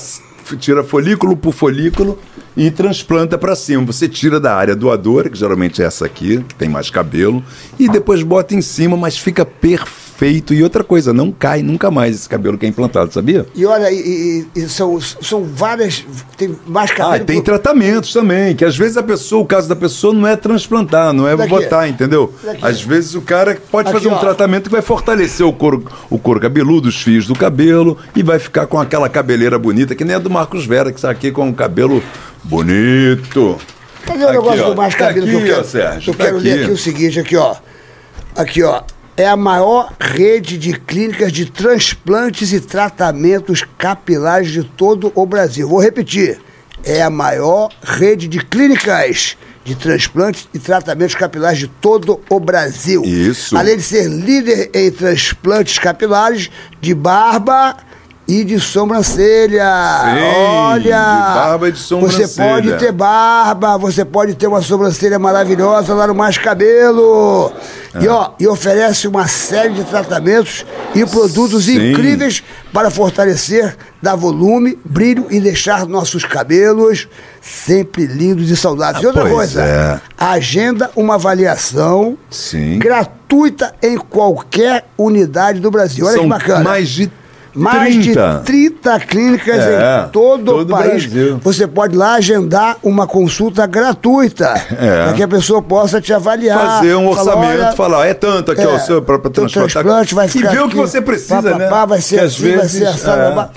tira 0.59 0.83
folículo 0.83 1.35
por 1.37 1.53
folículo 1.53 2.19
e 2.57 2.69
transplanta 2.71 3.37
pra 3.37 3.55
cima. 3.55 3.85
Você 3.85 4.07
tira 4.09 4.39
da 4.39 4.55
área 4.55 4.75
doadora, 4.75 5.29
que 5.29 5.37
geralmente 5.37 5.81
é 5.81 5.85
essa 5.85 6.05
aqui, 6.05 6.43
que 6.47 6.55
tem 6.55 6.67
mais 6.67 6.89
cabelo, 6.89 7.43
e 7.79 7.87
depois 7.87 8.21
bota 8.23 8.53
em 8.55 8.61
cima, 8.61 8.97
mas 8.97 9.17
fica 9.17 9.45
perfeito. 9.45 10.10
E 10.51 10.61
outra 10.63 10.83
coisa, 10.83 11.11
não 11.13 11.31
cai 11.31 11.63
nunca 11.63 11.89
mais 11.89 12.15
esse 12.15 12.29
cabelo 12.29 12.57
que 12.57 12.65
é 12.65 12.69
implantado, 12.69 13.11
sabia? 13.13 13.45
E 13.55 13.65
olha, 13.65 13.91
e, 13.91 14.45
e- 14.55 14.59
e 14.61 14.69
são, 14.69 14.99
são 15.01 15.43
várias. 15.43 16.05
Tem 16.37 16.55
mais 16.67 16.91
cabelo. 16.91 17.15
Ah, 17.23 17.25
tem 17.25 17.37
por- 17.37 17.45
tratamentos 17.45 18.13
também, 18.13 18.55
que 18.55 18.63
às 18.63 18.77
vezes 18.77 18.97
a 18.97 19.03
pessoa, 19.03 19.41
o 19.41 19.45
caso 19.45 19.67
da 19.67 19.75
pessoa 19.75 20.13
não 20.13 20.27
é 20.27 20.35
transplantar, 20.35 21.11
não 21.13 21.27
é 21.27 21.35
Daqui. 21.35 21.49
botar, 21.49 21.87
entendeu? 21.87 22.33
Daqui. 22.43 22.65
Às 22.65 22.81
vezes 22.81 23.15
o 23.15 23.21
cara 23.21 23.57
pode 23.71 23.89
Aqui, 23.89 23.97
fazer 23.97 24.09
um 24.09 24.17
ó. 24.17 24.19
tratamento 24.19 24.65
que 24.65 24.69
vai 24.71 24.81
fortalecer 24.81 25.45
o 25.45 25.51
couro, 25.53 25.85
o 26.09 26.19
couro 26.19 26.39
cabeludo, 26.39 26.87
os 26.89 27.01
fios 27.01 27.25
do 27.25 27.33
cabelo, 27.35 27.97
e 28.15 28.21
vai 28.21 28.37
ficar 28.37 28.67
com 28.67 28.79
aquela 28.79 29.09
cabeleira 29.09 29.57
bonita, 29.57 29.95
que 29.95 30.03
nem 30.05 30.15
a 30.15 30.19
do 30.19 30.29
Marcos 30.29 30.65
Vera, 30.65 30.91
que 30.91 30.97
está 30.99 31.09
aqui 31.09 31.31
com 31.31 31.47
um 31.47 31.53
cabelo 31.53 32.03
bonito. 32.43 33.57
Cadê 34.05 34.23
o 34.23 34.27
Aqui, 34.27 34.33
negócio 34.37 34.63
ó. 34.65 34.69
do 34.69 34.75
mais 34.75 34.93
Tá 34.95 35.07
cabelo 35.07 35.25
que 35.27 35.33
eu 35.33 35.37
aqui, 35.39 35.47
quero? 35.47 35.61
ó, 35.61 35.63
Sérgio, 35.63 36.11
eu 36.11 36.15
tá 36.15 36.23
quero 36.25 36.37
ler 36.37 36.51
aqui. 36.53 36.63
aqui 36.63 36.71
o 36.71 36.77
seguinte, 36.77 37.19
aqui, 37.19 37.35
ó. 37.37 37.55
Aqui, 38.35 38.63
ó. 38.63 38.81
É 39.17 39.27
a 39.27 39.35
maior 39.35 39.93
rede 39.99 40.57
de 40.57 40.73
clínicas 40.73 41.31
de 41.31 41.45
transplantes 41.45 42.53
e 42.53 42.59
tratamentos 42.59 43.63
capilares 43.77 44.51
de 44.51 44.63
todo 44.63 45.11
o 45.13 45.25
Brasil. 45.25 45.67
Vou 45.67 45.81
repetir. 45.81 46.39
É 46.83 47.01
a 47.01 47.09
maior 47.09 47.69
rede 47.83 48.27
de 48.27 48.39
clínicas 48.43 49.37
de 49.63 49.75
transplantes 49.75 50.47
e 50.53 50.59
tratamentos 50.59 51.13
capilares 51.13 51.59
de 51.59 51.67
todo 51.67 52.19
o 52.29 52.39
Brasil. 52.39 53.03
Isso. 53.03 53.55
Além 53.55 53.77
de 53.77 53.83
ser 53.83 54.07
líder 54.07 54.71
em 54.73 54.89
transplantes 54.89 55.77
capilares 55.77 56.49
de 56.79 56.95
barba 56.95 57.77
e 58.33 58.43
de 58.45 58.59
sobrancelha. 58.59 59.65
Sim, 60.03 60.23
Olha! 60.37 60.79
de 60.79 60.89
barba 60.89 61.67
e 61.69 61.71
de 61.71 61.79
Você 61.79 61.83
sobrancelha. 61.85 62.49
pode 62.49 62.73
ter 62.77 62.91
barba, 62.91 63.77
você 63.77 64.05
pode 64.05 64.35
ter 64.35 64.47
uma 64.47 64.61
sobrancelha 64.61 65.19
maravilhosa 65.19 65.93
lá 65.93 66.07
no 66.07 66.15
Mais 66.15 66.37
Cabelo. 66.37 67.51
E, 67.99 68.07
Ah. 68.07 68.13
ó, 68.15 68.31
e 68.39 68.47
oferece 68.47 69.05
uma 69.07 69.27
série 69.27 69.73
de 69.73 69.83
tratamentos 69.83 70.65
e 70.95 71.05
produtos 71.05 71.65
Sim. 71.65 71.91
incríveis 71.91 72.41
para 72.71 72.89
fortalecer, 72.89 73.75
dar 74.01 74.15
volume, 74.15 74.79
brilho 74.85 75.27
e 75.29 75.41
deixar 75.41 75.85
nossos 75.85 76.23
cabelos 76.23 77.09
sempre 77.41 78.05
lindos 78.05 78.49
e 78.49 78.55
saudáveis. 78.55 79.03
e 79.03 79.07
outra 79.07 79.25
Ah, 79.25 79.29
coisa, 79.29 79.61
é. 79.63 79.99
agenda 80.17 80.89
uma 80.95 81.15
avaliação 81.15 82.17
Sim. 82.29 82.79
gratuita 82.79 83.73
em 83.83 83.97
qualquer 83.97 84.85
unidade 84.97 85.59
do 85.59 85.69
Brasil. 85.69 86.05
Olha 86.05 86.13
São 86.15 86.23
que 86.23 86.29
bacana. 86.29 86.63
mais 86.63 86.87
de 86.87 87.11
Mais 87.53 87.95
30. 87.97 88.37
de 88.39 88.45
30 88.45 88.99
clínicas 89.01 89.57
É, 89.59 90.05
em 90.05 90.09
todo, 90.09 90.45
todo 90.45 90.69
o 90.69 90.77
país. 90.77 91.05
Brasil. 91.05 91.39
Você 91.43 91.67
pode 91.67 91.95
lá 91.95 92.13
agendar 92.15 92.77
uma 92.81 93.05
consulta 93.05 93.65
gratuita 93.65 94.53
É. 94.79 95.03
para 95.05 95.13
que 95.13 95.23
a 95.23 95.27
pessoa 95.27 95.61
possa 95.61 95.99
te 95.99 96.13
avaliar. 96.13 96.57
Fazer 96.77 96.95
um 96.95 97.13
falar, 97.13 97.35
orçamento, 97.35 97.61
olha, 97.63 97.71
falar, 97.73 98.07
é 98.07 98.13
tanto 98.13 98.51
aqui, 98.51 98.61
é, 98.61 98.67
ó, 98.67 98.79
seu, 98.79 99.01
pra, 99.01 99.19
pra 99.19 99.29
teu 99.29 99.43
transplantar. 99.47 99.71
transplante 99.83 100.15
vai 100.15 100.27
ficar 100.27 100.53
e 100.53 100.55
ver 100.55 100.63
o 100.63 100.69
que 100.69 100.75
você 100.75 101.01
precisa, 101.01 101.41
pá, 101.41 101.57
né? 101.57 101.67
pá, 101.67 101.85
vai 101.85 102.01
ser 102.01 102.19
Que 102.19 102.25
às 102.25 102.33
assim, 102.33 102.55
vai 102.55 102.67
ser 102.67 102.79
vezes, 102.85 102.95
assado, 102.95 103.21
é. 103.41 103.49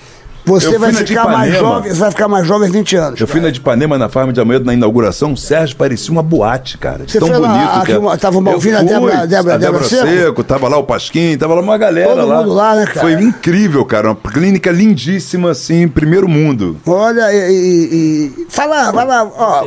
Você 0.44 0.74
Eu 0.74 0.78
vai 0.80 0.92
ficar 0.92 1.24
mais 1.26 1.54
jovem, 1.56 1.92
você 1.92 2.00
vai 2.00 2.10
ficar 2.10 2.28
mais 2.28 2.46
jovem 2.46 2.70
20 2.70 2.96
anos. 2.96 3.20
Eu 3.20 3.26
fui 3.26 3.40
na 3.40 3.50
de 3.50 3.58
Ipanema, 3.58 3.96
na 3.96 4.08
Farm 4.08 4.30
de 4.30 4.40
Amoedo, 4.40 4.64
na 4.64 4.74
inauguração, 4.74 5.32
o 5.32 5.36
Sérgio 5.36 5.74
parecia 5.76 6.12
uma 6.12 6.22
boate, 6.22 6.76
cara. 6.76 7.04
Você 7.06 7.18
tão 7.18 7.28
foi 7.28 7.38
lá, 7.38 7.48
bonito 7.48 7.70
aqui 7.70 7.86
que 7.86 7.92
é. 7.92 7.98
uma- 7.98 8.16
tava 8.18 8.38
o 8.38 8.42
Malvino, 8.42 8.74
Eu 8.74 8.78
a 8.78 8.82
fui, 8.82 8.88
Débora- 8.92 9.12
Débora- 9.26 9.54
a 9.54 9.58
Débora 9.58 9.58
Débora 9.58 9.84
Seco? 9.84 10.06
Seco, 10.06 10.44
tava 10.44 10.68
lá 10.68 10.76
o 10.76 10.84
Pasquim, 10.84 11.36
tava 11.38 11.54
lá 11.54 11.60
uma 11.62 11.78
galera 11.78 12.14
Todo 12.14 12.26
lá. 12.26 12.38
mundo 12.38 12.52
lá, 12.52 12.74
né, 12.76 12.84
cara? 12.86 13.00
Foi 13.00 13.12
incrível, 13.14 13.84
cara. 13.86 14.08
Uma 14.10 14.16
clínica 14.32 14.70
lindíssima, 14.70 15.50
assim, 15.50 15.88
primeiro 15.88 16.28
mundo. 16.28 16.76
Olha, 16.86 17.32
e, 17.32 17.50
e- 17.50 18.26
e- 18.42 18.46
fala, 18.50 18.92
fala, 18.92 19.30
ó. 19.36 19.66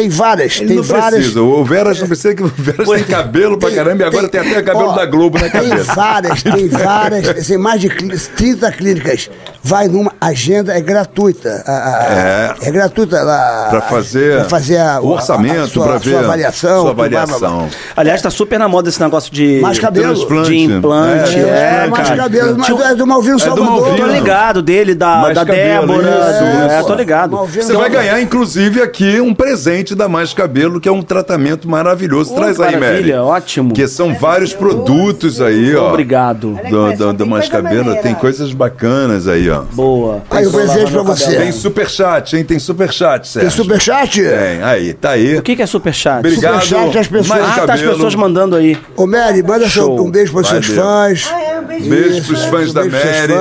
Tem 0.00 0.08
várias, 0.08 0.56
Ele 0.58 0.66
tem 0.68 0.76
não 0.76 0.82
várias. 0.82 1.10
precisa. 1.20 1.42
O 1.42 1.64
Veras 1.64 2.00
não 2.00 2.06
precisa 2.06 2.34
que 2.34 2.42
o 2.42 2.46
Veras 2.56 2.88
tem 2.88 3.04
cabelo 3.04 3.58
pra 3.58 3.70
caramba 3.70 4.02
e 4.02 4.06
agora 4.06 4.28
tem, 4.28 4.40
até 4.40 4.62
cabelo 4.62 4.88
ó, 4.90 4.92
da 4.96 5.04
Globo 5.04 5.38
na 5.38 5.48
Tem 5.50 5.68
cabeça. 5.68 5.94
várias, 5.94 6.42
tem 6.42 6.68
várias, 6.72 7.46
tem 7.46 7.58
mais 7.58 7.80
de 7.80 7.88
clí- 7.90 8.18
30 8.36 8.72
clínicas. 8.72 9.28
Vai 9.62 9.88
numa, 9.88 10.12
agenda 10.18 10.72
é 10.72 10.80
gratuita. 10.80 11.62
A- 11.66 11.72
a- 11.72 12.56
é. 12.66 12.70
gratuita 12.70 13.22
lá. 13.22 13.66
Pra 13.68 13.80
fazer 13.82 14.36
pra 14.40 14.44
fazer 14.48 14.78
a, 14.78 15.00
o 15.00 15.08
orçamento, 15.08 15.60
a 15.60 15.66
sua, 15.66 15.84
pra 15.86 15.98
ver 15.98 16.10
sua 16.12 16.20
avaliação. 16.20 16.82
sua 16.82 16.94
blá, 16.94 17.08
blá, 17.08 17.26
blá. 17.26 17.34
avaliação. 17.36 17.68
Aliás, 17.94 18.22
tá 18.22 18.30
super 18.30 18.58
na 18.58 18.68
moda 18.68 18.88
esse 18.88 19.00
negócio 19.02 19.30
de. 19.32 19.60
Mais 19.60 19.78
cabelo. 19.78 20.14
Transplante. 20.14 20.48
De 20.50 20.58
implante. 20.60 21.36
É, 21.36 21.40
É, 21.40 21.84
É, 21.84 21.86
mais 21.88 22.08
cara. 22.08 22.22
cabelo, 22.22 22.56
mas 22.56 22.66
Tinha- 22.66 22.84
é 22.88 22.94
do 22.94 23.06
Malvino 23.06 23.34
É 23.34 23.36
do 23.36 23.42
Salvador. 23.42 23.70
Malvino. 23.82 23.96
Tô 23.98 24.06
ligado 24.06 24.62
dele, 24.62 24.94
da, 24.94 25.16
Mais 25.16 25.34
da 25.34 25.44
cabelo, 25.44 25.86
Débora. 25.86 26.08
isso, 26.08 26.44
é, 26.72 26.78
isso. 26.78 26.86
tô 26.88 26.94
ligado. 26.94 27.32
Malvino 27.32 27.64
Você 27.64 27.72
vai 27.74 27.90
ganhar, 27.90 28.20
inclusive, 28.22 28.80
aqui 28.80 29.20
um 29.20 29.34
presente 29.34 29.89
da 29.94 30.08
Mais 30.08 30.32
Cabelo, 30.32 30.80
que 30.80 30.88
é 30.88 30.92
um 30.92 31.02
tratamento 31.02 31.68
maravilhoso. 31.68 32.32
Oh, 32.32 32.36
Traz 32.36 32.60
aí, 32.60 32.72
Mary. 32.72 32.80
maravilha, 32.80 33.22
ótimo. 33.22 33.72
Que 33.74 33.86
são 33.88 34.14
vários 34.14 34.52
produtos 34.54 35.40
aí, 35.40 35.74
ó. 35.74 35.88
Obrigado. 35.88 36.58
Do, 36.68 36.92
do, 36.96 37.12
do 37.12 37.14
tem 37.18 37.26
Mais 37.28 37.48
Cabelo. 37.48 37.84
maneira. 37.84 38.02
Tem 38.02 38.14
coisas 38.14 38.52
bacanas 38.52 39.26
aí, 39.28 39.48
ó. 39.50 39.62
Boa. 39.72 40.22
Aí 40.30 40.46
o 40.46 40.50
presente 40.52 40.90
pra 40.90 41.02
você. 41.02 41.36
Tem 41.36 41.52
superchat, 41.52 42.36
hein? 42.36 42.44
Tem 42.44 42.58
superchat, 42.58 43.22
Tem 43.32 43.42
Sérgio. 43.42 43.50
superchat? 43.64 44.22
Tem, 44.22 44.62
aí, 44.62 44.92
tá 44.94 45.10
aí. 45.10 45.36
O 45.38 45.42
que, 45.42 45.56
que 45.56 45.62
é 45.62 45.66
superchat? 45.66 46.18
Obrigado. 46.20 46.62
Superchat, 46.62 46.98
as 46.98 47.06
pessoas- 47.06 47.28
Mais 47.40 47.58
Ah, 47.58 47.66
tá 47.66 47.74
as 47.74 47.80
pessoas 47.82 48.14
mandando 48.14 48.56
aí. 48.56 48.76
Ô, 48.96 49.06
Mary, 49.06 49.42
manda 49.42 49.68
Show. 49.68 50.00
um 50.04 50.10
beijo 50.10 50.32
para 50.32 50.42
os 50.42 50.48
seus 50.48 50.66
Valeu. 50.68 50.82
fãs. 50.82 51.30
Ah, 51.32 51.40
é, 51.42 51.60
um 51.60 51.64
beijo. 51.64 51.88
Beijo 51.90 52.18
Isso, 52.18 52.26
pros 52.26 52.44
fãs 52.46 52.72
da 52.72 52.80
beijo 52.82 52.96
pros 52.96 53.08
seus 53.14 53.28
Mary. 53.28 53.32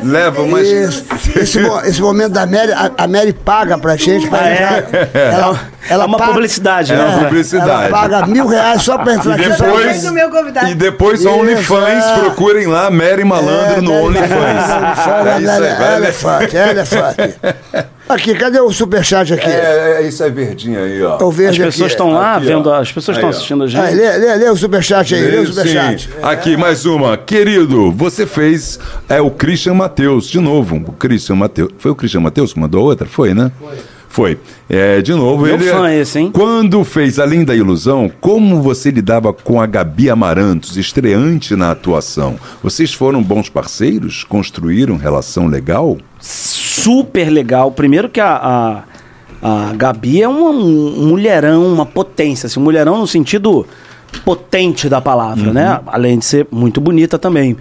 fãs. 0.00 0.04
Leva 0.10 0.46
mais. 0.46 0.68
Esse, 1.36 1.58
esse 1.86 2.00
momento 2.02 2.32
da 2.32 2.46
Mary, 2.46 2.72
a, 2.72 2.90
a 2.96 3.06
Mary 3.08 3.32
paga 3.32 3.76
pra 3.78 3.96
gente. 3.96 4.28
Pra 4.28 4.38
Ah, 4.40 4.48
é? 4.48 5.10
Ela, 5.14 5.60
ela 5.88 6.04
é 6.04 6.06
uma 6.06 6.18
paga- 6.18 6.32
publicidade, 6.32 6.92
É 6.92 6.96
né? 6.96 7.04
uma 7.04 7.24
publicidade. 7.24 7.70
Ela 7.70 7.88
paga 7.88 8.26
mil 8.26 8.46
reais 8.46 8.82
só 8.82 8.98
pra 8.98 9.14
entrar 9.14 9.38
E 9.38 9.44
aqui. 9.44 9.50
depois, 9.50 10.04
convidado. 10.30 10.68
e 10.68 10.74
depois 10.74 11.20
Isso, 11.20 11.28
OnlyFans, 11.30 12.04
é. 12.04 12.18
procurem 12.20 12.66
lá 12.66 12.90
Mary 12.90 13.24
Malandro 13.24 13.82
no 13.82 13.92
OnlyFans. 13.92 14.28
É 14.34 15.40
isso 15.40 15.50
aí, 15.50 15.74
vai 15.76 15.96
Elefante, 15.96 16.56
elefante. 16.56 17.34
Aqui, 18.06 18.34
cadê 18.34 18.60
o 18.60 18.70
superchat 18.70 19.32
aqui? 19.32 19.48
É, 19.48 20.00
é, 20.02 20.06
isso 20.06 20.22
é 20.22 20.28
verdinho 20.28 20.78
aí, 20.78 21.02
ó. 21.02 21.16
O 21.24 21.30
As 21.30 21.36
verde 21.36 21.58
pessoas 21.62 21.80
aqui. 21.80 21.92
estão 21.92 22.12
lá 22.12 22.36
Aqui, 22.36 22.44
ó. 22.52 22.56
vendo, 22.56 22.70
as 22.72 22.92
pessoas 22.92 23.16
estão 23.16 23.28
ó. 23.28 23.32
assistindo 23.32 23.64
a 23.64 23.66
gente. 23.66 23.80
Aí, 23.80 23.94
lê, 23.94 24.16
lê, 24.18 24.34
lê 24.36 24.50
o 24.50 24.56
superchat 24.56 25.14
aí, 25.14 25.22
lê 25.22 25.38
o 25.38 25.46
Sim. 25.46 25.52
superchat. 25.54 26.10
Aqui, 26.22 26.54
mais 26.54 26.84
uma. 26.84 27.16
Querido, 27.16 27.90
você 27.92 28.26
fez 28.26 28.78
é 29.08 29.22
o 29.22 29.30
Christian 29.30 29.72
Matheus, 29.74 30.26
de 30.28 30.38
novo. 30.38 30.76
O 30.86 30.92
Christian 30.92 31.36
Matheus. 31.36 31.70
Foi 31.78 31.90
o 31.92 31.94
Christian 31.94 32.20
Matheus 32.20 32.52
que 32.52 32.60
mandou 32.60 32.84
outra? 32.84 33.06
Foi, 33.06 33.32
né? 33.32 33.50
Foi. 33.58 33.74
É, 34.68 35.02
de 35.02 35.12
novo, 35.12 35.44
Meu 35.44 35.54
ele. 35.54 35.64
fã 35.64 35.90
esse, 35.92 36.18
hein? 36.18 36.30
Quando 36.32 36.82
fez 36.84 37.18
Além 37.18 37.44
da 37.44 37.54
Ilusão, 37.54 38.10
como 38.20 38.62
você 38.62 38.90
lidava 38.90 39.32
com 39.32 39.60
a 39.60 39.66
Gabi 39.66 40.08
Amarantos, 40.08 40.76
estreante 40.76 41.54
na 41.56 41.70
atuação? 41.72 42.36
Vocês 42.62 42.92
foram 42.92 43.22
bons 43.22 43.48
parceiros? 43.48 44.24
Construíram 44.24 44.96
relação 44.96 45.46
legal? 45.46 45.98
super 46.20 47.28
legal. 47.30 47.70
Primeiro 47.70 48.08
que 48.08 48.20
a, 48.20 48.84
a, 49.42 49.68
a 49.68 49.72
Gabi 49.74 50.22
é 50.22 50.28
uma- 50.28 50.50
um 50.50 51.06
mulherão, 51.08 51.66
uma 51.72 51.84
potência. 51.86 52.46
Assim, 52.46 52.58
um 52.58 52.62
mulherão 52.62 52.98
no 52.98 53.06
sentido 53.06 53.66
potente 54.24 54.88
da 54.88 55.00
palavra, 55.00 55.52
né? 55.52 55.80
Além 55.86 56.18
de 56.18 56.24
ser 56.24 56.46
muito 56.50 56.80
bonita 56.80 57.18
também. 57.18 57.56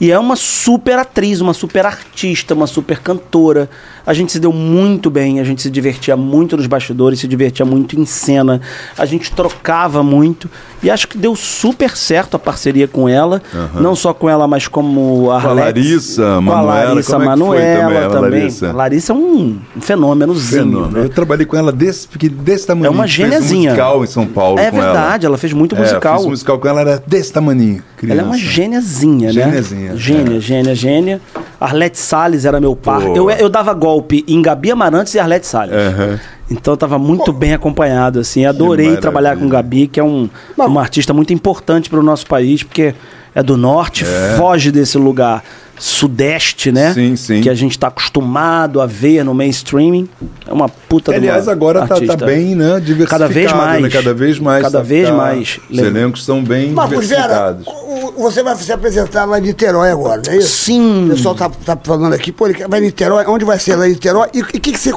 E 0.00 0.12
é 0.12 0.18
uma 0.18 0.36
super 0.36 0.98
atriz, 0.98 1.40
uma 1.40 1.52
super 1.52 1.84
artista, 1.84 2.54
uma 2.54 2.66
super 2.68 3.00
cantora. 3.00 3.68
A 4.06 4.14
gente 4.14 4.30
se 4.32 4.38
deu 4.38 4.52
muito 4.52 5.10
bem, 5.10 5.40
a 5.40 5.44
gente 5.44 5.60
se 5.60 5.68
divertia 5.68 6.16
muito 6.16 6.56
nos 6.56 6.66
bastidores, 6.66 7.18
se 7.20 7.26
divertia 7.28 7.66
muito 7.66 7.98
em 7.98 8.06
cena. 8.06 8.60
A 8.96 9.04
gente 9.04 9.32
trocava 9.32 10.02
muito. 10.02 10.48
E 10.82 10.88
acho 10.90 11.08
que 11.08 11.18
deu 11.18 11.34
super 11.34 11.96
certo 11.96 12.36
a 12.36 12.38
parceria 12.38 12.86
com 12.86 13.08
ela. 13.08 13.42
Não 13.74 13.96
só 13.96 14.14
com 14.14 14.28
ela, 14.30 14.46
mas 14.46 14.68
como 14.68 15.30
a 15.32 15.40
Com 15.42 15.48
a 15.48 15.50
Arlete, 15.50 15.64
Larissa 15.80 16.22
com 16.22 16.28
a 16.30 16.40
Manoela, 16.40 16.88
Larissa 16.90 17.12
como 17.12 17.22
é 17.22 17.26
Manoela 17.26 17.82
também, 17.82 17.98
a 18.04 18.08
também. 18.08 18.30
Larissa? 18.40 18.72
Larissa 18.72 19.12
é 19.12 19.16
um 19.16 19.58
fenômenozinho. 19.80 20.62
Fenômeno. 20.64 20.90
né? 20.98 21.04
Eu 21.04 21.08
trabalhei 21.08 21.44
com 21.44 21.56
ela 21.56 21.72
desse, 21.72 22.06
desse 22.30 22.66
tamanho. 22.66 22.86
É 22.86 22.90
uma 22.90 23.02
Fez 23.08 23.12
um 23.18 23.22
gêniazinha. 23.22 23.70
musical 23.70 24.04
em 24.04 24.06
São 24.06 24.26
Paulo 24.26 24.58
É 24.58 24.70
com 24.70 24.76
ela. 24.76 24.86
verdade, 24.92 25.26
ela 25.26 25.36
fez 25.36 25.52
muito 25.52 25.74
É, 25.74 25.80
musical. 25.80 26.16
fiz 26.18 26.26
um 26.26 26.30
musical 26.30 26.58
com 26.58 26.68
ela, 26.68 26.80
era 26.82 27.02
desse 27.06 27.32
tamanho. 27.32 27.82
Ela 28.08 28.20
é 28.20 28.24
uma 28.24 28.38
gêniazinha, 28.38 29.26
né? 29.26 29.32
Gêniazinha, 29.32 29.87
Gênia, 29.96 30.36
é. 30.36 30.40
gênia, 30.40 30.74
gênia. 30.74 31.20
Arlete 31.60 31.98
Salles 31.98 32.44
era 32.44 32.60
meu 32.60 32.76
par. 32.76 33.02
Pô. 33.02 33.14
Eu, 33.14 33.30
eu 33.30 33.48
dava 33.48 33.72
golpe 33.74 34.24
em 34.28 34.40
Gabi 34.40 34.70
Amarantes 34.70 35.14
e 35.14 35.18
Arlete 35.18 35.46
Salles. 35.46 35.74
Aham. 35.74 36.20
Então 36.50 36.72
eu 36.72 36.78
tava 36.78 36.98
muito 36.98 37.32
bem 37.32 37.52
acompanhado, 37.52 38.20
assim. 38.20 38.46
Adorei 38.46 38.96
trabalhar 38.96 39.36
com 39.36 39.48
Gabi, 39.48 39.86
que 39.86 40.00
é 40.00 40.04
um, 40.04 40.30
uma 40.56 40.80
artista 40.80 41.12
muito 41.12 41.32
importante 41.32 41.90
para 41.90 42.00
o 42.00 42.02
nosso 42.02 42.26
país, 42.26 42.62
porque 42.62 42.94
é 43.34 43.42
do 43.42 43.56
norte, 43.56 44.04
foge 44.36 44.70
desse 44.72 44.98
lugar 44.98 45.42
sudeste, 45.80 46.72
né? 46.72 46.92
Sim, 46.92 47.16
sim. 47.16 47.40
Que 47.40 47.48
a 47.48 47.54
gente 47.54 47.78
tá 47.78 47.86
acostumado 47.88 48.80
a 48.80 48.86
ver 48.86 49.24
no 49.24 49.32
mainstream. 49.32 50.08
É 50.46 50.52
uma 50.52 50.68
puta 50.68 51.12
Aliás, 51.14 51.48
agora 51.48 51.86
tá, 51.86 51.94
tá 52.00 52.16
bem, 52.26 52.54
né? 52.54 52.80
Diversificado. 52.80 53.08
Cada 53.10 53.28
vez 53.28 53.52
mais. 53.52 53.82
Né? 53.82 53.88
Cada 53.88 54.14
vez 54.14 54.38
mais. 54.38 54.62
Cada 54.64 54.78
tá- 54.78 54.84
vez 54.84 55.08
tá- 55.08 55.14
mais. 55.14 55.60
Os 55.70 55.78
elencos 55.78 56.24
são 56.24 56.42
bem 56.42 56.72
Marcos 56.72 57.06
Vera, 57.08 57.52
diversificados. 57.52 57.66
o- 57.66 58.22
você 58.22 58.42
vai 58.42 58.56
se 58.56 58.72
apresentar 58.72 59.24
lá 59.24 59.38
em 59.38 59.42
Niterói 59.42 59.90
agora, 59.90 60.20
não 60.26 60.32
é 60.32 60.36
isso? 60.38 60.48
Sim. 60.64 61.06
O 61.06 61.10
pessoal 61.10 61.34
tá, 61.34 61.48
tá 61.48 61.78
falando 61.80 62.12
aqui, 62.12 62.32
pô, 62.32 62.46
vai 62.68 62.80
em 62.80 62.84
Niterói, 62.84 63.24
onde 63.28 63.44
vai 63.44 63.58
ser 63.58 63.76
lá 63.76 63.86
em 63.86 63.90
Niterói? 63.92 64.28
E 64.34 64.40
o 64.40 64.46
que, 64.46 64.58
que 64.58 64.76
você. 64.78 64.92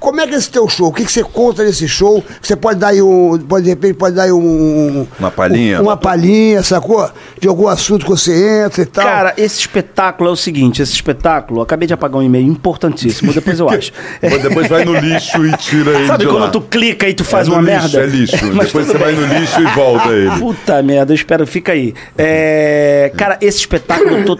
Co- 0.00 0.10
Como 0.10 0.20
é 0.20 0.26
que 0.26 0.34
é 0.34 0.38
esse 0.38 0.50
teu 0.50 0.68
show? 0.68 0.88
O 0.88 0.92
que, 0.92 1.04
que 1.04 1.12
você 1.12 1.22
conta 1.22 1.62
nesse 1.62 1.86
show? 1.86 2.24
Você 2.42 2.56
pode 2.56 2.80
dar 2.80 2.88
aí 2.88 3.00
um. 3.02 3.38
Pode, 3.38 3.64
de 3.64 3.70
repente, 3.70 3.94
pode 3.94 4.16
dar 4.16 4.24
aí 4.24 4.32
um. 4.32 5.06
Uma 5.18 5.30
palhinha? 5.30 5.78
um- 5.80 5.82
uma 5.84 5.96
palhinha, 5.96 6.62
sacou? 6.62 7.08
De 7.40 7.46
algum 7.46 7.68
assunto 7.68 8.04
que 8.04 8.10
você 8.10 8.64
entra 8.66 8.82
e 8.82 8.86
tal. 8.86 9.04
Cara, 9.04 9.34
esse 9.36 9.60
espetáculo 9.60 10.28
é 10.30 10.32
o 10.32 10.36
seguinte, 10.36 10.82
esse 10.82 10.92
espetáculo, 10.94 11.60
acabei 11.60 11.86
de 11.86 11.94
apagar 11.94 12.18
um 12.20 12.22
e-mail 12.24 12.46
importantíssimo, 12.46 13.32
depois 13.32 13.60
eu 13.60 13.68
acho. 13.70 13.92
Pô, 14.20 14.38
Depois 14.38 14.66
vai 14.68 14.84
no 14.84 14.94
lixo 14.94 15.44
e 15.46 15.56
tira 15.58 15.90
ele 15.92 16.06
Sabe 16.06 16.24
de 16.24 16.30
quando 16.30 16.42
lá. 16.44 16.48
tu 16.50 16.60
clica 16.60 17.08
e 17.08 17.14
tu 17.14 17.24
faz 17.24 17.46
é 17.46 17.50
uma 17.52 17.60
lixo, 17.60 17.96
merda? 17.96 18.00
É 18.00 18.06
lixo. 18.06 18.46
Mas 18.54 18.66
Depois 18.66 18.86
você 18.86 18.98
vai 18.98 19.14
bem. 19.14 19.26
no 19.26 19.38
lixo 19.38 19.60
e 19.60 19.64
volta 19.74 20.08
ele. 20.08 20.30
Puta 20.38 20.82
merda, 20.82 21.12
eu 21.12 21.14
espero, 21.14 21.46
fica 21.46 21.72
aí. 21.72 21.94
É, 22.18 23.12
cara, 23.16 23.38
esse 23.40 23.58
espetáculo, 23.58 24.18
eu 24.18 24.24
tô 24.24 24.38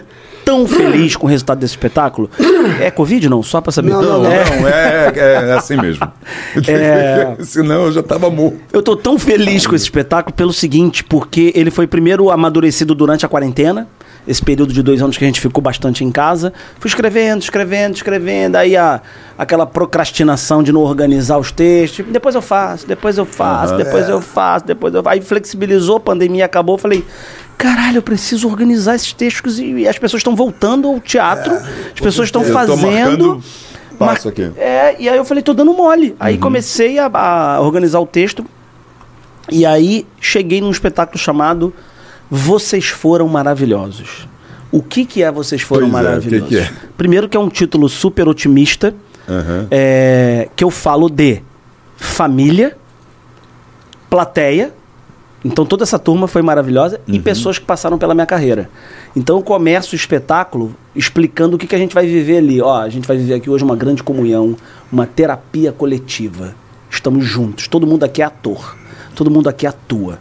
tão 0.50 0.66
feliz 0.66 1.14
com 1.14 1.26
o 1.28 1.30
resultado 1.30 1.60
desse 1.60 1.74
espetáculo. 1.74 2.28
É 2.80 2.90
Covid 2.90 3.28
não? 3.28 3.40
Só 3.40 3.60
pra 3.60 3.70
saber. 3.70 3.90
Não, 3.90 4.02
não, 4.02 4.22
Não, 4.24 4.32
É, 4.32 4.44
não, 4.44 4.68
é, 4.68 5.50
é 5.50 5.52
assim 5.52 5.76
mesmo. 5.76 6.10
É. 6.66 7.36
Senão 7.44 7.84
eu 7.84 7.92
já 7.92 8.02
tava 8.02 8.28
morto. 8.28 8.58
Eu 8.72 8.82
tô 8.82 8.96
tão 8.96 9.16
feliz 9.16 9.64
com 9.64 9.76
esse 9.76 9.84
espetáculo 9.84 10.34
pelo 10.34 10.52
seguinte, 10.52 11.04
porque 11.04 11.52
ele 11.54 11.70
foi 11.70 11.86
primeiro 11.86 12.30
amadurecido 12.30 12.96
durante 12.96 13.24
a 13.24 13.28
quarentena, 13.28 13.86
esse 14.26 14.42
período 14.42 14.72
de 14.72 14.82
dois 14.82 15.00
anos 15.00 15.16
que 15.16 15.24
a 15.24 15.26
gente 15.26 15.40
ficou 15.40 15.62
bastante 15.62 16.04
em 16.04 16.10
casa. 16.10 16.52
Fui 16.80 16.88
escrevendo, 16.88 17.42
escrevendo, 17.42 17.94
escrevendo, 17.94 18.56
aí 18.56 18.76
a, 18.76 19.00
aquela 19.38 19.66
procrastinação 19.66 20.64
de 20.64 20.72
não 20.72 20.80
organizar 20.80 21.38
os 21.38 21.52
textos. 21.52 22.04
Depois 22.08 22.34
eu 22.34 22.42
faço, 22.42 22.88
depois 22.88 23.16
eu 23.16 23.24
faço, 23.24 23.76
depois 23.76 24.08
eu 24.08 24.20
faço, 24.20 24.66
depois 24.66 24.94
eu 24.94 25.02
faço. 25.02 25.14
Aí 25.14 25.20
flexibilizou, 25.20 25.98
a 25.98 26.00
pandemia 26.00 26.44
acabou, 26.44 26.76
falei. 26.76 27.04
Caralho, 27.60 27.98
eu 27.98 28.02
preciso 28.02 28.48
organizar 28.48 28.94
esses 28.94 29.12
textos 29.12 29.58
e, 29.58 29.64
e 29.80 29.88
as 29.88 29.98
pessoas 29.98 30.20
estão 30.20 30.34
voltando 30.34 30.88
ao 30.88 30.98
teatro, 30.98 31.52
as 31.54 32.00
pessoas 32.00 32.28
estão 32.28 32.42
fazendo. 32.42 33.42
passo 33.98 34.28
Mar- 34.28 34.32
aqui. 34.32 34.50
É, 34.56 34.96
e 34.98 35.08
aí 35.08 35.16
eu 35.16 35.24
falei, 35.26 35.42
tô 35.42 35.52
dando 35.52 35.74
mole. 35.74 36.16
Aí 36.18 36.38
comecei 36.38 36.98
a, 36.98 37.06
a 37.06 37.60
organizar 37.60 38.00
o 38.00 38.06
texto. 38.06 38.44
E 39.52 39.66
aí 39.66 40.06
cheguei 40.20 40.60
num 40.62 40.70
espetáculo 40.70 41.18
chamado 41.18 41.74
Vocês 42.30 42.86
Foram 42.88 43.28
Maravilhosos. 43.28 44.26
O 44.72 44.82
que, 44.82 45.04
que 45.04 45.22
é 45.22 45.30
Vocês 45.30 45.60
Foram 45.60 45.90
Pois 45.90 46.04
é, 46.06 46.08
o 46.16 46.20
que 46.20 46.30
Maravilhosos? 46.30 46.48
que 46.48 46.56
é? 46.58 46.72
Primeiro 46.96 47.28
que 47.28 47.36
é 47.36 47.40
um 47.40 47.48
título 47.50 47.88
super 47.90 48.26
otimista, 48.26 48.94
Aham. 49.28 49.66
é, 49.70 50.48
que 50.56 50.64
eu 50.64 50.70
falo 50.70 51.10
de 51.10 51.42
família, 51.98 52.74
plateia, 54.08 54.72
então 55.44 55.64
toda 55.64 55.82
essa 55.82 55.98
turma 55.98 56.28
foi 56.28 56.42
maravilhosa 56.42 57.00
e 57.06 57.18
pessoas 57.18 57.58
que 57.58 57.64
passaram 57.64 57.96
pela 57.96 58.14
minha 58.14 58.26
carreira. 58.26 58.68
Então 59.16 59.36
eu 59.36 59.42
começo 59.42 59.94
o 59.94 59.96
espetáculo 59.96 60.74
explicando 60.94 61.56
o 61.56 61.58
que, 61.58 61.66
que 61.66 61.74
a 61.74 61.78
gente 61.78 61.94
vai 61.94 62.06
viver 62.06 62.38
ali. 62.38 62.60
Ó, 62.60 62.78
a 62.78 62.88
gente 62.88 63.08
vai 63.08 63.16
viver 63.16 63.34
aqui 63.34 63.48
hoje 63.48 63.64
uma 63.64 63.76
grande 63.76 64.02
comunhão, 64.02 64.54
uma 64.92 65.06
terapia 65.06 65.72
coletiva. 65.72 66.54
Estamos 66.90 67.24
juntos, 67.24 67.68
todo 67.68 67.86
mundo 67.86 68.04
aqui 68.04 68.20
é 68.20 68.24
ator, 68.24 68.76
todo 69.14 69.30
mundo 69.30 69.48
aqui 69.48 69.66
atua 69.66 70.18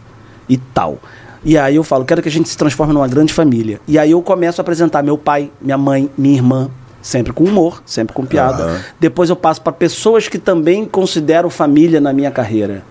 e 0.48 0.56
tal. 0.56 0.98
E 1.44 1.56
aí 1.56 1.76
eu 1.76 1.84
falo, 1.84 2.04
quero 2.04 2.22
que 2.22 2.28
a 2.28 2.32
gente 2.32 2.48
se 2.48 2.56
transforme 2.56 2.92
numa 2.92 3.08
grande 3.08 3.32
família. 3.32 3.80
E 3.88 3.98
aí 3.98 4.10
eu 4.10 4.22
começo 4.22 4.60
a 4.60 4.62
apresentar 4.62 5.02
meu 5.02 5.18
pai, 5.18 5.50
minha 5.60 5.78
mãe, 5.78 6.08
minha 6.16 6.34
irmã, 6.34 6.70
sempre 7.02 7.32
com 7.32 7.44
humor, 7.44 7.82
sempre 7.84 8.14
com 8.14 8.24
piada. 8.24 8.64
Aham. 8.64 8.80
Depois 8.98 9.30
eu 9.30 9.36
passo 9.36 9.60
para 9.60 9.72
pessoas 9.72 10.28
que 10.28 10.38
também 10.38 10.84
considero 10.84 11.48
família 11.50 12.00
na 12.00 12.12
minha 12.12 12.30
carreira. 12.30 12.82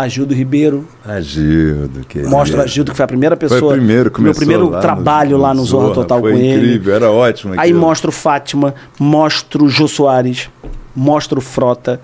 Agildo 0.00 0.34
Ribeiro, 0.34 0.86
Agildo, 1.04 2.00
querido. 2.08 2.30
mostra 2.30 2.60
o 2.60 2.62
Agildo, 2.62 2.90
que 2.90 2.96
foi 2.96 3.04
a 3.04 3.08
primeira 3.08 3.36
pessoa. 3.36 3.58
Foi 3.60 3.68
o 3.68 3.72
primeiro, 3.72 4.04
meu 4.04 4.10
começou 4.12 4.34
primeiro 4.40 4.68
lá 4.70 4.80
trabalho 4.80 5.36
lá 5.36 5.52
no 5.54 5.64
Zorra, 5.64 5.94
Total 5.94 6.20
foi 6.20 6.32
com 6.32 6.38
ele. 6.38 6.56
incrível, 6.56 6.94
era 6.94 7.10
ótimo 7.10 7.52
Aí 7.54 7.58
aquilo. 7.70 7.80
mostro 7.80 8.10
Fátima, 8.12 8.74
mostro 8.98 9.68
Jô 9.68 9.86
Soares. 9.88 10.48
mostra 10.94 11.38
o 11.38 11.42
Frota. 11.42 12.00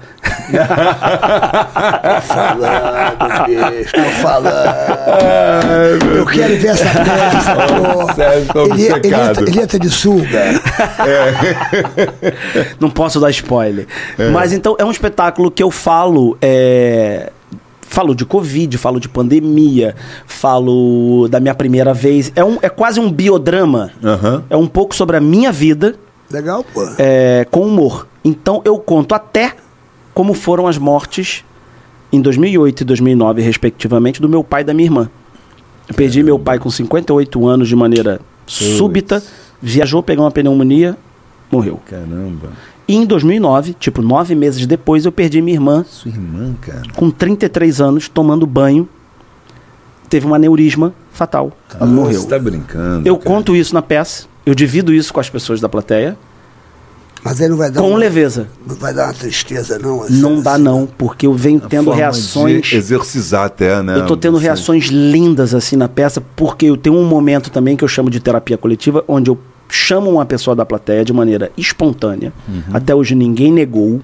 falando, 2.22 3.47
bicho, 3.47 3.92
tô 3.92 4.03
falando. 4.22 6.07
Eu 6.16 6.26
quero 6.26 6.57
ver 6.57 6.68
essa 6.68 6.84
peça, 6.84 7.57
pô. 7.57 8.14
Sérgio 8.14 8.47
tá 8.53 8.61
Ele, 8.61 8.72
ele, 8.82 8.92
obcecado. 8.94 9.30
entra, 9.30 9.49
ele 9.49 9.61
entra 9.61 9.78
de 9.78 9.90
sunga. 9.90 10.42
Não 12.80 12.90
posso 12.90 13.20
dar 13.20 13.30
spoiler. 13.30 13.86
É. 14.18 14.30
Mas 14.30 14.53
então 14.53 14.76
é 14.78 14.84
um 14.84 14.90
espetáculo 14.90 15.51
que 15.51 15.62
eu 15.62 15.70
falo. 15.70 16.36
É... 16.40 17.32
Falo 17.89 18.14
de 18.14 18.24
Covid, 18.24 18.76
falo 18.76 19.01
de 19.01 19.09
pandemia, 19.09 19.95
falo 20.26 21.28
da 21.28 21.41
minha 21.41 21.55
primeira 21.55 21.95
vez. 21.95 22.32
É, 22.37 22.45
um, 22.45 22.59
é 22.61 22.68
quase 22.68 23.01
um 23.01 23.11
biodrama. 23.11 23.91
Aham. 24.05 24.45
É 24.51 24.57
um 24.57 24.66
pouco 24.66 24.95
sobre 24.95 25.16
a 25.16 25.20
minha 25.20 25.51
vida 25.51 25.95
Legal, 26.30 26.64
pô. 26.64 26.82
é, 26.99 27.47
com 27.51 27.62
humor. 27.62 28.07
Então 28.24 28.61
eu 28.64 28.78
conto 28.78 29.14
até 29.14 29.55
como 30.12 30.34
foram 30.34 30.66
as 30.66 30.78
mortes 30.78 31.45
em 32.12 32.20
2008 32.20 32.80
e 32.80 32.84
2009, 32.84 33.43
respectivamente, 33.43 34.20
do 34.20 34.28
meu 34.28 34.43
pai 34.43 34.62
e 34.62 34.64
da 34.64 34.74
minha 34.74 34.87
irmã. 34.87 35.11
Eu 35.89 35.95
perdi 35.95 36.22
meu 36.22 36.39
pai 36.39 36.59
com 36.59 36.68
58 36.68 37.47
anos 37.47 37.68
de 37.68 37.76
maneira 37.76 38.20
súbita, 38.47 39.22
viajou, 39.61 40.03
pegou 40.03 40.24
uma 40.24 40.30
pneumonia, 40.30 40.97
morreu. 41.51 41.80
Caramba. 41.89 42.51
E 42.89 42.95
em 42.95 43.05
2009, 43.05 43.74
tipo 43.74 44.01
nove 44.01 44.34
meses 44.34 44.64
depois, 44.66 45.05
eu 45.05 45.11
perdi 45.12 45.43
minha 45.43 45.57
irmã 45.57 45.84
Sua 45.89 46.11
irmã, 46.11 46.55
cara. 46.61 46.82
com 46.95 47.11
33 47.11 47.80
anos, 47.80 48.09
tomando 48.09 48.47
banho. 48.47 48.89
Teve 50.09 50.24
um 50.26 50.34
aneurisma 50.34 50.95
fatal. 51.11 51.51
Ela 51.74 51.87
morreu. 51.87 52.20
Você 52.20 52.28
tá 52.28 52.39
brincando. 52.39 53.07
Eu 53.09 53.16
cara. 53.18 53.28
conto 53.28 53.57
isso 53.57 53.74
na 53.74 53.82
peça, 53.82 54.26
eu 54.45 54.55
divido 54.55 54.93
isso 54.95 55.12
com 55.12 55.18
as 55.18 55.28
pessoas 55.28 55.61
da 55.61 55.68
plateia, 55.68 56.16
Mas 57.24 57.41
aí 57.41 57.49
não 57.49 57.57
vai 57.57 57.72
dar 57.72 57.80
com 57.80 57.89
uma, 57.91 57.99
leveza. 57.99 58.47
não 58.64 58.76
vai 58.76 58.95
dar 58.95 59.07
uma 59.07 59.14
tristeza, 59.14 59.80
não? 59.80 60.03
assim, 60.05 60.20
Não 60.20 60.41
dá 60.41 60.53
assim. 60.53 60.62
não, 60.62 60.87
porque 60.87 61.26
eu 61.26 61.34
venho 61.34 61.59
tendo 61.59 61.87
forma 61.87 61.97
reações. 61.99 62.66
De 62.66 62.76
exercizar 62.76 63.47
até, 63.47 63.82
né? 63.82 63.97
Eu 63.99 64.07
tô 64.07 64.16
tendo 64.16 64.37
Você- 64.39 64.45
reações 64.45 64.84
lindas 64.87 65.53
assim 65.55 65.74
na 65.74 65.89
peça, 65.89 66.22
porque 66.37 66.66
eu 66.66 66.76
tenho 66.76 66.95
um 66.95 67.05
momento 67.05 67.51
também 67.51 67.76
que 67.76 67.82
eu 67.82 67.89
chamo 67.89 68.09
de 68.09 68.20
terapia 68.20 68.57
coletiva, 68.57 69.05
onde 69.09 69.28
eu 69.28 69.37
chamo 69.69 70.11
uma 70.11 70.25
pessoa 70.25 70.55
da 70.55 70.64
plateia 70.64 71.05
de 71.05 71.12
maneira 71.12 71.51
espontânea. 71.57 72.33
Uhum. 72.49 72.62
Até 72.73 72.95
hoje 72.95 73.14
ninguém 73.14 73.53
negou. 73.53 74.01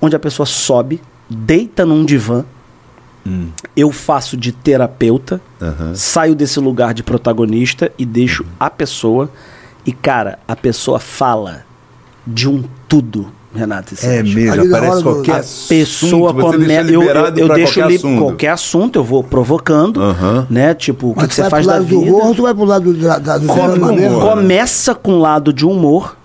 Onde 0.00 0.14
a 0.14 0.18
pessoa 0.18 0.46
sobe, 0.46 1.00
deita 1.28 1.84
num 1.86 2.04
divã. 2.04 2.44
Hum. 3.26 3.48
Eu 3.74 3.90
faço 3.90 4.36
de 4.36 4.52
terapeuta, 4.52 5.40
saio 5.94 6.34
desse 6.34 6.60
lugar 6.60 6.94
de 6.94 7.02
protagonista 7.02 7.90
e 7.98 8.04
deixo 8.06 8.42
Uhum. 8.44 8.48
a 8.60 8.70
pessoa. 8.70 9.30
E, 9.84 9.92
cara, 9.92 10.38
a 10.46 10.54
pessoa 10.54 10.98
fala 10.98 11.64
de 12.26 12.48
um 12.48 12.62
tudo, 12.88 13.30
Renato. 13.56 13.94
É 14.02 14.22
mesmo, 14.22 14.74
aparece 14.74 14.96
do- 14.98 15.02
qualquer 15.02 15.32
A 15.32 15.38
assunto, 15.38 15.68
pessoa 15.68 16.34
começa. 16.34 16.90
Eu, 16.92 17.02
eu, 17.02 17.14
eu 17.36 17.48
deixo 17.48 17.74
qualquer 17.74 17.88
li 17.88 17.96
assunto. 17.96 18.18
qualquer 18.22 18.48
assunto, 18.50 18.98
eu 18.98 19.04
vou 19.04 19.24
provocando, 19.24 20.00
né? 20.48 20.74
Tipo, 20.74 21.10
o 21.10 21.14
que, 21.14 21.26
que 21.28 21.34
você 21.34 21.42
vai 21.42 21.50
faz 21.50 21.64
pro 21.66 21.72
da 21.72 21.78
lado 21.80 21.88
do 21.88 22.00
vida. 22.00 22.10
humor 22.12 22.26
ou 22.26 22.34
tu 22.34 22.42
vai 22.42 22.54
pro 22.54 22.64
lado 22.64 22.92
do, 22.92 23.00
da, 23.00 23.18
da, 23.18 23.38
do 23.38 23.46
Come- 23.46 23.78
mesmo? 23.96 24.18
humor. 24.18 24.30
começa 24.30 24.94
com 24.94 25.12
o 25.14 25.18
lado 25.18 25.52
de 25.52 25.64
humor 25.66 26.16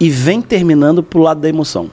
e 0.00 0.10
vem 0.10 0.40
terminando 0.40 1.02
pro 1.02 1.20
lado 1.20 1.40
da 1.40 1.48
emoção. 1.48 1.90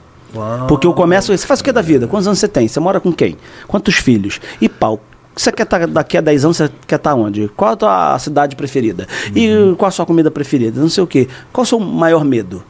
Porque 0.68 0.86
eu 0.86 0.92
começo. 0.92 1.36
Você 1.36 1.46
faz 1.46 1.60
o 1.60 1.64
que 1.64 1.72
da 1.72 1.80
vida? 1.80 2.06
Quantos 2.06 2.26
anos 2.26 2.38
você 2.38 2.46
tem? 2.48 2.68
Você 2.68 2.78
mora 2.78 3.00
com 3.00 3.10
quem? 3.12 3.36
Quantos 3.66 3.94
filhos? 3.94 4.38
E 4.60 4.68
pau. 4.68 5.00
Você 5.34 5.50
quer 5.52 5.62
estar 5.64 5.86
daqui 5.86 6.16
a 6.16 6.20
10 6.20 6.44
anos, 6.46 6.56
você 6.56 6.70
quer 6.86 6.96
estar 6.96 7.14
onde? 7.14 7.48
Qual 7.56 7.72
a 7.72 7.76
tua 7.76 8.18
cidade 8.18 8.54
preferida? 8.56 9.06
E 9.34 9.74
qual 9.76 9.88
a 9.88 9.90
sua 9.90 10.04
comida 10.06 10.30
preferida? 10.30 10.80
Não 10.80 10.88
sei 10.88 11.04
o 11.04 11.06
quê. 11.06 11.28
Qual 11.52 11.62
o 11.62 11.66
seu 11.66 11.78
maior 11.80 12.24
medo? 12.24 12.62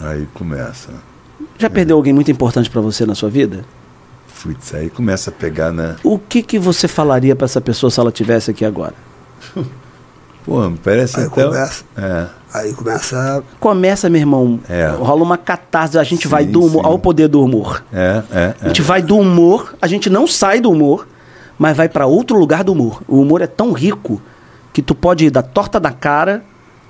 Aí 0.00 0.26
começa. 0.34 0.90
Já 1.58 1.70
perdeu 1.70 1.96
alguém 1.96 2.12
muito 2.12 2.30
importante 2.30 2.68
pra 2.68 2.80
você 2.80 3.06
na 3.06 3.14
sua 3.14 3.30
vida? 3.30 3.64
Putz, 4.42 4.74
aí 4.74 4.90
começa 4.90 5.30
a 5.30 5.32
pegar, 5.32 5.72
né? 5.72 5.96
O 6.04 6.18
que, 6.18 6.42
que 6.42 6.58
você 6.58 6.86
falaria 6.86 7.34
pra 7.34 7.46
essa 7.46 7.60
pessoa 7.60 7.90
se 7.90 7.98
ela 7.98 8.12
tivesse 8.12 8.50
aqui 8.50 8.64
agora? 8.64 8.94
Pô, 10.44 10.70
parece 10.82 11.18
Aí 11.20 11.26
até. 11.26 11.44
começa. 11.44 11.84
É. 11.96 12.26
Aí 12.52 12.74
começa. 12.74 13.42
Começa, 13.58 14.10
meu 14.10 14.20
irmão. 14.20 14.60
É. 14.68 14.88
Rola 14.88 15.22
uma 15.22 15.38
catarse. 15.38 15.98
A 15.98 16.04
gente 16.04 16.24
Sim, 16.24 16.28
vai 16.28 16.44
do 16.44 16.60
humor. 16.60 16.82
sim. 16.82 16.86
Olha 16.86 16.96
o 16.96 16.98
poder 16.98 17.28
do 17.28 17.42
humor. 17.42 17.82
É, 17.90 18.22
é, 18.30 18.54
A 18.60 18.64
é. 18.64 18.66
gente 18.68 18.82
vai 18.82 19.00
do 19.00 19.16
humor, 19.16 19.74
a 19.80 19.86
gente 19.86 20.10
não 20.10 20.26
sai 20.26 20.60
do 20.60 20.70
humor, 20.70 21.08
mas 21.58 21.74
vai 21.74 21.88
pra 21.88 22.04
outro 22.04 22.38
lugar 22.38 22.62
do 22.62 22.72
humor. 22.72 23.00
O 23.08 23.20
humor 23.22 23.40
é 23.40 23.46
tão 23.46 23.72
rico 23.72 24.20
que 24.70 24.82
tu 24.82 24.94
pode 24.94 25.24
ir 25.24 25.30
da 25.30 25.40
torta 25.40 25.80
da 25.80 25.90
cara, 25.92 26.44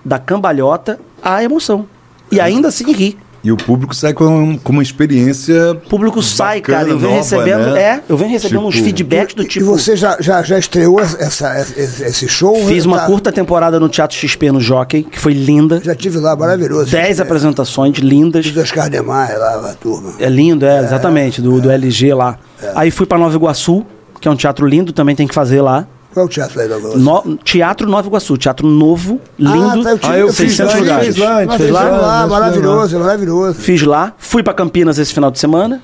da 0.04 0.18
cambalhota, 0.18 0.98
à 1.22 1.44
emoção. 1.44 1.86
E 2.32 2.40
ainda 2.40 2.68
assim 2.68 2.90
rir. 2.92 3.16
E 3.44 3.52
o 3.52 3.56
público 3.58 3.94
sai 3.94 4.14
com, 4.14 4.56
com 4.58 4.72
uma 4.72 4.82
experiência. 4.82 5.72
O 5.72 5.74
público 5.76 6.22
sai, 6.22 6.60
Bacana, 6.62 6.78
cara. 6.78 6.88
Eu 6.90 6.98
venho 6.98 7.10
nova, 7.10 7.22
recebendo. 7.22 7.72
né? 7.74 7.80
É, 7.82 8.00
eu 8.08 8.16
venho 8.16 8.30
recebendo 8.30 8.56
Tipo- 8.58 8.68
uns 8.68 8.74
feedbacks 8.78 9.34
do 9.34 9.42
E 9.42 9.46
tipo. 9.46 9.66
você 9.66 9.94
já, 9.94 10.16
já, 10.18 10.42
já 10.42 10.58
estreou 10.58 10.98
essa, 10.98 11.60
esse, 11.76 12.02
esse 12.04 12.26
show? 12.28 12.56
Fiz 12.66 12.86
uma 12.86 13.00
Tá- 13.00 13.06
curta 13.06 13.30
temporada 13.30 13.78
no 13.78 13.88
Teatro 13.88 14.16
XP 14.16 14.50
no 14.50 14.60
Jockey, 14.60 15.02
que 15.02 15.18
foi 15.18 15.34
linda. 15.34 15.80
Já 15.84 15.94
tive 15.94 16.18
lá, 16.18 16.34
maravilhoso. 16.34 16.90
Dez 16.90 17.18
É, 17.20 17.22
apresentações 17.22 17.98
lindas. 17.98 18.50
Do 18.50 18.60
Oscar 18.62 18.88
Demar, 18.88 19.36
lá, 19.36 19.70
a 19.70 19.74
turma. 19.74 20.14
É 20.18 20.28
lindo, 20.30 20.64
é, 20.64 20.82
exatamente, 20.82 21.42
do, 21.42 21.60
do 21.60 21.70
LG 21.70 22.14
lá. 22.14 22.38
Aí 22.74 22.90
fui 22.90 23.04
pra 23.04 23.18
Nova 23.18 23.36
Iguaçu, 23.36 23.84
que 24.20 24.26
é 24.26 24.30
um 24.30 24.36
teatro 24.36 24.66
lindo, 24.66 24.90
também 24.90 25.14
tem 25.14 25.26
que 25.26 25.34
fazer 25.34 25.60
lá. 25.60 25.86
Qual 26.14 26.24
é 26.24 26.26
o 26.26 26.30
teatro 26.30 26.60
aí 26.60 26.68
da 26.68 26.78
Globo? 26.78 26.96
No- 26.98 27.36
teatro 27.38 27.88
Nova 27.88 28.06
Iguaçu, 28.08 28.36
teatro 28.38 28.66
novo, 28.66 29.20
lindo. 29.38 29.82
tá, 29.82 29.90
eu 29.90 29.98
tive- 29.98 30.12
Ah, 30.14 30.18
eu 30.18 30.28
fiz 30.32 30.36
fiz 30.56 30.58
lá, 30.60 30.66
lá, 30.66 30.76
lugares. 30.78 31.04
fez 31.04 31.16
lá, 31.18 31.44
Nós 31.44 31.56
fez 31.56 31.70
fizemos 31.70 32.00
lá. 32.00 32.06
lá, 32.06 32.26
maravilhoso, 32.28 32.98
maravilhoso. 33.00 33.54
Fiz 33.60 33.82
lá, 33.82 34.12
fui 34.16 34.42
pra 34.42 34.54
Campinas 34.54 34.98
esse 34.98 35.12
final 35.12 35.30
de 35.30 35.38
semana. 35.38 35.82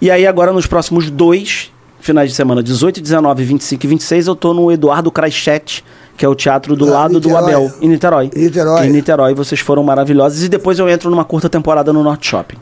E 0.00 0.10
aí 0.10 0.26
agora 0.26 0.52
nos 0.52 0.66
próximos 0.66 1.10
dois 1.10 1.72
finais 2.00 2.30
de 2.30 2.36
semana, 2.36 2.62
18, 2.62 3.00
19, 3.02 3.42
25 3.44 3.84
e 3.84 3.88
26, 3.88 4.28
eu 4.28 4.36
tô 4.36 4.54
no 4.54 4.70
Eduardo 4.70 5.10
Kraichet, 5.10 5.84
que 6.16 6.24
é 6.24 6.28
o 6.28 6.34
teatro 6.36 6.76
do 6.76 6.84
Lá, 6.86 7.00
lado 7.00 7.18
do 7.18 7.28
Niterói. 7.28 7.42
Abel, 7.54 7.72
em 7.82 7.88
Niterói. 7.88 8.30
Em 8.34 8.40
Niterói. 8.44 8.86
Em 8.86 8.90
Niterói, 8.90 9.34
vocês 9.34 9.60
foram 9.60 9.82
maravilhosos. 9.82 10.44
E 10.44 10.48
depois 10.48 10.78
eu 10.78 10.88
entro 10.88 11.10
numa 11.10 11.24
curta 11.24 11.48
temporada 11.48 11.92
no 11.92 12.02
Norte 12.04 12.28
Shopping. 12.30 12.56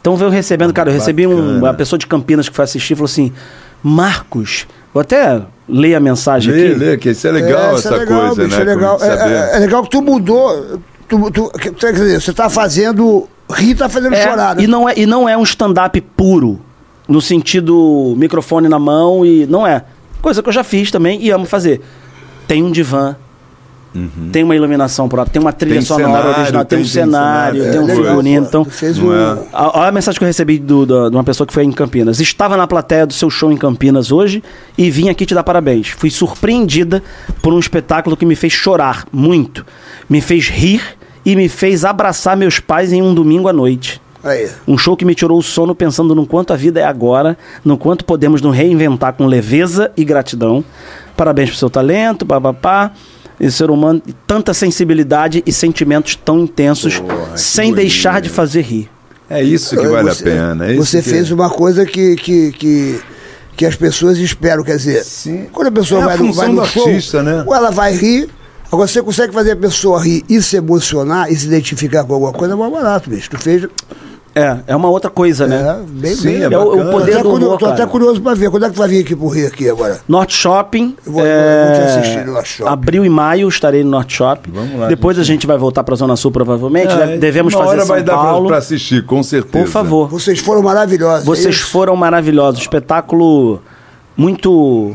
Então 0.00 0.16
veio 0.16 0.30
recebendo, 0.30 0.72
cara, 0.72 0.90
eu 0.90 0.94
recebi 0.94 1.26
um, 1.26 1.58
uma 1.58 1.74
pessoa 1.74 1.98
de 1.98 2.06
Campinas 2.06 2.48
que 2.48 2.54
foi 2.54 2.64
assistir 2.64 2.92
e 2.92 2.96
falou 2.96 3.06
assim: 3.06 3.32
Marcos, 3.82 4.66
vou 4.94 5.00
até 5.00 5.42
ler 5.72 5.94
a 5.94 6.00
mensagem 6.00 6.52
Lê, 6.52 6.66
aqui. 6.68 6.74
lê, 6.78 6.96
que 6.98 7.10
isso 7.10 7.26
é 7.26 7.32
legal, 7.32 7.74
isso 7.76 7.88
essa 7.88 7.96
é 7.96 7.98
legal, 8.00 8.20
coisa, 8.26 8.44
bicho, 8.44 8.56
né? 8.56 8.62
É 8.62 8.64
legal. 8.74 8.98
É, 9.00 9.06
é- 9.08 9.56
é 9.56 9.58
legal 9.58 9.82
que 9.82 9.90
tu 9.90 10.02
mudou. 10.02 10.78
Tu, 11.08 11.30
tu, 11.30 11.50
quer 11.78 11.92
dizer, 11.92 12.20
você 12.20 12.32
tá 12.32 12.48
fazendo. 12.50 13.26
Rir 13.50 13.74
tá 13.74 13.88
fazendo 13.88 14.14
É, 14.14 14.22
chorar. 14.22 14.56
né? 14.56 14.62
e, 14.62 14.66
não 14.66 14.88
é, 14.88 14.94
e 14.96 15.04
não 15.06 15.28
é 15.28 15.36
um 15.36 15.42
stand-up 15.42 16.00
puro, 16.16 16.60
no 17.08 17.20
sentido 17.20 18.14
microfone 18.16 18.68
na 18.68 18.78
mão 18.78 19.24
e. 19.26 19.46
Não 19.46 19.66
é. 19.66 19.84
Coisa 20.20 20.42
que 20.42 20.48
eu 20.48 20.52
já 20.52 20.62
fiz 20.62 20.90
também 20.90 21.20
e 21.22 21.30
amo 21.30 21.44
fazer. 21.46 21.80
Tem 22.46 22.62
um 22.62 22.70
divã, 22.70 23.16
tem 24.32 24.42
uma 24.42 24.56
iluminação 24.56 25.08
própria, 25.08 25.32
tem 25.32 25.40
uma 25.42 25.52
trilha 25.52 25.74
Uhum. 25.74 25.80
Tem 25.80 25.86
sonora 25.86 26.12
cenário, 26.12 26.38
original, 26.40 26.64
tem, 26.64 26.78
tem- 26.78 26.84
um 26.86 26.88
cenário, 26.88 27.62
cenário, 27.64 27.86
tem 27.86 27.96
um 28.00 28.04
figurino. 28.04 28.46
Então, 28.46 28.62
um. 29.02 29.12
é? 29.12 29.38
a- 29.52 29.78
Olha 29.78 29.88
a 29.88 29.92
mensagem 29.92 30.18
que 30.18 30.24
eu 30.24 30.26
recebi 30.26 30.58
do- 30.58 30.86
da- 30.86 31.08
de 31.08 31.14
uma 31.16 31.24
pessoa 31.24 31.46
que 31.46 31.52
foi 31.52 31.64
em 31.64 31.72
Campinas. 31.72 32.18
Estava 32.20 32.56
na 32.56 32.66
plateia 32.66 33.06
do 33.06 33.12
seu 33.12 33.28
show 33.30 33.52
em 33.52 33.56
Campinas 33.56 34.10
hoje 34.12 34.42
e 34.76 34.90
vim 34.90 35.08
aqui 35.08 35.26
te 35.26 35.34
dar 35.34 35.42
parabéns. 35.42 35.88
Fui 35.88 36.10
surpreendida 36.10 37.02
por 37.42 37.52
um 37.52 37.58
espetáculo 37.58 38.16
que 38.16 38.24
me 38.26 38.34
fez 38.34 38.52
chorar 38.52 39.04
muito, 39.12 39.64
me 40.08 40.20
fez 40.20 40.48
rir 40.48 40.82
e 41.24 41.36
me 41.36 41.48
fez 41.48 41.84
abraçar 41.84 42.36
meus 42.36 42.58
pais 42.58 42.92
em 42.92 43.00
um 43.02 43.14
domingo 43.14 43.48
à 43.48 43.52
noite. 43.52 44.00
Aí. 44.24 44.48
Um 44.68 44.78
show 44.78 44.96
que 44.96 45.04
me 45.04 45.14
tirou 45.16 45.36
o 45.38 45.42
sono 45.42 45.74
pensando 45.74 46.14
no 46.14 46.24
quanto 46.26 46.52
a 46.52 46.56
vida 46.56 46.78
é 46.80 46.84
agora, 46.84 47.36
no 47.64 47.76
quanto 47.76 48.04
podemos 48.04 48.40
nos 48.40 48.54
reinventar 48.56 49.12
com 49.14 49.26
leveza 49.26 49.90
e 49.96 50.04
gratidão. 50.04 50.64
Parabéns 51.16 51.50
pro 51.50 51.58
seu 51.58 51.68
talento, 51.68 52.24
papapá. 52.24 52.92
E 53.42 53.50
ser 53.50 53.70
humano, 53.70 54.00
tanta 54.26 54.54
sensibilidade 54.54 55.42
e 55.44 55.52
sentimentos 55.52 56.14
tão 56.14 56.38
intensos, 56.38 56.98
Porra, 57.00 57.36
sem 57.36 57.74
deixar 57.74 58.20
de 58.20 58.28
fazer 58.28 58.60
rir. 58.62 58.88
É 59.28 59.42
isso 59.42 59.76
que 59.76 59.86
vale 59.88 60.08
Você- 60.10 60.22
a 60.22 60.32
pena. 60.32 60.66
é 60.66 60.72
isso 60.74 60.84
Você 60.86 61.02
que- 61.02 61.10
fez 61.10 61.30
uma 61.32 61.50
coisa 61.50 61.84
que, 61.84 62.14
que, 62.16 62.52
que, 62.52 63.00
que 63.56 63.66
as 63.66 63.74
pessoas 63.74 64.16
esperam. 64.18 64.62
Quer 64.62 64.76
dizer, 64.76 65.02
Sim. 65.04 65.46
quando 65.52 65.66
a 65.66 65.72
pessoa 65.72 66.00
É 66.02 66.04
a 66.04 66.06
vai, 66.06 66.16
no, 66.18 66.32
vai 66.32 66.48
no 66.48 66.60
do 66.62 66.66
show, 66.68 66.86
artista, 66.86 67.22
né? 67.22 67.42
ou 67.46 67.52
ela 67.54 67.70
vai 67.72 67.92
rir, 67.96 68.28
agora 68.70 68.86
você 68.86 69.02
consegue 69.02 69.32
fazer 69.32 69.52
a 69.52 69.56
pessoa 69.56 70.00
rir 70.00 70.22
e 70.28 70.40
se 70.40 70.56
emocionar 70.56 71.32
e 71.32 71.34
se 71.36 71.46
identificar 71.46 72.04
com 72.04 72.14
alguma 72.14 72.32
coisa, 72.32 72.54
é 72.54 72.56
mais 72.56 72.70
barato, 72.72 73.10
bicho. 73.10 73.28
Tu 73.30 73.38
fez. 73.38 73.66
É, 74.34 74.56
é 74.68 74.74
uma 74.76 74.88
outra 74.88 75.10
coisa, 75.10 75.46
né? 75.46 75.56
É, 75.56 75.86
bem, 75.86 76.14
Sim, 76.14 76.22
bem. 76.24 76.42
é 76.42 76.44
É 76.44 76.58
o- 76.58 76.62
o 76.62 76.70
bacana. 76.70 76.90
poder 76.90 77.12
tô 77.12 77.18
até, 77.18 77.22
do 77.22 77.34
humor, 77.46 77.58
tô 77.58 77.66
até 77.66 77.86
curioso 77.86 78.20
pra 78.22 78.32
ver. 78.34 78.50
Quando 78.50 78.64
é 78.66 78.70
que 78.70 78.78
vai 78.78 78.88
vir 78.88 79.00
aqui 79.02 79.14
pro 79.14 79.28
Rio 79.28 79.46
aqui 79.46 79.68
agora? 79.68 80.00
Norte 80.08 80.34
Shopping. 80.34 80.96
Eu 81.06 81.12
vou- 81.12 81.22
é, 81.26 81.64
vou 81.66 81.74
te 81.74 81.80
assistir 81.98 82.24
no 82.26 82.32
Norte 82.32 82.48
Shopping. 82.48 82.70
Abril 82.72 83.04
e 83.04 83.08
maio 83.10 83.48
estarei 83.48 83.84
no 83.84 83.90
Norte 83.90 84.14
Shopping. 84.14 84.50
Vamos 84.52 84.80
lá, 84.80 84.88
Depois 84.88 85.18
a 85.18 85.22
gente 85.22 85.46
vai 85.46 85.58
voltar 85.58 85.84
pra 85.84 85.94
Zona 85.94 86.16
Sul 86.16 86.30
provavelmente. 86.32 86.92
É, 86.92 86.96
Deve- 86.96 87.18
Devemos 87.18 87.52
uma 87.52 87.60
fazer 87.64 87.70
hora 87.76 87.86
São 87.86 87.94
vai 87.94 88.02
dar 88.02 88.14
pra- 88.14 88.22
Paulo. 88.22 88.46
pra 88.48 88.56
assistir, 88.56 89.04
com 89.04 89.22
certeza. 89.22 89.64
Por 89.64 89.70
favor. 89.70 90.08
Vocês 90.08 90.38
foram 90.38 90.62
maravilhosos. 90.62 91.26
Vocês 91.26 91.46
é 91.46 91.50
isso? 91.50 91.68
foram 91.70 91.94
maravilhosos. 91.94 92.60
Espetáculo 92.60 93.60
muito, 94.16 94.94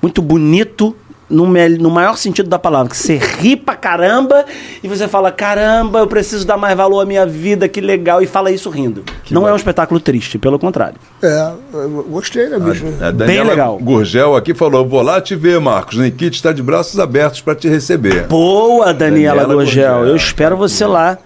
muito 0.00 0.22
bonito 0.22 0.94
no, 1.28 1.46
no 1.46 1.90
maior 1.90 2.16
sentido 2.16 2.48
da 2.48 2.58
palavra, 2.58 2.90
que 2.90 2.96
você 2.96 3.16
ri 3.16 3.56
pra 3.56 3.74
caramba 3.74 4.44
e 4.82 4.88
você 4.88 5.08
fala, 5.08 5.30
caramba, 5.32 6.00
eu 6.00 6.06
preciso 6.06 6.46
dar 6.46 6.56
mais 6.56 6.76
valor 6.76 7.00
à 7.00 7.04
minha 7.04 7.26
vida, 7.26 7.68
que 7.68 7.80
legal, 7.80 8.22
e 8.22 8.26
fala 8.26 8.50
isso 8.50 8.70
rindo. 8.70 9.04
Não 9.30 9.46
é 9.46 9.52
um 9.52 9.56
espetáculo 9.56 9.98
triste, 10.00 10.38
pelo 10.38 10.58
contrário. 10.58 10.96
É, 11.22 11.52
eu 11.72 12.06
gostei, 12.08 12.48
né, 12.48 12.58
bicho? 12.58 12.84
A 13.00 13.10
Daniela 13.10 13.50
legal. 13.50 13.78
Gurgel 13.78 14.36
aqui 14.36 14.54
falou: 14.54 14.86
vou 14.86 15.02
lá 15.02 15.20
te 15.20 15.34
ver, 15.34 15.60
Marcos. 15.60 15.98
Nikit 15.98 16.36
está 16.36 16.52
de 16.52 16.62
braços 16.62 16.98
abertos 17.00 17.40
para 17.40 17.54
te 17.54 17.68
receber. 17.68 18.26
Boa, 18.26 18.92
Daniela, 18.92 19.42
Daniela 19.42 19.54
Gurgel. 19.54 19.94
Gurgel. 19.94 20.08
Eu 20.08 20.16
espero 20.16 20.56
você 20.56 20.86
lá. 20.86 21.18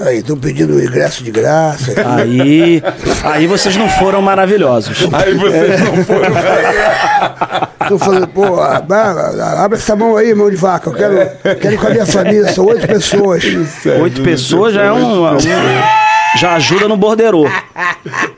Aí, 0.00 0.18
estão 0.18 0.36
pedindo 0.36 0.82
ingresso 0.82 1.22
de 1.22 1.30
graça. 1.30 1.92
Aí, 2.16 2.82
aí 3.22 3.46
vocês 3.46 3.76
não 3.76 3.88
foram 3.88 4.20
maravilhosos. 4.20 5.06
Aí 5.12 5.34
vocês 5.34 5.80
não 5.80 6.04
foram. 6.04 6.34
Estão 7.84 7.98
falando, 7.98 8.28
pô, 8.28 8.60
abra 8.62 9.62
abre 9.62 9.76
essa 9.76 9.94
mão 9.94 10.16
aí, 10.16 10.34
mão 10.34 10.48
de 10.48 10.56
vaca. 10.56 10.88
Eu 10.88 10.94
quero, 10.94 11.30
quero 11.60 11.74
ir 11.74 11.78
com 11.78 11.86
a 11.86 11.90
minha 11.90 12.06
família, 12.06 12.50
são 12.50 12.64
oito 12.64 12.86
pessoas. 12.86 13.44
Oito 14.00 14.22
pessoas 14.22 14.72
já 14.72 14.84
é 14.84 14.92
um, 14.92 15.22
um- 15.34 15.38
já 16.38 16.54
ajuda 16.54 16.88
no 16.88 16.96
borderô. 16.96 17.46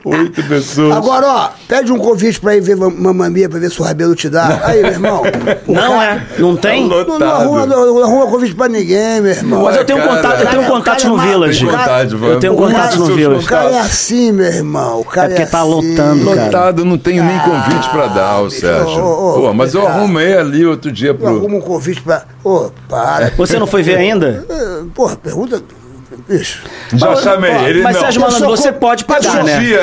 Oito 0.05 0.43
pessoas. 0.43 0.95
Agora, 0.95 1.27
ó, 1.27 1.49
pede 1.67 1.91
um 1.91 1.97
convite 1.97 2.39
pra 2.39 2.55
ir 2.55 2.61
ver 2.61 2.75
Mam- 2.75 2.93
Mamamia 2.97 3.49
pra 3.49 3.59
ver 3.59 3.69
se 3.69 3.81
o 3.81 3.83
Rabelo 3.83 4.15
te 4.15 4.29
dá. 4.29 4.61
Aí, 4.63 4.81
meu 4.81 4.91
irmão. 4.91 5.21
o 5.67 5.71
Não 5.73 5.81
cara- 5.97 6.03
é? 6.37 6.41
Não 6.41 6.55
tem? 6.55 6.87
Não, 6.87 7.19
não, 7.19 7.27
arruma, 7.31 7.65
não, 7.65 7.85
não 7.95 8.03
arruma 8.03 8.27
convite 8.27 8.55
pra 8.55 8.67
ninguém, 8.69 9.21
meu 9.21 9.31
irmão. 9.31 9.63
Mas 9.63 9.75
eu 9.75 9.85
tenho 9.85 9.99
Cara, 9.99 10.15
contato, 10.15 10.39
eu 10.41 10.47
tenho 10.47 10.61
cara, 10.61 10.73
contato 10.73 11.01
cara 11.03 11.09
no 11.15 11.21
é 11.21 11.25
Village. 11.27 11.65
Eu 11.65 12.39
tenho 12.39 12.55
contato 12.55 12.95
no 12.97 13.05
Village. 13.07 13.45
O 13.45 13.49
cara 13.49 13.69
é 13.71 13.79
assim, 13.79 14.31
meu 14.31 14.45
irmão. 14.47 15.01
O 15.01 15.05
cara 15.05 15.27
É 15.27 15.29
porque 15.29 15.43
é 15.43 15.45
tá 15.45 15.61
assim. 15.61 15.69
lotando, 15.69 16.25
cara. 16.25 16.45
Lotado, 16.45 16.85
não 16.85 16.97
tenho 16.97 17.23
nem 17.23 17.39
convite 17.39 17.89
pra 17.89 18.07
dar, 18.07 18.39
ô 18.41 18.49
Sérgio. 18.49 19.01
Pô, 19.01 19.53
mas 19.53 19.73
eu 19.73 19.81
cara. 19.83 19.95
arrumei 19.95 20.37
ali 20.37 20.65
outro 20.65 20.91
dia 20.91 21.09
Eu 21.09 21.15
pro. 21.15 21.27
arrumo 21.27 21.57
um 21.57 21.61
convite 21.61 22.01
pra. 22.01 22.23
Ô, 22.43 22.69
para. 22.87 23.31
Você 23.37 23.59
não 23.59 23.67
foi 23.67 23.83
ver 23.83 23.97
ainda? 23.97 24.45
Porra, 24.95 25.15
pergunta. 25.17 25.61
Bicho. 26.27 26.63
Já 26.93 27.07
Mas- 27.07 27.21
chamei 27.21 27.51
ele, 27.65 27.81
mas 27.81 27.95
não. 27.95 28.01
Sérgio 28.03 28.19
Eu 28.21 28.25
Malandro, 28.27 28.49
você 28.49 28.71
pode 28.71 29.03
eu 29.03 29.07
pagar, 29.07 29.31
sou- 29.31 29.43
né? 29.43 29.55
Aqui, 29.57 29.73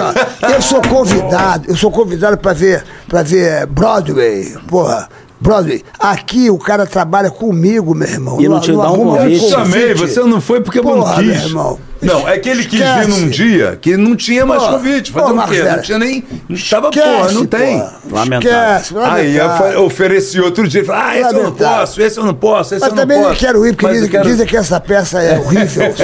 ó. 0.00 0.48
Eu 0.54 0.62
sou 0.62 0.82
convidado, 0.82 1.64
eu 1.68 1.76
sou 1.76 1.90
convidado 1.90 2.36
pra 2.38 2.52
ver, 2.52 2.84
pra 3.08 3.22
ver 3.22 3.66
Broadway, 3.66 4.56
porra. 4.68 5.08
Broadway. 5.40 5.82
Aqui 5.98 6.50
o 6.50 6.58
cara 6.58 6.84
trabalha 6.86 7.30
comigo, 7.30 7.94
meu 7.94 8.06
irmão. 8.08 8.40
E 8.40 8.46
não 8.48 8.60
te 8.60 8.72
dá 8.72 8.90
um 8.90 8.96
convite? 9.04 9.42
Eu 9.44 9.50
chamei, 9.50 9.94
você 9.94 10.20
não 10.20 10.40
foi 10.40 10.60
porque 10.60 10.78
eu 10.80 10.84
não 10.84 10.98
Porra, 10.98 11.22
meu 11.22 11.32
quis. 11.34 11.44
irmão. 11.44 11.78
Não, 12.02 12.28
é 12.28 12.38
que 12.38 12.48
ele 12.48 12.64
quis 12.64 12.80
Esquece. 12.80 13.00
vir 13.00 13.08
num 13.08 13.28
dia 13.28 13.78
que 13.80 13.96
não 13.96 14.16
tinha 14.16 14.46
mais 14.46 14.62
Pô, 14.62 14.68
convite. 14.70 15.12
pô, 15.12 15.20
Fazer 15.20 15.32
o 15.32 15.36
Marcos 15.36 15.56
quê? 15.56 15.62
Não 15.64 15.82
tinha 15.82 15.98
nem. 15.98 16.24
Não 16.48 16.56
estava, 16.56 16.88
Esquece, 16.88 17.08
porra, 17.08 17.32
não 17.32 17.46
tem. 17.46 17.78
porra. 17.78 17.92
Lamentável. 18.10 19.04
Aí 19.04 19.36
eu 19.74 19.84
ofereci 19.84 20.40
outro 20.40 20.66
dia. 20.66 20.84
Falei, 20.84 21.02
ah, 21.02 21.18
esse 21.28 21.34
eu 21.34 21.42
não 21.44 21.52
posso, 21.52 22.02
esse 22.02 22.18
eu 22.18 22.24
não 22.24 22.34
posso, 22.34 22.74
esse 22.74 22.80
Mas 22.80 22.90
eu 22.90 22.96
não 22.96 23.02
também 23.02 23.18
posso. 23.18 23.28
não 23.30 23.36
quero 23.36 23.66
ir, 23.66 23.72
porque 23.72 23.86
Mas 23.86 23.94
dizem, 23.96 24.10
quero- 24.10 24.24
dizem 24.24 24.46
que 24.46 24.56
essa 24.56 24.80
peça 24.80 25.22
é 25.22 25.38
horrível. 25.38 25.94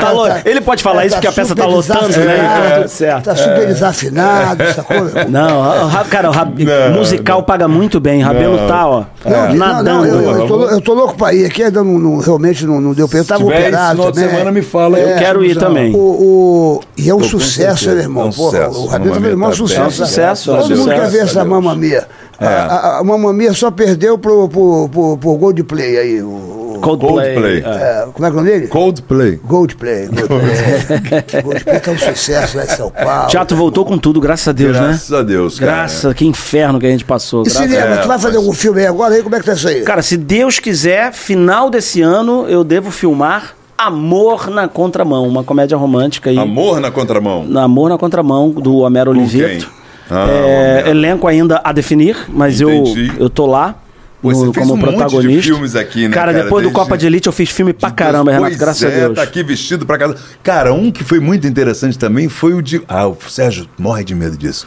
Tá 0.00 0.10
lo- 0.12 0.26
Ele 0.44 0.60
pode 0.60 0.82
falar 0.82 1.06
isso 1.06 1.16
porque 1.16 1.26
a 1.28 1.32
peça 1.32 1.54
tá 1.54 1.64
lotando, 1.66 2.08
né? 2.18 2.36
Então 2.38 2.70
tá 2.70 2.76
tudo 2.76 2.88
certo. 2.88 3.24
Tá 3.24 3.36
super 3.36 3.66
desafinado, 3.66 4.62
essa 4.62 4.82
coisa. 4.82 5.24
Não, 5.28 5.58
o 5.84 5.86
Ra- 5.88 6.04
cara, 6.04 6.30
o 6.30 6.92
musical 6.94 7.42
paga 7.42 7.66
muito 7.68 7.98
bem. 8.00 8.22
Rabelo 8.22 8.66
tá, 8.68 8.86
ó, 8.86 9.04
Não, 9.24 9.54
nadando. 9.54 9.84
não, 9.84 10.06
eu, 10.06 10.40
eu, 10.40 10.46
tô, 10.46 10.64
eu 10.68 10.80
tô 10.80 10.94
louco 10.94 11.16
pra 11.16 11.32
ir 11.34 11.46
aqui, 11.46 11.62
ainda 11.62 11.82
não, 11.82 11.98
não- 11.98 12.18
realmente 12.18 12.64
não, 12.66 12.80
não 12.80 12.92
deu 12.92 13.08
pra 13.08 13.18
ir. 13.18 13.20
Eu 13.22 13.24
tava 13.26 13.44
operado 13.44 14.12
também. 14.12 14.45
Semana, 14.46 14.52
me 14.52 14.62
fala. 14.62 14.98
Eu 14.98 15.16
quero 15.18 15.44
ir 15.44 15.54
já- 15.54 15.60
também. 15.60 15.94
O, 15.94 15.98
o- 15.98 16.80
e 16.96 17.08
é 17.10 17.14
um 17.14 17.22
sucesso, 17.22 17.90
né, 17.92 18.02
irmão? 18.02 18.24
É 18.24 18.26
um 18.28 18.32
Porra, 18.32 18.50
sucesso. 18.50 18.78
o 18.82 18.86
Rabelo 18.86 19.14
tá 19.14 19.20
fazendo 19.20 19.46
um 19.46 19.52
sucesso. 19.52 19.76
tá. 19.76 19.82
É 19.82 19.86
um 19.86 19.90
sucesso, 19.90 20.50
é 20.50 20.54
um 20.54 20.56
Todo 20.58 20.68
mundo 20.70 20.78
sucesso. 20.82 21.00
quer 21.00 21.10
ver 21.10 21.18
essa 21.18 21.44
Mamma 21.44 21.74
Mia. 21.74 22.06
É. 22.38 22.46
A, 22.46 23.00
a, 23.00 23.00
a 23.00 23.54
só 23.54 23.70
perdeu 23.70 24.18
pro, 24.18 24.48
pro, 24.48 24.88
pro, 24.90 25.16
pro 25.18 25.34
Goldplay 25.36 25.96
aí. 25.98 26.22
O, 26.22 26.78
Coldplay. 26.82 27.34
Coldplay. 27.34 27.62
é. 27.64 28.02
é, 28.02 28.06
como 28.12 28.26
é 28.26 28.30
que 28.30 28.36
é 28.36 28.38
o 28.38 28.42
nome 28.42 28.50
dele? 28.50 28.66
Coldplay. 28.68 29.40
Goldplay. 29.42 30.06
Goldplay. 30.08 31.42
Goldplay 31.42 31.80
tá 31.80 31.90
um 31.90 31.98
sucesso 31.98 32.58
lá 32.58 32.64
em 32.64 32.68
São 32.68 32.90
Paulo. 32.90 33.24
O 33.24 33.28
teatro 33.28 33.56
voltou 33.56 33.86
com 33.86 33.96
tudo, 33.96 34.20
graças 34.20 34.46
a 34.48 34.52
Deus, 34.52 34.76
Graças 34.76 35.08
né? 35.08 35.18
a 35.18 35.22
Deus, 35.22 35.58
cara. 35.58 35.72
Graças, 35.72 36.12
que 36.14 36.26
inferno 36.26 36.78
que 36.78 36.84
a 36.86 36.90
gente 36.90 37.06
passou. 37.06 37.40
E 37.40 37.44
graças 37.48 37.62
cinema, 37.62 37.94
É, 37.94 37.96
tu 38.02 38.08
vai 38.08 38.18
fazer 38.18 38.34
mas- 38.36 38.44
algum 38.44 38.52
filme 38.52 38.80
aí 38.80 38.86
agora? 38.86 39.14
Aí, 39.14 39.22
como 39.22 39.34
é 39.34 39.40
que 39.40 39.46
tá 39.46 39.54
isso 39.54 39.66
aí? 39.68 39.80
Cara, 39.82 40.02
se 40.02 40.18
Deus 40.18 40.58
quiser, 40.58 41.12
final 41.14 41.70
desse 41.70 42.02
ano 42.02 42.46
eu 42.48 42.62
devo 42.62 42.90
filmar 42.90 43.55
Amor 43.78 44.48
na 44.50 44.66
Contramão, 44.68 45.26
uma 45.28 45.44
comédia 45.44 45.76
romântica 45.76 46.30
aí. 46.30 46.38
Amor 46.38 46.80
na 46.80 46.90
contramão. 46.90 47.46
Amor 47.58 47.90
na 47.90 47.98
Contramão, 47.98 48.50
do 48.50 48.78
Homero 48.78 49.12
Com 49.12 49.18
Oliveto. 49.18 49.70
Ah, 50.10 50.26
É, 50.28 50.32
Homero. 50.80 50.88
elenco 50.88 51.26
ainda 51.28 51.60
a 51.62 51.72
definir, 51.72 52.16
mas 52.28 52.60
eu, 52.60 52.70
Entendi. 52.70 53.12
eu 53.18 53.28
tô 53.28 53.44
lá. 53.46 53.74
Pô, 54.22 54.30
no- 54.32 54.52
como 54.52 54.74
um 54.74 54.78
de 54.78 54.82
protagonista. 54.82 55.42
filmes 55.42 55.76
aqui, 55.76 56.08
né, 56.08 56.14
Cara, 56.14 56.32
cara, 56.32 56.44
depois 56.44 56.62
do 56.64 56.68
desde- 56.70 56.80
Copa 56.82 56.96
de 56.98 57.06
Elite 57.06 57.26
eu 57.28 57.32
fiz 57.32 57.50
filme 57.50 57.72
pra 57.72 57.90
caramba, 57.90 58.32
Renato, 58.32 58.48
Pois 58.48 58.58
graças 58.58 58.82
é, 58.82 58.86
a 58.86 58.98
Deus. 59.00 59.14
Tá 59.14 59.22
aqui 59.22 59.42
vestido 59.44 59.84
pra 59.86 59.98
casa. 59.98 60.16
Cara, 60.42 60.72
um 60.72 60.90
que 60.90 61.04
foi 61.04 61.20
muito 61.20 61.46
interessante 61.46 61.96
também 61.98 62.28
foi 62.28 62.54
o 62.54 62.62
de. 62.62 62.82
Ah, 62.88 63.06
o 63.06 63.16
Sérgio 63.28 63.68
morre 63.78 64.02
de 64.02 64.14
medo 64.14 64.36
disso. 64.36 64.66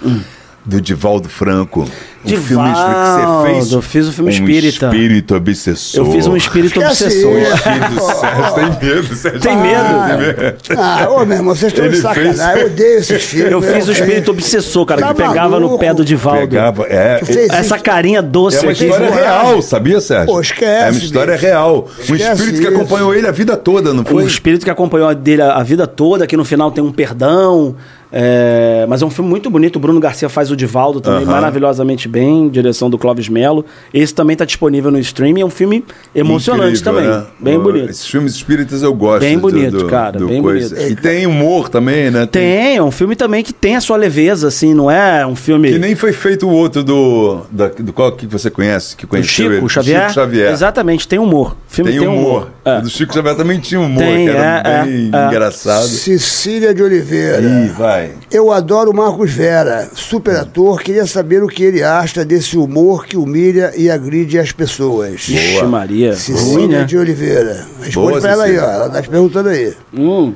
Do 0.69 0.79
Divaldo 0.79 1.27
Franco. 1.27 1.81
Um 2.25 2.27
filme 2.29 2.39
que 2.41 2.47
Divaldo, 2.47 3.41
você 3.47 3.53
fez. 3.53 3.71
eu 3.71 3.81
fiz 3.81 4.07
o 4.07 4.11
filme 4.11 4.29
um 4.29 4.33
Espírita. 4.33 4.85
espírito 4.87 5.35
obsessor. 5.35 6.05
Eu 6.05 6.11
fiz 6.11 6.27
um 6.27 6.35
espírito 6.35 6.79
obsessor. 6.81 7.31
Filho 7.33 7.89
do 7.95 8.01
Sérgio 8.01 8.53
tem 8.55 8.89
medo, 8.89 9.15
Sérgio. 9.15 9.39
Tem 9.39 9.57
medo? 9.57 10.57
Ah, 10.77 11.07
ô, 11.09 11.25
meu 11.25 11.37
irmão, 11.37 11.55
vocês 11.55 11.71
estão 11.71 11.87
de 11.89 11.95
sacanagem. 11.97 12.35
fez- 12.35 12.57
Eu 12.59 12.65
odeio 12.67 12.99
esses 12.99 13.23
filmes. 13.23 13.51
Eu 13.53 13.61
fiz 13.61 13.87
o 13.87 13.91
espírito 13.93 14.31
obsessor, 14.31 14.85
cara, 14.85 15.01
Tá 15.01 15.07
que 15.07 15.13
pegava 15.15 15.55
no 15.59 15.65
maluco? 15.67 15.79
pé 15.79 15.93
do 15.93 16.03
Divaldo. 16.05 16.41
Pegava, 16.41 16.85
é, 16.87 17.21
Essa 17.49 17.75
isso? 17.75 17.83
carinha 17.83 18.21
doce 18.21 18.57
É 18.57 18.61
uma 18.63 18.71
história 18.73 19.09
real, 19.11 19.61
sabia, 19.61 20.01
Sérgio? 20.01 20.27
Pô, 20.27 20.41
esquece, 20.41 20.87
É 20.87 20.91
uma 20.91 20.97
história 20.99 21.33
bicho. 21.33 21.45
real. 21.45 21.87
Um 22.09 22.15
espírito 22.15 22.43
que 22.61 22.67
isso. 22.67 22.67
acompanhou 22.67 23.15
ele 23.15 23.27
a 23.27 23.31
vida 23.31 23.55
toda, 23.57 23.93
não 23.93 24.03
O 24.03 24.05
foi? 24.05 24.23
espírito 24.25 24.65
que 24.65 24.69
acompanhou 24.69 25.15
dele 25.15 25.41
a 25.41 25.63
vida 25.63 25.87
toda, 25.87 26.27
que 26.27 26.35
no 26.37 26.43
final 26.45 26.69
tem 26.69 26.83
um 26.83 26.91
perdão. 26.91 27.75
É, 28.11 28.85
mas 28.87 29.01
é 29.01 29.05
um 29.05 29.09
filme 29.09 29.29
muito 29.29 29.49
bonito. 29.49 29.75
O 29.75 29.79
Bruno 29.79 29.99
Garcia 29.99 30.29
faz 30.29 30.49
o 30.51 30.55
Divaldo 30.55 30.99
também 30.99 31.23
Aham. 31.23 31.31
maravilhosamente 31.31 32.07
bem, 32.07 32.49
direção 32.49 32.89
do 32.89 32.97
Clóvis 32.97 33.29
Melo. 33.29 33.65
Esse 33.93 34.13
também 34.13 34.33
está 34.33 34.45
disponível 34.45 34.89
no 34.91 34.99
streaming. 34.99 35.41
É 35.41 35.45
um 35.45 35.49
filme 35.49 35.83
emocionante 36.15 36.79
Incrível, 36.79 36.93
também. 37.03 37.09
né? 37.09 37.25
Bem 37.39 37.59
bonito. 37.59 37.89
Esses 37.89 38.07
filmes 38.07 38.33
espíritas 38.33 38.81
eu 38.81 38.93
gosto. 38.93 39.21
Bem 39.21 39.35
do- 39.37 39.41
bonito, 39.41 39.77
do- 39.77 39.85
cara, 39.87 40.17
do 40.17 40.27
bem 40.27 40.41
coisa. 40.41 40.75
bonito. 40.75 40.91
E 40.91 40.95
tem 40.95 41.25
humor 41.27 41.69
também, 41.69 42.09
né? 42.11 42.25
Tem, 42.25 42.77
é 42.77 42.83
um 42.83 42.91
filme 42.91 43.15
também 43.15 43.43
que 43.43 43.53
tem 43.53 43.75
a 43.75 43.81
sua 43.81 43.97
leveza, 43.97 44.47
assim, 44.47 44.73
não 44.73 44.89
é 44.89 45.25
um 45.25 45.35
filme. 45.35 45.71
Que 45.71 45.79
nem 45.79 45.95
foi 45.95 46.11
feito 46.13 46.47
o 46.47 46.51
outro 46.51 46.83
do. 46.83 47.41
Da, 47.51 47.67
do 47.67 47.93
qual 47.93 48.11
que 48.11 48.25
você 48.25 48.49
conhece? 48.49 48.95
Que 48.95 49.05
do 49.05 49.09
conheceu 49.09 49.29
Chico 49.51 49.53
ele? 49.65 49.69
Xavier. 49.69 50.01
Chico 50.01 50.13
Xavier. 50.13 50.51
Exatamente, 50.51 51.07
tem 51.07 51.19
humor. 51.19 51.51
O 51.69 51.73
filme 51.73 51.91
Tem, 51.91 51.99
tem, 51.99 52.07
humor. 52.09 52.49
É. 52.65 52.79
O 52.79 52.81
do 52.81 52.89
Chico 52.89 53.13
Xavier 53.13 53.35
também 53.35 53.59
tinha 53.59 53.79
humor, 53.79 54.03
Tem, 54.03 54.25
que 54.25 54.31
era 54.31 54.61
é, 54.67 54.83
bem 54.83 55.11
é, 55.13 55.17
é. 55.17 55.27
engraçado. 55.27 55.87
Cecília 55.87 56.73
de 56.73 56.81
Oliveira. 56.81 57.39
Ih, 57.41 57.67
vai. 57.69 57.98
Eu 58.31 58.51
adoro 58.51 58.91
o 58.91 58.95
Marcos 58.95 59.31
Vera, 59.31 59.89
super 59.93 60.35
ator. 60.37 60.81
Queria 60.81 61.05
saber 61.05 61.43
o 61.43 61.47
que 61.47 61.63
ele 61.63 61.83
acha 61.83 62.23
desse 62.23 62.57
humor 62.57 63.05
que 63.05 63.17
humilha 63.17 63.73
e 63.75 63.89
agride 63.89 64.39
as 64.39 64.51
pessoas. 64.51 65.27
Ixi, 65.27 65.63
Maria. 65.63 66.15
Cecília 66.15 66.79
né? 66.79 66.85
de 66.85 66.97
Oliveira. 66.97 67.67
Responde 67.81 68.09
Boa, 68.09 68.21
pra 68.21 68.31
ela 68.31 68.43
aí, 68.45 68.57
ó. 68.57 68.69
Ela 68.69 68.89
tá 68.89 69.01
te 69.01 69.09
perguntando 69.09 69.49
aí. 69.49 69.73
Hum. 69.93 70.33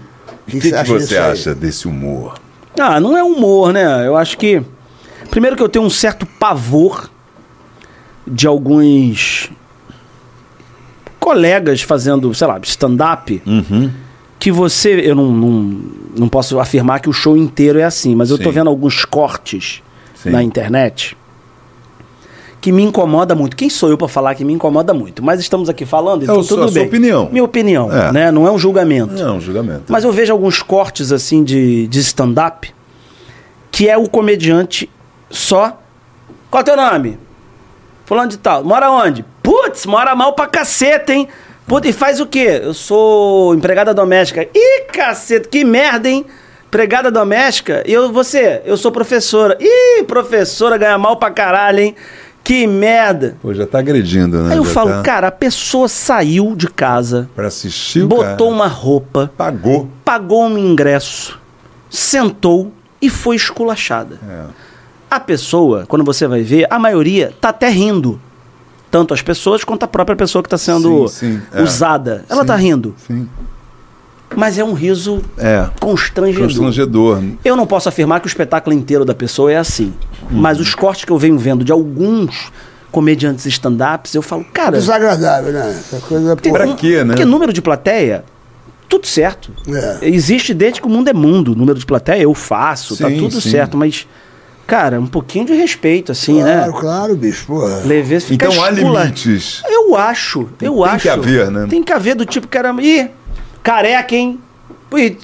O 0.47 0.51
que, 0.51 0.59
que, 0.59 0.61
você 0.61 0.69
que 0.69 0.75
acha 0.75 0.99
você 0.99 1.17
acha 1.17 1.55
desse 1.55 1.87
humor? 1.87 2.35
Ah, 2.79 2.99
não 2.99 3.17
é 3.17 3.23
humor, 3.23 3.71
né? 3.71 4.05
Eu 4.07 4.17
acho 4.17 4.37
que. 4.37 4.61
Primeiro 5.29 5.55
que 5.55 5.63
eu 5.63 5.69
tenho 5.69 5.85
um 5.85 5.89
certo 5.89 6.25
pavor 6.25 7.09
de 8.27 8.47
alguns 8.47 9.49
colegas 11.19 11.81
fazendo, 11.81 12.33
sei 12.33 12.47
lá, 12.47 12.59
stand-up. 12.63 13.41
Uhum. 13.45 13.91
Que 14.43 14.51
você. 14.51 14.99
Eu 15.09 15.15
não, 15.15 15.31
não, 15.31 15.81
não 16.17 16.27
posso 16.27 16.59
afirmar 16.59 16.99
que 16.99 17.07
o 17.07 17.13
show 17.13 17.37
inteiro 17.37 17.79
é 17.79 17.85
assim, 17.85 18.13
mas 18.13 18.29
eu 18.29 18.37
tô 18.37 18.49
Sim. 18.49 18.55
vendo 18.55 18.69
alguns 18.69 19.05
cortes 19.05 19.81
Sim. 20.15 20.31
na 20.31 20.43
internet 20.43 21.15
que 22.59 22.69
me 22.69 22.83
incomoda 22.83 23.33
muito. 23.33 23.55
Quem 23.55 23.69
sou 23.69 23.89
eu 23.89 23.97
pra 23.97 24.09
falar 24.09 24.35
que 24.35 24.43
me 24.43 24.51
incomoda 24.51 24.93
muito? 24.93 25.23
Mas 25.23 25.39
estamos 25.39 25.69
aqui 25.69 25.85
falando, 25.85 26.23
então 26.23 26.41
É 26.41 26.43
tudo 26.43 26.63
a 26.63 26.67
sua 26.67 26.73
bem. 26.73 26.87
opinião. 26.87 27.29
Minha 27.31 27.43
opinião, 27.45 27.89
É. 27.89 28.11
né? 28.11 28.31
Não 28.31 28.45
é 28.45 28.51
um 28.51 28.59
julgamento. 28.59 29.13
Não, 29.13 29.39
julgamento. 29.39 29.83
Mas 29.87 30.03
eu 30.03 30.11
vejo 30.11 30.33
alguns 30.33 30.61
cortes 30.61 31.13
assim 31.13 31.41
de, 31.41 31.87
de 31.87 31.99
stand-up 32.01 32.69
que 33.71 33.87
é 33.87 33.97
o 33.97 34.09
comediante 34.09 34.89
só. 35.29 35.79
Qual 36.51 36.59
é 36.59 36.63
o 36.63 36.65
teu 36.65 36.75
nome? 36.75 37.17
Fulano 38.05 38.29
de 38.29 38.37
tal. 38.37 38.61
Mora 38.65 38.91
onde? 38.91 39.23
Putz, 39.41 39.85
mora 39.85 40.13
mal 40.17 40.33
pra 40.33 40.47
caceta, 40.47 41.13
hein? 41.13 41.29
Putz, 41.67 41.87
e 41.89 41.93
faz 41.93 42.19
o 42.19 42.25
quê? 42.25 42.61
Eu 42.63 42.73
sou 42.73 43.55
empregada 43.55 43.93
doméstica. 43.93 44.47
Ih, 44.53 44.85
caceta, 44.91 45.47
que 45.49 45.63
merda, 45.63 46.09
hein? 46.09 46.25
Empregada 46.67 47.09
doméstica? 47.11 47.83
E 47.85 47.93
eu, 47.93 48.11
você? 48.11 48.61
Eu 48.65 48.75
sou 48.77 48.91
professora. 48.91 49.57
Ih, 49.59 50.03
professora 50.03 50.77
ganha 50.77 50.97
mal 50.97 51.15
pra 51.17 51.31
caralho, 51.31 51.79
hein? 51.79 51.95
Que 52.43 52.67
merda. 52.67 53.37
Pô, 53.41 53.53
já 53.53 53.65
tá 53.65 53.79
agredindo, 53.79 54.43
né? 54.43 54.51
Aí 54.51 54.57
eu 54.57 54.65
Já 54.65 54.71
falo, 54.71 54.89
tá... 54.89 55.01
cara, 55.01 55.27
a 55.27 55.31
pessoa 55.31 55.87
saiu 55.87 56.53
de 56.57 56.67
casa, 56.67 57.29
Pra 57.33 57.47
assistir 57.47 58.03
o 58.03 58.07
botou 58.07 58.35
cara. 58.35 58.43
uma 58.51 58.67
roupa, 58.67 59.31
Pagou. 59.37 59.87
pagou 60.03 60.43
um 60.47 60.57
ingresso, 60.57 61.39
sentou 61.89 62.69
e 63.01 63.09
foi 63.09 63.37
esculachada. 63.37 64.19
É. 64.29 64.43
A 65.09 65.19
pessoa, 65.21 65.85
quando 65.87 66.03
você 66.03 66.27
vai 66.27 66.41
ver, 66.41 66.67
a 66.69 66.77
maioria 66.77 67.31
tá 67.39 67.47
até 67.49 67.69
rindo. 67.69 68.19
Tanto 68.93 69.11
as 69.11 69.23
pessoas 69.23 69.63
quanto 69.63 69.81
a 69.81 69.87
própria 69.87 70.15
pessoa 70.15 70.43
que 70.43 70.45
está 70.45 70.55
sendo 70.57 71.07
Sim, 71.07 71.39
sim, 71.39 71.41
é. 71.51 71.63
usada. 71.63 72.23
Ela 72.29 72.41
Sim, 72.41 72.45
tá 72.47 72.55
rindo. 72.55 72.95
Sim. 73.07 73.27
Mas 74.35 74.59
é 74.59 74.63
um 74.63 74.73
riso 74.73 75.19
É. 75.35 75.67
constrangedor. 75.79 76.45
Constrangedor. 76.47 77.23
Eu 77.43 77.55
não 77.55 77.65
posso 77.65 77.89
afirmar 77.89 78.19
que 78.19 78.27
o 78.27 78.29
espetáculo 78.29 78.75
inteiro 78.75 79.03
da 79.03 79.15
pessoa 79.15 79.51
é 79.51 79.57
assim. 79.57 79.91
Uhum. 80.29 80.37
Mas 80.39 80.59
os 80.59 80.75
cortes 80.75 81.05
que 81.05 81.11
eu 81.11 81.17
venho 81.17 81.39
vendo 81.39 81.65
de 81.65 81.71
alguns 81.71 82.51
comediantes 82.91 83.47
stand-ups, 83.47 84.13
eu 84.13 84.21
falo, 84.21 84.45
cara. 84.53 84.77
Desagradável, 84.77 85.51
né? 85.51 85.71
Essa 85.71 85.99
coisa, 85.99 86.35
tem 86.35 86.51
pô. 86.51 86.59
Pra 86.59 86.75
quê, 86.75 87.03
né? 87.03 87.15
Porque 87.15 87.25
número 87.25 87.51
de 87.51 87.63
plateia, 87.63 88.23
tudo 88.87 89.07
certo. 89.07 89.51
É. 89.67 90.07
Existe 90.07 90.53
desde 90.53 90.81
que 90.81 90.85
o 90.85 90.89
mundo 90.91 91.07
é 91.07 91.13
mundo. 91.13 91.55
Número 91.55 91.79
de 91.79 91.85
plateia 91.87 92.21
eu 92.21 92.35
faço, 92.35 92.95
tá 92.95 93.09
Sim, 93.09 93.17
tudo 93.17 93.41
sim. 93.41 93.49
certo. 93.49 93.75
Mas, 93.75 94.05
cara, 94.65 94.99
um 94.99 95.07
pouquinho 95.07 95.45
de 95.45 95.53
respeito, 95.53 96.11
assim, 96.11 96.41
Claro, 96.41 96.71
né? 96.73 96.79
claro, 96.79 97.15
bicho, 97.15 97.45
porra. 97.45 97.81
Lever, 97.85 98.21
fica 98.21 98.45
Então 98.47 98.63
há 98.63 98.71
escula- 98.71 99.01
limites. 99.03 99.61
Eu 99.65 99.95
acho, 99.95 100.41
eu 100.61 100.73
Tem 100.75 100.85
acho. 100.85 101.01
que 101.03 101.09
haver, 101.09 101.51
né? 101.51 101.67
Tem 101.69 101.83
que 101.83 101.91
haver 101.93 102.15
do 102.15 102.25
tipo, 102.25 102.47
caramba, 102.47 102.81
ih, 102.81 103.09
careca, 103.61 104.15
hein? 104.15 104.39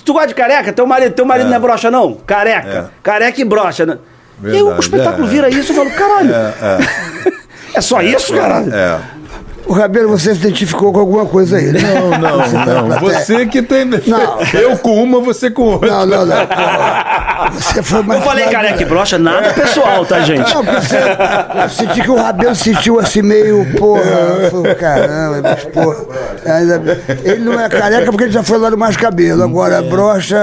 Tu 0.03 0.13
gosta 0.13 0.27
de 0.29 0.33
careca? 0.33 0.73
Teu 0.73 0.85
marido, 0.87 1.13
teu 1.13 1.25
marido 1.25 1.45
É. 1.47 1.49
não 1.49 1.55
é 1.55 1.59
brocha, 1.59 1.91
não? 1.91 2.13
Careca. 2.15 2.91
É. 2.91 2.99
Careca 3.03 3.39
e 3.39 3.43
brocha, 3.45 3.85
né? 3.85 3.97
e 4.43 4.47
aí 4.51 4.61
o 4.63 4.79
espetáculo 4.79 5.27
é. 5.27 5.29
vira 5.29 5.49
isso, 5.49 5.71
eu 5.71 5.75
falo, 5.75 5.91
caralho, 5.91 6.33
É, 6.33 6.79
é 7.75 7.81
só 7.81 8.01
isso, 8.01 8.33
é. 8.33 8.37
caralho? 8.37 8.73
é. 8.73 8.99
O 9.69 9.73
Rabelo, 9.73 10.09
você 10.09 10.33
se 10.33 10.39
identificou 10.39 10.91
com 10.91 10.99
alguma 10.99 11.27
coisa 11.27 11.57
aí, 11.57 11.71
né? 11.71 11.79
Não, 11.93 12.09
não, 12.17 12.39
Você 12.43 12.55
tá 12.55 12.65
não. 12.81 12.99
Você 12.99 13.45
que 13.45 13.61
tem. 13.61 13.85
Não. 13.85 13.99
Eu 14.59 14.75
com 14.79 15.03
uma, 15.03 15.19
você 15.19 15.51
com 15.51 15.61
outra. 15.61 15.91
Não, 15.91 16.05
não, 16.07 16.25
não. 16.25 16.47
porra. 16.47 17.51
Você 17.53 17.83
foi 17.83 18.01
mais 18.01 18.19
Eu 18.19 18.25
falei 18.25 18.45
careca 18.47 18.81
e 18.81 18.85
brocha, 18.85 19.19
nada 19.19 19.53
pessoal, 19.53 20.03
tá, 20.07 20.21
gente? 20.21 20.51
Não, 20.53 20.65
porque 20.65 20.81
você, 20.81 20.97
eu 20.97 21.69
senti 21.69 22.01
que 22.01 22.09
o 22.09 22.15
Rabelo 22.15 22.55
se 22.55 22.73
sentiu 22.73 22.99
assim 22.99 23.21
meio, 23.21 23.63
porra, 23.77 24.01
eu 24.01 24.49
falei, 24.51 24.73
caramba, 24.75 25.41
mas 25.43 25.63
porra. 25.65 26.05
Ainda 26.47 26.79
bem. 26.79 26.97
Ele 27.23 27.39
não 27.41 27.59
é 27.59 27.69
careca 27.69 28.05
porque 28.11 28.23
ele 28.23 28.33
já 28.33 28.41
foi 28.41 28.57
lá 28.57 28.71
no 28.71 28.77
mais 28.77 28.97
cabelo, 28.97 29.43
agora 29.43 29.83
brocha. 29.83 30.35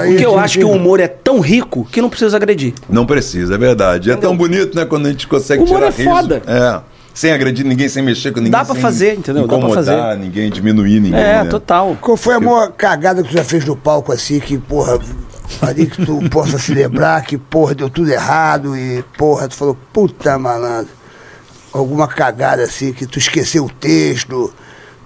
aí 0.00 0.12
Porque 0.12 0.24
eu 0.24 0.38
a 0.38 0.42
acho 0.42 0.58
que 0.58 0.64
o 0.64 0.70
humor 0.70 1.00
é 1.00 1.08
tão 1.08 1.38
rico 1.40 1.86
que 1.92 2.00
não 2.00 2.08
precisa 2.08 2.34
agredir. 2.36 2.72
Não 2.88 3.04
precisa, 3.04 3.56
é 3.56 3.58
verdade. 3.58 4.10
É 4.10 4.16
tão 4.16 4.34
bonito, 4.34 4.74
né? 4.74 4.86
Quando 4.86 5.06
a 5.06 5.10
gente 5.10 5.26
consegue 5.28 5.62
O 5.62 5.66
humor 5.66 5.80
tirar 5.80 5.88
é 5.88 5.90
riso. 5.90 6.10
foda. 6.10 6.42
É. 6.46 6.97
Sem 7.14 7.32
agredir 7.32 7.66
ninguém, 7.66 7.88
sem 7.88 8.02
mexer 8.02 8.30
com 8.30 8.38
ninguém. 8.38 8.52
Dá 8.52 8.64
pra 8.64 8.74
sem 8.74 8.82
fazer, 8.82 9.14
entendeu? 9.14 9.46
Dá 9.46 9.58
pra 9.58 9.68
fazer. 9.70 10.16
ninguém, 10.16 10.50
diminuir 10.50 11.00
ninguém. 11.00 11.18
É, 11.18 11.42
né? 11.42 11.44
total. 11.44 11.96
Qual 12.00 12.16
foi 12.16 12.34
a 12.34 12.40
maior 12.40 12.70
cagada 12.72 13.22
que 13.22 13.28
tu 13.28 13.34
já 13.34 13.44
fez 13.44 13.64
no 13.64 13.76
palco 13.76 14.12
assim, 14.12 14.38
que, 14.38 14.56
porra, 14.56 14.98
ali 15.60 15.86
que 15.86 16.04
tu 16.04 16.20
possa 16.30 16.58
se 16.58 16.72
lembrar 16.72 17.22
que, 17.22 17.36
porra, 17.36 17.74
deu 17.74 17.90
tudo 17.90 18.10
errado 18.10 18.76
e, 18.76 19.02
porra, 19.16 19.48
tu 19.48 19.56
falou, 19.56 19.76
puta 19.92 20.38
malandro. 20.38 20.92
Alguma 21.72 22.06
cagada 22.06 22.62
assim, 22.62 22.92
que 22.92 23.06
tu 23.06 23.18
esqueceu 23.18 23.64
o 23.64 23.70
texto, 23.70 24.52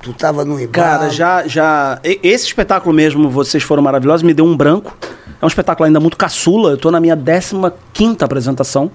tu 0.03 0.13
tava 0.13 0.45
no 0.45 0.61
embalo. 0.61 0.73
Cara, 0.73 1.11
já, 1.11 1.47
já. 1.47 1.99
Esse 2.03 2.47
espetáculo 2.47 2.95
mesmo, 2.95 3.31
vocês 3.31 3.63
foram 3.63 3.83
maravilhosos, 3.83 4.23
me 4.23 4.35
deu 4.35 4.45
um 4.45 4.57
branco. 4.57 4.97
É 5.41 5.45
um 5.45 5.49
espetáculo 5.49 5.87
ainda 5.87 5.99
muito 5.99 6.17
caçula. 6.17 6.71
Eu 6.73 6.77
tô 6.77 6.91
na 6.91 7.01
minha 7.01 7.17
15 7.17 8.17
apresentação. 8.21 8.91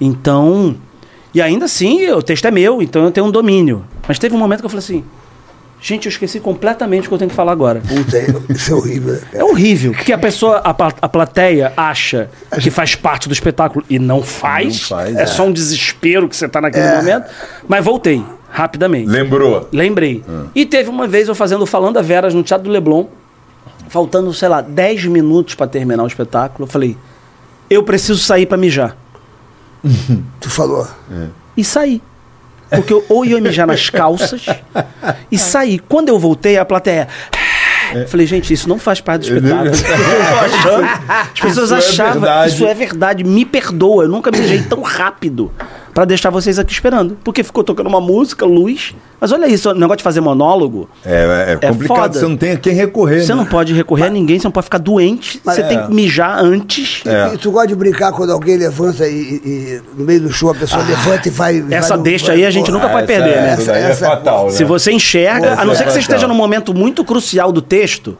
Então. 0.00 0.76
E 1.34 1.42
ainda 1.42 1.66
assim, 1.66 2.10
o 2.10 2.22
texto 2.22 2.46
é 2.46 2.50
meu, 2.50 2.80
então 2.80 3.04
eu 3.04 3.10
tenho 3.10 3.26
um 3.26 3.30
domínio. 3.30 3.84
Mas 4.06 4.18
teve 4.18 4.34
um 4.34 4.38
momento 4.38 4.60
que 4.60 4.66
eu 4.66 4.70
falei 4.70 4.84
assim. 4.84 5.04
Gente, 5.80 6.06
eu 6.06 6.10
esqueci 6.10 6.40
completamente 6.40 7.06
o 7.06 7.08
que 7.08 7.14
eu 7.14 7.18
tenho 7.18 7.30
que 7.30 7.36
falar 7.36 7.52
agora. 7.52 7.80
Puta, 7.80 8.18
isso 8.52 8.72
é 8.72 8.74
horrível, 8.74 9.12
né, 9.12 9.20
É 9.32 9.44
horrível, 9.44 9.92
porque 9.92 10.12
a 10.12 10.18
pessoa, 10.18 10.60
a, 10.64 10.70
a 10.70 11.08
plateia 11.08 11.72
acha 11.76 12.28
que 12.60 12.68
faz 12.68 12.96
parte 12.96 13.28
do 13.28 13.32
espetáculo 13.32 13.84
e 13.88 13.96
não 13.98 14.20
faz. 14.20 14.66
Não 14.66 14.88
faz, 14.96 15.16
é, 15.16 15.22
é. 15.22 15.26
só 15.26 15.46
um 15.46 15.52
desespero 15.52 16.28
que 16.28 16.34
você 16.34 16.48
tá 16.48 16.60
naquele 16.60 16.96
momento. 16.96 17.30
Mas 17.68 17.84
voltei, 17.84 18.24
rapidamente. 18.50 19.08
Lembrou? 19.08 19.68
Lembrei. 19.70 20.24
Ah. 20.28 20.46
E 20.52 20.66
teve 20.66 20.90
uma 20.90 21.06
vez 21.06 21.28
eu 21.28 21.34
fazendo 21.34 21.64
Falando 21.64 21.96
a 21.96 22.02
Veras 22.02 22.34
no 22.34 22.42
Teatro 22.42 22.64
do 22.64 22.72
Leblon, 22.72 23.06
faltando, 23.88 24.34
sei 24.34 24.48
lá, 24.48 24.60
10 24.60 25.04
minutos 25.04 25.54
pra 25.54 25.68
terminar 25.68 26.02
o 26.02 26.08
espetáculo. 26.08 26.64
Eu 26.64 26.70
falei, 26.70 26.96
eu 27.70 27.84
preciso 27.84 28.18
sair 28.18 28.46
pra 28.46 28.56
mijar. 28.58 28.96
Tu 30.40 30.50
falou. 30.50 30.86
E 31.56 31.64
saí. 31.64 32.00
Porque 32.70 32.92
eu 32.92 33.02
ou 33.08 33.24
ia 33.24 33.40
mijar 33.40 33.66
nas 33.66 33.88
calças 33.88 34.44
e 35.30 35.36
saí. 35.38 35.78
Quando 35.78 36.08
eu 36.10 36.18
voltei, 36.18 36.58
a 36.58 36.64
plateia. 36.64 37.08
É. 37.94 38.04
Falei, 38.06 38.26
gente, 38.26 38.52
isso 38.52 38.68
não 38.68 38.78
faz 38.78 39.00
parte 39.00 39.30
do 39.30 39.36
espetáculo. 39.38 39.72
As 41.32 41.40
pessoas 41.40 41.70
Isso 41.70 41.74
é 41.74 41.78
achavam. 41.78 42.20
verdade. 42.20 42.52
isso 42.54 42.66
é 42.66 42.74
verdade. 42.74 43.24
Me 43.24 43.44
perdoa. 43.46 44.04
Eu 44.04 44.08
nunca 44.10 44.30
mijei 44.30 44.62
tão 44.62 44.82
rápido 44.82 45.50
pra 45.98 46.04
deixar 46.04 46.30
vocês 46.30 46.60
aqui 46.60 46.72
esperando. 46.72 47.16
Porque 47.24 47.42
ficou 47.42 47.64
tocando 47.64 47.88
uma 47.88 48.00
música, 48.00 48.46
luz. 48.46 48.94
Mas 49.20 49.32
olha 49.32 49.48
isso, 49.48 49.68
o 49.68 49.74
negócio 49.74 49.96
de 49.96 50.04
fazer 50.04 50.20
monólogo. 50.20 50.88
É, 51.04 51.56
é 51.60 51.66
É 51.66 51.68
complicado, 51.72 51.98
foda. 52.02 52.18
você 52.20 52.24
não 52.28 52.36
tem 52.36 52.52
a 52.52 52.56
quem 52.56 52.72
recorrer. 52.72 53.20
Você 53.20 53.32
né? 53.32 53.38
não 53.38 53.44
pode 53.44 53.74
recorrer 53.74 54.04
a 54.04 54.08
ninguém, 54.10 54.38
você 54.38 54.46
não 54.46 54.52
pode 54.52 54.66
ficar 54.66 54.78
doente. 54.78 55.40
Você 55.44 55.60
é. 55.60 55.64
tem 55.64 55.84
que 55.86 55.92
mijar 55.92 56.38
antes. 56.38 57.02
É. 57.04 57.34
E 57.34 57.38
tu 57.38 57.50
gosta 57.50 57.66
de 57.66 57.74
brincar 57.74 58.12
quando 58.12 58.30
alguém 58.30 58.56
levanta 58.56 59.08
e, 59.08 59.10
e- 59.12 59.82
no 59.98 60.04
meio 60.04 60.20
do 60.20 60.32
show 60.32 60.50
a 60.50 60.54
pessoa 60.54 60.84
levanta 60.84 61.26
e 61.26 61.32
vai. 61.32 61.58
Ah, 61.68 61.74
essa 61.74 61.88
vai 61.88 61.96
no- 61.98 62.04
deixa 62.04 62.26
vai- 62.28 62.36
aí 62.36 62.46
a 62.46 62.50
gente 62.52 62.66
porra. 62.66 62.78
nunca 62.78 62.88
pode 62.90 63.10
essa 63.12 63.20
perder, 63.24 63.36
é, 63.36 63.42
né? 63.42 63.48
essa 63.54 63.72
daí 63.72 63.82
Essa- 63.82 64.06
é 64.06 64.08
fatal, 64.08 64.44
né? 64.44 64.50
Se 64.52 64.62
você 64.62 64.92
enxerga, 64.92 65.56
Pô, 65.56 65.62
a 65.62 65.64
não 65.64 65.74
ser 65.74 65.82
que 65.82 65.90
você 65.90 65.98
é 65.98 66.02
esteja 66.02 66.28
num 66.28 66.34
momento 66.36 66.72
muito 66.72 67.04
crucial 67.04 67.50
do 67.50 67.60
texto, 67.60 68.16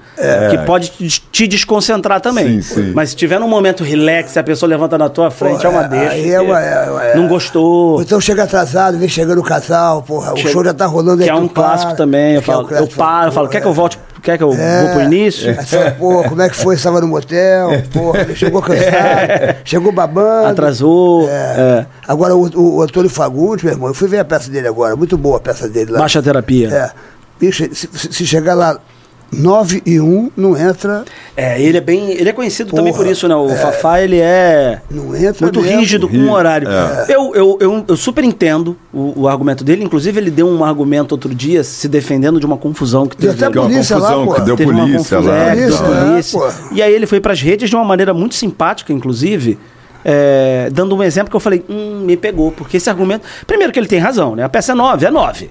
que 0.51 0.59
pode 0.67 0.89
te- 1.31 1.47
desconcentrar 1.47 2.21
também. 2.21 2.61
Sim, 2.61 2.75
sim. 2.75 2.93
Mas 2.93 3.11
se 3.11 3.17
tiver 3.17 3.39
num 3.39 3.47
momento 3.47 3.85
relax 3.85 4.35
e 4.35 4.39
a 4.41 4.43
pessoa 4.43 4.69
levanta 4.69 4.99
na 4.99 5.09
tua 5.09 5.31
frente, 5.31 5.65
é 5.65 5.69
uma 5.69 5.85
deixa. 5.85 6.09
Aí 6.11 6.29
é 6.29 6.41
uma- 6.41 6.61
é 6.61 7.13
é- 7.13 7.17
Não 7.17 7.29
gostou. 7.29 7.68
Ou 7.69 8.03
então 8.03 8.21
chega 8.21 8.45
atrasado, 8.45 8.99
vem 8.99 9.09
chegando 9.09 9.39
o 9.41 9.43
casal, 9.45 10.03
porra, 10.03 10.33
o 10.33 10.37
Chega- 10.37 10.51
show 10.51 10.65
já 10.65 10.73
tá 10.75 10.87
rolando 10.87 11.23
Que 11.23 11.29
é 11.31 11.35
um 11.35 11.47
tu 11.49 11.55
para. 11.55 11.63
clássico 11.65 11.97
também. 11.97 12.35
Eu 12.35 12.37
é 12.37 12.41
um 12.41 12.43
falo, 12.43 12.61
eu 12.63 12.67
clássico, 12.69 12.97
paro, 12.97 13.29
eu 13.29 13.33
falo, 13.33 13.49
quer 13.49 13.61
que 13.61 13.67
eu 13.67 13.71
é. 13.71 13.75
volte? 13.75 13.99
Quer 14.23 14.37
que 14.37 14.43
eu 14.45 14.53
É. 14.53 14.83
vou 14.83 14.91
pro 14.95 15.03
início? 15.03 15.57
Pô, 15.99 16.25
como 16.25 16.43
é 16.43 16.49
que 16.49 16.57
foi? 16.57 16.75
Estava 16.75 17.01
no 17.01 17.07
motel, 17.09 17.71
porra, 17.93 18.35
chegou 18.35 18.61
cansado, 18.61 19.57
chegou 19.65 19.93
babando. 19.93 20.49
Atrasou. 20.49 21.29
É. 21.29 21.33
é. 21.33 21.87
Agora 22.07 22.35
o, 22.35 22.47
o- 22.49 22.77
o 22.79 22.83
Antônio 22.83 23.09
Fagundes, 23.11 23.63
meu 23.65 23.73
irmão, 23.75 23.89
eu 23.89 23.95
fui 23.95 24.09
ver 24.09 24.19
a 24.19 24.25
peça 24.25 24.51
dele 24.51 24.67
agora, 24.69 24.97
muito 24.97 25.17
boa 25.17 25.37
a 25.37 25.41
peça 25.41 25.69
dele 25.69 25.93
lá. 25.93 26.01
Baixa 26.01 26.21
terapia. 26.23 26.69
É. 26.69 26.91
Bicho, 27.41 27.65
se- 27.73 27.89
se 27.93 28.27
chegar 28.27 28.55
lá 28.55 28.79
9 29.31 29.83
e 29.85 30.01
1, 30.01 30.31
não 30.37 30.57
entra, 30.57 31.05
É, 31.37 31.61
ele 31.61 31.77
é 31.77 31.81
bem. 31.81 32.11
Ele 32.13 32.29
é 32.29 32.33
conhecido 32.33 32.73
também 32.73 32.93
por 32.93 33.01
Porra, 33.01 33.13
isso, 33.13 33.29
né? 33.29 33.35
O 33.37 33.49
Fafá, 33.51 34.01
ele 34.01 34.19
é. 34.19 34.81
não 34.91 35.15
entra 35.15 35.47
muito 35.47 35.61
mesmo. 35.61 35.79
rígido 35.79 36.09
com 36.09 36.17
o 36.17 36.33
horário. 36.33 36.67
É. 36.69 37.07
Eu, 37.09 37.35
eu, 37.35 37.59
eu, 37.61 37.85
eu 37.87 37.97
super 37.97 38.25
entendo 38.25 38.77
o, 38.93 39.23
o 39.23 39.29
argumento 39.29 39.63
dele. 39.63 39.85
Inclusive, 39.85 40.19
ele 40.19 40.31
deu 40.31 40.49
um 40.49 40.65
argumento 40.65 41.13
outro 41.13 41.35
dia 41.35 41.63
se 41.63 41.89
defendendo 41.89 42.41
de 42.41 42.47
uma 42.47 42.57
confusão 42.57 43.07
que 43.07 43.17
teve. 43.17 43.35
até 43.35 43.45
é 43.45 43.49
uma 43.61 43.69
polícia 43.69 43.99
lá, 43.99 44.13
pô. 44.15 44.35
que 44.35 44.41
deu 44.41 44.57
Teve 44.57 44.71
uma 44.73 44.81
polícia 44.87 45.21
lá. 45.21 45.37
é, 45.37 45.55
Polícia, 45.55 46.39
é, 46.39 46.41
pô. 46.41 46.75
E 46.75 46.83
aí 46.83 46.93
ele 46.93 47.07
foi 47.07 47.21
pras 47.21 47.41
redes 47.41 47.69
de 47.69 47.77
uma 47.77 47.85
maneira 47.85 48.15
muito 48.15 48.35
simpática, 48.35 48.93
inclusive, 48.93 49.59
é, 50.05 50.71
dando 50.73 50.97
um 50.97 51.03
exemplo 51.03 51.31
que 51.31 51.37
eu 51.37 51.41
falei, 51.41 51.63
hum, 51.69 52.01
me 52.05 52.17
pegou, 52.17 52.51
porque 52.51 52.79
esse 52.79 52.89
argumento. 52.89 53.27
Primeiro 53.47 53.73
que 53.73 53.79
ele 53.79 53.89
tem 53.89 53.99
razão, 53.99 54.35
né? 54.35 54.43
A 54.43 54.49
peça 54.49 54.73
é 54.73 54.75
nove, 54.75 55.05
é 55.07 55.11
nove. 55.11 55.51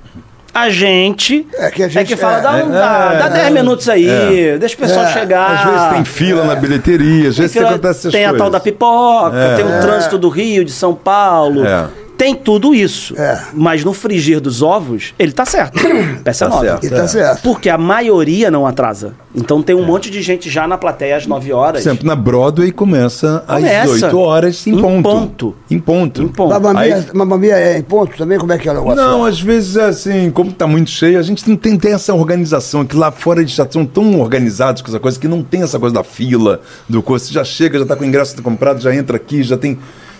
A 0.59 0.69
gente 0.71 1.45
É 1.53 1.69
que 1.69 1.83
a 1.83 1.87
gente- 1.87 2.15
fala, 2.15 2.37
é, 2.37 2.41
dá, 2.41 2.51
um- 2.53 2.75
é, 2.75 2.79
dá, 2.79 3.11
é, 3.13 3.17
dá 3.19 3.27
10 3.29 3.51
minutos 3.53 3.87
aí, 3.87 4.57
deixa 4.59 4.73
o 4.73 4.79
pessoal 4.79 5.05
É, 5.05 5.13
chegar. 5.13 5.51
Às 5.51 5.63
vezes 5.71 5.87
tem 5.93 6.03
fila 6.05 6.45
na 6.45 6.55
bilheteria, 6.55 7.29
às 7.29 7.37
vezes 7.37 7.51
Tem, 7.53 7.61
tem, 7.61 7.61
fila- 7.61 7.69
acontece 7.69 7.99
essas 7.99 8.11
tem 8.11 8.25
a 8.25 8.33
tal 8.33 8.49
da 8.49 8.59
pipoca, 8.59 9.37
É. 9.37 9.55
tem 9.55 9.65
o 9.65 9.81
trânsito 9.81 10.17
do 10.17 10.29
Rio, 10.29 10.65
de 10.65 10.71
São 10.71 10.95
Paulo. 10.95 11.63
É. 11.63 11.85
Tem 12.17 12.33
tudo 12.33 12.73
isso. 12.73 13.13
É. 13.15 13.39
Mas 13.53 13.83
no 13.83 13.93
frigir 13.93 14.39
dos 14.41 14.61
ovos, 14.63 15.13
ele 15.19 15.31
tá 15.31 15.45
certo. 15.45 15.79
Peça 16.23 16.45
Tá 16.45 16.55
nove. 16.55 16.67
certo. 16.67 16.85
E 16.85 16.89
tá 16.89 17.03
É. 17.03 17.07
certo. 17.07 17.41
Porque 17.43 17.69
a 17.69 17.77
maioria 17.77 18.49
não 18.49 18.65
atrasa. 18.65 19.13
Então 19.35 19.61
tem 19.61 19.75
um 19.75 19.85
monte 19.85 20.09
de 20.09 20.21
gente 20.23 20.49
já 20.49 20.67
na 20.67 20.77
plateia 20.79 21.15
às 21.15 21.27
9 21.27 21.53
horas. 21.53 21.83
Por 21.83 21.89
exemplo, 21.89 22.07
na 22.07 22.15
Broadway 22.15 22.71
começa, 22.71 23.43
Começa. 23.47 23.81
às 23.83 23.91
18 23.91 24.19
horas 24.19 24.65
em, 24.65 24.71
Em 24.71 24.81
ponto. 24.81 25.03
ponto. 25.09 25.55
Em 25.69 25.79
ponto. 25.79 26.23
Em 26.23 26.27
ponto. 26.27 26.59
Mamma 26.59 26.79
Aí- 26.79 27.39
Mia 27.39 27.55
é 27.55 27.77
em 27.77 27.83
ponto 27.83 28.17
também? 28.17 28.39
Como 28.39 28.51
é 28.51 28.57
que 28.57 28.67
é 28.67 28.71
o 28.71 28.75
negócio? 28.75 28.95
Não, 28.95 29.23
às 29.23 29.39
vezes 29.39 29.75
é 29.77 29.85
assim, 29.85 30.31
como 30.31 30.51
tá 30.51 30.65
muito 30.65 30.89
cheio, 30.89 31.19
a 31.19 31.21
gente 31.21 31.47
não 31.47 31.55
tem, 31.55 31.77
tem 31.77 31.93
essa 31.93 32.15
organização, 32.15 32.83
que 32.83 32.95
lá 32.95 33.11
fora 33.11 33.41
eles 33.41 33.51
já 33.51 33.67
são 33.69 33.85
tão 33.85 34.19
organizados 34.19 34.81
com 34.81 34.87
essa 34.87 34.99
coisa, 34.99 35.19
que 35.19 35.27
não 35.27 35.43
tem 35.43 35.61
essa 35.61 35.77
coisa 35.77 35.93
da 35.93 36.03
fila, 36.03 36.61
do 36.89 37.03
coisa, 37.03 37.25
você 37.25 37.33
já 37.33 37.43
chega, 37.43 37.77
já 37.77 37.85
tá 37.85 37.95
com 37.95 38.03
o 38.03 38.07
ingresso 38.07 38.41
comprado, 38.41 38.81
já 38.81 38.93
entra 38.95 39.17
aqui, 39.17 39.43
já 39.43 39.55
tem... 39.55 39.77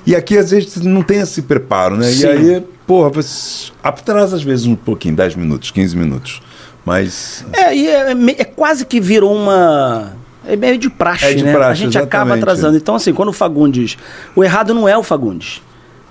E 0.07 0.15
aqui 0.15 0.37
às 0.37 0.51
vezes 0.51 0.77
não 0.77 1.03
tem 1.03 1.19
esse 1.19 1.41
preparo, 1.41 1.97
né? 1.97 2.05
Sim. 2.07 2.25
E 2.25 2.29
aí, 2.29 2.63
porra, 2.87 3.09
você 3.09 3.71
atrasa 3.83 4.37
às 4.37 4.41
vezes 4.43 4.65
um 4.65 4.75
pouquinho, 4.75 5.15
10 5.15 5.35
minutos, 5.35 5.69
15 5.69 5.97
minutos, 5.97 6.41
mas... 6.85 7.45
É, 7.51 7.75
e 7.75 7.87
é, 7.89 8.15
me- 8.15 8.35
é 8.39 8.45
quase 8.45 8.85
que 8.85 9.01
virou 9.01 9.35
uma. 9.35 10.13
É 10.47 10.55
meio 10.55 10.77
de 10.77 10.89
praxe, 10.89 11.25
É 11.25 11.33
de 11.33 11.43
né? 11.43 11.51
praxe, 11.53 11.71
a 11.81 11.85
gente 11.85 11.97
acaba 11.97 12.23
exatamente. 12.37 12.43
atrasando. 12.43 12.77
Então, 12.77 12.95
assim, 12.95 13.13
quando 13.13 13.27
o 13.29 13.33
Fagundes. 13.33 13.97
O 14.33 14.43
errado 14.45 14.73
não 14.73 14.87
é 14.87 14.97
o 14.97 15.03
Fagundes. 15.03 15.61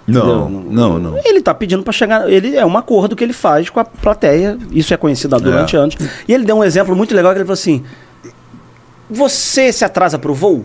Não, 0.06 0.46
Entendeu? 0.50 0.70
não, 0.72 0.98
não. 0.98 1.18
Ele 1.24 1.40
tá 1.40 1.54
pedindo 1.54 1.82
pra 1.82 1.92
chegar. 1.92 2.30
Ele 2.30 2.54
é 2.54 2.64
um 2.66 2.76
acordo 2.76 3.16
que 3.16 3.24
ele 3.24 3.32
faz 3.32 3.70
com 3.70 3.80
a 3.80 3.84
plateia. 3.84 4.58
Isso 4.70 4.92
é 4.92 4.96
conhecido 4.98 5.34
há 5.34 5.38
durante 5.38 5.74
É. 5.74 5.78
anos. 5.78 5.96
E 6.28 6.34
ele 6.34 6.44
deu 6.44 6.56
um 6.58 6.62
exemplo 6.62 6.94
muito 6.94 7.12
legal 7.14 7.32
que 7.32 7.38
ele 7.38 7.44
falou 7.46 7.54
assim: 7.54 7.82
Você 9.10 9.72
se 9.72 9.84
atrasa 9.84 10.18
pro 10.18 10.34
voo? 10.34 10.64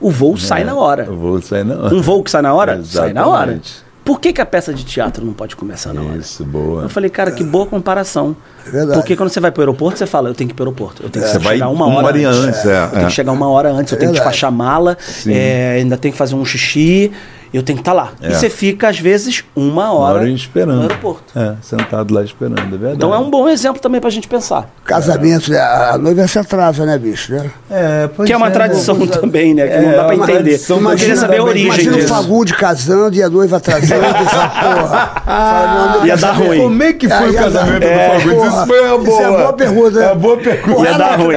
O 0.00 0.10
voo 0.10 0.36
sai 0.36 0.64
na 0.64 0.74
hora. 0.74 1.04
Eu 1.04 1.16
vou 1.16 1.40
sair 1.42 1.64
na 1.64 1.76
hora. 1.76 1.94
Um 1.94 2.00
voo 2.00 2.22
que 2.22 2.30
sai 2.30 2.42
na 2.42 2.54
hora? 2.54 2.82
Sai 2.84 3.12
na 3.12 3.26
hora. 3.26 3.60
Por 4.04 4.20
que, 4.20 4.32
que 4.32 4.40
a 4.40 4.46
peça 4.46 4.72
de 4.72 4.84
teatro 4.84 5.22
não 5.22 5.34
pode 5.34 5.54
começar 5.54 5.92
na 5.92 6.00
hora? 6.00 6.16
Isso, 6.16 6.42
boa. 6.42 6.84
Eu 6.84 6.88
falei, 6.88 7.10
cara, 7.10 7.30
que 7.30 7.44
boa 7.44 7.66
comparação. 7.66 8.34
É 8.66 8.70
verdade. 8.70 8.98
Porque 8.98 9.14
quando 9.14 9.28
você 9.28 9.38
vai 9.38 9.50
pro 9.50 9.60
aeroporto, 9.60 9.98
você 9.98 10.06
fala, 10.06 10.30
eu 10.30 10.34
tenho 10.34 10.48
que 10.48 10.54
ir 10.54 10.56
pro 10.56 10.64
aeroporto. 10.64 11.02
Eu 11.02 11.10
tenho 11.10 11.26
que 11.26 11.30
Você 11.30 11.38
vai 11.38 11.56
chegar 11.56 11.68
uma 11.68 11.84
uma 11.84 11.98
hora 11.98 12.06
hora 12.06 12.28
antes, 12.30 12.64
é, 12.64 12.84
Eu 12.84 12.88
tenho 12.88 13.02
é. 13.02 13.06
que 13.06 13.12
chegar 13.12 13.32
uma 13.32 13.50
hora 13.50 13.70
antes, 13.70 13.92
eu 13.92 13.98
tenho 13.98 14.12
que 14.12 14.18
verdade. 14.18 14.34
despachar 14.34 14.50
mala, 14.50 14.96
é, 15.26 15.74
ainda 15.80 15.98
tenho 15.98 16.12
que 16.12 16.18
fazer 16.18 16.34
um 16.36 16.44
xixi, 16.44 17.12
eu 17.56 17.62
tenho 17.62 17.76
que 17.78 17.82
estar 17.82 17.92
lá. 17.92 18.10
É. 18.20 18.28
E 18.28 18.34
você 18.34 18.50
fica, 18.50 18.88
às 18.88 18.98
vezes, 18.98 19.44
uma 19.56 19.78
Uma 19.90 19.92
hora, 19.94 20.18
hora 20.20 20.28
esperando. 20.30 20.76
no 20.76 20.82
aeroporto. 20.82 21.38
É, 21.38 21.54
sentado 21.62 22.12
lá 22.12 22.22
esperando, 22.22 22.58
é 22.60 22.64
verdade. 22.64 22.94
Então 22.96 23.14
é 23.14 23.18
um 23.18 23.30
bom 23.30 23.48
exemplo 23.48 23.80
também 23.80 24.00
pra 24.00 24.10
gente 24.10 24.28
pensar. 24.28 24.68
Casamento, 24.84 25.50
né? 25.50 25.58
a 25.58 25.88
a 25.94 25.98
noiva 25.98 26.26
se 26.28 26.38
atrasa, 26.38 26.84
né, 26.84 26.98
bicho? 26.98 27.32
Né? 27.32 27.50
É, 27.70 28.08
pois 28.14 28.26
Que 28.26 28.32
é 28.32 28.36
uma 28.36 28.48
é, 28.48 28.50
tradição 28.50 29.06
também, 29.06 29.54
né? 29.54 29.66
Que 29.66 29.72
É, 29.72 29.80
não 29.82 29.90
dá 29.92 30.04
pra 30.04 30.14
uma 30.14 30.24
entender. 30.24 30.42
tradição 30.42 30.96
queria 30.96 31.16
saber 31.16 31.38
a 31.38 31.42
origem 31.44 31.66
Imagina 31.68 31.92
o 31.92 31.96
disso. 31.96 32.08
Fagunde 32.08 32.54
casando 32.54 33.16
e 33.16 33.22
a 33.22 33.28
noiva 33.30 33.56
atrasando 33.56 34.04
essa 34.04 34.48
porra. 34.48 35.92
Meu 35.94 36.06
Ia 36.08 36.16
dar 36.16 36.32
ruim. 36.32 36.58
Como 36.58 36.82
é 36.82 36.92
que 36.92 37.08
foi 37.08 37.30
o 37.30 37.34
casamento 37.34 37.80
do 37.80 37.86
É, 37.86 38.08
porra, 38.20 38.48
Isso 38.48 38.66
foi 38.66 38.80
uma 38.80 38.98
boa. 38.98 39.08
Isso 39.08 39.22
é 39.22 39.36
boa 39.38 39.52
pergunta. 39.52 39.90
né? 39.98 40.02
É 40.04 40.06
uma 40.08 40.14
boa 40.14 40.36
pergunta. 40.36 40.82
Ia 40.90 40.98
dar 40.98 41.16
ruim. 41.18 41.36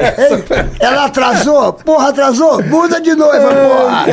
Ela 0.80 1.04
atrasou, 1.06 1.72
porra, 1.72 2.08
atrasou, 2.08 2.62
muda 2.64 3.00
de 3.00 3.14
noiva, 3.14 3.48
porra. 3.48 4.04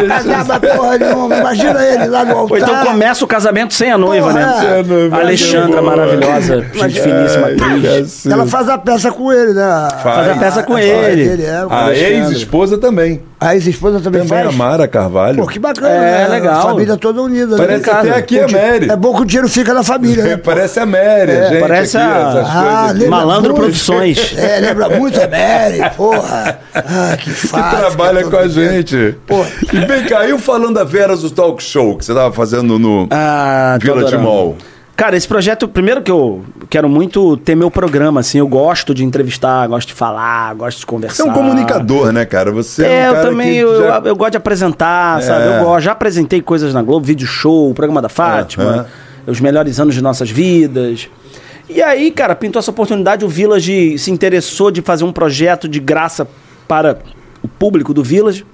Não 0.00 0.08
casava 0.34 0.60
porra 0.60 0.98
nenhuma. 0.98 1.35
Imagina 1.40 1.84
ele 1.84 2.06
lá 2.06 2.24
no 2.24 2.36
altar. 2.38 2.50
Ou 2.52 2.58
então 2.58 2.84
começa 2.86 3.24
o 3.24 3.28
casamento 3.28 3.74
sem 3.74 3.90
a 3.90 3.98
noiva, 3.98 4.28
Porra, 4.28 4.40
né? 4.40 4.76
é. 4.76 4.80
a 4.80 4.82
noiva, 4.82 5.16
Alexandra, 5.18 5.78
é 5.78 5.82
boa. 5.82 5.96
maravilhosa, 5.96 6.66
gente 6.74 7.00
finíssima, 7.00 7.46
atriz. 7.48 8.26
Ela 8.26 8.46
faz 8.46 8.68
a 8.68 8.78
peça 8.78 9.10
com 9.12 9.32
ele, 9.32 9.52
né? 9.52 9.88
Faz 10.02 10.28
a 10.30 10.34
peça 10.36 10.62
com 10.62 10.74
A- 10.76 10.82
ele. 10.82 11.44
é, 11.44 11.64
o 11.64 11.72
A 11.72 11.94
ex-esposa 11.94 12.78
também. 12.78 13.22
A 13.38 13.54
ex-esposa 13.54 14.00
também, 14.00 14.22
Também 14.22 14.44
faz? 14.44 14.54
a 14.54 14.56
Mara 14.56 14.88
Carvalho. 14.88 15.36
Pô, 15.42 15.46
que 15.46 15.58
bacana. 15.58 15.88
É, 15.90 16.22
né? 16.22 16.28
legal. 16.28 16.58
A 16.58 16.62
família 16.70 16.96
toda 16.96 17.20
unida. 17.20 17.54
Parece 17.58 17.86
né? 17.86 17.92
até 17.92 18.10
aqui 18.16 18.40
a 18.40 18.48
Mary. 18.48 18.90
É 18.90 18.96
bom 18.96 19.14
que 19.14 19.22
o 19.22 19.24
dinheiro 19.26 19.48
fica 19.48 19.74
na 19.74 19.82
família, 19.82 20.24
né? 20.24 20.36
Parece 20.42 20.80
a 20.80 20.86
Mary, 20.86 21.32
a 21.32 21.48
gente 21.50 21.60
parece 21.60 21.96
aqui, 21.98 22.06
a- 22.06 22.88
Ah, 22.90 22.94
Malandro 23.08 23.50
muito. 23.52 23.62
Produções. 23.64 24.34
É, 24.38 24.60
lembra 24.60 24.88
muito 24.88 25.20
a 25.20 25.28
Mary, 25.28 25.80
porra. 25.96 26.58
Ah, 26.74 27.16
que 27.18 27.24
que 27.30 27.46
fácil. 27.48 27.78
trabalha 27.78 28.20
todo 28.22 28.30
com 28.30 28.36
a 28.38 28.48
gente. 28.48 29.16
Pô. 29.26 29.44
E 29.72 29.84
vem 29.86 30.04
cá, 30.06 30.26
e 30.26 30.38
falando 30.38 30.74
da 30.74 30.84
Veras 30.84 31.20
do 31.20 31.30
Talk 31.30 31.62
Show 31.62 31.98
que 31.98 32.04
você 32.06 32.14
tava 32.14 32.32
fazendo 32.32 32.78
no 32.78 33.06
Ah, 33.10 33.76
Vila 33.80 34.04
de 34.04 34.14
adorando. 34.14 34.56
Cara, 34.96 35.14
esse 35.14 35.28
projeto, 35.28 35.68
primeiro 35.68 36.00
que 36.00 36.10
eu 36.10 36.42
quero 36.70 36.88
muito 36.88 37.36
ter 37.36 37.54
meu 37.54 37.70
programa, 37.70 38.20
assim, 38.20 38.38
eu 38.38 38.48
gosto 38.48 38.94
de 38.94 39.04
entrevistar, 39.04 39.66
gosto 39.66 39.88
de 39.88 39.94
falar, 39.94 40.54
gosto 40.54 40.78
de 40.80 40.86
conversar. 40.86 41.16
Você 41.22 41.28
é 41.28 41.30
um 41.30 41.34
comunicador, 41.34 42.10
né, 42.12 42.24
cara? 42.24 42.50
Você 42.50 42.82
é, 42.86 43.00
É, 43.02 43.12
um 43.12 43.14
eu 43.16 43.22
também, 43.22 43.54
eu, 43.56 43.78
já- 43.86 44.02
eu 44.06 44.16
gosto 44.16 44.30
de 44.30 44.36
apresentar, 44.38 45.20
sabe? 45.22 45.44
É. 45.44 45.58
Eu 45.60 45.64
gosto, 45.64 45.84
já 45.84 45.92
apresentei 45.92 46.40
coisas 46.40 46.72
na 46.72 46.80
Globo, 46.82 47.04
vídeo 47.04 47.26
show, 47.26 47.70
o 47.70 47.74
programa 47.74 48.00
da 48.00 48.08
Fátima, 48.08 48.86
os 49.26 49.38
melhores 49.38 49.78
anos 49.78 49.94
de 49.94 50.00
nossas 50.00 50.30
vidas. 50.30 51.10
E 51.68 51.82
aí, 51.82 52.10
cara, 52.10 52.34
pintou 52.34 52.58
essa 52.60 52.70
oportunidade, 52.70 53.22
o 53.22 53.28
Village 53.28 53.98
se 53.98 54.10
interessou 54.10 54.70
de 54.70 54.80
fazer 54.80 55.04
um 55.04 55.12
projeto 55.12 55.68
de 55.68 55.78
graça 55.78 56.26
para 56.66 56.96
o 57.42 57.48
público 57.48 57.92
do 57.92 58.02
Village. 58.02 58.46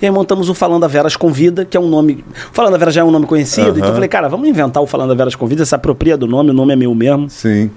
E 0.00 0.06
aí 0.06 0.12
montamos 0.12 0.48
o 0.48 0.54
Falando 0.54 0.84
a 0.84 0.88
Veras 0.88 1.16
Convida, 1.16 1.64
que 1.64 1.76
é 1.76 1.80
um 1.80 1.88
nome. 1.88 2.24
Falando 2.52 2.74
a 2.74 2.78
Veras 2.78 2.94
já 2.94 3.00
é 3.00 3.04
um 3.04 3.10
nome 3.10 3.26
conhecido, 3.26 3.78
então 3.78 3.88
eu 3.88 3.94
falei, 3.94 4.08
cara, 4.08 4.28
vamos 4.28 4.48
inventar 4.48 4.82
o 4.82 4.86
Falando 4.86 5.12
a 5.12 5.14
Veras 5.14 5.34
Convida, 5.34 5.64
se 5.64 5.74
apropria 5.74 6.16
do 6.16 6.26
nome, 6.26 6.50
o 6.50 6.54
nome 6.54 6.72
é 6.72 6.76
meu 6.76 6.94
mesmo. 6.94 7.28
Sim. 7.30 7.70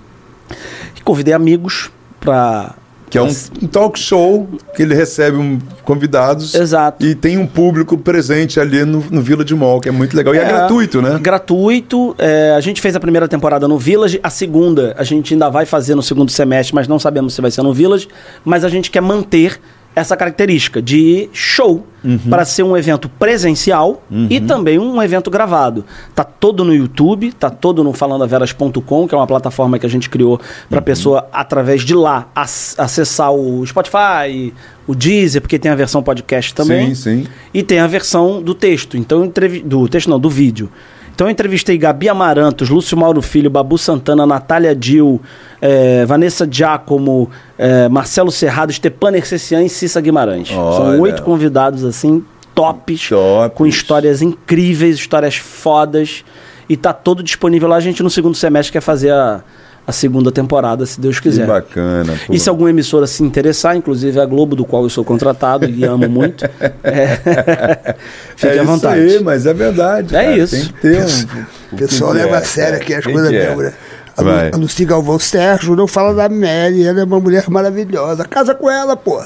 E 0.95 1.01
convidei 1.01 1.33
amigos 1.33 1.89
pra. 2.19 2.75
Que 3.07 3.19
é 3.19 3.21
um, 3.21 3.27
um 3.61 3.67
talk 3.67 3.97
show 3.99 4.47
que 4.75 4.81
ele 4.81 4.95
recebe 4.95 5.37
um, 5.37 5.59
convidados. 5.83 6.55
Exato. 6.55 7.05
E 7.05 7.13
tem 7.13 7.37
um 7.37 7.45
público 7.45 7.97
presente 7.97 8.59
ali 8.59 8.83
no, 8.83 9.03
no 9.11 9.21
Vila 9.21 9.45
de 9.45 9.53
Mall, 9.55 9.79
que 9.79 9.87
é 9.87 9.91
muito 9.91 10.17
legal. 10.17 10.33
E 10.33 10.39
é, 10.39 10.41
É, 10.41 10.47
gratuito, 10.47 11.01
né? 11.01 11.19
Gratuito. 11.21 12.15
é, 12.17 12.53
a 12.57 12.59
gente 12.59 12.81
fez 12.81 12.95
a 12.95 12.99
primeira 12.99 13.27
temporada 13.27 13.67
no 13.67 13.77
Village, 13.77 14.19
a 14.23 14.29
segunda 14.29 14.95
a 14.97 15.03
gente 15.03 15.33
ainda 15.33 15.49
vai 15.49 15.65
fazer 15.65 15.93
no 15.93 16.01
segundo 16.01 16.31
semestre, 16.31 16.73
mas 16.73 16.87
não 16.87 16.97
sabemos 16.97 17.35
se 17.35 17.41
vai 17.41 17.51
ser 17.51 17.61
no 17.61 17.71
Village. 17.71 18.07
Mas 18.43 18.63
a 18.65 18.69
gente 18.69 18.89
quer 18.89 19.01
manter 19.01 19.59
essa 19.95 20.15
característica 20.17 20.81
de 20.81 21.29
show 21.33 21.85
Uhum. 22.03 22.19
para 22.29 22.45
ser 22.45 22.61
um 22.61 22.77
evento 22.77 23.09
presencial 23.09 24.03
e 24.29 24.39
também 24.39 24.77
um 24.77 25.01
evento 25.01 25.31
gravado. 25.31 25.83
Tá 26.13 26.23
todo 26.23 26.63
no 26.63 26.71
YouTube, 26.71 27.31
tá 27.33 27.49
todo 27.49 27.83
no 27.83 27.93
falandaveras.com, 27.93 29.07
que 29.07 29.15
é 29.15 29.17
uma 29.17 29.25
plataforma 29.25 29.79
que 29.79 29.85
a 29.87 29.89
gente 29.89 30.07
criou 30.09 30.39
para 30.69 30.77
a 30.77 30.81
Uhum. 30.81 30.85
pessoa 30.85 31.27
através 31.33 31.81
de 31.81 31.95
lá 31.95 32.27
ac- 32.35 32.75
acessar 32.77 33.31
o 33.31 33.65
Spotify, 33.65 34.53
o 34.85 34.93
Deezer, 34.93 35.41
porque 35.41 35.57
tem 35.57 35.71
a 35.71 35.75
versão 35.75 36.03
podcast 36.03 36.53
também. 36.53 36.93
Sim, 36.93 37.23
sim. 37.23 37.27
E 37.53 37.63
tem 37.63 37.79
a 37.79 37.87
versão 37.87 38.41
do 38.41 38.53
texto. 38.53 38.95
Então, 38.97 39.31
do 39.63 39.87
texto 39.87 40.07
não, 40.09 40.19
do 40.19 40.29
vídeo. 40.29 40.69
Então 41.15 41.27
eu 41.27 41.31
entrevistei 41.31 41.77
Gabi 41.77 42.09
Amarantos, 42.09 42.67
Lúcio 42.69 42.97
Mauro 42.97 43.21
Filho, 43.21 43.49
Babu 43.49 43.77
Santana, 43.77 44.25
Natália 44.25 44.75
Dil, 44.75 45.21
eh, 45.61 46.05
Vanessa 46.05 46.45
Giacomo, 46.49 47.31
eh, 47.57 47.87
Marcelo 47.87 48.29
Serrado, 48.29 48.73
Stepan 48.73 49.15
Ercecian 49.15 49.63
e 49.63 49.69
Cissa 49.69 50.01
Guimarães. 50.01 50.51
Olha. 50.51 50.75
São 50.75 50.99
oito 50.99 51.23
convidados 51.23 51.85
assim, 51.85 52.21
tops, 52.53 53.07
Tops. 53.07 53.53
com 53.55 53.65
histórias 53.65 54.21
incríveis, 54.21 54.97
histórias 54.97 55.37
fodas. 55.37 56.25
E 56.67 56.75
tá 56.75 56.91
todo 56.91 57.23
disponível 57.23 57.69
lá. 57.69 57.77
A 57.77 57.79
gente 57.79 58.03
no 58.03 58.09
segundo 58.09 58.35
semestre 58.35 58.73
quer 58.73 58.81
fazer 58.81 59.11
a, 59.11 59.41
a 59.87 59.91
segunda 59.91 60.31
temporada, 60.31 60.85
se 60.85 60.99
Deus 60.99 61.19
Que 61.19 61.29
quiser. 61.29 61.45
bacana. 61.45 62.13
pô. 62.25 62.33
E 62.33 62.39
se 62.39 62.49
alguma 62.49 62.69
emissora 62.69 63.05
se 63.05 63.23
interessar, 63.23 63.75
inclusive 63.75 64.19
a 64.19 64.25
Globo, 64.25 64.55
do 64.55 64.65
qual 64.65 64.83
eu 64.83 64.89
sou 64.89 65.03
contratado 65.05 65.69
e 65.69 65.83
amo 65.85 66.09
muito, 66.09 66.43
é, 66.83 67.95
fique 68.35 68.57
é 68.57 68.59
à 68.59 68.63
vontade. 68.63 69.05
Isso 69.05 69.17
aí, 69.17 69.23
mas 69.23 69.45
é 69.45 69.53
verdade. 69.53 70.15
É 70.15 70.23
cara. 70.23 70.37
isso. 70.37 70.55
Tem 70.55 70.65
que 70.65 70.73
ter 70.81 71.05
um. 71.05 71.55
O 71.75 71.77
pessoal 71.77 72.11
que 72.11 72.17
leva 72.19 72.35
é? 72.35 72.37
a 72.37 72.43
sério 72.43 72.77
aqui 72.77 72.93
as 72.93 73.03
coisas 73.03 73.27
que 73.27 73.35
é? 73.35 73.47
mesmo, 73.47 73.61
né? 73.63 73.73
A. 74.17 74.21
Lu, 74.21 74.29
a 74.53 74.57
Lucy 74.57 74.85
Galvão 74.85 75.19
Sérgio 75.19 75.75
não 75.75 75.87
fala 75.87 76.13
da 76.13 76.29
Mary, 76.29 76.85
ela 76.85 77.01
é 77.01 77.03
uma 77.03 77.19
mulher 77.19 77.49
maravilhosa. 77.49 78.23
Casa 78.25 78.55
com 78.55 78.69
ela, 78.69 78.95
pô. 78.95 79.19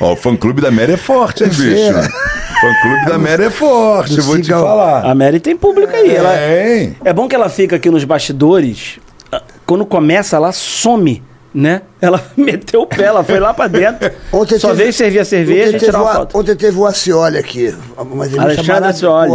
Ó, 0.00 0.12
o 0.12 0.16
fã-clube 0.16 0.62
da 0.62 0.70
Mary 0.70 0.92
é 0.92 0.96
forte, 0.96 1.44
hein, 1.44 1.50
bicho? 1.50 1.62
É. 1.62 1.90
O 1.90 2.60
fã-clube 2.60 3.06
da 3.06 3.18
Mary 3.18 3.44
é 3.44 3.50
forte, 3.50 4.16
Do 4.16 4.22
vou 4.22 4.40
te 4.40 4.50
falar. 4.50 5.04
A 5.04 5.14
Mary 5.14 5.40
tem 5.40 5.56
público 5.56 5.94
aí. 5.94 6.14
Ela, 6.14 6.36
Tem. 6.36 6.96
é 7.04 7.12
bom 7.12 7.28
que 7.28 7.34
ela 7.34 7.48
fica 7.48 7.76
aqui 7.76 7.90
nos 7.90 8.04
bastidores. 8.04 8.98
Quando 9.66 9.86
começa, 9.86 10.36
ela 10.36 10.52
some, 10.52 11.22
né? 11.54 11.82
Ela 12.00 12.22
meteu 12.36 12.82
o 12.82 12.86
pé, 12.86 13.04
ela 13.04 13.22
foi 13.22 13.38
lá 13.38 13.52
pra 13.52 13.66
dentro. 13.66 14.10
só 14.58 14.68
teve- 14.68 14.74
veio 14.74 14.92
servir 14.92 15.18
a 15.20 15.24
cerveja 15.24 15.66
ontem 15.68 15.76
e 15.76 15.78
tirar 15.80 15.92
teve 15.92 16.02
uma 16.04 16.10
o- 16.10 16.14
foto. 16.14 16.38
Ontem 16.38 16.56
teve 16.56 16.78
o 16.78 16.86
Acioli 16.86 17.38
aqui. 17.38 17.74
Uma 17.98 18.24
Alexandre 18.24 18.88
Acioli. 18.88 19.32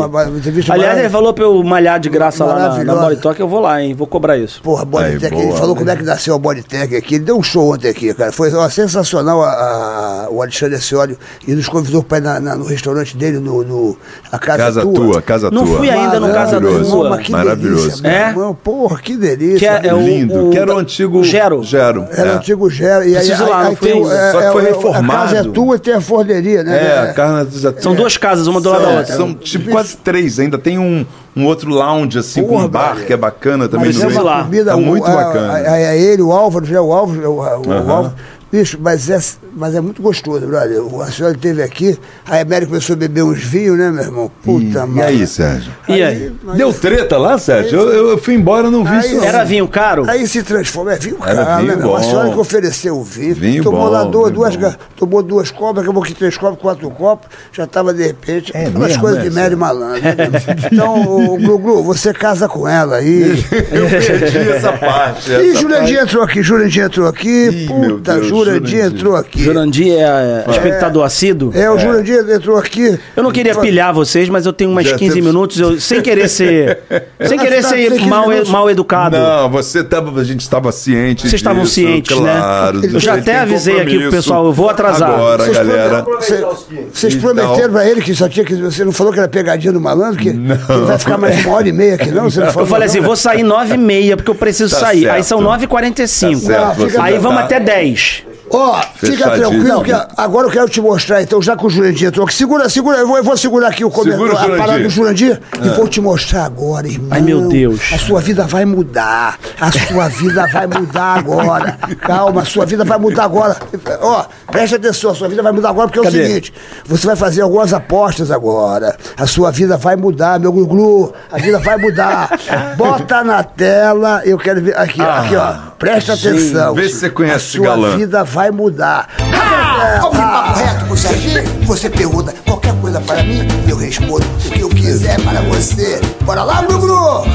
Aliás, 0.69 0.99
ele 0.99 1.09
falou 1.09 1.33
pra 1.33 1.43
eu 1.43 1.63
malhar 1.63 1.99
de 1.99 2.09
graça 2.09 2.43
lá 2.43 2.55
na, 2.77 2.83
na. 2.83 2.95
Bodytalk, 2.95 3.39
eu 3.39 3.47
vou 3.47 3.59
lá, 3.59 3.81
hein? 3.81 3.93
Vou 3.93 4.07
cobrar 4.07 4.37
isso. 4.37 4.61
Porra, 4.61 4.83
Bodytech, 4.85 5.33
ele 5.35 5.45
boa. 5.47 5.57
falou 5.57 5.75
como 5.75 5.89
é 5.89 5.95
que 5.95 6.03
nasceu 6.03 6.33
a 6.35 6.39
Bodytech 6.39 6.95
aqui. 6.95 7.15
Ele 7.15 7.23
deu 7.25 7.37
um 7.37 7.43
show 7.43 7.73
ontem 7.73 7.89
aqui, 7.89 8.13
cara. 8.13 8.31
Foi 8.31 8.51
ó, 8.53 8.67
sensacional 8.69 9.43
a, 9.43 9.49
a- 9.49 10.27
o 10.31 10.41
Alexandre 10.41 10.75
Acioli. 10.75 11.17
E 11.47 11.53
nos 11.53 11.67
convidou 11.67 12.01
para 12.03 12.17
ir 12.17 12.21
na- 12.21 12.39
na- 12.39 12.55
no 12.55 12.65
restaurante 12.65 13.15
dele, 13.15 13.39
no, 13.39 13.63
no- 13.63 13.97
a 14.31 14.39
Casa, 14.39 14.57
Casa 14.57 14.81
tua, 14.81 15.21
casa 15.21 15.51
Não 15.51 15.65
tua. 15.65 15.77
fui 15.77 15.89
ainda 15.89 16.19
no 16.19 16.31
Casa. 16.33 16.59
Tua. 16.59 17.09
Mas 17.09 17.21
que 17.25 17.31
Maravilhoso. 17.31 18.01
delícia, 18.01 18.07
É? 18.07 18.29
irmão. 18.29 18.55
Porra, 18.55 18.99
que 19.01 19.15
delícia. 19.17 19.59
Que 19.59 19.87
é, 19.87 19.89
é 19.89 19.93
o, 19.93 19.99
Lindo. 20.01 20.47
o- 20.47 20.49
que 20.51 20.57
era 20.57 20.73
o 20.73 20.77
antigo. 20.77 21.23
Gero. 21.23 21.63
Gero. 21.63 22.05
Era 22.11 22.29
é. 22.29 22.33
o 22.33 22.37
antigo 22.37 22.54
Gero. 22.69 23.03
E 23.03 23.07
aí, 23.09 23.13
Preciso 23.15 23.43
aí, 23.43 23.49
lá, 23.49 23.63
não 23.63 23.69
aí 23.69 23.75
fui 23.75 23.89
tem 23.91 24.01
o- 24.01 24.05
ainda. 24.09 24.31
Só 24.31 24.41
que 24.41 24.51
foi 24.51 24.63
é, 24.63 24.67
reformado. 24.67 25.11
A 25.11 25.25
casa 25.25 25.37
é 25.37 25.43
tua 25.43 25.75
e 25.75 25.79
tem 25.79 25.93
a 25.93 26.01
forneria, 26.01 26.63
né? 26.63 26.77
É, 26.77 26.99
a 27.21 27.45
já 27.51 27.73
São 27.79 27.93
duas 27.95 28.17
casas, 28.17 28.47
uma 28.47 28.59
do 28.61 28.69
lado 28.69 28.81
da 28.83 28.89
outra. 28.89 29.15
são 29.15 29.33
tipo 29.33 29.69
quase 29.71 29.97
três. 29.97 30.39
Ainda 30.39 30.57
tem 30.57 30.77
um, 30.79 31.05
um 31.35 31.45
outro 31.45 31.69
lounge 31.69 32.17
assim 32.19 32.41
com 32.41 32.49
Porra, 32.49 32.65
um 32.65 32.67
bar 32.69 32.93
velho. 32.95 33.07
que 33.07 33.13
é 33.13 33.17
bacana 33.17 33.67
também 33.67 33.87
Mas 33.87 33.97
no 33.97 34.03
é 34.03 34.07
meio. 34.07 34.23
lá. 34.23 34.43
comida 34.43 34.71
Tá 34.71 34.77
muito 34.77 35.05
a- 35.05 35.13
bacana. 35.15 35.53
a- 35.53 35.57
a- 35.57 35.73
a 35.73 35.95
ele, 35.95 36.21
o 36.21 36.31
Álvaro, 36.31 36.65
já 36.65 36.77
é 36.77 36.81
o 36.81 36.91
Álvaro, 36.93 37.29
o, 37.31 37.35
o 37.37 37.41
Aham. 37.71 37.91
Álvaro. 37.91 38.13
Bicho, 38.51 38.77
mas 38.79 39.09
é, 39.09 39.19
mas 39.55 39.73
é 39.75 39.79
muito 39.81 40.01
gostoso, 40.01 40.45
brother. 40.45 40.81
O 40.83 41.01
a 41.01 41.07
senhora 41.11 41.33
esteve 41.35 41.63
aqui, 41.63 41.97
a 42.25 42.39
América 42.39 42.67
começou 42.71 42.93
a 42.93 42.97
beber 42.97 43.23
uns 43.23 43.39
vinhos, 43.43 43.77
né, 43.77 43.89
meu 43.91 44.03
irmão? 44.03 44.31
Puta, 44.43 44.65
E 44.65 44.87
mano. 44.87 45.03
aí, 45.03 45.25
Sérgio? 45.27 45.71
E 45.87 46.03
aí? 46.03 46.31
Deu 46.55 46.73
treta 46.73 47.17
lá, 47.17 47.37
Sérgio? 47.37 47.79
Eu, 47.79 47.89
eu- 47.93 48.09
eu 48.09 48.17
fui 48.17 48.33
embora, 48.33 48.69
não 48.69 48.83
vi 48.83 48.89
Aí- 48.91 49.15
isso. 49.15 49.23
Era 49.23 49.43
vinho 49.43 49.67
caro? 49.67 50.05
Aí 50.09 50.27
se 50.27 50.43
transforma, 50.43 50.93
é 50.93 50.97
vinho 50.97 51.17
Era 51.25 51.45
caro, 51.45 51.57
vinho 51.61 51.67
né, 51.69 51.75
meu? 51.77 51.85
irmão? 51.85 51.95
A 51.95 51.99
bom. 51.99 52.09
senhora 52.09 52.29
que 52.31 52.37
ofereceu 52.39 52.97
o 52.97 53.03
vinho, 53.03 53.35
Vinho 53.35 53.63
tomou 53.63 53.81
bom, 53.85 53.89
lá 53.89 54.03
duas, 54.03 54.25
vinho 54.31 54.35
duas, 54.35 54.55
bom. 54.55 54.61
ga- 54.61 54.75
tomou 54.97 55.23
duas 55.23 55.51
copos, 55.51 55.81
acabou 55.83 56.03
que 56.03 56.13
três 56.13 56.37
copos, 56.37 56.59
quatro 56.59 56.89
copos, 56.91 57.29
já 57.53 57.63
estava 57.63 57.93
de 57.93 58.03
repente, 58.05 58.51
É 58.53 58.67
umas 58.67 58.87
mesmo, 58.89 59.01
coisas 59.01 59.19
é, 59.19 59.23
de 59.29 59.33
Mary? 59.33 59.55
Malandro. 59.55 60.01
né, 60.01 60.15
então, 60.71 61.01
o 61.33 61.37
Glu 61.37 61.57
Glu, 61.59 61.83
você 61.83 62.13
casa 62.13 62.47
com 62.47 62.67
ela 62.67 62.97
aí. 62.97 63.43
Eu 63.71 63.87
perdi 63.89 64.49
essa 64.51 64.73
parte. 64.73 65.31
E 65.31 65.51
essa 65.51 65.61
Jurandir 65.61 65.99
entrou 65.99 66.23
aqui, 66.23 66.43
Jurandir 66.43 66.83
entrou 66.83 67.07
aqui, 67.07 67.47
Ih, 67.49 67.67
puta, 67.67 68.21
Jurandir. 68.23 68.85
entrou 68.85 69.15
aqui. 69.15 69.44
Jurandir 69.45 69.93
é, 69.93 70.43
é 70.47 70.51
espectador 70.51 71.03
assíduo. 71.05 71.51
É, 71.55 71.69
o 71.69 71.77
Jurandir 71.77 72.19
entrou 72.29 72.57
aqui. 72.57 72.99
Eu 73.15 73.23
não 73.23 73.31
queria 73.31 73.55
pilhar 73.55 73.93
vocês, 73.93 74.27
mas 74.29 74.45
eu 74.45 74.53
tenho 74.53 74.69
umas 74.71 74.85
Já 74.87 74.97
15 74.97 75.13
temos- 75.15 75.27
minutos, 75.27 75.59
eu, 75.59 75.79
sem 75.79 76.01
querer 76.01 76.27
ser. 76.27 76.79
sem 77.27 77.37
querer 77.37 77.61
Tá, 77.61 77.69
ser 77.69 77.75
tem 77.89 77.97
15 77.99 78.05
mal, 78.09 78.27
mal 78.47 78.69
educado. 78.69 79.17
Não, 79.17 79.49
você 79.49 79.83
tava, 79.83 80.19
a 80.19 80.23
gente 80.23 80.41
estava 80.41 80.71
ciente 80.71 81.21
Vocês 81.21 81.33
estavam 81.35 81.65
cientes, 81.65 82.15
claro, 82.17 82.79
né? 82.79 82.89
Eu 82.93 82.99
já 82.99 83.15
até 83.15 83.37
avisei 83.39 83.79
aqui 83.79 83.99
pro 83.99 84.11
pessoal, 84.11 84.45
eu 84.45 84.53
vou 84.53 84.69
atrasar. 84.69 85.09
Agora, 85.11 85.43
Vocês 85.43 85.57
galera. 85.57 86.05
Cê- 86.19 86.45
Vocês 86.93 87.13
Então- 87.15 87.33
prometeram 87.35 87.71
pra 87.73 87.87
ele 87.87 88.01
que 88.01 88.13
só 88.15 88.27
tinha 88.27 88.45
que. 88.45 88.55
Você 88.55 88.83
não 88.83 88.91
falou 88.91 89.11
que 89.13 89.19
era 89.19 89.27
pegadinha 89.27 89.71
do 89.73 89.79
malandro? 89.81 90.17
Que, 90.17 90.31
que 90.31 90.37
ele 90.37 90.85
vai 90.85 90.97
ficar 90.97 91.17
mais 91.17 91.43
uma 91.45 91.55
hora 91.55 91.67
e 91.67 91.71
meia 91.71 91.95
aqui, 91.95 92.11
não? 92.11 92.29
Você 92.29 92.39
não 92.39 92.47
Eu 92.47 92.53
falou, 92.53 92.67
falei 92.67 92.87
não? 92.87 92.91
assim, 92.93 93.01
vou 93.01 93.15
sair 93.15 93.43
9 93.43 93.75
e 93.75 93.77
meia, 93.77 94.15
porque 94.17 94.29
eu 94.31 94.35
preciso 94.35 94.73
Tá 94.73 94.81
sair. 94.81 95.07
Aí 95.09 95.23
certo. 95.23 95.25
são 95.25 95.41
9h45. 95.41 96.41
Tá 96.41 96.47
certo, 96.47 96.75
você 96.91 96.97
Aí 96.99 97.17
vamos 97.17 97.37
tá- 97.39 97.43
até 97.45 97.59
10. 97.59 98.23
Ó, 98.49 98.79
fica 98.95 99.13
Fechadinho. 99.17 99.34
Tranquilo 99.35 99.83
que 99.83 99.91
agora 100.17 100.47
eu 100.47 100.51
quero 100.51 100.69
te 100.69 100.81
mostrar, 100.81 101.21
então, 101.21 101.41
já 101.41 101.55
que 101.55 101.65
o 101.65 101.69
Jurandir 101.69 102.07
entrou 102.07 102.25
aqui. 102.25 102.35
Segura, 102.35 102.69
segura, 102.69 102.97
eu 102.97 103.07
vou, 103.07 103.17
eu 103.17 103.23
vou 103.23 103.37
segurar 103.37 103.69
aqui 103.69 103.83
o 103.83 103.89
comentário, 103.89 104.53
a 104.55 104.57
parada 104.57 104.79
do 104.79 104.89
Jurandir 104.89 105.39
e 105.63 105.69
vou 105.69 105.87
te 105.87 106.01
mostrar 106.01 106.45
agora, 106.45 106.87
irmão. 106.87 107.09
Ai, 107.11 107.21
meu 107.21 107.47
Deus. 107.47 107.81
A 107.93 107.97
sua 107.97 108.21
vida 108.21 108.43
vai 108.45 108.65
mudar. 108.65 109.37
A 109.59 109.71
sua 109.71 110.07
vida 110.09 110.47
vai 110.47 110.67
mudar 110.67 111.19
agora. 111.19 111.77
Calma, 111.99 112.41
a 112.41 112.45
sua 112.45 112.65
vida 112.65 112.83
vai 112.83 112.97
mudar 112.97 113.23
agora. 113.23 113.57
Ó, 114.01 114.25
preste 114.51 114.75
atenção, 114.75 115.11
a 115.11 115.15
sua 115.15 115.27
vida 115.27 115.41
vai 115.41 115.51
mudar 115.51 115.69
agora 115.69 115.87
porque 115.87 115.99
é 115.99 116.03
Cadê? 116.03 116.21
o 116.21 116.27
seguinte: 116.27 116.53
você 116.85 117.07
vai 117.07 117.15
fazer 117.15 117.41
algumas 117.41 117.73
apostas 117.73 118.31
agora. 118.31 118.95
A 119.17 119.27
sua 119.27 119.51
vida 119.51 119.77
vai 119.77 119.95
mudar, 119.95 120.39
meu 120.39 120.51
glu 120.51 121.13
A 121.31 121.37
vida 121.37 121.59
vai 121.59 121.77
mudar. 121.77 122.29
Bota 122.77 123.23
na 123.23 123.43
tela, 123.43 124.21
eu 124.25 124.37
quero 124.37 124.61
ver. 124.61 124.77
Aqui, 124.77 125.01
ó, 125.01 125.09
aqui, 125.09 125.35
ó. 125.35 125.53
Presta 125.77 126.13
atenção. 126.13 126.73
vê 126.73 126.87
se 126.87 126.95
você 126.95 127.09
conhece 127.09 127.33
a 127.33 127.37
esse 127.37 127.57
sua 127.57 127.67
galã. 127.67 127.97
vida 127.97 128.23
vai 128.23 128.51
mudar. 128.51 129.07
Ah, 129.33 129.99
Vamos 130.01 130.17
de 130.17 130.23
papo 130.23 130.59
reto 130.59 130.85
com 130.85 130.93
o 130.93 130.97
Serginho? 130.97 131.43
Você 131.63 131.89
pergunta 131.89 132.33
qualquer 132.45 132.73
coisa 132.75 132.99
para 133.01 133.23
mim, 133.23 133.39
eu 133.67 133.77
respondo 133.77 134.25
o 134.45 134.49
que 134.49 134.59
eu 134.61 134.69
quiser 134.69 135.19
para 135.21 135.41
você. 135.41 135.99
Bora 136.23 136.43
lá, 136.43 136.61
Glu 136.61 137.25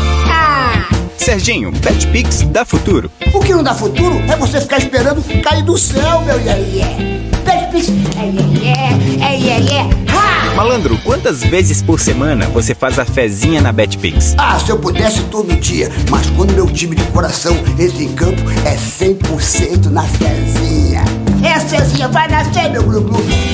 Serginho, 1.17 1.71
BetPix 1.71 2.43
dá 2.51 2.65
futuro. 2.65 3.11
O 3.33 3.41
que 3.41 3.53
não 3.53 3.63
dá 3.63 3.75
futuro 3.75 4.21
é 4.29 4.37
você 4.37 4.61
ficar 4.61 4.79
esperando 4.79 5.23
cair 5.43 5.63
do 5.63 5.77
céu, 5.77 6.23
meu 6.23 6.41
iê. 6.41 7.21
Betpix, 7.45 7.89
é 8.19 8.27
iê 8.27 9.37
iê, 9.37 9.51
é 9.51 9.61
iê! 9.61 10.11
Malandro, 10.57 10.99
quantas 11.05 11.43
vezes 11.43 11.81
por 11.81 12.01
semana 12.01 12.47
você 12.49 12.75
faz 12.75 12.99
a 12.99 13.05
fezinha 13.05 13.61
na 13.61 13.73
BetPix? 13.73 14.35
Ah, 14.37 14.59
se 14.59 14.71
eu 14.71 14.79
pudesse 14.79 15.23
todo 15.25 15.55
dia, 15.57 15.91
mas 16.11 16.29
quando 16.31 16.53
meu 16.53 16.67
time 16.67 16.97
de 16.97 17.05
coração 17.05 17.57
entra 17.79 18.03
em 18.03 18.13
campo, 18.13 18.43
é 18.65 18.77
100% 18.77 19.87
na 19.87 20.03
Cezinha. 20.03 21.05
É, 21.43 21.59
Cezinha, 21.59 22.09
vai 22.09 22.29
nascer, 22.29 22.71
meu 22.71 22.83
glu 22.83 23.03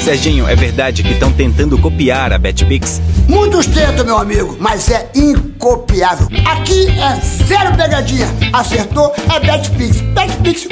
Serginho, 0.02 0.46
é 0.48 0.56
verdade 0.56 1.02
que 1.02 1.12
estão 1.12 1.32
tentando 1.32 1.78
copiar 1.78 2.32
a 2.32 2.38
Betpix? 2.38 3.00
Muitos 3.28 3.66
tentam, 3.66 4.04
meu 4.04 4.18
amigo, 4.18 4.56
mas 4.60 4.88
é 4.90 5.10
incopiável. 5.14 6.28
Aqui 6.44 6.88
é 6.88 7.20
zero 7.44 7.76
pegadinha. 7.76 8.28
Acertou 8.52 9.12
é 9.34 9.40
Betpix. 9.40 10.00
Betpix. 10.00 10.68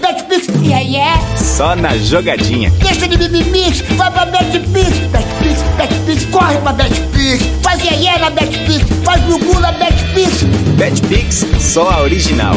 Betpix. 0.00 0.48
E 0.62 0.72
aí 0.72 0.96
é? 0.96 1.14
Só 1.36 1.74
na 1.74 1.96
jogadinha. 1.96 2.70
Deixa 2.82 3.08
de 3.08 3.16
mimimix, 3.16 3.80
vai 3.96 4.10
pra 4.10 4.26
Betpix. 4.26 4.98
Betpix, 5.08 5.62
Betpix, 5.76 6.24
corre 6.26 6.58
pra 6.58 6.72
Betpix. 6.72 7.42
Faz 7.62 7.80
aí 7.80 8.06
é 8.06 8.18
na 8.18 8.30
Betpix, 8.30 8.84
faz 9.02 9.22
gugu 9.24 9.60
na 9.60 9.72
Betpix. 9.72 10.42
Betpix, 10.76 11.46
só 11.58 11.90
a 11.90 12.02
original. 12.02 12.54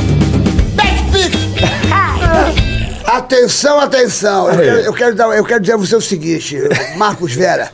Betpix. 0.76 1.36
Atenção, 3.06 3.80
atenção. 3.80 4.50
Eu 4.50 4.58
quero, 4.58 4.80
eu, 4.80 4.94
quero 4.94 5.16
dar, 5.16 5.28
eu 5.38 5.46
quero 5.46 5.62
dizer 5.62 5.74
a 5.74 5.78
você 5.78 5.96
o 5.96 6.02
seguinte, 6.02 6.58
Marcos 6.98 7.34
Vera. 7.34 7.72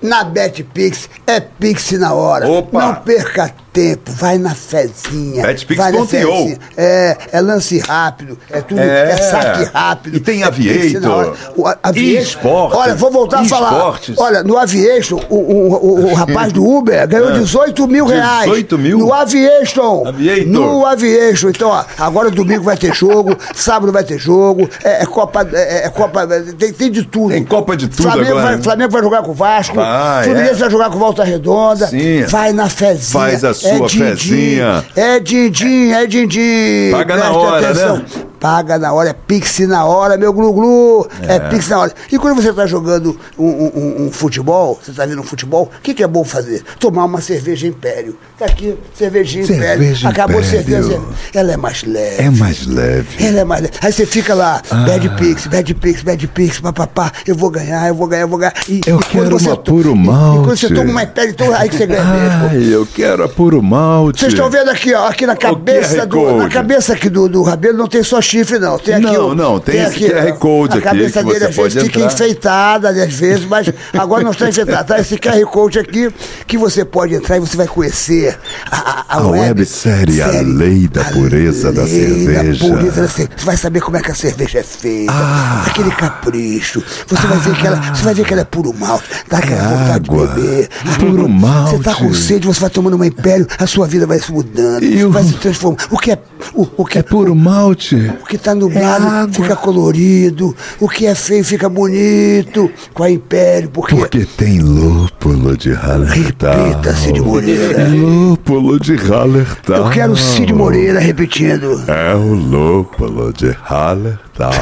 Na 0.00 0.22
BetPix 0.22 1.08
é 1.26 1.40
Pix 1.40 1.92
na 1.92 2.12
hora. 2.12 2.46
Opa. 2.46 2.80
Não 2.80 2.94
perca 2.96 3.54
tempo, 3.74 4.12
vai 4.12 4.38
na 4.38 4.54
fezinha. 4.54 5.42
Betpix 5.42 5.76
vai 5.76 5.90
na 5.90 5.98
ponto 5.98 6.14
io. 6.14 6.32
fezinha. 6.32 6.58
É, 6.76 7.16
é 7.32 7.40
lance 7.40 7.78
rápido, 7.80 8.38
é 8.48 8.60
tudo, 8.60 8.80
é, 8.80 9.10
É. 9.10 9.16
saque 9.16 9.64
rápido. 9.64 10.16
E 10.16 10.20
tem 10.20 10.42
é 10.42 10.46
Aviator. 10.46 11.36
Esportes. 11.94 12.78
Olha, 12.78 12.94
vou 12.94 13.10
voltar 13.10 13.40
a 13.40 13.44
falar. 13.44 13.72
Esportes. 13.72 14.18
Olha, 14.18 14.42
no 14.44 14.56
Aviation, 14.56 15.20
o, 15.28 15.34
o, 15.34 15.72
o, 15.72 16.10
o 16.10 16.14
rapaz 16.14 16.52
do 16.52 16.64
Uber 16.64 17.06
ganhou 17.08 17.32
18 17.34 17.86
mil 17.88 18.06
reais. 18.06 18.44
18 18.44 18.78
mil? 18.78 18.98
No 18.98 19.12
Aviation. 19.12 20.06
Aviator. 20.06 20.46
No 20.46 20.86
Aviation. 20.86 21.48
Então, 21.50 21.70
ó, 21.70 21.84
agora 21.98 22.30
domingo 22.30 22.62
vai 22.62 22.76
ter 22.76 22.94
jogo, 22.94 23.36
sábado 23.54 23.92
vai 23.92 24.04
ter 24.04 24.18
jogo, 24.18 24.68
é, 24.84 25.02
é 25.02 25.06
Copa. 25.06 25.46
É, 25.52 25.86
é 25.86 25.88
Copa 25.88 26.26
tem, 26.58 26.72
tem 26.72 26.90
de 26.90 27.02
tudo. 27.04 27.30
Tem 27.32 27.44
Copa 27.44 27.76
de 27.76 27.88
tudo 27.88 28.02
Flamengo 28.02 28.30
agora, 28.30 28.44
Vai, 28.44 28.56
né? 28.56 28.62
Flamengo 28.62 28.92
vai 28.92 29.02
jogar 29.02 29.22
com 29.22 29.30
o 29.32 29.34
Vasco. 29.34 29.74
Vai, 29.74 30.24
Fluminense 30.24 30.54
é. 30.54 30.58
vai 30.58 30.70
jogar 30.70 30.90
com 30.90 30.98
Volta 30.98 31.24
Redonda. 31.24 31.86
Sim. 31.88 32.22
Vai 32.24 32.52
na 32.52 32.68
fezinha. 32.68 33.20
Faz 33.20 33.44
a 33.44 33.52
sua 33.54 33.63
sua, 33.64 33.86
é 33.86 33.88
din 33.88 33.98
-din, 33.98 34.16
fezinha. 34.16 34.84
É 34.94 35.20
dindim, 35.20 35.92
é 35.92 36.06
dindim. 36.06 36.90
Paga 36.92 37.16
na 37.16 37.32
hora, 37.32 37.60
né? 37.60 37.66
atenção. 37.68 37.96
né? 37.98 38.04
Paga 38.40 38.78
na 38.78 38.92
hora, 38.92 39.10
é 39.10 39.12
Pix 39.12 39.60
na 39.60 39.84
hora, 39.84 40.16
meu 40.16 40.32
glu-glu. 40.32 41.06
É. 41.22 41.38
Pix 41.38 41.68
na 41.68 41.78
hora. 41.80 41.92
E 42.10 42.18
quando 42.18 42.40
você 42.42 42.50
está 42.50 42.66
jogando 42.66 43.18
um, 43.38 43.44
um- 43.46 44.06
um- 44.06 44.10
futebol, 44.12 44.78
você 44.82 44.90
está 44.90 45.06
vendo 45.06 45.20
um 45.20 45.24
futebol, 45.24 45.70
o 45.78 45.82
que, 45.82 45.94
que 45.94 46.02
é 46.02 46.06
bom 46.06 46.24
fazer? 46.24 46.62
Tomar 46.78 47.04
uma 47.04 47.20
cerveja 47.20 47.66
Império. 47.66 48.16
Tá 48.38 48.46
aqui, 48.46 48.76
cervejinha 48.94 49.44
Império. 49.44 49.64
Cerveja 49.66 50.08
Acabou 50.08 50.38
a 50.38 50.42
Império. 50.42 50.64
cerveja. 50.66 51.00
Ela 51.34 51.52
é 51.52 51.56
mais 51.56 51.84
leve. 51.84 52.22
É 52.22 52.30
mais 52.30 52.66
leve. 52.66 53.24
Ela 53.24 53.40
é 53.40 53.44
mais 53.44 53.62
leve. 53.62 53.74
Aí 53.80 53.92
você 53.92 54.06
fica 54.06 54.34
lá, 54.34 54.60
bad 54.86 55.08
pix, 55.16 55.46
bad 55.46 55.74
pix, 55.74 56.02
bad 56.02 56.26
pix, 56.28 56.60
papapá, 56.60 57.12
eu 57.26 57.34
vou 57.34 57.50
ganhar, 57.50 57.88
eu 57.88 57.94
vou 57.94 58.06
ganhar, 58.06 58.22
eu 58.22 58.28
vou 58.28 58.38
ganhar. 58.38 58.54
E, 58.68 58.80
Eu 58.86 58.98
e 59.00 59.04
quero 59.04 59.36
uma 59.36 59.56
puro 59.56 59.94
e- 59.94 59.98
E 60.40 60.44
quando 60.44 60.56
você 60.56 60.68
toma 60.68 60.90
uma 60.90 61.02
império, 61.02 61.30
então 61.30 61.54
aí 61.54 61.68
que 61.68 61.76
você 61.76 61.86
ganha 61.86 62.04
mesmo. 62.04 62.48
Ai, 62.50 62.74
eu 62.74 62.86
quero 62.86 63.24
a 63.24 63.28
puro 63.28 63.62
malte. 63.62 64.20
Vocês 64.20 64.32
estão 64.32 64.50
vendo 64.50 64.68
aqui, 64.70 64.92
ó, 64.94 65.06
aqui 65.08 65.26
na 65.26 65.36
cabeça 65.36 66.06
QR 66.06 66.06
do. 66.06 66.36
Na 66.36 66.48
cabeça 66.48 66.92
aqui 66.92 67.08
do, 67.08 67.28
do 67.28 67.42
Rabelo 67.42 67.78
não 67.78 67.86
tem 67.86 68.02
só 68.02 68.20
chifre, 68.38 68.58
não. 68.58 68.78
Tem 68.78 68.94
aqui. 68.94 69.04
Não, 69.04 69.28
o- 69.28 69.34
não, 69.34 69.60
tem 69.60 69.80
esse 69.82 69.98
QR 69.98 70.32
Code 70.38 70.74
a 70.74 70.76
aqui 70.76 70.84
cabeça 70.84 71.22
que 71.24 71.32
dele 71.32 71.38
você 71.40 71.60
às 71.60 71.72
vezes 71.74 71.82
fica 71.88 71.98
entrar. 72.00 72.12
enfeitada, 72.14 72.88
às 72.90 73.14
vezes, 73.14 73.44
mas 73.46 73.72
agora 73.92 74.22
não 74.24 74.30
está 74.32 74.48
enfeitada. 74.48 74.84
Tá 74.84 75.00
esse 75.00 75.16
QR 75.18 75.44
Code 75.46 75.78
aqui 75.78 76.10
que 76.46 76.58
você 76.58 76.84
pode 76.84 77.14
entrar 77.14 77.36
e 77.36 77.40
você 77.40 77.56
vai 77.56 77.66
conhecer 77.66 78.36
a, 78.70 79.04
a, 79.08 79.18
A 79.18 79.26
websérie 79.28 80.20
A 80.22 80.30
Lei 80.42 80.88
da 80.88 81.02
A 81.02 81.04
Pureza 81.04 81.72
da 81.72 81.82
Lei 81.82 82.24
Cerveja. 82.24 82.64
pureza 82.66 83.02
da 83.02 83.08
cerveja. 83.08 83.30
Você 83.38 83.44
vai 83.44 83.56
saber 83.56 83.80
como 83.80 83.96
é 83.96 84.00
que 84.00 84.10
a 84.10 84.14
cerveja 84.14 84.58
é 84.58 84.62
feita, 84.62 85.12
Ah. 85.14 85.64
aquele 85.66 85.90
capricho. 85.90 86.82
Você 87.06 87.26
vai 87.26 87.38
ver 87.38 87.54
que 87.54 87.66
ela, 87.66 87.76
você 87.94 88.02
vai 88.02 88.14
ver 88.14 88.24
que 88.24 88.32
ela 88.32 88.42
é 88.42 88.44
puro 88.44 88.72
malte, 88.74 89.04
dá 89.28 89.38
aquela 89.38 89.60
É 89.60 89.64
vontade 89.64 90.10
água, 90.10 90.26
de 90.28 90.34
beber. 90.40 90.68
puro 90.98 91.22
Você 91.28 91.78
tá 91.78 91.90
malte. 91.90 92.02
com 92.04 92.14
sede, 92.14 92.46
você 92.46 92.60
vai 92.60 92.70
tomando 92.70 92.94
uma 92.94 93.06
império, 93.06 93.46
a 93.58 93.66
sua 93.66 93.86
vida 93.86 94.06
vai 94.06 94.18
se 94.18 94.32
mudando, 94.32 94.82
E 94.84 95.04
o- 95.04 95.10
vai 95.10 95.22
se 95.24 95.34
transformando. 95.34 95.82
O 95.90 95.98
que 95.98 96.10
é 96.12 96.18
o, 96.54 96.66
o 96.76 96.84
que 96.84 96.98
É 96.98 97.02
puro 97.02 97.34
malte. 97.34 98.12
O 98.22 98.26
que 98.26 98.38
tá 98.38 98.54
nublado 98.54 99.30
É 99.30 99.32
fica 99.32 99.56
colorido, 99.56 100.54
o 100.80 100.88
que 100.88 101.06
é 101.06 101.14
feio 101.14 101.44
fica 101.44 101.68
bonito 101.68 102.70
com 102.92 103.02
a 103.02 103.10
império, 103.10 103.68
porque 103.70 103.94
Porque 103.94 104.24
tem 104.24 104.60
lúpulo 104.60 105.56
de 105.56 105.72
Hallertau. 105.72 106.64
Repita, 106.66 106.94
Cid 106.94 107.20
Moreira. 107.20 107.88
Lúpulo 107.88 108.80
de 108.80 108.96
Hallertau. 108.96 109.76
eu 109.76 109.90
quero 109.90 110.12
o 110.12 110.16
Cid 110.16 110.52
Moreira 110.52 111.00
repetindo. 111.00 111.82
É 111.88 112.14
o 112.14 112.34
lúpulo 112.34 113.32
de 113.32 113.56
Hallertau. 113.62 114.52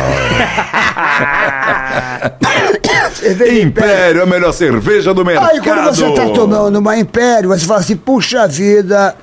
Cerveja 3.15 3.62
Império, 3.62 4.23
a 4.23 4.27
melhor 4.27 4.53
cerveja 4.53 5.15
do 5.15 5.24
mercado. 5.24 5.51
Aí 5.51 5.61
quando 5.61 5.85
você 5.85 6.11
tá 6.12 6.29
tomando 6.31 6.79
uma 6.79 6.97
Império, 6.97 7.49
você 7.49 7.65
fala 7.66 7.81
assim, 7.81 7.97
puxa 7.97 8.47
vida, 8.47 9.15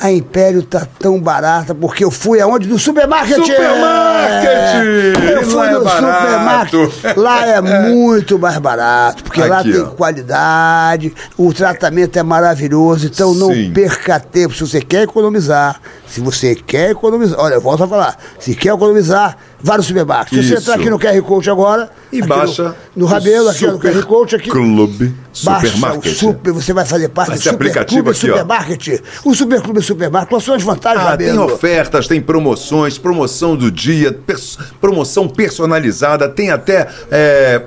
a 0.00 0.10
Império 0.10 0.62
tá 0.62 0.86
tão 0.98 1.20
barata, 1.20 1.74
porque 1.74 2.02
eu 2.02 2.10
fui 2.10 2.40
aonde? 2.40 2.66
No 2.68 2.78
supermarket! 2.78 3.36
Supermarket! 3.36 4.48
É, 4.48 5.34
Eu 5.36 5.42
fui 5.44 5.54
lá 5.54 5.68
é 5.68 5.72
no 5.72 5.84
barato. 5.84 6.90
supermarket. 6.90 7.16
Lá 7.16 7.46
é 7.46 7.60
muito 7.60 8.38
mais 8.38 8.58
barato, 8.58 9.22
porque 9.24 9.42
lá 9.42 9.60
Aqui, 9.60 9.72
tem 9.72 9.82
ó. 9.82 9.86
qualidade, 9.88 11.14
o 11.36 11.52
tratamento 11.52 12.18
é 12.18 12.22
maravilhoso, 12.22 13.06
então 13.06 13.34
não 13.34 13.52
Sim. 13.52 13.72
perca 13.72 14.18
tempo. 14.18 14.54
Se 14.54 14.60
você 14.66 14.80
quer 14.80 15.02
economizar, 15.02 15.80
se 16.06 16.20
você 16.20 16.54
quer 16.54 16.90
economizar, 16.90 17.38
olha, 17.38 17.54
eu 17.54 17.60
volto 17.60 17.84
a 17.84 17.88
falar, 17.88 18.16
se 18.38 18.54
quer 18.54 18.74
economizar, 18.74 19.36
vá 19.62 19.76
no 19.76 19.82
supermarket. 19.82 20.30
Se 20.34 20.42
você 20.48 20.54
Isso. 20.54 20.62
entrar 20.62 20.74
aqui 20.74 20.90
no 20.90 20.98
QR 20.98 21.20
Code 21.22 21.50
agora, 21.50 21.90
E 22.12 22.20
baixa 22.22 22.74
no, 22.96 23.04
no 23.04 23.06
Rabelo, 23.06 23.48
aqui 23.48 23.66
ó, 23.66 23.72
no 23.72 23.78
QR 23.78 24.02
Code 24.04 24.36
aqui. 24.36 24.50
Clube 24.50 25.14
Supermarket. 25.32 26.14
super, 26.16 26.52
você 26.52 26.72
vai 26.72 26.84
fazer 26.84 27.08
parte 27.08 27.32
Esse 27.34 27.40
do 27.40 27.50
Super 27.50 27.54
aplicativo 27.56 28.02
Clube 28.04 28.10
aqui, 28.16 28.26
ó. 28.26 28.32
Supermarket. 28.32 29.02
O 29.24 29.34
Super 29.34 29.60
Clube 29.60 29.82
Supermarket, 29.82 30.28
quais 30.30 30.44
são 30.44 30.54
as 30.54 30.62
vantagens, 30.62 31.04
Ah, 31.06 31.16
tem 31.16 31.28
Rabelo? 31.28 31.52
ofertas, 31.54 32.06
tem 32.08 32.20
promoções, 32.20 32.98
promoção 32.98 33.54
do 33.56 33.70
dia, 33.70 34.12
pers- 34.12 34.58
promoção 34.80 35.28
personalizada, 35.28 36.28
tem 36.28 36.50
até, 36.50 36.88
é, 37.10 37.62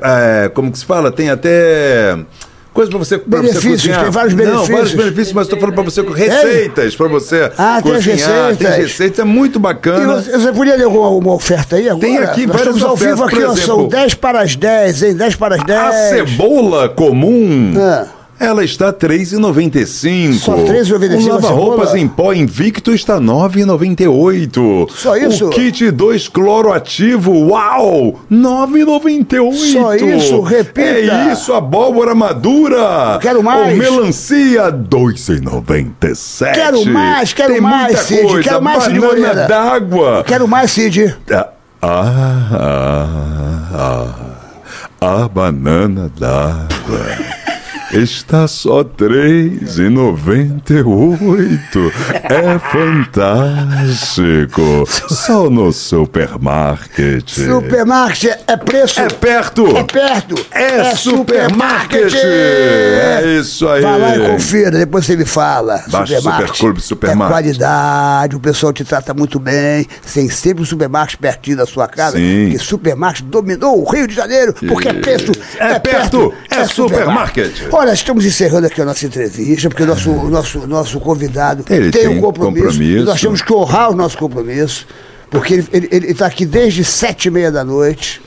é, 0.46 0.50
como 0.54 0.72
que 0.72 0.78
se 0.80 0.86
fala? 0.86 1.12
Tem 1.12 1.30
até 1.30 2.18
Coisa 2.74 2.90
pra 2.90 2.98
você, 3.00 3.18
pra 3.20 3.40
Benefícios, 3.42 3.64
você 3.64 3.70
cozinhar. 3.70 4.02
tem 4.02 4.12
vários 4.12 4.34
Não, 4.34 4.38
benefícios. 4.44 4.70
vários 4.70 4.94
benefícios, 4.96 5.34
mas 5.34 5.48
tô 5.48 5.58
falando 5.58 5.76
pra 5.76 5.84
você 5.84 6.02
receitas 6.02 6.96
pra 6.96 7.08
você 7.08 7.52
Ah, 7.56 7.80
tem 7.84 7.94
cozinhar. 7.94 8.18
Tem 8.18 8.68
receitas. 8.68 8.78
receita 8.78 9.22
é 9.22 9.26
muito 9.26 9.60
bacana. 9.60 10.16
você, 10.16 10.32
você 10.32 10.52
podia 10.52 10.76
ler 10.76 10.86
alguma 10.86 11.10
uma 11.10 11.34
oferta 11.34 11.76
aí 11.76 11.88
agora? 11.88 12.00
Tem 12.02 12.18
aqui 12.18 12.48
Nós 12.48 12.56
várias 12.58 12.76
estamos 12.76 12.84
ao 12.84 12.96
vivo 12.96 13.24
ofertas, 13.24 13.34
aqui, 13.34 13.44
ó, 13.44 13.56
são 13.66 13.76
exemplo. 13.82 13.88
10 13.90 14.14
para 14.16 14.42
as 14.42 14.56
10, 14.56 15.04
hein? 15.04 15.14
10 15.16 15.36
para 15.36 15.56
as 15.56 15.64
10. 15.64 15.80
A 15.80 15.92
cebola 16.10 16.90
comum. 16.90 17.74
Ah. 17.78 18.08
Ela 18.44 18.66
está 18.66 18.88
R$ 18.88 18.94
3,95. 18.94 20.34
Só 20.34 20.56
R$ 20.56 20.64
3,95 20.64 21.24
O 21.24 21.30
lava-roupas 21.30 21.96
em 21.96 22.06
pó 22.10 22.34
invicto 22.34 22.94
está 22.94 23.16
R$ 23.16 23.22
9,98. 23.22 24.90
Só 24.92 25.16
isso? 25.16 25.48
O 25.48 25.50
kit 25.50 25.90
2 25.90 26.28
cloro 26.28 26.74
ativo, 26.74 27.32
uau! 27.48 28.20
R$ 28.30 28.36
9,98. 28.36 29.54
Só 29.72 29.96
isso? 29.96 30.42
Repita. 30.42 30.82
É 30.82 31.32
isso, 31.32 31.54
abóbora 31.54 32.14
madura. 32.14 33.18
Quero 33.22 33.42
mais. 33.42 33.72
Ou 33.72 33.78
melancia, 33.78 34.66
R$ 34.66 34.72
2,97. 34.90 36.54
Quero 36.54 36.86
mais, 36.86 37.32
quero 37.32 37.54
Tem 37.54 37.62
mais, 37.62 37.86
muita 37.86 38.04
Cid, 38.04 38.22
coisa. 38.24 38.44
quero 38.44 38.62
mais, 38.62 38.84
Cid 38.84 39.00
Banana 39.00 39.48
d'água. 39.48 40.24
Quero 40.26 40.48
mais, 40.50 40.70
Cid. 40.72 41.16
Ah, 41.32 41.48
ah, 41.82 42.48
ah, 43.74 45.24
a 45.24 45.28
banana 45.30 46.12
d'água 46.20 47.43
está 47.94 48.48
só 48.48 48.82
R$ 48.82 48.88
3,98. 48.98 51.92
É 52.24 52.58
fantástico. 52.72 54.88
Só 55.10 55.50
no 55.50 55.72
supermarket. 55.72 57.30
Supermarket 57.30 58.40
é 58.48 58.58
preço. 58.58 59.00
É 59.02 59.08
perto. 59.08 59.78
É 59.78 59.84
perto. 59.84 60.36
É 60.52 60.96
supermarket. 60.96 62.14
É 62.14 63.38
isso 63.40 63.68
aí. 63.68 63.82
Vai 63.82 64.00
lá 64.00 64.18
e 64.18 64.32
confira, 64.32 64.72
depois 64.72 65.06
você 65.06 65.16
me 65.16 65.26
fala. 65.26 65.84
Baixa 65.88 66.18
o 66.18 66.22
Superclube 66.22 66.82
Supermarket. 66.82 67.26
É 67.26 67.30
qualidade, 67.34 68.36
o 68.36 68.40
pessoal 68.40 68.74
te 68.74 68.84
trata 68.84 69.14
muito 69.14 69.40
bem. 69.40 69.88
Tem 70.14 70.30
sempre 70.30 70.64
um 70.64 70.66
supermarket 70.66 71.20
pertinho 71.20 71.58
da 71.58 71.66
sua 71.66 71.88
casa. 71.88 72.18
Sim. 72.18 72.50
Porque 72.50 72.60
supermarket 72.60 73.26
dominou 73.26 73.82
o 73.82 73.90
Rio 73.90 74.08
de 74.08 74.16
Janeiro, 74.16 74.54
porque 74.68 74.88
é 74.88 74.94
preço. 74.94 75.32
É 75.58 75.80
perto, 75.80 76.34
é 76.50 76.66
supermarket. 76.66 77.52
Olha, 77.84 77.92
estamos 77.92 78.26
encerrando 78.26 78.68
aqui 78.68 78.82
a 78.82 78.86
nossa 78.86 79.06
entrevista, 79.06 79.68
porque 79.68 79.84
o 79.84 79.86
nosso, 79.86 80.10
o 80.10 80.30
nosso, 80.30 80.66
nosso 80.66 81.02
convidado 81.02 81.66
Ele 81.70 81.92
tem, 81.92 82.08
tem 82.08 82.18
um 82.18 82.22
compromisso, 82.22 82.68
compromisso. 82.68 83.06
Nós 83.06 83.20
temos 83.20 83.42
que 83.42 83.52
honrar 83.52 83.92
o 83.92 83.94
nosso 83.94 84.18
compromisso, 84.18 84.88
porque 85.30 85.66
ele, 85.70 85.90
está 85.92 86.28
aqui 86.28 86.46
desde 86.46 86.86
sete 86.86 87.26
e 87.26 87.30
meia 87.30 87.52
da 87.52 87.66
noite. 87.66 88.22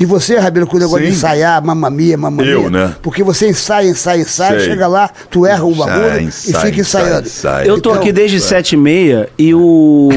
E 0.00 0.06
você, 0.06 0.36
Rabelo, 0.38 0.66
com 0.66 0.76
o 0.76 0.80
negócio 0.80 1.04
de 1.04 1.10
ensaiar, 1.10 1.60
mamamia, 1.64 2.16
mamamia. 2.16 2.52
Eu, 2.52 2.70
né? 2.70 2.94
Porque 3.02 3.24
você 3.24 3.48
ensaia, 3.48 3.88
ensaia, 3.88 4.20
ensaia, 4.20 4.60
Sei. 4.60 4.68
chega 4.70 4.86
lá, 4.86 5.10
tu 5.28 5.44
erra 5.44 5.64
o 5.64 5.74
bagulho 5.74 6.20
e 6.28 6.30
fica 6.30 6.68
ensaiando. 6.80 6.80
ensaia, 6.80 7.20
ensaia. 7.20 7.66
Eu 7.66 7.80
tô 7.80 7.90
Então, 7.90 8.00
aqui 8.00 8.12
desde 8.12 8.40
sete 8.40 8.74
e 8.74 8.76
meia 8.76 9.28
e 9.36 9.52
o, 9.52 10.08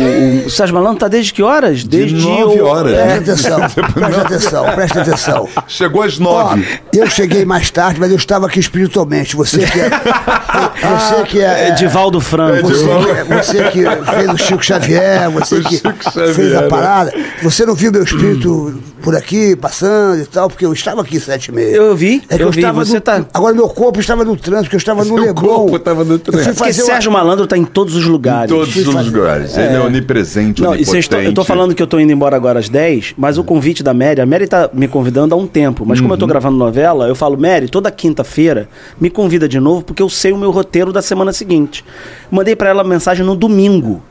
o 0.45 0.49
Sérgio 0.51 0.75
Malandro 0.75 0.99
tá 0.99 1.07
desde 1.07 1.33
que 1.33 1.41
horas? 1.41 1.83
Desde 1.83 2.15
nove 2.15 2.61
o- 2.61 2.65
horas. 2.65 2.93
É. 2.93 3.05
Presta 3.19 3.31
atenção, 3.31 3.59
presta 3.93 4.21
atenção, 4.21 4.65
presta 4.75 5.01
atenção. 5.01 5.49
Chegou 5.67 6.03
às 6.03 6.19
Ó, 6.19 6.23
nove. 6.23 6.67
eu 6.93 7.07
cheguei 7.07 7.43
mais 7.43 7.71
tarde, 7.71 7.99
mas 7.99 8.11
eu 8.11 8.17
estava 8.17 8.45
aqui 8.45 8.59
espiritualmente. 8.59 9.35
Você 9.35 9.59
que 9.65 9.79
é. 9.79 9.89
Você 9.89 11.23
que 11.25 11.41
é. 11.41 11.69
Edivaldo 11.69 12.21
Franco. 12.21 12.69
Você, 12.69 12.85
você 13.27 13.63
que 13.71 13.81
fez 14.15 14.29
o 14.31 14.37
Chico 14.37 14.63
Xavier, 14.63 15.29
você 15.31 15.55
O 15.61 15.63
que 15.63 15.75
Chico 15.77 16.11
fez 16.11 16.35
Xavier, 16.35 16.57
a 16.57 16.61
né? 16.61 16.67
parada. 16.67 17.13
Você 17.41 17.65
não 17.65 17.73
viu 17.73 17.91
meu 17.91 18.03
espírito 18.03 18.79
por 19.01 19.15
aqui, 19.15 19.55
passando 19.55 19.70
e 20.21 20.25
tal, 20.25 20.47
porque 20.49 20.65
eu 20.65 20.73
estava 20.73 21.01
aqui 21.01 21.19
sete 21.19 21.47
e 21.47 21.51
meia. 21.51 21.75
Eu 21.75 21.95
vi, 21.95 22.21
É 22.29 22.35
que 22.37 22.43
eu 22.43 22.47
eu, 22.47 22.51
vi, 22.51 22.59
estava 22.59 22.83
você 22.85 22.95
no, 22.95 23.01
tá- 23.01 23.25
Agora 23.33 23.53
meu 23.55 23.67
corpo 23.69 23.99
estava 23.99 24.23
no 24.25 24.35
trânsito, 24.35 24.63
porque 24.65 24.75
eu 24.75 24.79
estava 24.79 24.99
no 25.03 25.05
Seu 25.15 25.15
Leblon. 25.17 25.33
corpo 25.55 25.75
estava 25.77 26.03
no 26.03 26.19
trânsito. 26.19 26.49
Porque 26.53 26.63
fazer 26.65 26.81
uma- 26.83 26.91
Sérgio 26.93 27.11
Malandro 27.11 27.47
tá 27.47 27.57
em 27.57 27.63
todos 27.65 27.95
os 27.95 28.05
lugares. 28.05 28.49
Todos 28.51 28.73
fui 28.73 28.81
os 28.83 28.93
fazer- 28.93 29.09
lugares. 29.09 29.57
Ele 29.57 29.75
é 29.75 29.79
onipresente, 29.79 30.61
Não, 30.61 30.75
e 30.75 30.83
tão- 30.85 30.95
eu 30.95 31.01
tô 31.09 31.15
onipotente. 31.17 31.47
falando 31.47 31.75
que 31.75 31.81
eu 31.81 31.87
tô 31.87 31.99
indo 31.99 32.11
embora 32.11 32.35
agora 32.35 32.59
às 32.59 32.69
10, 32.69 33.13
mas 33.17 33.37
o 33.37 33.43
convite 33.43 33.81
da 33.83 33.93
Mary, 33.93 34.21
a 34.21 34.25
Mary 34.25 34.47
tá 34.47 34.69
me 34.73 34.87
convidando 34.87 35.33
há 35.33 35.37
um 35.37 35.47
tempo, 35.47 35.85
mas 35.85 35.99
como 36.01 36.13
eu 36.13 36.17
tô 36.17 36.27
gravando 36.27 36.57
novela, 36.57 37.07
eu 37.07 37.15
falo, 37.15 37.37
Mary, 37.37 37.69
toda 37.69 37.89
quinta-feira 37.91 38.67
me 38.99 39.09
convida 39.09 39.47
de 39.47 39.59
novo 39.59 39.81
porque 39.83 40.01
eu 40.01 40.09
sei 40.09 40.31
o 40.31 40.37
meu 40.37 40.51
roteiro 40.51 40.91
da 40.91 41.01
semana 41.01 41.31
seguinte. 41.33 41.83
Mandei 42.29 42.55
pra 42.55 42.69
ela 42.69 42.83
mensagem 42.83 43.25
no 43.25 43.35
domingo. 43.35 44.01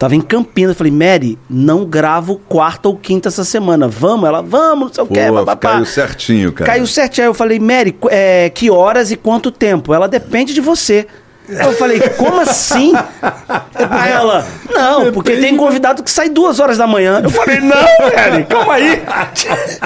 Tava 0.00 0.16
em 0.16 0.20
Campinas, 0.22 0.78
falei, 0.78 0.90
Mary, 0.90 1.38
não 1.46 1.84
gravo 1.84 2.40
quarta 2.48 2.88
ou 2.88 2.96
quinta 2.96 3.28
essa 3.28 3.44
semana. 3.44 3.86
Vamos? 3.86 4.26
Ela, 4.26 4.40
vamos, 4.40 4.86
não 4.86 4.94
sei 4.94 5.04
o 5.04 5.06
Pô, 5.06 5.12
que, 5.12 5.30
papapá. 5.30 5.72
caiu 5.72 5.84
certinho, 5.84 6.52
cara. 6.52 6.70
Caiu 6.70 6.86
certinho. 6.86 7.26
Aí 7.26 7.28
eu 7.28 7.34
falei, 7.34 7.60
Mary, 7.60 7.94
é, 8.08 8.48
que 8.48 8.70
horas 8.70 9.10
e 9.10 9.16
quanto 9.16 9.50
tempo? 9.50 9.92
Ela 9.92 10.08
depende 10.08 10.54
de 10.54 10.60
você. 10.62 11.06
Eu 11.50 11.72
falei, 11.72 12.00
como 12.16 12.40
assim? 12.40 12.92
Aí 13.90 14.12
ela, 14.12 14.44
não, 14.72 15.12
porque 15.12 15.36
tem 15.36 15.56
convidado 15.56 16.02
que 16.02 16.10
sai 16.10 16.28
duas 16.28 16.60
horas 16.60 16.78
da 16.78 16.86
manhã. 16.86 17.20
Eu 17.22 17.30
falei, 17.30 17.60
não, 17.60 17.76
Mary, 18.14 18.44
calma 18.44 18.74
aí. 18.74 19.02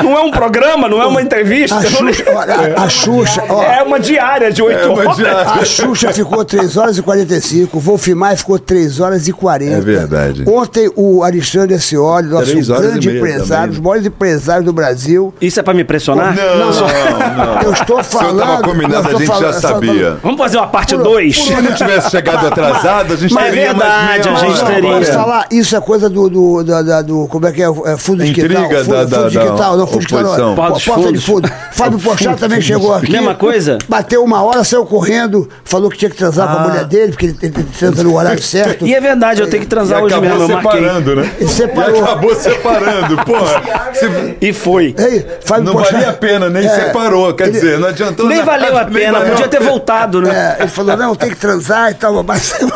Não 0.02 0.16
é 0.16 0.20
um 0.20 0.30
programa, 0.30 0.88
não 0.88 1.00
é 1.00 1.06
uma 1.06 1.22
entrevista. 1.22 1.76
A 1.76 1.82
Xuxa, 1.82 2.24
a, 2.30 2.84
a 2.84 2.88
Xuxa, 2.88 3.44
ó, 3.48 3.62
É 3.62 3.82
uma 3.82 3.98
diária 3.98 4.52
de 4.52 4.62
oito 4.62 4.78
É 4.80 4.86
horas. 4.88 5.16
diária. 5.16 5.40
A 5.60 5.64
Xuxa 5.64 6.12
ficou 6.12 6.44
3 6.44 6.76
horas 6.76 6.98
e 6.98 7.02
45, 7.02 7.76
o 7.76 7.80
Wolfmar 7.80 8.36
ficou 8.36 8.58
3 8.58 9.00
horas 9.00 9.28
e 9.28 9.32
40. 9.32 9.72
É 9.76 9.80
verdade. 9.80 10.44
Ontem 10.48 10.90
o 10.96 11.22
Alexandre 11.22 11.74
Ascioli, 11.74 12.28
nosso 12.28 12.50
Três 12.50 12.68
grande 12.68 13.08
e 13.10 13.16
empresário, 13.16 13.72
os 13.72 13.78
maiores 13.80 14.06
empresários 14.06 14.64
do 14.64 14.72
Brasil. 14.72 15.32
Isso 15.40 15.58
é 15.60 15.62
pra 15.62 15.72
me 15.74 15.84
pressionar? 15.84 16.34
Não, 16.34 16.58
não, 16.58 17.46
não. 17.54 17.62
Eu 17.62 17.72
estou 17.72 18.02
falando. 18.02 18.38
tava 18.38 18.62
combinado, 18.62 19.08
eu 19.10 19.16
a 19.16 19.18
gente 19.20 19.26
já 19.28 19.34
falando- 19.34 19.60
sabia. 19.60 20.16
Vamos 20.22 20.38
fazer 20.38 20.56
uma 20.58 20.66
parte 20.66 20.96
2? 20.96 21.53
Se 21.56 21.62
não 21.62 21.74
tivesse 21.74 22.10
chegado 22.10 22.46
atrasado, 22.46 23.12
a 23.12 23.16
gente 23.16 23.32
Mas 23.34 23.46
é 23.46 23.50
teria 23.50 23.74
mais 23.74 23.78
verdade, 23.78 24.28
meia 24.28 24.36
a 24.36 24.46
gente 24.46 24.62
hora. 24.64 24.74
teria. 24.74 24.90
Posso 24.98 25.12
falar? 25.12 25.46
Isso 25.50 25.76
é 25.76 25.80
coisa 25.80 26.08
do. 26.08 26.28
do, 26.28 26.62
da- 26.64 26.82
da- 26.82 27.02
do 27.02 27.26
como 27.28 27.46
é 27.46 27.52
que 27.52 27.62
é? 27.62 27.66
é 27.66 27.96
fundo 27.96 28.24
de 28.24 28.30
Intriga 28.30 28.54
quintal. 28.62 28.84
Fundo, 28.84 28.94
da- 28.96 29.04
da- 29.04 29.16
fundo 29.18 29.30
de 29.30 29.38
da 29.38 29.46
quintal, 29.46 29.76
não, 29.76 29.86
fundo 29.86 30.00
de 30.00 30.06
quintal. 30.06 30.54
Porta 30.54 31.12
de 31.12 31.18
fundo. 31.20 31.50
Fábio 31.72 31.98
Pochá 31.98 32.34
também 32.34 32.60
chegou 32.60 32.94
aqui. 32.94 33.12
Mesma 33.12 33.34
coisa? 33.34 33.78
Bateu 33.88 34.22
uma 34.24 34.42
hora, 34.42 34.62
saiu 34.64 34.84
correndo, 34.86 35.48
falou 35.64 35.90
que 35.90 35.98
tinha 35.98 36.10
que 36.10 36.16
transar 36.16 36.48
com 36.48 36.62
a 36.62 36.68
mulher 36.68 36.84
dele, 36.84 37.12
porque 37.12 37.26
ele, 37.26 37.38
ele 37.42 37.64
transa 37.78 38.02
no 38.02 38.16
horário 38.16 38.42
certo. 38.42 38.86
E 38.86 38.94
é 38.94 39.00
verdade, 39.00 39.40
eu 39.40 39.48
tenho 39.48 39.60
que 39.62 39.66
E 39.66 39.70
transar 39.70 40.02
hoje 40.02 40.14
acabou 40.14 40.30
mesmo, 40.38 40.52
eu 40.52 40.62
marquei. 40.62 40.80
separando, 40.82 41.16
né? 41.16 41.30
Ele 41.40 41.48
separou. 41.50 41.96
E 41.96 42.00
acabou 42.02 42.34
separando, 42.34 43.16
porra. 43.24 43.62
Se- 43.92 44.36
E 44.40 44.52
foi. 44.52 44.94
Ei, 44.98 45.26
Fábio 45.44 45.64
Não 45.64 45.72
Pochá- 45.72 45.92
valia 45.92 46.10
a 46.10 46.12
pena, 46.12 46.48
nem 46.50 46.64
É, 46.64 46.68
separou. 46.68 47.32
Quer 47.34 47.44
ele- 47.44 47.52
dizer, 47.52 47.78
não 47.78 47.88
adiantou 47.88 48.26
Nem 48.28 48.38
nada, 48.38 48.50
valeu 48.50 48.76
a 48.78 48.84
nem 48.84 48.92
pena, 48.92 49.20
podia 49.20 49.48
ter 49.48 49.60
voltado, 49.60 50.20
né? 50.22 50.56
É, 50.58 50.62
ele 50.62 50.68
falou, 50.68 50.96
não, 50.96 51.14
tem 51.14 51.30
que 51.30 51.36
transar 51.44 51.90
e 51.90 51.94
tal, 51.94 52.22
mas 52.22 52.42
saiu, 52.42 52.68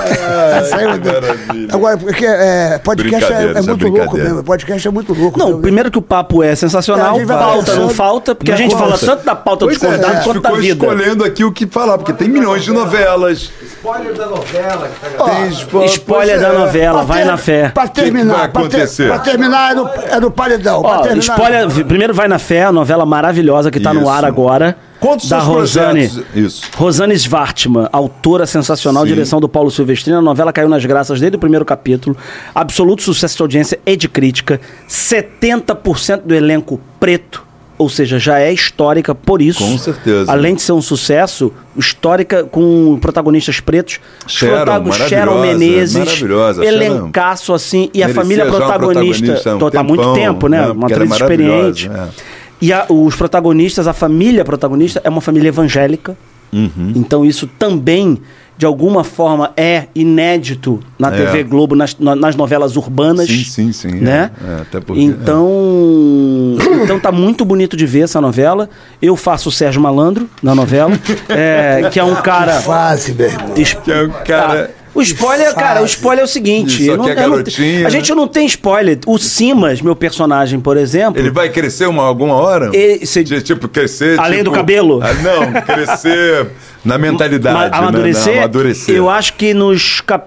saiu 0.69 0.99
do- 0.99 1.13
maravilha. 1.13 1.69
Agora, 1.75 1.97
porque 1.97 2.27
é, 2.27 2.79
podcast 2.85 3.33
é, 3.33 3.37
é 3.37 3.59
é 3.59 3.63
muito 3.63 3.89
louco 3.89 4.17
mesmo. 4.17 4.45
Podcast 4.45 4.89
é 4.89 4.91
muito 4.91 5.15
louco. 5.15 5.39
Não, 5.39 5.47
mesmo. 5.49 5.63
primeiro 5.63 5.91
que 5.91 5.99
o 5.99 6.03
papo 6.03 6.43
é 6.43 6.49
É, 6.53 6.55
sensacional, 6.55 7.17
vai 7.25 7.27
pauta 7.39 7.75
não 7.77 7.89
falta, 7.89 8.35
porque 8.35 8.53
a 8.53 8.57
gente 8.57 8.75
falta. 8.75 8.97
fala 8.99 8.99
tanto 9.15 9.25
da 9.25 9.35
pauta 9.35 9.67
dos 9.67 9.79
Pois 9.79 9.83
é, 9.83 9.87
a 9.87 9.99
convidados 9.99 10.17
gente 10.17 10.25
quanto 10.33 10.43
da 10.43 10.51
vida. 10.61 10.85
escolhendo 10.87 11.25
aqui 11.25 11.45
o 11.45 11.53
que 11.53 11.67
falar, 11.67 11.97
porque 11.99 12.13
tem 12.13 12.29
milhões 12.29 12.63
de 12.65 12.73
novelas. 12.73 13.51
Tem 13.83 15.51
spo- 15.53 15.85
Spoiler 15.85 16.39
pois 16.39 16.41
da 16.41 16.49
é. 16.49 16.59
novela, 16.59 17.05
vai 17.05 17.23
ter- 17.23 17.25
na 17.27 17.37
fé. 17.37 17.69
Pra 17.71 17.89
terminar, 17.89 18.35
vai 18.39 18.49
pra 18.49 18.63
ter- 18.63 18.69
acontecer? 18.77 19.07
Pra, 19.09 19.19
terminar 19.19 19.73
é 19.73 19.75
no, 19.75 19.89
é 19.89 20.21
no 20.21 20.31
paredão. 20.31 20.83
Ó, 20.85 21.07
spoiler, 21.17 21.69
primeiro 21.87 22.13
vai 22.15 22.29
na 22.29 22.39
fé, 22.39 22.65
a 22.65 22.73
novela 22.73 23.07
maravilhosa 23.07 23.71
que 23.71 23.81
tá 23.81 23.93
no 23.95 24.09
ar 24.09 24.25
agora. 24.25 24.77
Quantos 25.01 25.29
da 25.29 25.37
seus 25.41 25.47
Rosane. 25.49 26.09
projetos? 26.09 26.35
Isso. 26.37 26.63
Rosane 26.77 27.15
Svartman, 27.15 27.89
autora 27.93 28.47
sensacional, 28.47 29.05
Sim. 29.05 29.09
direção 29.11 29.41
do 29.41 29.49
Paulo 29.49 29.71
Silvestrino. 29.71 30.19
A 30.19 30.23
novela 30.23 30.53
caiu 30.53 30.69
nas 30.69 30.85
graças 30.85 31.21
desde 31.21 31.37
o 31.37 31.39
primeiro 31.41 31.65
capítulo. 31.65 32.17
Absoluto 32.55 33.03
sucesso 33.03 33.37
de 33.37 33.43
audiência 33.43 33.79
e 33.87 33.97
de 33.97 34.09
crítica. 34.09 34.61
70% 34.89 36.23
do 36.25 36.35
elenco 36.35 36.81
preto. 36.99 37.47
Ou 37.77 37.89
seja, 37.89 38.19
já 38.19 38.41
é 38.41 38.53
histórica 38.53 39.15
por 39.15 39.41
isso. 39.41 39.63
Com 39.63 39.79
certeza. 39.79 40.33
Além 40.33 40.57
de 40.57 40.63
ser 40.63 40.73
um 40.73 40.83
sucesso, 40.83 41.53
histórica 41.77 42.43
com 42.43 42.99
protagonistas 43.01 43.61
pretos. 43.61 44.01
Sharon, 44.27 44.57
Protago- 44.57 44.93
Sharon 44.95 45.35
maravilhosa, 45.39 45.59
Menezes. 45.59 45.97
maravilhosa, 45.97 46.65
Elencaço, 46.65 47.55
assim. 47.55 47.89
E 47.95 48.03
a 48.03 48.09
família 48.09 48.47
protagonista. 48.47 49.55
um 49.55 49.59
tô- 49.61 49.71
tá 49.71 49.79
há 49.79 49.83
muito 49.85 50.13
tempo, 50.13 50.49
né? 50.49 50.63
né? 50.67 50.73
Uma 50.73 50.89
é 50.89 50.93
atriz 50.93 51.13
experiente. 51.13 51.89
maravilhosa, 51.89 52.15
E 52.61 52.73
a- 52.73 52.87
os 52.89 53.15
protagonistas, 53.15 53.87
a 53.87 53.93
família 53.93 54.45
protagonista 54.45 55.01
é 55.05 55.09
uma 55.09 55.21
família 55.21 55.49
evangélica. 55.49 56.17
Uhum. 56.53 56.93
Então 56.97 57.25
isso 57.27 57.47
também, 57.59 58.19
de 58.57 58.65
alguma 58.65 59.05
forma, 59.05 59.53
é 59.55 59.85
inédito 59.95 60.81
na 60.99 61.09
É. 61.09 61.11
TV 61.27 61.45
Globo, 61.45 61.77
nas, 61.77 61.95
na- 61.99 62.17
nas 62.17 62.35
novelas 62.35 62.75
urbanas. 62.75 63.27
Sim, 63.29 63.45
sim, 63.45 63.73
sim. 63.73 63.89
Né? 63.97 64.31
É, 64.43 64.51
é, 64.51 64.61
até 64.63 64.81
porque- 64.81 65.01
Então, 65.03 66.57
então 66.83 66.99
tá 66.99 67.13
muito 67.13 67.45
bonito 67.45 67.77
de 67.77 67.87
ver 67.87 68.01
essa 68.05 68.21
novela. 68.21 68.69
Eu 69.01 69.15
faço 69.15 69.49
o 69.51 69.53
Sérgio 69.53 69.81
Malandro 69.81 70.29
na 70.43 70.55
novela, 70.55 70.93
é, 71.29 71.89
que 71.93 72.01
é 72.01 72.05
um 72.05 72.15
cara. 72.17 72.55
Fase, 72.63 73.13
meu 73.13 73.27
irmão. 73.27 73.49
Que 73.55 73.93
é 73.93 74.03
um 74.05 74.11
cara- 74.25 74.71
Ah, 74.75 74.78
O 74.99 75.03
spoiler, 75.03 75.55
cara, 75.55 75.81
o 75.83 75.85
spoiler 75.85 76.23
é 76.23 76.25
o 76.25 76.29
seguinte. 76.29 76.83
Isso 76.83 76.91
eu 76.91 76.97
não- 76.97 77.05
aqui 77.05 77.13
é 77.13 77.15
garotinha, 77.15 77.81
a 77.81 77.83
né? 77.85 77.91
gente 77.91 78.13
não 78.15 78.27
tem 78.27 78.47
spoiler. 78.47 78.99
O 79.07 79.17
Simas, 79.19 79.81
meu 79.81 79.95
personagem, 79.95 80.59
por 80.59 80.77
exemplo. 80.77 81.21
Ele 81.21 81.31
vai 81.31 81.49
crescer 81.51 81.87
uma, 81.87 82.03
alguma 82.03 82.35
hora? 82.35 82.71
Ele- 82.73 83.07
se- 83.07 83.23
De, 83.23 83.41
tipo, 83.43 83.69
crescer. 83.69 84.19
Além 84.19 84.39
tipo- 84.39 84.51
do 84.51 84.57
cabelo? 84.57 85.01
Ah, 85.03 85.13
não, 85.15 85.61
crescer 85.63 86.49
na 86.85 86.99
mentalidade. 86.99 87.57
Ma- 87.57 87.65
né? 87.69 87.71
amadurecer, 87.73 88.33
Na- 88.35 88.39
amadurecer. 88.41 88.95
eu 88.95 89.09
acho 89.09 89.35
que 89.35 89.55
nos 89.55 90.01
cap... 90.01 90.27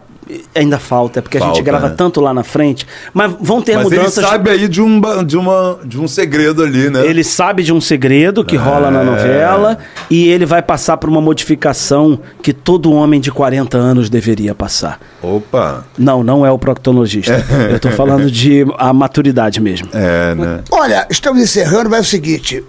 ainda 0.56 0.78
falta, 0.80 1.20
é 1.20 1.22
porque 1.22 1.38
a 1.38 1.42
gente 1.42 1.48
Falta, 1.50 1.62
grava 1.64 1.90
né? 1.90 1.96
tanto 1.98 2.22
lá 2.22 2.34
na 2.34 2.44
frente, 2.44 2.86
mas 3.14 3.34
vão 3.42 3.62
ter 3.62 3.76
Mas 3.76 3.84
mudanças. 3.86 4.18
ele 4.18 4.28
sabe 4.28 4.50
aí 4.50 4.68
de 4.68 4.82
um, 4.82 5.02
de, 5.26 5.36
uma, 5.36 5.80
de 5.84 6.00
um 6.00 6.08
segredo 6.08 6.64
ali, 6.64 6.90
né? 6.90 7.06
Ele 7.06 7.24
sabe 7.24 7.64
de 7.64 7.74
um 7.74 7.82
segredo 7.82 8.46
que 8.46 8.56
rola 8.56 8.88
É. 8.88 8.92
na 8.92 9.04
novela 9.04 9.78
e 10.10 10.28
ele 10.30 10.46
vai 10.46 10.62
passar 10.62 10.98
por 10.98 11.10
uma 11.10 11.20
modificação 11.20 12.20
que 12.42 12.54
todo 12.54 12.92
homem 12.92 13.20
de 13.20 13.32
40 13.32 13.78
anos 13.78 14.10
deveria 14.10 14.54
passar. 14.56 15.00
Opa. 15.22 15.86
Não, 15.98 16.24
não 16.24 16.46
é 16.46 16.52
o 16.52 16.58
proctologista. 16.58 17.44
Eu 17.70 17.80
tô 17.80 17.90
falando 17.90 18.30
de 18.32 18.66
a 18.78 18.94
maturidade 18.94 19.60
mesmo. 19.60 19.90
É, 19.94 20.36
né? 20.36 20.60
Olha, 20.72 21.08
estamos 21.10 21.42
encerrando, 21.42 21.90
mas 21.90 22.00
é 22.00 22.02
o 22.02 22.06
seguinte. 22.06 22.64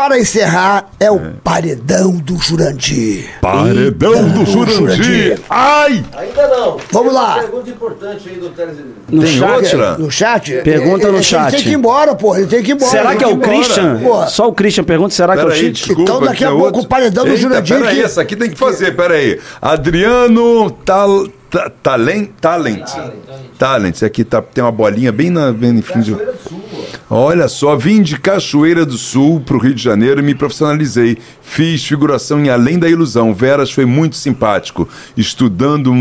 Para 0.00 0.18
encerrar, 0.18 0.88
é 0.98 1.10
o 1.10 1.20
paredão 1.44 2.12
do 2.12 2.38
Jurandir. 2.38 3.28
Paredão 3.42 4.30
do 4.30 4.46
Jurandir. 4.46 5.38
Ai! 5.50 6.02
Ainda 6.16 6.48
não. 6.48 6.78
Vamos 6.90 7.12
lá. 7.12 7.34
Pergunta 7.40 7.68
importante 7.68 8.28
aí 8.30 8.36
do 8.36 8.48
Teresina. 8.48 8.86
No 9.10 9.22
Tem 9.22 9.30
chat, 9.38 9.52
outra? 9.76 9.98
No 9.98 10.10
chat? 10.10 10.52
Pergunta 10.62 11.02
Ele- 11.02 11.10
no 11.12 11.16
ele 11.18 11.22
chat. 11.22 11.50
tem 11.50 11.62
que 11.64 11.68
ir 11.68 11.74
embora, 11.74 12.14
pô. 12.14 12.34
Ele 12.34 12.46
tem 12.46 12.62
que 12.62 12.70
ir 12.70 12.74
embora. 12.76 12.90
Será 12.90 13.10
Ele 13.10 13.18
que 13.18 13.24
é 13.24 13.26
o. 13.26 13.36
Christian? 13.36 14.00
Pô, 14.02 14.26
Só 14.26 14.48
o 14.48 14.54
Christian 14.54 14.84
pergunta, 14.84 15.14
será 15.14 15.34
que 15.36 15.42
é 15.42 15.44
o 15.44 15.50
Chico? 15.50 15.70
desculpa. 15.72 16.00
Então, 16.00 16.20
daqui 16.22 16.44
a 16.44 16.48
tem 16.48 16.56
pouco, 16.56 16.64
outra. 16.64 16.80
o 16.80 16.86
paredão 16.88 17.24
do 17.24 17.30
Eita, 17.32 17.40
Jurandir 17.42 17.78
Peraí, 17.78 17.96
que- 17.96 18.02
essa 18.02 18.22
aqui 18.22 18.36
tem 18.36 18.48
que 18.48 18.56
fazer, 18.56 18.96
peraí. 18.96 19.38
Adriano 19.60 20.70
Tal, 20.82 21.28
ta, 21.50 21.70
Talent, 21.82 22.30
Talent. 22.40 22.88
Talent. 23.58 23.94
Esse 23.96 24.06
aqui 24.06 24.24
tá, 24.24 24.40
tem 24.40 24.64
uma 24.64 24.72
bolinha 24.72 25.12
bem 25.12 25.28
na 25.28 25.52
bem 25.52 25.72
em 25.76 25.82
frente. 25.82 26.16
Olha 27.12 27.48
só, 27.48 27.74
vim 27.76 28.02
de 28.02 28.16
Cachoeira 28.18 28.86
do 28.86 28.96
Sul 28.96 29.40
pro 29.40 29.58
Rio 29.58 29.74
de 29.74 29.82
Janeiro 29.82 30.20
e 30.20 30.22
me 30.22 30.32
profissionalizei. 30.34 31.18
Fiz 31.42 31.84
figuração 31.84 32.38
em 32.44 32.48
Além 32.50 32.78
da 32.78 32.88
Ilusão. 32.88 33.34
Veras 33.34 33.72
foi 33.72 33.84
muito 33.84 34.14
simpático. 34.14 34.88
Estudando, 35.16 35.92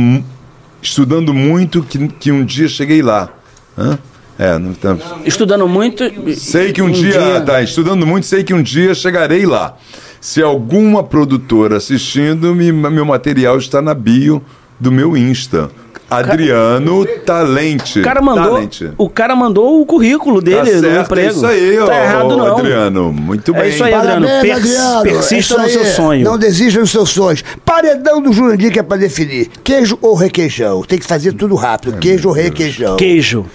estudando 0.81 1.33
muito 1.33 1.81
que, 1.81 2.07
que 2.07 2.31
um 2.31 2.45
dia 2.45 2.67
cheguei 2.67 3.01
lá. 3.01 3.29
Hã? 3.75 3.97
É, 4.37 4.57
não 4.59 4.73
tá. 4.73 4.95
Estudando 5.25 5.67
muito. 5.67 6.03
Sei 6.37 6.71
que 6.71 6.81
um, 6.81 6.91
dia, 6.91 7.41
Tá, 7.41 7.61
estudando 7.61 8.05
muito, 8.05 8.25
sei 8.25 8.43
que 8.43 8.53
um 8.53 8.61
dia 8.61 8.93
chegarei 8.93 9.45
lá. 9.45 9.75
Se 10.21 10.41
alguma 10.43 11.03
produtora 11.03 11.77
assistindo, 11.77 12.53
me- 12.53 12.71
meu 12.71 13.03
material 13.03 13.57
está 13.57 13.81
na 13.81 13.93
bio 13.93 14.41
do 14.79 14.91
meu 14.91 15.17
Insta. 15.17 15.69
Adriano 16.09 17.05
Talente. 17.25 17.99
O 17.99 18.03
cara 18.03 18.21
mandou, 18.21 18.53
Talente. 18.53 18.91
o 18.97 19.09
cara 19.09 19.35
mandou 19.35 19.81
o 19.81 19.85
currículo 19.85 20.41
Tá 20.41 20.45
dele 20.45 20.75
no 20.75 20.79
certo, 20.81 21.05
emprego. 21.05 21.27
é 21.27 21.31
isso 21.31 21.45
aí, 21.45 21.77
tá 21.77 21.85
ó, 21.85 21.91
errado 21.93 22.37
não. 22.37 22.45
Adriano. 22.57 23.13
Muito 23.13 23.55
É 23.55 23.59
bem. 23.61 23.69
isso 23.69 23.83
aí, 23.83 23.93
Adriano. 23.93 24.25
Parabéns, 24.25 24.53
Pers- 24.55 24.65
Adriano. 24.79 25.01
persista 25.03 25.53
É 25.53 25.57
no 25.61 25.69
seu 25.69 25.85
sonho. 25.85 26.23
Não 26.25 26.37
desista 26.37 26.79
dos 26.79 26.91
seus 26.91 27.09
sonhos. 27.09 27.43
Paredão 27.63 28.21
do 28.21 28.33
Jurandir 28.33 28.71
que 28.71 28.79
é 28.79 28.83
pra 28.83 28.97
definir. 28.97 29.49
Queijo 29.63 29.97
ou 30.01 30.15
requeijão? 30.15 30.81
Tem 30.83 30.97
que 30.97 31.05
fazer 31.05 31.33
tudo 31.33 31.55
rápido. 31.55 31.95
É, 31.97 31.99
Queijo 31.99 32.29
ou 32.29 32.33
requeijão? 32.33 32.95
Queijo, 32.95 33.45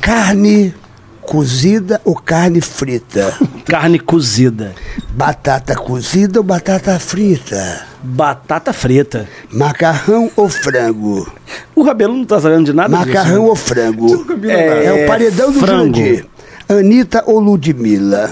Carne 0.00 0.74
cozida 1.20 2.00
ou 2.04 2.14
carne 2.14 2.60
frita? 2.60 3.32
carne 3.66 3.98
cozida, 3.98 4.74
Batata 5.10 5.74
cozida 5.74 6.40
ou 6.40 6.44
batata 6.44 6.98
frita? 6.98 7.91
Batata 8.02 8.72
frita. 8.72 9.28
Macarrão 9.52 10.30
ou 10.36 10.48
frango? 10.48 11.30
O 11.74 11.82
Rabelo 11.82 12.14
não 12.14 12.24
tá 12.24 12.40
sabendo 12.40 12.64
de 12.66 12.72
nada 12.72 12.88
Macarrão 12.96 13.40
disso. 13.40 13.48
ou 13.50 13.56
frango? 13.56 14.26
É, 14.48 14.84
É, 14.86 15.04
o 15.04 15.06
paredão 15.06 15.52
do 15.52 15.60
frango. 15.60 15.94
Jurandir. 15.96 16.26
Anitta 16.68 17.22
ou 17.26 17.38
Ludmilla? 17.38 18.30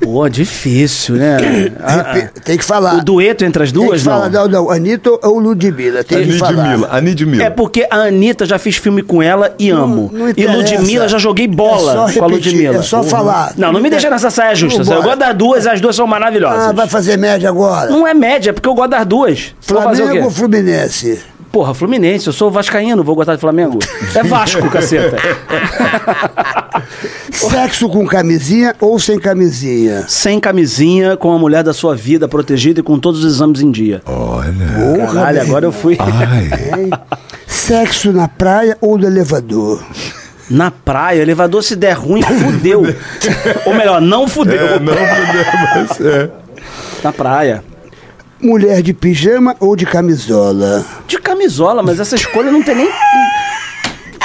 Pô, 0.00 0.28
difícil, 0.28 1.16
né? 1.16 1.36
Ah, 1.82 2.12
Repe- 2.12 2.40
Tem 2.40 2.56
que 2.58 2.64
falar. 2.64 2.96
o 2.96 3.04
dueto 3.04 3.44
entre 3.44 3.62
as 3.62 3.70
Tem 3.72 3.80
que 3.80 3.86
duas, 3.86 4.02
falar, 4.02 4.30
não? 4.30 4.42
não, 4.48 4.64
não. 4.64 4.70
Anitta 4.70 5.10
ou 5.22 5.38
Ludmilla? 5.38 6.02
Tem 6.04 6.24
que 6.26 6.32
falar. 6.38 6.78
Anidmila. 6.90 7.42
É 7.44 7.50
porque 7.50 7.86
a 7.90 7.96
Anitta 7.96 8.46
já 8.46 8.58
fiz 8.58 8.76
filme 8.76 9.02
com 9.02 9.22
ela 9.22 9.54
e 9.58 9.70
amo. 9.70 10.10
não 10.12 10.28
e 10.28 10.30
interessa. 10.32 10.56
Ludmilla 10.56 11.08
já 11.08 11.18
joguei 11.18 11.46
bola 11.46 11.92
É 11.92 11.94
só 12.12 12.18
com 12.20 12.24
a 12.24 12.28
repetir, 12.28 12.52
Ludmilla. 12.52 12.78
é 12.78 12.82
só 12.82 13.02
falar. 13.02 13.52
Não, 13.56 13.72
não 13.72 13.80
me 13.80 13.90
deixa 13.90 14.08
nessa 14.10 14.30
saia 14.30 14.54
justa. 14.54 14.82
Eu 14.94 15.02
gosto 15.02 15.18
das 15.18 15.34
duas, 15.34 15.66
as 15.66 15.80
duas 15.80 15.94
são 15.96 16.06
maravilhosas. 16.06 16.68
Ah, 16.68 16.72
vai 16.72 16.88
fazer 16.88 17.16
média 17.18 17.48
agora? 17.48 17.90
Não 17.90 18.06
é 18.06 18.14
média, 18.14 18.50
é 18.50 18.52
porque 18.52 18.68
eu 18.68 18.74
gosto 18.74 18.90
das 18.90 19.06
duas. 19.06 19.54
Flamengo 19.60 20.24
ou? 20.24 20.30
Fluminense? 20.30 21.20
Porra, 21.54 21.72
Fluminense, 21.72 22.26
eu 22.26 22.32
sou 22.32 22.50
vascaíno, 22.50 23.04
vou 23.04 23.14
gostar 23.14 23.36
de 23.36 23.40
Flamengo. 23.40 23.78
É 24.12 24.24
Vasco, 24.24 24.68
caceta. 24.68 25.16
Sexo 27.30 27.88
com 27.88 28.04
camisinha 28.04 28.74
ou 28.80 28.98
sem 28.98 29.20
camisinha? 29.20 30.04
Sem 30.08 30.40
camisinha, 30.40 31.16
com 31.16 31.32
a 31.32 31.38
mulher 31.38 31.62
da 31.62 31.72
sua 31.72 31.94
vida 31.94 32.26
protegida 32.26 32.80
e 32.80 32.82
com 32.82 32.98
todos 32.98 33.22
os 33.22 33.36
exames 33.36 33.60
em 33.60 33.70
dia. 33.70 34.02
Olha. 34.04 35.06
Caralho, 35.06 35.42
agora 35.42 35.64
eu 35.66 35.70
fui. 35.70 35.96
Sexo 37.46 38.12
na 38.12 38.26
praia 38.26 38.76
ou 38.80 38.98
no 38.98 39.06
elevador? 39.06 39.80
Na 40.50 40.72
praia, 40.72 41.22
elevador 41.22 41.62
se 41.62 41.76
der 41.76 41.92
ruim, 41.92 42.20
fudeu. 42.20 42.82
Ou 43.64 43.74
melhor, 43.74 44.00
não 44.00 44.26
fudeu. 44.26 44.60
É, 44.60 44.78
não 44.80 44.92
podemos. 44.92 46.00
É. 46.00 46.30
Na 47.02 47.12
praia. 47.12 47.64
Mulher 48.44 48.82
de 48.82 48.92
pijama 48.92 49.56
ou 49.58 49.74
de 49.74 49.86
camisola? 49.86 50.84
De 51.08 51.18
camisola, 51.18 51.82
mas 51.82 51.98
essa 51.98 52.14
escolha 52.14 52.52
não 52.52 52.62
tem 52.62 52.74
nem. 52.76 52.90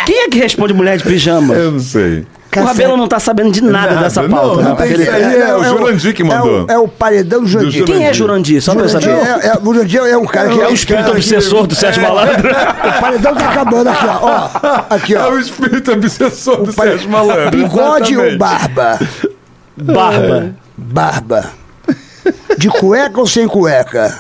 Quem 0.05 0.23
é 0.25 0.29
que 0.29 0.37
responde 0.37 0.73
mulher 0.73 0.97
de 0.97 1.03
pijama? 1.05 1.53
Eu 1.53 1.71
não 1.71 1.79
sei. 1.79 2.25
O 2.55 2.59
Rabelo 2.61 2.97
não 2.97 3.07
tá 3.07 3.19
sabendo 3.19 3.51
de 3.51 3.61
nada, 3.63 3.91
Nada, 3.93 4.03
dessa 4.05 4.23
não, 4.23 4.29
pauta. 4.29 4.63
não 4.63 4.69
né? 4.71 4.75
tem 4.75 4.87
Porque 4.87 5.03
isso 5.03 5.11
ele- 5.11 5.25
aí. 5.25 5.41
é 5.41 5.55
o 5.55 5.63
Jurandir 5.63 6.13
que 6.15 6.23
mandou. 6.23 6.65
É 6.67 6.73
o, 6.73 6.75
é 6.75 6.77
o 6.79 6.87
paredão 6.87 7.41
do 7.43 7.47
Jurandir. 7.47 7.85
Do 7.85 7.91
Quem 7.93 8.05
é 8.07 8.11
Jurandir? 8.11 8.59
Só 8.61 8.73
pra 8.73 8.83
eu 8.85 8.89
Jurandir 8.89 9.09
saber. 9.15 9.45
é, 9.45 9.47
é, 9.49 9.53
o 9.61 9.73
Jurandir 9.73 10.01
é 10.01 10.17
um 10.17 10.25
cara 10.25 10.49
que 10.49 10.59
É 10.59 10.63
é 10.63 10.67
o 10.67 10.73
espírito 10.73 11.11
obsessor 11.11 11.67
do 11.67 11.75
Sérgio 11.75 12.01
Malandro. 12.01 12.49
O 12.49 12.99
paredão 13.01 13.35
tá 13.35 13.49
acabando 13.51 13.87
aqui, 13.89 14.05
ó. 14.05 14.19
ó. 14.23 14.49
Aqui, 14.89 15.15
É 15.15 15.19
ó. 15.21 15.29
o 15.31 15.39
espírito 15.39 15.91
obsessor 15.93 16.63
do 16.63 16.73
pare- 16.73 16.89
Sérgio 16.89 17.09
Malandro. 17.11 17.51
Bigode 17.51 18.17
ou 18.17 18.37
barba? 18.37 18.99
Barba. 19.77 20.55
Barba. 20.75 21.51
De 22.59 22.67
cueca 22.67 23.21
ou 23.21 23.25
sem 23.25 23.47
cueca? 23.47 24.13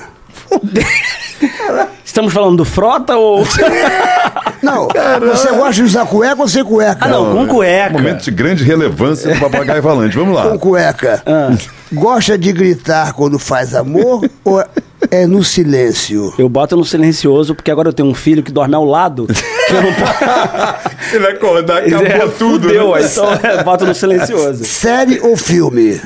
Estamos 2.05 2.31
falando 2.31 2.55
do 2.55 2.63
Frota 2.63 3.17
ou. 3.17 3.43
Não, 4.63 4.87
você 5.33 5.51
gosta 5.51 5.73
de 5.73 5.83
usar 5.83 6.05
cueca 6.05 6.41
ou 6.41 6.47
sem 6.47 6.63
cueca? 6.63 6.99
Ah, 7.01 7.07
não, 7.09 7.33
com 7.33 7.47
cueca. 7.47 7.91
Momento 7.91 8.23
de 8.23 8.31
grande 8.31 8.63
relevância 8.63 9.33
do 9.33 9.39
papagaio 9.39 9.81
falante. 9.83 10.17
Vamos 10.17 10.35
lá. 10.35 10.49
Com 10.49 10.59
cueca. 10.59 11.21
Ah. 11.25 11.53
Gosta 11.91 12.37
de 12.37 12.51
gritar 12.53 13.11
quando 13.13 13.37
faz 13.37 13.75
amor 13.75 14.29
ou 14.43 14.63
é 15.11 15.25
no 15.25 15.43
silêncio? 15.43 16.33
Eu 16.37 16.47
boto 16.47 16.77
no 16.77 16.85
silencioso 16.85 17.55
porque 17.55 17.71
agora 17.71 17.89
eu 17.89 17.93
tenho 17.93 18.09
um 18.09 18.13
filho 18.13 18.41
que 18.41 18.51
dorme 18.51 18.75
ao 18.75 18.85
lado. 18.85 19.27
Que 19.27 19.73
eu 19.73 19.81
não 19.81 19.93
ele 21.13 21.27
acordar, 21.35 21.77
acabou 21.79 22.07
É, 22.07 22.19
tudo. 22.19 22.67
fudeu, 22.67 22.95
né? 22.95 23.01
então 23.03 23.33
eu 23.51 23.63
boto 23.65 23.85
no 23.85 23.95
silencioso. 23.95 24.63
Série 24.63 25.19
ou 25.21 25.35
filme? 25.35 26.01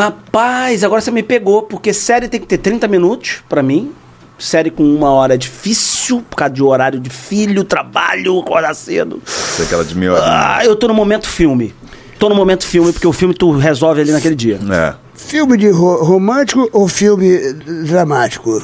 Rapaz, 0.00 0.84
agora 0.84 1.00
você 1.00 1.10
me 1.10 1.22
pegou, 1.22 1.62
porque 1.62 1.90
série 1.94 2.28
tem 2.28 2.38
que 2.38 2.46
ter 2.46 2.58
30 2.58 2.86
minutos 2.86 3.38
pra 3.48 3.62
mim. 3.62 3.92
Série 4.38 4.70
com 4.70 4.82
uma 4.84 5.08
hora 5.08 5.32
é 5.32 5.36
difícil, 5.38 6.22
por 6.28 6.36
causa 6.36 6.52
de 6.52 6.62
horário 6.62 7.00
de 7.00 7.08
filho, 7.08 7.64
trabalho, 7.64 8.38
acordar 8.40 8.74
cedo. 8.74 9.22
Isso 9.26 9.62
é 9.62 9.64
aquela 9.64 9.82
de 9.82 9.96
meia 9.96 10.12
horinha. 10.12 10.28
Ah, 10.28 10.60
eu 10.66 10.76
tô 10.76 10.86
no 10.86 10.92
momento 10.92 11.26
filme. 11.26 11.74
Tô 12.18 12.28
no 12.28 12.34
momento 12.34 12.66
filme, 12.66 12.92
porque 12.92 13.06
o 13.06 13.12
filme 13.12 13.32
tu 13.32 13.52
resolve 13.52 14.02
ali 14.02 14.12
naquele 14.12 14.34
dia. 14.34 14.60
É. 14.70 14.94
Filme 15.14 15.56
de 15.56 15.70
ro- 15.70 16.04
romântico 16.04 16.68
ou 16.74 16.86
filme 16.86 17.54
dramático? 17.86 18.62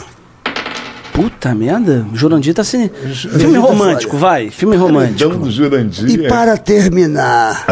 Puta 1.15 1.55
merda, 1.55 2.07
Jurandir 2.13 2.53
tá 2.53 2.61
assim. 2.61 2.91
Filme 3.39 3.55
tá 3.55 3.61
romântico, 3.61 4.19
vai. 4.19 4.51
Filme 4.51 4.77
romântico. 4.77 5.51
Jurandir. 5.51 6.11
E 6.11 6.29
para 6.29 6.59
terminar, 6.59 7.65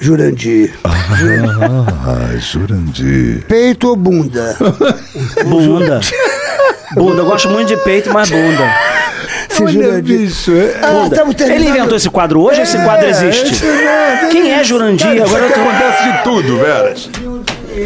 Jurandir, 0.00 0.72
Ai, 0.84 2.38
Jurandir. 2.40 3.44
peito 3.46 3.88
ou 3.88 3.96
bunda? 3.96 4.56
Bunda. 5.44 6.00
Bunda, 6.94 7.18
eu 7.20 7.26
gosto 7.26 7.50
muito 7.50 7.68
de 7.68 7.76
peito, 7.78 8.10
mas 8.10 8.30
bunda. 8.30 8.64
Se 9.50 9.66
Jurandir... 9.66 10.02
bicho. 10.02 10.52
É, 10.56 10.74
Ah, 10.82 10.86
Bunda. 10.92 11.14
estamos 11.14 11.34
terminando. 11.34 11.60
Ele 11.60 11.68
inventou 11.70 11.96
esse 11.98 12.08
quadro 12.08 12.40
hoje 12.40 12.58
ou 12.60 12.62
esse 12.64 12.78
quadro 12.78 13.06
existe? 13.08 13.62
Quem 14.30 14.52
é 14.52 14.64
Jurandir? 14.64 15.22
Agora 15.22 15.42
eu 15.44 15.48
Isso 15.50 15.54
tô... 15.54 15.60
acontece 15.60 16.02
de 16.12 16.22
tudo, 16.24 16.56
Veras. 16.58 17.10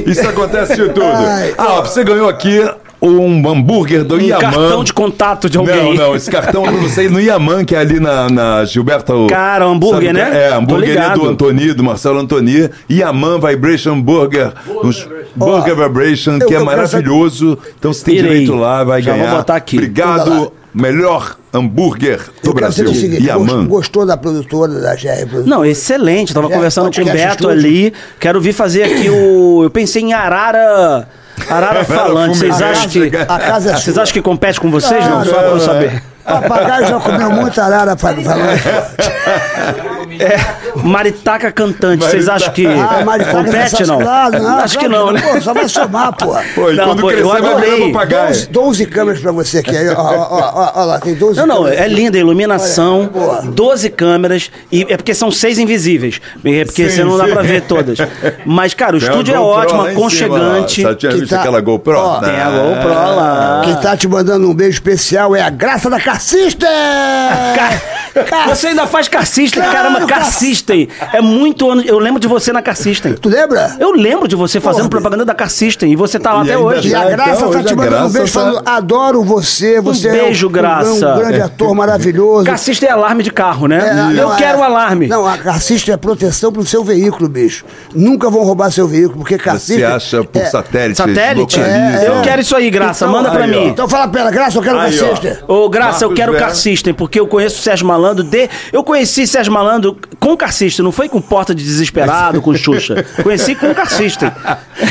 Isso 0.07 0.29
acontece 0.29 0.77
de 0.77 0.89
tudo. 0.91 1.05
Ai. 1.05 1.55
Ah, 1.59 1.81
você 1.81 2.05
ganhou 2.05 2.29
aqui 2.29 2.61
um 3.01 3.49
hambúrguer 3.49 4.05
do 4.05 4.17
Um 4.17 4.21
Yaman. 4.21 4.41
cartão 4.41 4.85
de 4.85 4.93
contato 4.93 5.49
de 5.51 5.57
Não, 5.59 5.65
alguém. 5.67 5.95
não, 5.95 6.15
esse 6.17 6.31
cartão 6.31 6.67
é 6.67 6.71
pra 6.73 6.81
você 6.81 7.05
ir 7.05 7.11
no 7.11 7.21
Yaman, 7.21 7.65
que 7.65 7.75
é 7.75 7.79
ali 7.79 8.01
na, 8.01 8.29
na 8.29 8.65
Gilberta. 8.65 9.13
Cara, 9.29 9.65
hambúrguer, 9.67 10.15
sabe, 10.17 10.31
né? 10.31 10.45
É, 10.49 10.55
hambúrgueria 10.55 10.95
ligado. 10.95 11.21
do 11.21 11.29
Antoni, 11.29 11.73
do 11.75 11.85
Marcelo 11.85 12.19
Antoni. 12.19 12.71
Yaman 12.91 13.39
Vibration 13.41 14.01
Burger. 14.01 14.53
uns- 14.83 15.09
Burger 15.37 15.75
Vibration, 15.77 16.39
que 16.39 16.45
eu- 16.45 16.47
é 16.47 16.47
eu 16.47 16.49
quero 16.49 16.65
maravilhoso. 16.67 17.59
Então 17.79 17.93
você 17.93 18.05
tem 18.05 18.15
Irei. 18.17 18.31
direito 18.31 18.55
lá, 18.55 18.85
vai 18.85 19.03
Já 19.03 19.13
vou 19.13 19.21
ganhar. 19.23 19.37
botar 19.37 19.57
aqui. 19.57 19.77
Obrigado. 19.77 20.53
Melhor 20.77 21.37
hambúrguer 21.53 22.19
do 22.19 22.25
Eu 22.25 22.41
quero 22.43 22.55
Brasil. 22.55 22.93
seguinte, 22.95 23.23
Yaman. 23.25 23.67
gostou 23.67 24.05
da 24.05 24.17
produtora 24.17 24.73
da 24.81 24.97
GR 24.97 25.21
Produtora? 25.29 25.45
Não, 25.47 25.65
excelente. 25.65 26.35
Tava 26.35 26.49
É, 26.49 26.51
conversando 26.51 26.93
com 26.93 27.01
o 27.01 27.05
Beto 27.05 27.49
ali. 27.49 27.93
Quero 28.19 28.41
vir 28.41 28.53
fazer 28.53 28.83
aqui 28.83 29.09
o. 29.09 29.61
Eu 29.63 29.71
pensei 29.71 30.03
em 30.03 30.13
Arara. 30.13 31.07
Arara 31.49 31.85
falante. 31.85 32.39
Vocês 32.39 32.63
acham 32.63 32.89
que. 32.89 33.11
A 33.17 33.39
casa 33.39 33.71
é 33.73 33.77
Vocês 33.77 33.99
acham 33.99 34.13
que 34.13 34.23
compete 34.23 34.61
com 34.61 34.71
vocês? 34.71 35.05
Não, 35.07 35.21
Ah, 35.21 35.25
só 35.25 35.33
pra 35.35 35.49
eu 35.49 35.61
saber. 35.61 36.03
Papagaio 36.25 36.87
já 36.87 37.01
comeu 37.01 37.31
muita 37.31 37.65
arara 37.65 37.97
pra 37.97 38.15
falar. 38.15 39.85
É, 40.21 40.79
Maritaca 40.83 41.51
cantante, 41.53 42.05
vocês 42.05 42.29
acham 42.29 42.53
que 42.53 42.67
Ah, 42.67 43.03
Maritaca 43.05 43.37
compete 43.45 43.87
não? 43.87 43.99
Claro, 44.01 44.43
não, 44.43 44.59
Acho 44.59 44.79
que 44.79 44.89
não, 44.89 45.13
né? 45.13 45.21
Pô, 45.21 45.41
só 45.41 45.55
vai 45.55 45.69
somar, 45.69 46.13
pô. 46.17 46.35
Pô, 46.55 46.71
e 46.71 46.77
Não, 46.77 46.85
quando 46.89 47.01
pô, 47.01 47.09
crescer 47.09 47.25
vai 47.25 47.41
virar 47.43 47.87
papagaio. 47.93 48.27
12, 48.29 48.47
12 48.49 48.87
câmeras 48.87 49.21
pra 49.21 49.33
você 49.33 49.59
aqui. 49.59 49.77
Aí, 49.77 49.89
ó, 49.89 49.95
ó, 49.95 50.29
ó, 50.31 50.53
ó, 50.55 50.73
ó 50.75 50.85
lá, 50.85 50.99
tem 51.01 51.15
12 51.15 51.39
Não, 51.41 51.47
não, 51.47 51.57
câmeras. 51.65 51.81
é 51.81 51.89
linda 51.89 52.17
a 52.17 52.21
iluminação, 52.21 52.99
Olha, 53.01 53.09
boa. 53.09 53.43
12 53.43 53.91
câmeras, 53.91 54.51
e 54.71 54.83
é 54.89 54.97
porque 54.97 55.15
são 55.15 55.31
seis 55.31 55.59
invisíveis. 55.59 56.21
É 56.45 56.65
porque 56.65 56.89
Sim, 56.89 56.97
você 56.97 57.05
não 57.05 57.17
dá 57.17 57.25
sim. 57.27 57.33
pra 57.33 57.43
ver 57.43 57.63
todas. 57.63 57.99
Mas, 58.45 58.75
cara, 58.75 58.97
o 58.97 59.01
Tem 59.01 59.09
estúdio 59.09 59.35
é 59.35 59.39
ótimo, 59.41 59.81
cima, 59.83 59.93
aconchegante. 59.93 60.85
ó. 60.85 60.89
Só 60.91 60.95
tinha 60.95 61.13
Que 61.13 61.19
visto 61.19 61.31
tá- 61.31 61.41
aquela 61.41 61.61
GoPro? 61.61 61.99
Ó, 61.99 62.21
Tem 62.21 62.31
a. 62.41 62.51
GoPro 62.51 62.89
lá. 62.89 63.63
Quem 63.65 63.75
tá 63.77 63.97
te 63.97 64.07
mandando 64.09 64.49
um 64.51 64.55
beijo 64.55 64.75
especial 64.75 65.35
é 65.35 65.43
a 65.43 65.51
Graça 65.51 65.89
da 65.89 66.01
Cassista! 66.01 66.67
Ca- 66.67 67.81
Você 68.49 68.69
ainda 68.69 68.87
faz 68.87 69.09
Car 69.09 69.27
System, 69.27 69.63
Claro, 69.95 70.07
caramba, 70.07 70.25
Car 70.27 70.33
System. 70.33 70.89
É 71.13 71.21
muito 71.21 71.71
ano. 71.71 71.83
Eu 71.83 71.99
lembro 71.99 72.21
de 72.21 72.27
você 72.29 72.53
na 72.53 72.63
Car 72.63 72.77
System. 72.77 73.15
Tu 73.15 73.29
lembra? 73.29 73.77
Eu 73.79 73.93
lembro 73.93 74.27
de 74.29 74.37
você 74.37 74.61
fazendo 74.61 74.83
Porra, 74.89 74.91
propaganda 74.91 75.25
da 75.25 75.35
Car 75.35 75.51
System 75.51 75.93
e 75.93 75.97
você 75.97 76.19
tá 76.19 76.33
lá 76.33 76.41
E 76.41 76.43
até 76.51 76.59
hoje. 76.59 76.89
E 76.89 76.95
a 76.95 77.01
Ah, 77.03 77.11
Graça 77.11 77.31
então, 77.47 77.51
tá 77.51 77.63
te 77.63 77.75
mandando 77.75 78.07
um 78.07 78.11
beijo 78.11 78.33
tá- 78.33 78.41
falando: 78.41 78.63
adoro 78.67 79.23
você, 79.23 79.81
você 79.81 80.11
beijo, 80.11 80.47
é 80.47 80.49
um, 80.49 80.53
Graça. 80.53 81.15
um 81.15 81.19
grande 81.19 81.41
ator 81.41 81.75
maravilhoso. 81.75 82.45
Car 82.47 82.59
System 82.59 82.89
é 82.89 82.93
alarme 82.93 83.23
de 83.23 83.31
carro, 83.31 83.67
né? 83.69 83.79
É, 84.15 84.21
eu 84.21 84.29
não, 84.29 84.37
quero 84.37 84.59
é- 84.59 84.61
o 84.61 84.65
alarme. 84.65 85.07
Não, 85.07 85.27
a 85.27 85.37
Cassista 85.39 85.93
é 85.93 85.97
proteção 85.97 86.53
pro 86.53 86.65
seu 86.65 86.83
veículo, 86.83 87.29
bicho. 87.29 87.65
Nunca 87.95 88.31
vão 88.31 88.43
roubar 88.45 88.71
seu 88.71 88.87
veículo, 88.89 89.19
porque 89.19 89.37
Cassista. 89.39 89.75
Você 89.81 89.85
acha 89.85 90.25
por 90.25 90.41
é, 90.43 90.47
satélite? 90.47 90.97
Satélite? 90.97 91.61
Eu 92.07 92.23
quero 92.23 92.41
isso 92.41 92.57
aí, 92.57 92.71
Graça. 92.71 93.05
Então, 93.05 93.15
Manda 93.17 93.31
pra 93.31 93.45
aí, 93.45 93.51
mim. 93.51 93.57
ó. 93.67 93.69
Então 93.69 93.89
fala 93.89 94.09
pra 94.09 94.23
ela, 94.23 94.31
Graça, 94.31 94.59
eu 94.59 94.63
quero. 94.63 94.77
Cassista. 94.79 95.45
Ô, 95.47 95.69
Graça, 95.69 96.05
eu 96.05 96.13
quero 96.13 96.33
o 96.33 96.35
Vera. 96.35 96.47
Car 96.47 96.55
System, 96.55 96.95
porque 96.95 97.19
eu 97.21 97.27
conheço 97.27 97.59
o 97.59 97.63
Sérgio 97.63 97.87
Malandro 97.87 98.25
de... 98.25 98.49
Eu 98.73 98.83
conheci 98.83 99.27
Sérgio 99.27 99.53
Malandro 99.53 99.84
com 100.21 100.37
Car 100.37 100.53
System, 100.53 100.85
não 100.85 100.93
foi 100.93 101.09
com 101.09 101.21
Porta 101.21 101.55
de 101.55 101.63
Desesperado, 101.65 102.41
com 102.41 102.55
Xuxa. 102.55 103.05
Conheci 103.23 103.55
com 103.55 103.75
Car 103.75 103.91
System. 103.91 104.31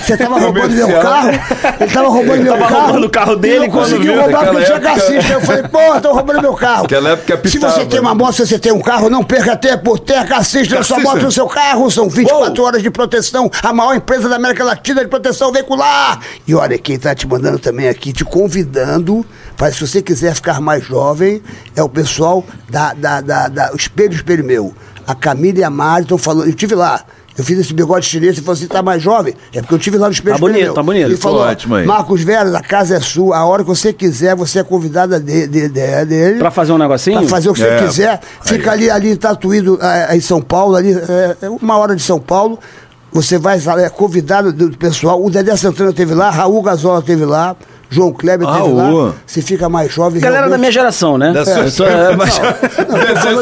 Você 0.02 0.18
tava 0.18 0.40
roubando 0.40 0.72
meu 0.74 0.88
carro, 0.88 1.30
ele 1.80 1.92
tava 1.92 2.10
roubando 2.10 2.42
meu 2.44 2.54
Tava 2.54 2.68
carro. 2.68 2.82
roubando 2.86 3.06
o 3.06 3.10
carro 3.10 3.36
dele 3.36 3.56
e 3.56 3.60
não 3.60 3.70
quando 3.70 3.84
conseguiu 3.90 4.14
viu, 4.14 4.22
roubar 4.22 4.46
porque 4.50 4.66
tinha 4.66 4.78
época. 4.78 4.94
cassista. 4.94 5.34
Eu 5.34 5.42
falei, 5.42 5.64
pô, 5.64 5.96
estão 5.96 6.14
roubando 6.14 6.42
meu 6.42 6.54
carro. 6.54 6.82
Naquela 6.84 7.10
época 7.12 7.36
Se 7.50 7.54
pitava. 7.54 7.74
você 7.74 7.86
tem 7.86 8.00
uma 8.00 8.16
moto, 8.16 8.34
se 8.36 8.48
você 8.48 8.60
tem 8.60 8.72
um 8.72 8.82
carro, 8.82 9.10
não 9.10 9.24
perca 9.24 9.56
tempo. 9.56 9.98
Terra 9.98 10.26
Cassista, 10.26 10.76
eu 10.76 10.84
só 10.84 11.00
boto 11.00 11.24
no 11.24 11.32
seu 11.32 11.48
carro. 11.48 11.90
São 11.92 12.10
24 12.10 12.64
horas 12.64 12.82
de 12.84 12.90
proteção. 12.90 13.50
A 13.62 13.74
maior 13.74 13.96
empresa 13.96 14.28
da 14.30 14.36
América 14.36 14.64
Latina 14.64 15.02
de 15.02 15.08
proteção 15.08 15.52
veicular. 15.52 16.20
E 16.48 16.54
olha, 16.56 16.78
quem 16.78 16.98
tá 17.00 17.14
te 17.16 17.28
mandando 17.28 17.60
também 17.60 17.88
aqui, 17.88 18.12
te 18.14 18.24
convidando, 18.26 19.26
para 19.58 19.72
se 19.72 19.86
você 19.86 20.02
quiser 20.02 20.34
ficar 20.36 20.60
mais 20.60 20.84
jovem, 20.84 21.42
é 21.76 21.84
o 21.84 21.90
pessoal 21.90 22.44
da, 22.70 22.94
da, 22.94 23.22
da, 23.22 23.48
da 23.48 23.72
o 23.74 23.76
Espelho 23.76 24.14
Espelho 24.14 24.44
Meu. 24.44 24.74
A 25.06 25.14
Camila 25.14 25.60
e 25.60 25.64
a 25.64 25.70
Mari 25.70 26.04
estão 26.04 26.18
falando. 26.18 26.48
Eu 26.48 26.54
tive 26.54 26.76
lá. 26.76 27.02
Eu 27.36 27.44
fiz 27.44 27.58
esse 27.58 27.74
bigode 27.74 28.06
chinês 28.06 28.38
e 28.38 28.42
falou 28.42 28.54
assim: 28.54 28.68
tá 28.68 28.82
mais 28.84 29.02
jovem? 29.02 29.34
É 29.54 29.60
porque 29.60 29.74
eu 29.74 29.80
tive 29.80 29.98
lá 29.98 30.06
no 30.08 30.14
Espelho 30.14 30.34
Tá 30.34 30.36
Espelho 30.38 30.54
bonito, 30.54 30.66
Meu. 30.66 30.74
tá 30.76 30.84
bonito. 30.84 31.06
Ele 31.08 31.18
falou: 31.18 31.42
Ótimo 31.42 31.76
aí. 31.76 31.86
Marcos 31.86 32.22
Veras, 32.22 32.54
a 32.54 32.62
casa 32.62 32.96
é 32.96 33.00
sua. 33.00 33.38
A 33.38 33.46
hora 33.46 33.64
que 33.64 33.68
você 33.70 33.92
quiser, 33.92 34.36
você 34.36 34.60
é 34.60 34.64
convidada 34.64 35.20
de, 35.20 35.48
de- 35.48 35.68
de- 35.68 36.06
dele. 36.06 36.38
Pra 36.40 36.52
fazer 36.52 36.72
um 36.74 36.78
negocinho? 36.78 37.20
Pra 37.20 37.28
fazer 37.28 37.50
o 37.50 37.54
que 37.54 37.60
você 37.62 37.68
É. 37.68 37.78
quiser. 37.86 38.20
Fica 38.44 38.72
ali, 38.72 38.90
ali 38.90 39.12
em 39.12 39.16
Tatuí, 39.16 39.62
do- 39.62 39.80
é, 39.82 40.16
em 40.16 40.22
São 40.22 40.42
Paulo, 40.42 40.76
ali, 40.76 40.94
é, 40.94 41.38
é 41.42 41.50
uma 41.50 41.76
hora 41.78 41.96
de 41.96 42.04
São 42.04 42.20
Paulo. 42.20 42.60
Você 43.12 43.38
vai, 43.38 43.60
é 43.80 43.90
convidado 43.90 44.54
do 44.54 44.76
pessoal. 44.78 45.24
O 45.24 45.30
Dedé 45.30 45.56
Santana 45.56 45.92
teve 45.92 46.14
lá, 46.16 46.30
Raul 46.30 46.62
Gazola 46.64 47.02
teve 47.02 47.26
lá, 47.26 47.56
João 47.94 48.12
Kleber 48.12 48.48
teve 48.48 48.60
Raul. 48.60 49.06
lá. 49.06 49.14
Você 49.26 49.42
fica 49.42 49.70
mais 49.70 49.92
jovem. 49.94 50.20
Galera 50.22 50.42
da 50.44 50.48
realmente. 50.48 50.60
minha 50.60 50.72
geração, 50.72 51.18
né? 51.18 51.32
Da 51.32 51.46
sua- 51.46 51.60
Eu 51.60 51.70
sou- 51.72 51.88
é, 51.88 52.16
mas- 52.16 52.34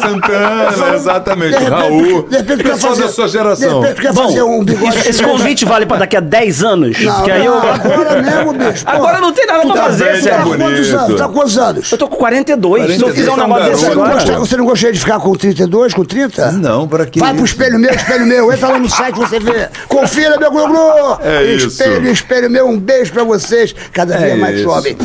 Santana, 0.01 0.93
exatamente. 0.95 1.51
De 1.57 1.63
repente, 1.63 1.69
Raul. 1.71 2.23
de 2.23 2.37
repente, 2.37 2.63
Pessoal 2.63 2.93
fazer- 2.95 3.03
da 3.07 3.09
sua 3.11 3.25
De 3.25 3.31
geração. 3.31 3.81
repente, 3.81 3.95
tu 3.95 4.01
quer 4.01 4.13
Bom, 4.13 4.23
fazer 4.23 4.41
um 4.43 4.63
bigode. 4.63 4.97
esse, 4.97 5.09
esse 5.09 5.23
convite 5.23 5.65
vale 5.65 5.85
pra 5.85 5.97
daqui 5.97 6.17
a 6.17 6.19
10 6.19 6.63
anos? 6.63 6.99
Não, 6.99 7.13
porque 7.15 7.31
aí 7.31 7.45
eu... 7.45 7.53
agora 7.57 8.21
mesmo, 8.21 8.53
bicho. 8.53 8.85
Pô, 8.85 8.91
Agora 8.91 9.19
não 9.19 9.31
tem 9.31 9.45
nada 9.45 9.61
pra 9.61 9.73
tá 9.73 9.83
fazer, 9.83 10.21
Sérgio. 10.21 10.29
Tá 10.31 10.43
com 10.43 10.57
quantos 10.57 10.93
anos? 10.93 11.17
Tá 11.19 11.27
com 11.27 11.33
quantos 11.33 11.57
anos? 11.57 11.91
Eu 11.91 11.97
tô 11.97 12.07
com 12.07 12.15
42. 12.17 12.95
Se 12.95 13.01
eu 13.01 13.09
fizer 13.09 13.31
um 13.31 13.35
42 13.35 13.39
é 13.39 13.43
um 13.43 13.47
negócio 13.47 13.71
desse 13.71 13.81
Você 13.81 13.85
não, 13.95 14.03
agora... 14.03 14.13
gosta- 14.13 14.39
você 14.39 14.57
não 14.57 14.65
gostaria 14.65 14.93
de 14.93 14.99
ficar 14.99 15.19
com 15.19 15.35
32, 15.35 15.93
com 15.93 16.05
30? 16.05 16.51
Não, 16.51 16.87
pra 16.87 17.05
que 17.05 17.19
Vai 17.19 17.33
pro 17.33 17.45
isso? 17.45 17.53
espelho 17.53 17.79
meu, 17.79 17.91
espelho 17.93 18.25
meu. 18.25 18.51
Entra 18.51 18.67
lá 18.69 18.79
no 18.79 18.89
site 18.89 19.15
você 19.17 19.39
vê. 19.39 19.69
Confira, 19.87 20.37
meu 20.37 20.51
Glu-Glu. 20.51 21.19
É 21.23 21.43
isso. 21.43 21.67
Espelho, 21.67 22.09
espelho 22.11 22.49
meu. 22.49 22.67
Um 22.67 22.79
beijo 22.79 23.11
pra 23.11 23.23
vocês. 23.23 23.73
Cada 23.93 24.15
É 24.15 24.17
dia 24.17 24.35
mais 24.41 24.59
jovem. 24.59 24.97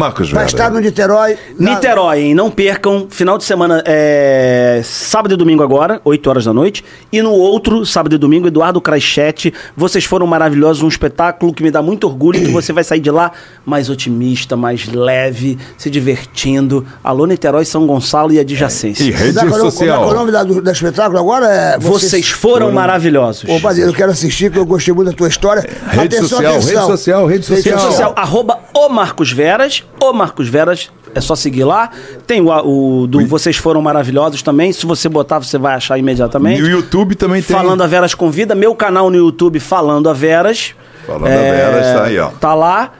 Marcos 0.00 0.30
Vai 0.30 0.44
Vera. 0.44 0.46
estar 0.56 0.70
no 0.70 0.80
Niterói. 0.80 1.36
na- 1.58 1.74
Niterói, 1.74 2.20
hein? 2.22 2.34
Não 2.34 2.50
percam. 2.50 3.06
Final 3.10 3.36
de 3.36 3.44
semana 3.44 3.82
é 3.86 4.80
sábado 4.82 5.34
e 5.34 5.36
domingo 5.36 5.62
agora, 5.62 6.00
8 6.04 6.28
horas 6.30 6.44
da 6.46 6.52
noite. 6.52 6.82
E 7.12 7.20
no 7.20 7.32
outro, 7.32 7.84
sábado 7.84 8.14
e 8.14 8.18
domingo, 8.18 8.46
Eduardo 8.48 8.80
Crachete. 8.80 9.52
Vocês 9.76 10.04
foram 10.04 10.26
maravilhosos, 10.26 10.82
um 10.82 10.88
espetáculo 10.88 11.52
que 11.52 11.62
me 11.62 11.70
dá 11.70 11.82
muito 11.82 12.04
orgulho 12.06 12.40
que 12.40 12.48
você 12.50 12.72
vai 12.72 12.82
sair 12.82 13.00
de 13.00 13.10
lá 13.10 13.30
mais 13.64 13.90
otimista, 13.90 14.56
mais 14.56 14.86
leve, 14.88 15.58
se 15.76 15.90
divertindo. 15.90 16.86
Alô, 17.04 17.26
Niterói, 17.26 17.64
São 17.64 17.86
Gonçalo 17.86 18.32
e 18.32 18.38
adjacência. 18.38 19.04
E 19.04 19.10
rede 19.10 19.38
é 19.38 19.44
o- 19.44 19.50
social. 19.70 20.04
É 20.04 20.06
o 20.06 20.14
nome 20.14 20.32
da, 20.32 20.42
do, 20.42 20.62
da 20.62 20.72
espetáculo 20.72 21.18
agora? 21.18 21.46
É, 21.46 21.78
Vocês 21.78 22.28
foram 22.30 22.72
maravilhosos. 22.72 23.44
Ô, 23.48 23.60
Padre, 23.60 23.82
eu 23.82 23.92
quero 23.92 24.10
assistir, 24.12 24.50
que 24.50 24.58
eu 24.58 24.64
gostei 24.64 24.94
muito 24.94 25.10
da 25.10 25.16
tua 25.16 25.28
história. 25.28 25.62
Rede 25.88 26.16
social, 26.16 26.54
rede 26.54 26.64
social, 26.86 27.26
rede 27.26 27.44
social. 27.46 27.76
Rede 27.78 27.86
social, 27.92 28.12
arroba 28.16 28.58
o 28.74 28.88
Marcos 28.88 29.30
Veras, 29.32 29.84
o 30.00 30.12
Marcos 30.12 30.48
Veras, 30.48 30.90
é 31.14 31.20
só 31.20 31.34
seguir 31.34 31.64
lá. 31.64 31.90
Tem 32.26 32.40
o, 32.40 33.02
o 33.02 33.06
do 33.06 33.26
Vocês 33.26 33.56
Foram 33.56 33.82
Maravilhosos 33.82 34.42
também, 34.42 34.72
se 34.72 34.86
você 34.86 35.08
botar 35.08 35.38
você 35.38 35.58
vai 35.58 35.74
achar 35.74 35.98
imediatamente. 35.98 36.60
E 36.60 36.62
o 36.62 36.68
YouTube 36.68 37.14
também 37.14 37.42
tem. 37.42 37.56
Falando 37.56 37.82
a 37.82 37.86
Veras 37.86 38.14
Convida, 38.14 38.54
meu 38.54 38.74
canal 38.74 39.10
no 39.10 39.16
YouTube 39.16 39.58
Falando 39.60 40.08
a 40.08 40.12
Veras. 40.12 40.74
Falando 41.06 41.24
a 41.26 41.36
Veras, 41.42 41.86
tá 41.86 42.04
aí, 42.04 42.18
ó. 42.18 42.28
Tá 42.28 42.54
lá. 42.54 42.92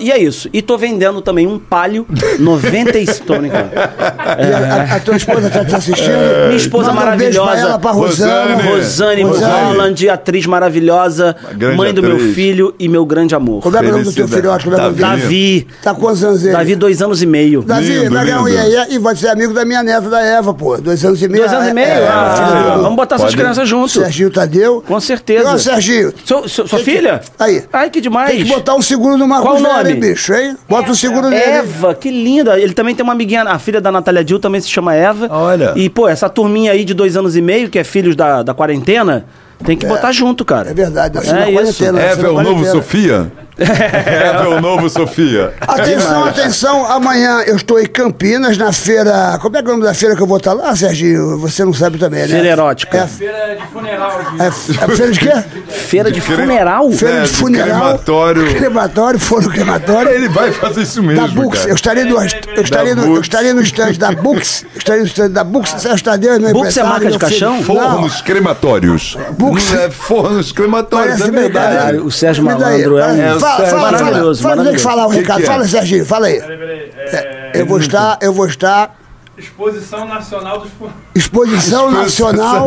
E 0.00 0.10
é 0.10 0.18
isso. 0.18 0.48
E 0.52 0.62
tô 0.62 0.78
vendendo 0.78 1.20
também 1.20 1.46
um 1.46 1.58
palio 1.58 2.06
90 2.38 2.98
e... 2.98 3.06
Tô 3.06 3.36
brincando. 3.36 3.70
E 3.74 4.52
a, 4.52 4.96
a- 4.96 5.00
tua 5.00 5.16
esposa 5.16 5.50
tá 5.50 5.64
te 5.64 5.74
assistindo? 5.74 6.10
Minha 6.46 6.56
esposa 6.56 6.92
Manda 6.92 7.12
um 7.12 7.16
beijo 7.16 7.36
pra 7.38 7.44
maravilhosa. 7.46 7.68
ela, 7.70 7.78
pra 7.78 7.90
Rosana. 7.90 8.62
Rosane 8.62 9.22
Rosane. 9.22 9.52
Holland, 9.74 10.08
atriz 10.08 10.46
maravilhosa, 10.46 11.36
grande 11.54 11.76
mãe 11.76 11.92
do 11.92 12.02
meu 12.02 12.16
atriz. 12.16 12.34
filho 12.34 12.74
e 12.78 12.88
meu 12.88 13.04
grande 13.04 13.34
amor. 13.34 13.62
Como 13.62 13.76
é 13.76 13.80
é 13.80 13.88
o 13.88 13.92
nome 13.92 14.04
do 14.04 14.12
teu 14.12 14.26
filhote? 14.28 14.64
Como 14.64 14.76
é 14.76 14.78
que 14.78 14.84
é 14.84 14.88
o 14.88 14.90
nome 14.90 15.02
dele? 15.02 15.20
Davi. 15.22 15.66
Tá 15.82 15.94
com 15.94 16.00
quantos 16.00 16.24
anos 16.24 16.42
ele? 16.42 16.52
Davi, 16.52 16.74
dois 16.76 17.02
anos 17.02 17.22
e 17.22 17.26
meio. 17.26 17.62
Davi, 17.62 17.86
Lindo, 17.98 18.14
vai 18.14 18.24
ganhar 18.24 18.42
um 18.42 18.48
e 18.48 18.98
vai 18.98 19.16
ser 19.16 19.28
amigo 19.28 19.52
da 19.52 19.64
minha 19.64 19.82
neta, 19.82 20.08
da 20.08 20.20
Eva, 20.22 20.54
pô. 20.54 20.76
Dois 20.78 21.04
anos 21.04 21.22
e 21.22 21.28
meio. 21.28 21.44
Dois 21.44 21.52
anos 21.56 21.68
e 21.68 21.74
meio? 21.74 21.86
É, 21.88 22.08
Ah, 22.08 22.34
filho 22.36 22.76
do- 22.76 22.82
vamos 22.82 22.96
botar 22.96 23.16
essas 23.16 23.34
crianças 23.34 23.68
junto. 23.68 23.88
Serginho 23.90 24.30
Tadeu. 24.30 24.82
Com 24.86 24.98
certeza. 25.00 25.52
Ô, 25.54 25.58
Serginho. 25.58 26.12
Sua 26.24 26.42
Tem 26.42 26.78
que- 26.78 26.84
filha? 26.84 27.20
Aí. 27.38 27.62
Ai, 27.72 27.90
que 27.90 28.00
demais. 28.00 28.30
Tem 28.30 28.42
que 28.44 28.48
botar 28.48 28.74
um 28.74 28.82
seguro 29.10 29.16
no 29.18 29.28
Marcos 29.28 29.48
Qual 29.48 29.56
o 29.56 29.60
nome? 29.60 29.90
hein, 29.90 30.00
bicho, 30.00 30.32
hein? 30.34 30.56
Bota 30.68 30.90
um 30.90 30.94
seguro 30.94 31.28
nele. 31.28 31.42
Eva, 31.42 31.94
que 31.94 32.10
linda. 32.10 32.58
Ele 32.58 32.72
também 32.72 32.94
tem 32.94 33.02
uma 33.02 33.12
amiguinha, 33.12 33.42
a 33.42 33.58
filha 33.58 33.80
da 33.80 33.90
Natália 33.90 34.22
Dil 34.24 34.38
também 34.38 34.60
se 34.60 34.68
chama 34.68 34.94
Eva. 34.94 35.28
Olha. 35.30 35.72
E, 35.76 35.88
pô, 35.88 36.08
essa 36.08 36.28
turminha 36.28 36.72
aí 36.72 36.84
de 36.84 36.94
dois 36.94 37.16
anos 37.16 37.36
e 37.36 37.42
meio, 37.42 37.68
que 37.68 37.78
é 37.78 37.84
filhos 37.84 38.14
da, 38.16 38.42
da 38.42 38.54
quarentena, 38.54 39.24
tem 39.64 39.76
que 39.76 39.86
botar 39.86 40.12
junto, 40.12 40.44
cara. 40.44 40.70
É 40.70 40.74
verdade, 40.74 41.18
É 41.18 41.32
na 41.32 41.50
isso. 41.50 41.84
Eva 41.84 42.26
é 42.26 42.30
o 42.30 42.42
novo. 42.42 42.64
Sofia? 42.66 43.30
É 43.58 44.46
o 44.48 44.60
novo 44.60 44.88
Sofia. 44.88 45.52
Atenção, 45.60 46.24
atenção, 46.24 46.86
amanhã 46.86 47.40
eu 47.46 47.56
estou 47.56 47.78
em 47.80 47.86
Campinas, 47.86 48.56
na 48.56 48.72
feira. 48.72 49.38
Como 49.40 49.56
é 49.56 49.62
que 49.62 49.66
é 49.68 49.70
o 49.70 49.72
nome 49.74 49.84
da 49.84 49.94
feira 49.94 50.16
que 50.16 50.22
eu 50.22 50.26
vou 50.26 50.36
estar 50.38 50.52
lá, 50.52 50.74
Serginho? 50.74 51.38
Você 51.38 51.64
não 51.64 51.72
sabe 51.72 51.98
também, 51.98 52.20
né? 52.22 52.28
Feira 52.28 52.48
erótica. 52.48 52.98
É, 52.98 53.06
Feira 53.06 53.56
de 53.56 53.66
funeral. 53.66 54.20
De... 54.32 54.42
é, 54.42 54.46
é 54.46 54.96
feira 54.96 55.12
de 55.12 55.20
quê? 55.20 55.32
Feira 55.68 56.10
de 56.12 56.20
funeral? 56.20 56.90
Feira 56.92 57.16
É, 57.18 57.22
de 57.22 57.28
de 57.30 57.34
funeral. 57.36 57.80
crematório. 57.80 58.54
Crematório, 58.54 59.20
forno 59.20 59.50
crematório. 59.50 60.10
Ele 60.10 60.28
vai 60.28 60.52
fazer 60.52 60.82
isso 60.82 61.02
mesmo, 61.02 61.26
Da 61.26 61.32
Bux, 61.34 61.58
cara. 61.58 61.70
eu 61.70 61.74
estaria 61.74 62.04
no, 62.04 62.10
eu 62.20 62.62
estaria 62.62 62.94
no, 62.94 63.02
eu 63.02 63.08
Bux. 63.08 63.20
estaria 63.20 63.54
no 63.54 63.60
estande 63.62 63.98
da 63.98 64.12
Bux, 64.12 64.64
eu 64.74 64.78
estaria 64.78 65.00
no 65.02 65.06
estande 65.06 65.28
da 65.34 65.44
Bux, 65.44 65.70
Sérgio 65.78 66.04
Tadeu, 66.04 66.40
meu 66.40 66.52
Bux 66.52 66.76
é 66.76 66.82
marca 66.82 67.10
de 67.10 67.18
caixão? 67.18 67.62
Fornos 67.62 68.20
crematórios. 68.22 69.16
Bux. 69.38 69.70
Não 69.72 69.80
é 69.80 69.90
fornos 69.90 70.52
crematórios, 70.52 71.18
Parece 71.20 71.28
é 71.36 71.40
verdade. 71.40 71.98
o 71.98 72.10
Sérgio 72.10 72.44
Malandro 72.44 72.98
é 72.98 73.06
um- 73.06 73.20
É, 73.20 73.34
Fala, 73.56 73.56
Sérgio. 73.58 73.78
fala, 73.78 73.90
fala. 73.98 74.02
Maravilhoso, 74.02 74.42
Fala, 74.42 74.56
maravilhoso. 74.56 74.84
falar 74.84 75.06
o 75.06 75.10
Que 75.10 75.16
recado. 75.16 75.36
que 75.38 75.42
é? 75.42 75.46
Fala, 75.46 75.68
Serginho, 75.68 76.06
fala 76.06 76.26
aí. 76.26 76.40
Peraí, 76.40 76.56
peraí. 76.58 76.92
É, 76.96 77.16
É, 77.16 77.60
eu 77.60 77.66
vou 77.66 77.78
estar, 77.78 78.18
eu 78.20 78.32
vou 78.32 78.46
estar. 78.46 78.96
Exposição 79.38 80.06
Nacional 80.06 80.58
dos 80.60 80.70
Fu- 80.78 80.90
Exposição 81.14 81.90
Nacional 81.90 82.66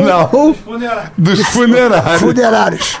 Funerários. 0.64 1.10
dos 1.16 1.40
funerários. 1.46 2.20
Funerários. 2.20 2.98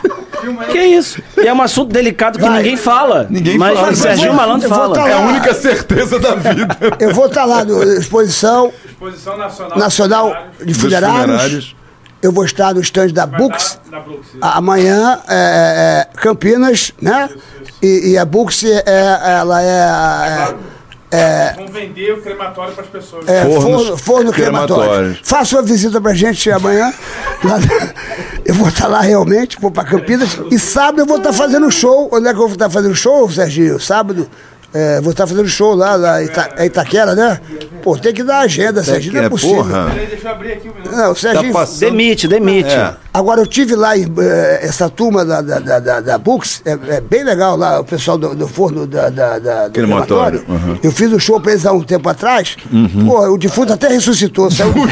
Que 0.70 0.78
isso? 0.78 1.20
E 1.38 1.48
é 1.48 1.52
um 1.52 1.60
assunto 1.60 1.90
delicado 1.92 2.38
que 2.38 2.44
Vai. 2.44 2.58
ninguém 2.58 2.76
fala. 2.76 3.26
Ninguém 3.28 3.58
mas 3.58 3.76
fala. 3.76 3.90
o 3.90 3.96
Serginho 3.96 4.34
Malandro 4.34 4.68
fala. 4.68 4.94
tá 4.94 5.08
É 5.08 5.14
a 5.14 5.18
lá. 5.18 5.26
única 5.26 5.52
certeza 5.54 6.20
da 6.20 6.34
vida. 6.36 6.76
Eu 7.00 7.12
vou 7.12 7.26
estar 7.26 7.44
lá 7.46 7.64
no 7.64 7.82
Exposição 7.82 8.72
Exposição 8.84 9.36
Nacional, 9.36 9.78
Nacional 9.78 10.36
de 10.60 10.66
Dos 10.66 10.76
Funerários. 10.76 11.74
Eu 12.24 12.32
vou 12.32 12.46
estar 12.46 12.72
no 12.72 12.80
stand 12.80 13.08
da 13.08 13.26
Books. 13.26 13.78
Brooks. 13.90 14.30
Amanhã, 14.40 15.20
é, 15.28 16.08
é, 16.10 16.18
Campinas, 16.18 16.90
né? 16.98 17.28
E, 17.82 18.12
e 18.12 18.18
a 18.18 18.24
Books, 18.24 18.64
é, 18.64 18.82
ela 19.40 19.62
é. 19.62 20.54
é 21.10 21.52
Vão 21.52 21.68
vender 21.68 22.14
o 22.14 22.22
crematório 22.22 22.72
para 22.72 22.82
as 22.84 22.88
pessoas. 22.88 23.28
É, 23.28 23.44
forno, 23.44 23.98
forno 23.98 24.32
crematório. 24.32 24.84
crematórios. 24.84 25.18
Faça 25.22 25.56
uma 25.56 25.62
visita 25.62 26.00
pra 26.00 26.14
gente 26.14 26.50
amanhã. 26.50 26.94
Lá- 27.44 27.58
eu 28.42 28.54
vou 28.54 28.68
estar 28.68 28.86
lá 28.88 29.02
realmente, 29.02 29.60
vou 29.60 29.70
pra 29.70 29.84
Campinas. 29.84 30.38
E 30.50 30.58
sábado 30.58 31.00
eu 31.00 31.06
vou 31.06 31.18
estar 31.18 31.34
fazendo 31.34 31.70
show. 31.70 32.08
Onde 32.10 32.26
é 32.26 32.30
que 32.32 32.36
eu 32.40 32.46
vou 32.46 32.54
estar 32.54 32.70
fazendo 32.70 32.94
show, 32.94 33.30
Serginho? 33.30 33.78
Sábado. 33.78 34.26
É, 34.74 35.00
vou 35.00 35.12
estar 35.12 35.26
fazendo 35.26 35.48
show 35.48 35.74
lá, 35.74 35.94
lá 35.94 36.20
em 36.22 36.26
Ita, 36.26 36.50
é 36.56 36.66
Itaquera, 36.66 37.14
né? 37.14 37.40
Pô, 37.82 37.96
tem 37.96 38.12
que 38.12 38.24
dar 38.24 38.40
agenda, 38.40 38.82
Serginho. 38.82 39.14
Não 39.14 39.22
é 39.22 39.26
É, 39.26 39.28
possível. 39.30 39.56
porra. 39.56 39.90
Peraí, 39.90 40.06
deixa 40.06 40.28
eu 40.28 40.32
abrir 40.32 40.52
aqui 40.52 40.68
minuto. 40.68 40.90
Não, 40.90 41.12
o 41.12 41.16
Serginho. 41.16 41.52
Tá 41.52 41.58
passando. 41.60 41.80
Demite, 41.90 42.26
demite. 42.28 42.74
É. 42.74 42.94
Agora, 43.14 43.40
eu 43.40 43.46
tive 43.46 43.74
lá 43.76 43.96
eh, 43.96 44.58
essa 44.60 44.90
turma 44.90 45.24
da, 45.24 45.40
da, 45.40 45.78
da, 45.78 46.00
da, 46.00 46.18
Books, 46.18 46.60
é, 46.64 46.72
é 46.96 47.00
bem 47.00 47.22
legal 47.22 47.56
lá, 47.56 47.78
o 47.78 47.84
pessoal 47.84 48.18
do, 48.18 48.48
forno 48.48 48.88
da, 48.88 49.08
da, 49.08 49.38
da, 49.38 49.68
do 49.68 49.80
uhum. 49.80 50.76
Eu 50.82 50.90
fiz 50.90 51.12
um 51.12 51.18
show 51.20 51.40
pra 51.40 51.52
eles 51.52 51.64
há 51.64 51.72
um 51.72 51.84
tempo 51.84 52.08
atrás. 52.08 52.56
Pô, 53.06 53.28
o 53.28 53.38
defunto 53.38 53.72
até 53.72 53.86
ressuscitou, 53.86 54.50
saiu 54.50 54.72
do 54.72 54.80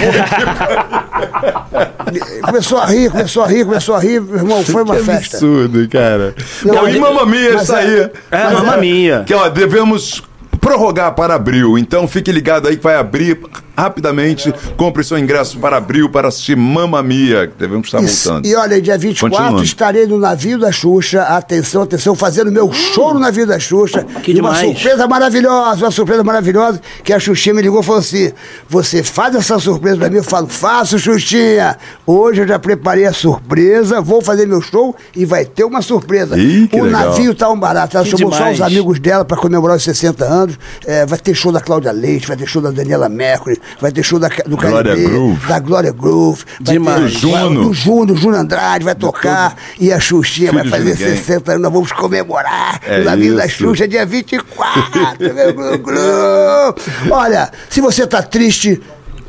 começou 2.47 2.79
a 2.79 2.87
rir, 2.87 3.11
começou 3.11 3.43
a 3.43 3.49
rir, 3.49 3.65
começou 3.65 3.97
a 3.97 3.99
rir, 3.99 4.21
meu 4.21 4.37
irmão, 4.37 4.63
foi 4.63 4.85
uma 4.85 4.95
Que 4.95 5.03
festa. 5.03 5.39
absurdo, 5.39 5.89
cara. 5.89 6.33
Não, 6.65 6.89
e 6.89 7.01
Mamma 7.01 7.27
Mia, 7.27 7.57
isso 7.57 7.75
é- 7.75 7.81
aí. 7.81 8.09
É, 8.31 8.51
Mamma 8.53 8.77
Mia. 8.77 9.25
Que, 9.27 9.35
ó, 9.35 9.49
devemos 9.49 10.23
prorrogar 10.61 11.13
para 11.17 11.35
abril. 11.35 11.77
Então 11.77 12.07
fique 12.07 12.31
ligado 12.31 12.69
aí 12.69 12.77
que 12.77 12.85
vai 12.85 12.95
abrir 12.95 13.41
rapidamente. 13.77 14.53
Compre 14.77 15.03
seu 15.05 15.19
ingresso 15.19 15.59
para 15.59 15.77
abril 15.77 16.09
para 16.11 16.29
assistir 16.29 16.57
Mamma 16.57 17.03
Mia. 17.03 17.47
que 17.49 17.55
Devemos 17.59 17.87
estar 17.87 18.03
Isso. 18.03 18.29
voltando. 18.29 18.47
E 18.47 18.55
olha, 18.55 18.81
dia 18.81 18.97
24 18.99 19.37
Continuando. 19.37 19.65
estarei 19.65 20.07
no 20.07 20.19
navio 20.19 20.59
da 20.59 20.71
Xuxa. 20.73 21.23
Atenção, 21.23 21.83
atenção, 21.83 22.15
fazendo 22.15 22.51
meu 22.51 22.73
show 22.73 23.13
no 23.15 23.21
navio 23.21 23.47
da 23.47 23.59
Xuxa. 23.59 24.05
Que 24.23 24.33
e 24.33 24.41
uma 24.41 24.53
demais. 24.55 24.79
surpresa 24.79 25.07
maravilhosa, 25.09 25.85
uma 25.85 25.91
surpresa 25.91 26.25
maravilhosa. 26.25 26.81
Que 27.03 27.13
a 27.13 27.19
Xuxinha 27.21 27.55
me 27.55 27.63
ligou 27.63 27.81
e 27.81 27.85
falou 27.85 28.01
assim: 28.01 28.33
Você 28.69 29.03
faz 29.03 29.35
essa 29.35 29.59
surpresa 29.59 29.97
pra 29.99 30.11
mim? 30.11 30.17
Eu 30.17 30.25
falo, 30.25 30.47
faço, 30.49 30.99
Xuxinha. 30.99 31.77
Hoje 32.07 32.43
eu 32.43 32.47
já 32.49 32.59
preparei 32.59 33.07
a 33.07 33.13
surpresa, 33.13 34.01
vou 34.01 34.23
fazer 34.23 34.47
meu 34.47 34.61
show 34.61 34.95
e 35.15 35.25
vai 35.25 35.45
ter 35.45 35.65
uma 35.65 35.83
surpresa. 35.83 36.37
Ih, 36.39 36.69
o 36.73 36.83
legal. 36.85 37.07
navio 37.07 37.35
tá 37.35 37.49
um 37.51 37.59
barato. 37.59 37.97
Ela 37.97 38.05
Que 38.05 38.11
chamou 38.13 38.31
só 38.33 38.39
demais. 38.39 38.57
os 38.61 38.63
amigos 38.67 38.99
dela 39.01 39.25
pra 39.25 39.37
comemorar 39.37 39.77
os 39.77 39.83
60 39.85 40.25
anos. 40.25 40.59
É, 40.87 41.05
vai 41.07 41.19
ter 41.19 41.35
show 41.35 41.53
da 41.53 41.61
Cláudia 41.61 41.93
Leite, 41.93 42.27
vai 42.27 42.37
ter 42.37 42.47
show 42.47 42.61
da 42.63 42.71
Daniela 42.71 43.09
Mercury, 43.09 43.61
vai 43.81 43.91
ter 43.93 44.03
show 44.03 44.19
da, 44.19 44.29
do 44.47 44.57
Glória 44.57 44.95
KLB, 44.95 45.09
Groove. 45.11 45.47
da 45.49 45.59
Glória 45.59 45.93
Groove. 45.93 46.45
vai 46.61 46.75
Demais. 46.75 46.97
ter- 47.01 47.11
Do 47.13 47.19
Juno. 47.19 47.33
vai- 47.33 47.49
do 47.69 47.75
Juno, 47.75 48.17
Juno 48.17 48.37
Andrade 48.37 48.85
vai 48.85 48.95
tocar 48.95 49.57
e 49.79 49.93
a 49.93 49.99
Xuxinha 50.01 50.51
Filho 50.51 50.63
vai 50.63 50.71
fazer 50.71 50.91
ninguém. 50.91 51.17
60 51.17 51.53
anos. 51.53 51.63
Nós 51.63 51.73
vamos 51.73 51.93
comemorar 51.93 52.81
É 52.87 53.01
o 53.01 53.05
navio 53.05 53.37
da. 53.37 53.49
Xuxa 53.49 53.87
dia 53.89 54.05
24. 54.07 55.35
meu 55.35 55.55
glu, 55.55 55.79
glu. 55.79 56.75
Olha, 57.11 57.51
se 57.69 57.81
você 57.81 58.07
tá 58.07 58.23
triste. 58.23 58.81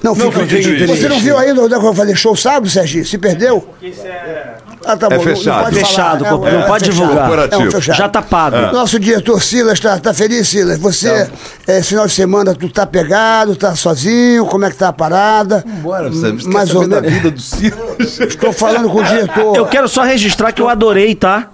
Não, 0.02 0.14
fica 0.14 0.32
fique 0.32 0.48
triste. 0.48 0.76
triste. 0.76 0.98
Você 0.98 1.08
não 1.08 1.20
viu 1.20 1.38
ainda 1.38 1.62
onde 1.62 1.74
é 1.74 1.78
que 1.78 1.82
eu 1.82 1.82
vou 1.82 1.94
fazer 1.96 2.14
show 2.16 2.36
sábado, 2.36 2.70
Serginho? 2.70 3.06
Se 3.06 3.18
perdeu? 3.18 3.62
Porque 3.62 3.88
isso 3.88 4.02
é. 4.06 4.56
Ah, 4.86 4.98
tá 4.98 5.08
É 5.08 5.10
bom. 5.10 5.16
não- 5.18 5.24
não 5.26 5.36
fechado. 5.36 5.64
pode 5.64 5.76
Fechado, 5.76 6.26
falar. 6.26 6.52
não 6.52 6.62
pode 6.64 6.84
divulgar. 6.86 7.12
É 7.12 7.14
um 7.14 7.28
Corporativo. 7.28 7.72
fechado. 7.72 7.96
Já 7.98 8.10
tá 8.10 8.22
pago. 8.22 8.58
Nosso 8.74 9.00
diretor 9.00 9.42
Silas 9.42 9.80
tá, 9.80 9.98
tá 10.00 10.14
feliz, 10.14 10.48
Silas? 10.48 10.78
Você, 10.80 11.30
eh, 11.68 11.78
esse 11.80 11.90
final 11.90 12.06
de 12.08 12.14
semana, 12.14 12.54
tu 12.54 12.70
tá 12.70 12.86
pegado, 12.86 13.56
tá 13.56 13.76
sozinho? 13.76 14.46
Como 14.46 14.66
é 14.66 14.70
que 14.72 14.76
tá 14.78 14.90
a 14.90 14.94
parada? 14.94 15.64
Bora, 15.82 16.10
você 16.10 16.32
Mais 16.48 16.74
ou 16.76 16.88
menos. 16.88 17.12
vida 17.12 17.32
do 17.32 17.40
Silas. 17.42 18.20
Estou 18.20 18.52
falando 18.54 18.90
com 18.90 19.00
o 19.00 19.04
diretor. 19.04 19.56
Eu 19.56 19.66
quero 19.66 19.88
só 19.88 20.04
registrar 20.04 20.52
que 20.52 20.62
eu 20.62 20.70
adorei, 20.70 21.16
tá? 21.16 21.48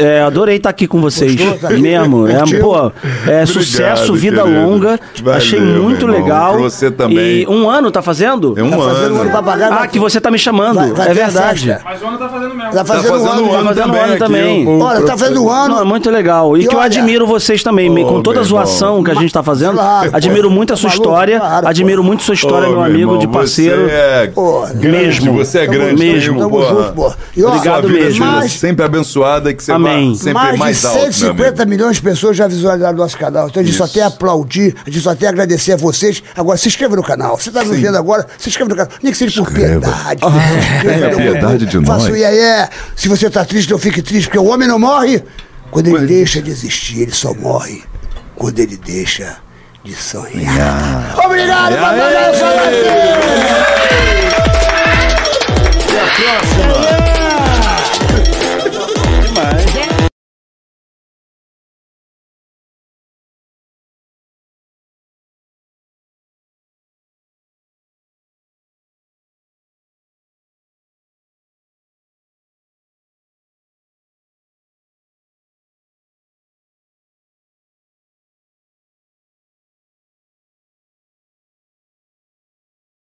É, 0.00 0.20
adorei 0.20 0.56
estar 0.56 0.70
aqui 0.70 0.86
com 0.86 1.00
vocês. 1.00 1.36
Gostou? 1.36 1.58
Tá 1.58 1.68
aqui? 1.68 1.80
Mesmo. 1.80 2.26
É, 2.26 2.42
pô, 2.60 2.90
é 3.30 3.46
sucesso, 3.46 4.12
vida 4.12 4.42
querido. 4.42 4.60
longa. 4.60 4.98
Valeu, 5.22 5.38
Achei 5.38 5.60
muito 5.60 6.06
legal. 6.08 6.54
Pra 6.54 6.62
você 6.62 6.90
também. 6.90 7.42
E 7.42 7.46
um 7.46 7.70
ano 7.70 7.90
tá 7.92 8.02
fazendo? 8.02 8.54
É 8.58 8.62
um 8.62 8.70
Tá 8.70 8.76
fazendo 8.78 9.12
um 9.12 9.14
ano 9.14 9.20
ano. 9.22 9.30
papagaio. 9.30 9.72
Ah, 9.72 9.86
que 9.86 9.98
você 10.00 10.20
tá 10.20 10.28
me 10.30 10.40
chamando. 10.40 10.74
Vai- 10.74 10.90
vai 10.92 11.08
é 11.10 11.14
verdade. 11.14 11.78
Mas 11.84 12.02
o 12.02 12.06
ano 12.06 12.18
tá 12.18 12.28
fazendo 12.28 12.52
mesmo. 12.54 12.63
Tá 12.72 12.84
Tá 12.84 12.84
fazendo, 12.84 13.14
um 13.14 13.18
fazendo 13.24 13.30
ano. 13.32 13.42
um 13.48 13.52
ano 13.54 13.62
Tá 13.62 13.68
fazendo 13.68 13.84
um 13.84 13.86
também 13.86 14.00
ano 14.02 14.10
aqui, 14.12 14.18
também. 14.18 14.66
o- 14.66 14.70
o 14.70 14.80
Olha, 14.82 15.02
tá 15.02 15.18
fazendo 15.18 15.44
um 15.44 15.50
ano. 15.50 15.74
Não, 15.74 15.80
é 15.80 15.84
muito 15.84 16.10
legal. 16.10 16.56
E, 16.56 16.60
E 16.62 16.66
que 16.68 16.74
eu 16.74 16.78
olha- 16.78 16.86
admiro 16.86 17.26
vocês 17.26 17.62
também, 17.62 17.90
Ô, 17.90 18.06
com 18.06 18.22
toda 18.22 18.40
a 18.40 18.42
zoação 18.42 18.88
irmão. 18.98 19.04
que 19.04 19.10
a 19.10 19.14
gente 19.14 19.32
tá 19.32 19.42
fazendo. 19.42 19.74
Claro, 19.74 20.10
pô. 20.10 20.16
admiro 20.16 20.50
muito 20.50 20.72
a 20.72 20.76
sua 20.76 20.88
Maluco, 20.90 21.08
história. 21.08 21.38
claro, 21.40 21.62
pô. 21.62 21.68
admiro 21.68 22.04
muito 22.04 22.22
sua 22.22 22.34
história, 22.34 22.68
Ô, 22.68 22.72
meu 22.72 22.82
amigo, 22.82 22.98
irmão, 23.00 23.18
de 23.18 23.28
parceiro. 23.28 23.86
Você 23.86 23.90
é 23.92 24.30
Pô, 24.34 24.60
grande, 24.74 24.90
mesmo. 25.22 25.32
você 25.34 25.58
é 25.58 25.66
Tamo 25.66 25.78
grande 25.78 26.02
mesmo, 26.04 26.38
tamo 26.38 26.62
junto, 26.62 26.92
pô. 26.92 27.12
E, 27.36 27.42
ó, 27.44 27.48
Obrigado 27.48 27.80
Sua 27.82 27.90
vida 27.92 28.04
mesmo. 28.04 28.24
Mais- 28.26 28.52
sempre 28.52 28.84
abençoada 28.84 29.50
e 29.50 29.54
que 29.54 29.62
você 29.64 29.72
Amém. 29.72 30.12
vá 30.12 30.18
sempre 30.18 30.32
mais, 30.34 30.58
mais, 30.58 30.80
de 30.80 30.86
alto, 30.86 30.98
meu 30.98 31.12
150 31.12 31.62
amigo. 31.62 31.70
milhões 31.70 31.96
de 31.96 32.02
pessoas 32.02 32.36
já 32.36 32.46
visualizaram 32.46 32.96
nosso 32.96 33.16
canal. 33.18 33.48
Então 33.48 33.62
a 33.62 33.64
gente 33.66 33.76
só 33.76 33.86
tem 33.86 34.02
a 34.02 34.06
aplaudir, 34.06 34.74
a 34.86 34.90
gente 34.90 35.02
só 35.02 35.14
tem 35.14 35.28
a 35.28 35.30
agradecer 35.30 35.72
a 35.72 35.76
vocês. 35.76 36.22
Agora, 36.36 36.56
se 36.58 36.68
inscreva 36.68 36.96
no 36.96 37.02
canal. 37.02 37.36
Você 37.38 37.48
está 37.50 37.62
nos 37.64 37.76
vendo 37.78 37.96
agora, 37.96 38.26
se 38.38 38.48
inscreva 38.48 38.68
no 38.70 38.76
canal. 38.76 38.92
Nem 39.02 39.12
que 39.12 39.18
seja 39.18 39.42
por 39.42 39.52
piedade. 39.52 40.20
é 40.24 41.08
piedade 41.14 41.66
de 41.66 41.78
o 41.78 41.82
nós. 41.82 42.06
iê, 42.08 42.53
é, 42.54 42.68
se 42.94 43.08
você 43.08 43.28
tá 43.28 43.44
triste, 43.44 43.70
não 43.72 43.78
fique 43.78 44.00
triste, 44.00 44.26
porque 44.26 44.38
o 44.38 44.44
homem 44.44 44.68
não 44.68 44.78
morre 44.78 45.24
quando 45.72 45.88
ele 45.88 46.06
deixa 46.06 46.40
de 46.40 46.50
existir, 46.50 47.02
ele 47.02 47.12
só 47.12 47.34
morre 47.34 47.82
quando 48.36 48.60
ele 48.60 48.76
deixa 48.76 49.38
de 49.82 49.92
sonhar. 49.92 51.16
Obrigado, 51.24 51.74
é. 51.74 51.78
Até 56.00 56.30
a 56.30 56.40
próxima! 56.40 57.13